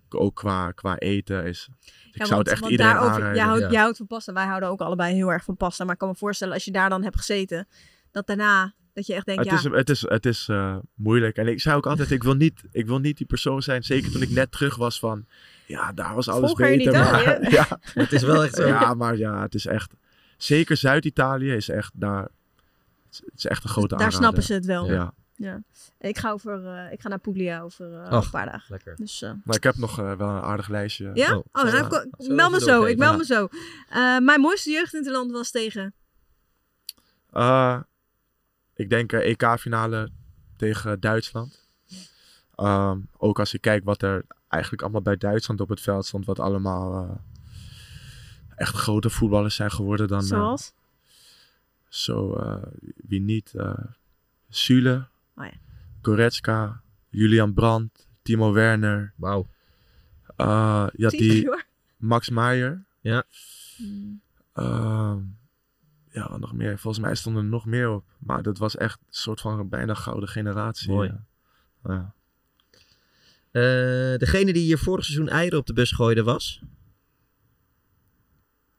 ook 0.09 0.35
qua, 0.37 0.70
qua 0.72 0.99
eten 0.99 1.45
is... 1.45 1.68
Ik 1.70 2.18
Ja, 2.18 2.24
zou 2.24 2.35
want- 2.35 2.51
het 2.51 2.61
echt 2.61 2.70
iedereen 2.70 2.93
daarover- 2.93 3.14
aanraden. 3.14 3.37
Jij 3.37 3.45
houdt, 3.45 3.61
Ja. 3.62 3.70
jij 3.70 3.80
houdt 3.80 3.97
van 3.97 4.07
pasta. 4.07 4.32
Wij 4.32 4.47
houden 4.47 4.68
ook 4.68 4.80
allebei 4.80 5.14
heel 5.14 5.32
erg 5.32 5.45
van 5.45 5.57
pasta. 5.57 5.85
Maar 5.85 5.93
ik 5.93 5.99
kan 5.99 6.09
me 6.09 6.14
voorstellen, 6.14 6.55
als 6.55 6.64
je 6.64 6.72
daar 6.72 6.89
dan 6.89 7.03
hebt 7.03 7.16
gezeten, 7.16 7.68
dat 8.15 8.27
daarna, 8.27 8.75
dat 8.93 9.07
je 9.07 9.15
echt 9.15 9.27
denkt, 9.27 9.41
Het 9.43 9.51
ja... 9.62 9.71
is, 9.71 9.77
het 9.77 9.91
is, 9.91 10.01
het 10.09 10.27
is 10.27 10.49
eh, 10.49 10.77
moeilijk. 10.95 11.37
En 11.37 11.47
ik 11.47 11.61
zei 11.61 11.77
ook 11.77 11.87
altijd, 11.87 12.11
ik 12.11 12.23
wil, 12.23 12.35
niet, 12.35 12.62
ik 12.73 12.87
wil 12.87 12.99
niet 12.99 13.17
die 13.17 13.27
persoon 13.27 13.62
zijn. 13.62 13.83
Zeker 13.83 14.11
toen 14.11 14.23
ik 14.23 14.31
net 14.31 14.53
terug 14.53 14.77
was 14.77 14.99
van... 14.99 15.27
Ja, 15.67 15.93
daar 15.93 16.15
was 16.15 16.29
alles 16.29 16.53
in 16.53 16.57
beter. 16.57 16.93
Ja. 17.51 17.81
Het 17.95 18.12
is 18.12 18.23
wel 18.23 18.45
echt 18.45 18.55
zo. 18.55 18.67
Ja, 18.67 18.95
maar 18.95 19.17
ja, 19.17 19.41
het 19.43 19.55
is 19.55 19.67
echt... 19.67 19.93
Zeker 20.37 20.77
Zuid-Italië 20.77 21.53
is 21.53 21.69
echt 21.69 21.91
daar... 21.95 22.23
Het 22.23 22.31
is, 23.11 23.23
het 23.33 23.45
echt 23.45 23.65
een 23.65 23.71
grote 23.71 23.89
Daar 23.89 23.99
aanrader. 23.99 24.19
snappen 24.19 24.43
ze 24.43 24.53
het 24.53 24.65
wel. 24.65 24.91
Ja. 24.93 25.12
Ja. 25.37 25.62
Ik 26.01 26.19
ga, 26.19 26.31
over, 26.31 26.67
eh, 26.67 26.93
ik 26.93 27.01
ga 27.01 27.09
naar 27.09 27.19
Puglia 27.19 27.61
over 27.61 28.01
eh, 28.01 28.07
een 28.11 28.31
paar 28.31 28.47
dagen. 28.47 28.67
Lekker. 28.69 28.97
Dus, 28.97 29.23
eh, 29.23 29.31
Maar 29.45 29.57
ik 29.57 29.62
heb 29.62 29.77
nog 29.77 29.99
eh, 29.99 30.12
wel 30.17 30.29
een 30.29 30.43
aardig 30.43 30.69
lijstje. 30.69 31.11
ja? 31.15 31.37
Oh, 31.37 31.45
dan 31.53 31.67
heb 31.67 31.93
ik, 31.93 32.07
ik 32.17 32.29
meld 32.33 32.53
me 32.53 32.61
zo. 32.61 32.85
Ik 32.85 32.99
meld 32.99 33.17
me 33.19 33.25
zo. 33.25 33.49
Eh, 33.89 34.19
mijn 34.19 34.41
mooiste 34.41 34.71
jeugdinterland 34.71 35.31
was 35.31 35.51
tegen... 35.51 35.95
Ik 38.75 38.91
denk 38.91 39.12
eh, 39.12 39.31
EK-finale 39.31 40.11
tegen 40.57 41.01
Duitsland. 41.01 41.62
Ehm, 42.55 42.99
ook 43.16 43.39
als 43.39 43.55
ik 43.55 43.61
kijk 43.61 43.85
wat 43.85 44.03
er 44.03 44.25
eigenlijk 44.49 44.83
allemaal 44.83 45.03
bij 45.03 45.16
Duitsland 45.16 45.61
op 45.61 45.68
het 45.68 45.81
veld 45.81 46.07
stond, 46.07 46.27
wat 46.27 46.39
allemaal 46.39 47.05
eh, 47.09 47.16
echt 48.57 48.75
grote 48.75 49.11
voetballers 49.11 49.55
zijn 49.55 49.70
geworden 49.70 50.09
dan. 50.09 50.20
eh, 50.20 50.27
Zoals? 50.27 50.72
zo, 51.89 52.35
eh, 52.35 52.62
wie 52.97 53.20
niet? 53.20 53.55
eh 53.55 53.75
Sule, 54.49 55.07
Oh 55.37 55.45
ja. 55.45 55.53
Goretzka, 56.03 56.81
Julian 57.09 57.55
Brandt, 57.55 58.09
Timo 58.22 58.53
Werner. 58.53 59.12
Wauw. 59.16 59.47
ja, 60.37 61.09
die. 61.09 61.49
Max 61.97 62.31
Meijer. 62.31 62.85
Ja. 63.01 63.25
Ehm, 64.53 65.18
ja, 66.15 66.37
nog 66.37 66.53
meer. 66.53 66.79
Volgens 66.79 67.05
mij 67.05 67.15
stonden 67.15 67.43
er 67.45 67.49
nog 67.49 67.67
meer 67.67 67.91
op. 67.91 68.05
Maar 68.19 68.43
dat 68.43 68.59
was 68.59 68.77
echt 68.77 68.99
een 69.01 69.07
soort 69.11 69.41
van 69.41 69.69
bijna 69.69 69.95
gouden 69.95 70.29
generatie. 70.29 70.91
Mooi. 70.91 71.09
Ja. 71.09 71.25
Ja. 71.95 72.15
Eh, 73.51 74.19
degene 74.19 74.53
die 74.53 74.62
hier 74.62 74.79
vorig 74.79 75.05
seizoen 75.05 75.29
eieren 75.29 75.59
op 75.59 75.67
de 75.67 75.73
bus 75.73 75.93
gooide 75.93 76.23
was? 76.23 76.62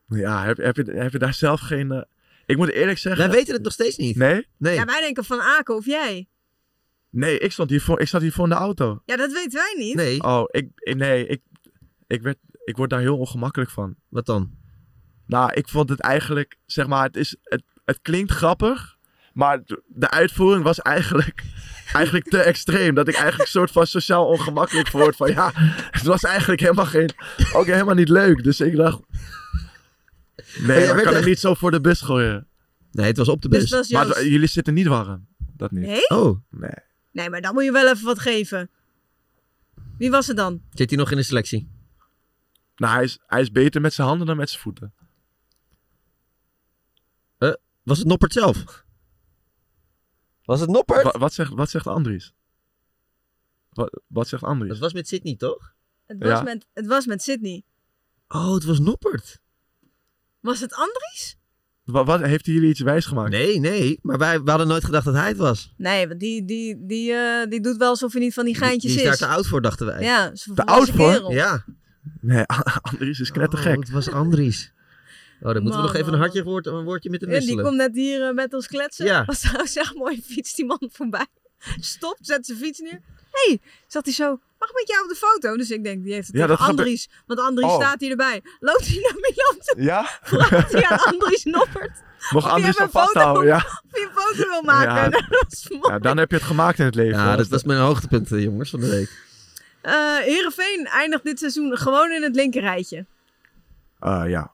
Ja, 0.08 0.44
heb, 0.46 0.58
heb, 0.58 0.76
je, 0.76 0.84
heb 0.92 1.12
je 1.12 1.20
daar 1.20 1.34
zelf 1.34 1.60
geen... 1.60 1.92
eh, 1.92 2.02
Ik 2.46 2.58
moet 2.58 2.70
eerlijk 2.72 2.98
zeggen... 2.98 3.28
Wij 3.28 3.36
weten 3.38 3.54
het 3.54 3.64
nog 3.64 3.74
steeds 3.74 3.98
niet. 3.98 4.16
Nee? 4.16 4.48
Nee. 4.58 4.76
Ja, 4.76 4.86
wij 4.86 5.02
denken 5.02 5.24
van 5.24 5.42
Aken 5.42 5.76
of 5.76 5.86
jij. 5.86 6.28
Nee, 7.10 7.40
ik, 7.40 7.52
stond 7.52 7.70
hier 7.70 7.82
voor, 7.82 8.00
ik 8.02 8.08
zat 8.08 8.22
hier 8.22 8.32
voor 8.32 8.44
in 8.44 8.50
de 8.50 8.56
auto. 8.56 9.02
Ja, 9.06 9.16
dat 9.16 9.32
weten 9.34 9.60
wij 9.60 9.76
niet. 9.78 10.24
Oh, 10.24 10.44
ik, 10.48 10.70
ik- 10.76 10.96
nee, 10.96 11.28
ik, 11.28 11.42
ik, 12.08 12.22
werd, 12.22 12.38
ik 12.64 12.78
word 12.78 12.90
daar 12.90 13.00
heel 13.00 13.18
ongemakkelijk 13.18 13.70
van. 13.72 13.96
Wat 14.10 14.26
dan? 14.26 14.52
Nou, 15.28 15.54
ik 15.54 15.68
vond 15.70 15.90
het 15.90 16.00
eigenlijk, 16.00 16.58
zeg 16.66 16.88
maar, 16.88 17.04
het, 17.04 17.16
is, 17.16 17.36
het, 17.44 17.64
het 17.86 18.00
klinkt 18.02 18.32
grappig, 18.32 18.98
maar 19.34 19.62
de- 19.88 20.10
uitvoering 20.10 20.64
was 20.64 20.80
eigenlijk, 20.80 21.44
eigenlijk 21.94 22.26
te 22.30 22.38
extreem. 22.42 22.96
Dat 22.96 23.08
ik 23.08 23.14
eigenlijk 23.14 23.44
een 23.44 23.60
soort 23.60 23.72
van 23.72 23.88
sociaal 23.88 24.26
ongemakkelijk 24.28 24.90
word 24.90 25.16
van, 25.16 25.32
ja, 25.32 25.52
het 25.92 26.04
was 26.04 26.24
eigenlijk 26.24 26.62
helemaal 26.62 26.86
geen, 26.86 27.10
ook 27.54 27.66
helemaal 27.66 27.96
niet 27.96 28.10
leuk. 28.10 28.44
Dus 28.44 28.60
ik 28.60 28.76
dacht, 28.76 29.00
nee, 30.60 30.82
ik 30.84 30.88
kan 30.90 31.00
echt- 31.00 31.14
het 31.14 31.26
niet 31.26 31.40
zo 31.40 31.54
voor 31.54 31.72
de 31.72 31.82
bus 31.82 32.02
gooien. 32.02 32.48
Nee, 32.92 33.06
het 33.08 33.18
was 33.18 33.28
op 33.28 33.42
de 33.42 33.50
Dus 33.50 33.70
bus. 33.70 33.90
Maar 33.90 34.08
het- 34.08 34.18
jullie 34.18 34.48
zitten 34.48 34.74
niet 34.74 34.88
warm. 34.88 35.28
Dat 35.58 35.72
niet. 35.72 35.86
Nee? 35.86 36.10
Oh. 36.10 36.40
Nee. 36.50 36.72
Nee, 37.12 37.30
maar 37.30 37.42
dan 37.42 37.54
moet 37.54 37.64
je 37.64 37.72
wel 37.72 37.90
even 37.90 38.06
wat 38.06 38.20
geven. 38.20 38.70
Wie 39.98 40.10
was 40.12 40.28
het 40.28 40.38
dan? 40.38 40.62
Zit 40.74 40.90
hij 40.90 41.00
nog 41.00 41.12
in 41.12 41.18
de 41.18 41.24
selectie? 41.24 41.70
Nou, 42.76 42.94
hij 42.94 43.04
is, 43.04 43.20
hij 43.28 43.42
is 43.42 43.52
beter 43.52 43.82
met 43.82 43.94
zijn 43.94 44.08
handen 44.08 44.28
dan 44.28 44.38
met 44.38 44.50
zijn 44.50 44.62
voeten. 44.62 44.94
Was 47.86 47.98
het 47.98 48.08
Noppert 48.08 48.34
zelf? 48.34 48.84
Was 50.44 50.60
het 50.60 50.70
Noppert? 50.70 51.04
Wa- 51.04 51.20
wat, 51.20 51.34
zegt, 51.34 51.54
wat 51.54 51.70
zegt 51.70 51.88
Andries? 51.88 52.34
Wat, 53.70 54.02
wat 54.08 54.28
zegt 54.28 54.44
Andries? 54.44 54.72
Het 54.72 54.80
was 54.80 54.94
met 54.94 55.08
Sydney, 55.08 55.36
toch? 55.36 55.74
Het 56.06 56.18
was, 56.20 56.28
Ja. 56.30 56.42
met, 56.42 56.66
het 56.74 56.88
was 56.88 57.06
met 57.06 57.22
Sydney. 57.22 57.64
Oh, 58.28 58.54
het 58.54 58.64
was 58.64 58.80
Noppert. 58.80 59.40
Was 60.40 60.60
het 60.60 60.74
Andries? 60.74 61.38
Wat, 61.84 62.06
wat, 62.06 62.22
heeft 62.22 62.46
hij 62.46 62.56
jullie 62.56 62.70
iets 62.70 62.80
wijsgemaakt? 62.80 63.30
Nee, 63.32 63.60
nee. 63.60 64.00
Maar 64.02 64.18
wij 64.18 64.42
we 64.42 64.50
hadden 64.50 64.68
nooit 64.68 64.84
gedacht 64.86 65.06
dat 65.06 65.14
hij 65.14 65.28
het 65.28 65.38
was. 65.38 65.74
Nee, 65.78 66.08
want 66.08 66.20
die, 66.20 66.46
die, 66.46 66.86
die, 66.86 67.12
eh, 67.14 67.50
die 67.50 67.62
doet 67.62 67.78
wel 67.78 67.90
alsof 67.90 68.12
hij 68.12 68.22
niet 68.22 68.34
van 68.34 68.46
die 68.46 68.56
geintjes 68.56 68.92
Die 68.92 69.02
is 69.02 69.08
daar 69.08 69.18
te 69.18 69.36
oud 69.36 69.48
voor, 69.48 69.62
dachten 69.62 69.86
wij. 69.86 70.02
Ja, 70.04 70.32
volwassen 70.34 70.66
oud 70.66 70.90
voor? 70.90 71.34
Ja. 71.34 71.66
Nee, 72.22 72.44
Andries 72.92 73.20
is 73.20 73.32
knettergek. 73.32 73.76
Oh, 73.76 73.80
het 73.80 73.90
was 73.90 74.10
Andries. 74.10 74.74
Oh, 75.46 75.54
dan 75.54 75.62
moeten 75.64 75.82
we 75.82 75.88
nog 75.88 75.96
even 75.96 76.14
een 76.14 76.20
hartje 76.20 76.44
woord, 76.44 76.66
een 76.66 76.84
woordje 76.84 77.10
met 77.10 77.22
hem 77.22 77.30
Ja, 77.30 77.36
die 77.38 77.46
wisselen. 77.48 77.66
komt 77.70 77.78
net 77.82 77.96
hier 77.96 78.28
eh, 78.28 78.34
met 78.34 78.54
ons 78.54 78.68
kletsen. 78.68 79.06
Ja. 79.06 79.26
Was 79.26 79.40
trouwens 79.40 79.76
echt 79.76 79.96
mooi. 79.96 80.22
Fietst 80.26 80.56
die 80.56 80.66
man 80.66 80.90
voorbij. 80.92 81.26
Stopt, 81.80 82.18
zet 82.26 82.46
zijn 82.46 82.58
fiets 82.58 82.80
neer. 82.80 83.02
Hé, 83.32 83.50
hey, 83.50 83.60
zat 83.88 84.06
hij 84.06 84.14
zo. 84.14 84.40
Mag 84.60 84.70
ik 84.70 84.76
met 84.76 84.88
jou 84.88 85.04
op 85.04 85.10
de 85.10 85.16
foto? 85.16 85.58
Dus 85.58 85.72
ik 85.72 85.84
denk, 85.84 86.04
die 86.04 86.14
heeft 86.14 86.28
het 86.28 86.36
Ja, 86.38 86.48
tegen 86.48 86.66
Andries. 86.66 87.10
Want 87.26 87.40
Andries 87.40 87.70
Oh. 87.70 87.76
staat 87.76 88.00
hier 88.00 88.10
erbij. 88.10 88.42
Loopt 88.60 88.88
hij 88.88 89.00
naar 89.02 89.14
Milan 89.16 89.58
toe? 89.66 89.82
Ja? 89.84 90.06
Vraagt 90.24 90.72
hij 90.72 90.84
aan 90.86 91.00
Andries 91.00 91.44
Noppert. 91.44 92.04
Mocht 92.32 92.46
of 92.46 92.52
Andries 92.52 92.78
hem 92.78 92.90
vasthouden, 92.90 93.36
foto- 93.44 93.48
ja. 93.48 93.56
Of 93.58 93.92
hij 93.92 94.02
een 94.04 94.10
foto 94.12 94.50
wil 94.50 94.62
maken. 94.62 94.94
Ja. 94.96 95.10
Dat 95.30 95.46
was 95.50 95.68
mooi. 95.70 95.94
ja. 95.94 96.00
Dan 96.00 96.18
heb 96.18 96.30
je 96.30 96.36
het 96.36 96.46
gemaakt 96.46 96.80
in 96.80 96.86
het 96.86 96.96
leven. 96.96 97.20
Ja, 97.20 97.36
dat 97.36 97.48
was 97.48 97.64
mijn 97.64 97.80
hoogtepunt, 97.80 98.32
eh, 98.32 98.44
jongens, 98.44 98.70
van 98.70 98.80
de 98.80 98.90
week. 98.90 99.24
Eh 99.82 100.18
Heerenveen 100.18 100.86
eindigt 100.86 101.24
dit 101.24 101.40
seizoen 101.40 101.78
gewoon 101.78 102.12
in 102.12 102.24
het 102.24 102.36
linkerrijtje. 102.36 103.06
Eh, 104.00 104.24
ja. 104.28 104.54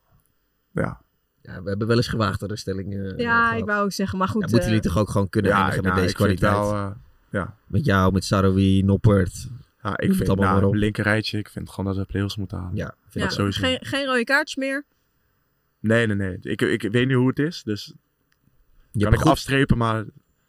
Ja. 0.74 1.02
Ja, 1.42 1.62
we 1.64 1.70
hebben 1.70 1.88
wel 1.88 1.98
eens 1.98 2.08
gewaagdere 2.08 2.56
stellingen. 2.58 3.12
eh, 3.18 3.24
Ja, 3.24 3.44
gehad. 3.46 3.60
ik 3.60 3.66
wou 3.66 3.84
ook 3.84 3.92
zeggen, 3.92 4.18
maar 4.18 4.28
goed. 4.28 4.42
Ja, 4.42 4.48
moeten 4.50 4.60
eh, 4.70 4.76
jullie 4.76 4.82
toch 4.90 4.98
ook 4.98 5.10
gewoon 5.10 5.30
kunnen 5.30 5.52
Ja, 5.52 5.58
eindigen 5.58 5.84
nou, 5.84 5.96
met 5.96 6.04
deze 6.04 6.16
kwaliteit? 6.16 6.52
wel, 6.54 6.74
eh, 6.74 6.92
ja. 7.32 7.56
Met 7.68 7.86
jou, 7.86 8.12
met 8.14 8.24
Saroui, 8.26 8.84
Noppert. 8.84 9.48
Ja, 9.84 9.98
ik 9.98 10.08
het 10.08 10.16
vind 10.18 10.30
allemaal 10.30 10.52
maar 10.52 10.62
nou, 10.62 10.68
op. 10.74 10.80
linker 10.80 11.04
rijtje, 11.04 11.38
ik 11.38 11.50
vind 11.50 11.70
gewoon 11.70 11.86
dat 11.86 11.96
we 11.96 12.12
play-offs 12.12 12.36
moeten 12.38 12.58
halen. 12.58 12.76
Ja, 12.76 12.96
vind 13.02 13.14
ja, 13.14 13.22
dat 13.24 13.34
sowieso. 13.34 13.62
geen, 13.62 13.78
geen 13.82 14.06
rode 14.06 14.24
kaartjes 14.24 14.56
meer. 14.56 14.86
Nee, 15.80 16.08
nee, 16.08 16.16
nee. 16.16 16.38
Ik, 16.42 16.62
ik 16.62 16.82
weet 16.92 17.08
niet 17.08 17.16
hoe 17.16 17.28
het 17.28 17.40
is, 17.40 17.64
dus 17.64 17.86
Je 17.86 17.94
kan 17.94 19.02
hebt 19.02 19.06
ik 19.08 19.12
er 19.14 19.18
goed- 19.20 19.28
afstrepen, 19.32 19.78
maar 19.78 19.96
het 19.98 20.06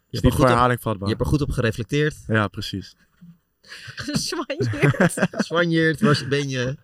je 0.07 0.17
is 0.17 0.21
niet 0.21 0.33
voor 0.33 0.45
herhaling 0.45 0.77
Je 0.77 0.83
vatbaar. 0.83 1.09
hebt 1.09 1.21
er 1.21 1.27
goed 1.27 1.41
op 1.41 1.49
gereflecteerd. 1.51 2.15
Ja, 2.27 2.47
precies. 2.47 2.95
Zwanjeerd. 4.29 5.27
Zwanjeerd, 5.37 6.01
waar 6.01 6.25
ben 6.29 6.49
je? 6.49 6.77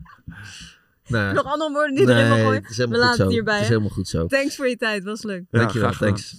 Nee. 1.09 1.33
Nog 1.33 1.43
andere 1.45 1.71
woorden 1.71 1.95
die 1.95 2.07
erin 2.09 2.29
Nee, 2.29 2.43
gooien? 2.43 2.61
het 2.61 2.69
is 2.69 2.77
helemaal 2.77 2.99
We 2.99 3.05
goed 3.05 3.17
laten 3.17 3.17
zo. 3.17 3.23
het 3.23 3.31
hierbij. 3.33 3.53
Het 3.53 3.63
is 3.63 3.69
helemaal 3.69 3.89
goed 3.89 4.07
zo. 4.07 4.25
Thanks 4.25 4.55
voor 4.55 4.67
je 4.67 4.77
tijd, 4.77 5.03
was 5.03 5.23
leuk. 5.23 5.43
Ja, 5.49 5.59
Dankjewel, 5.59 5.91
thanks. 5.91 6.35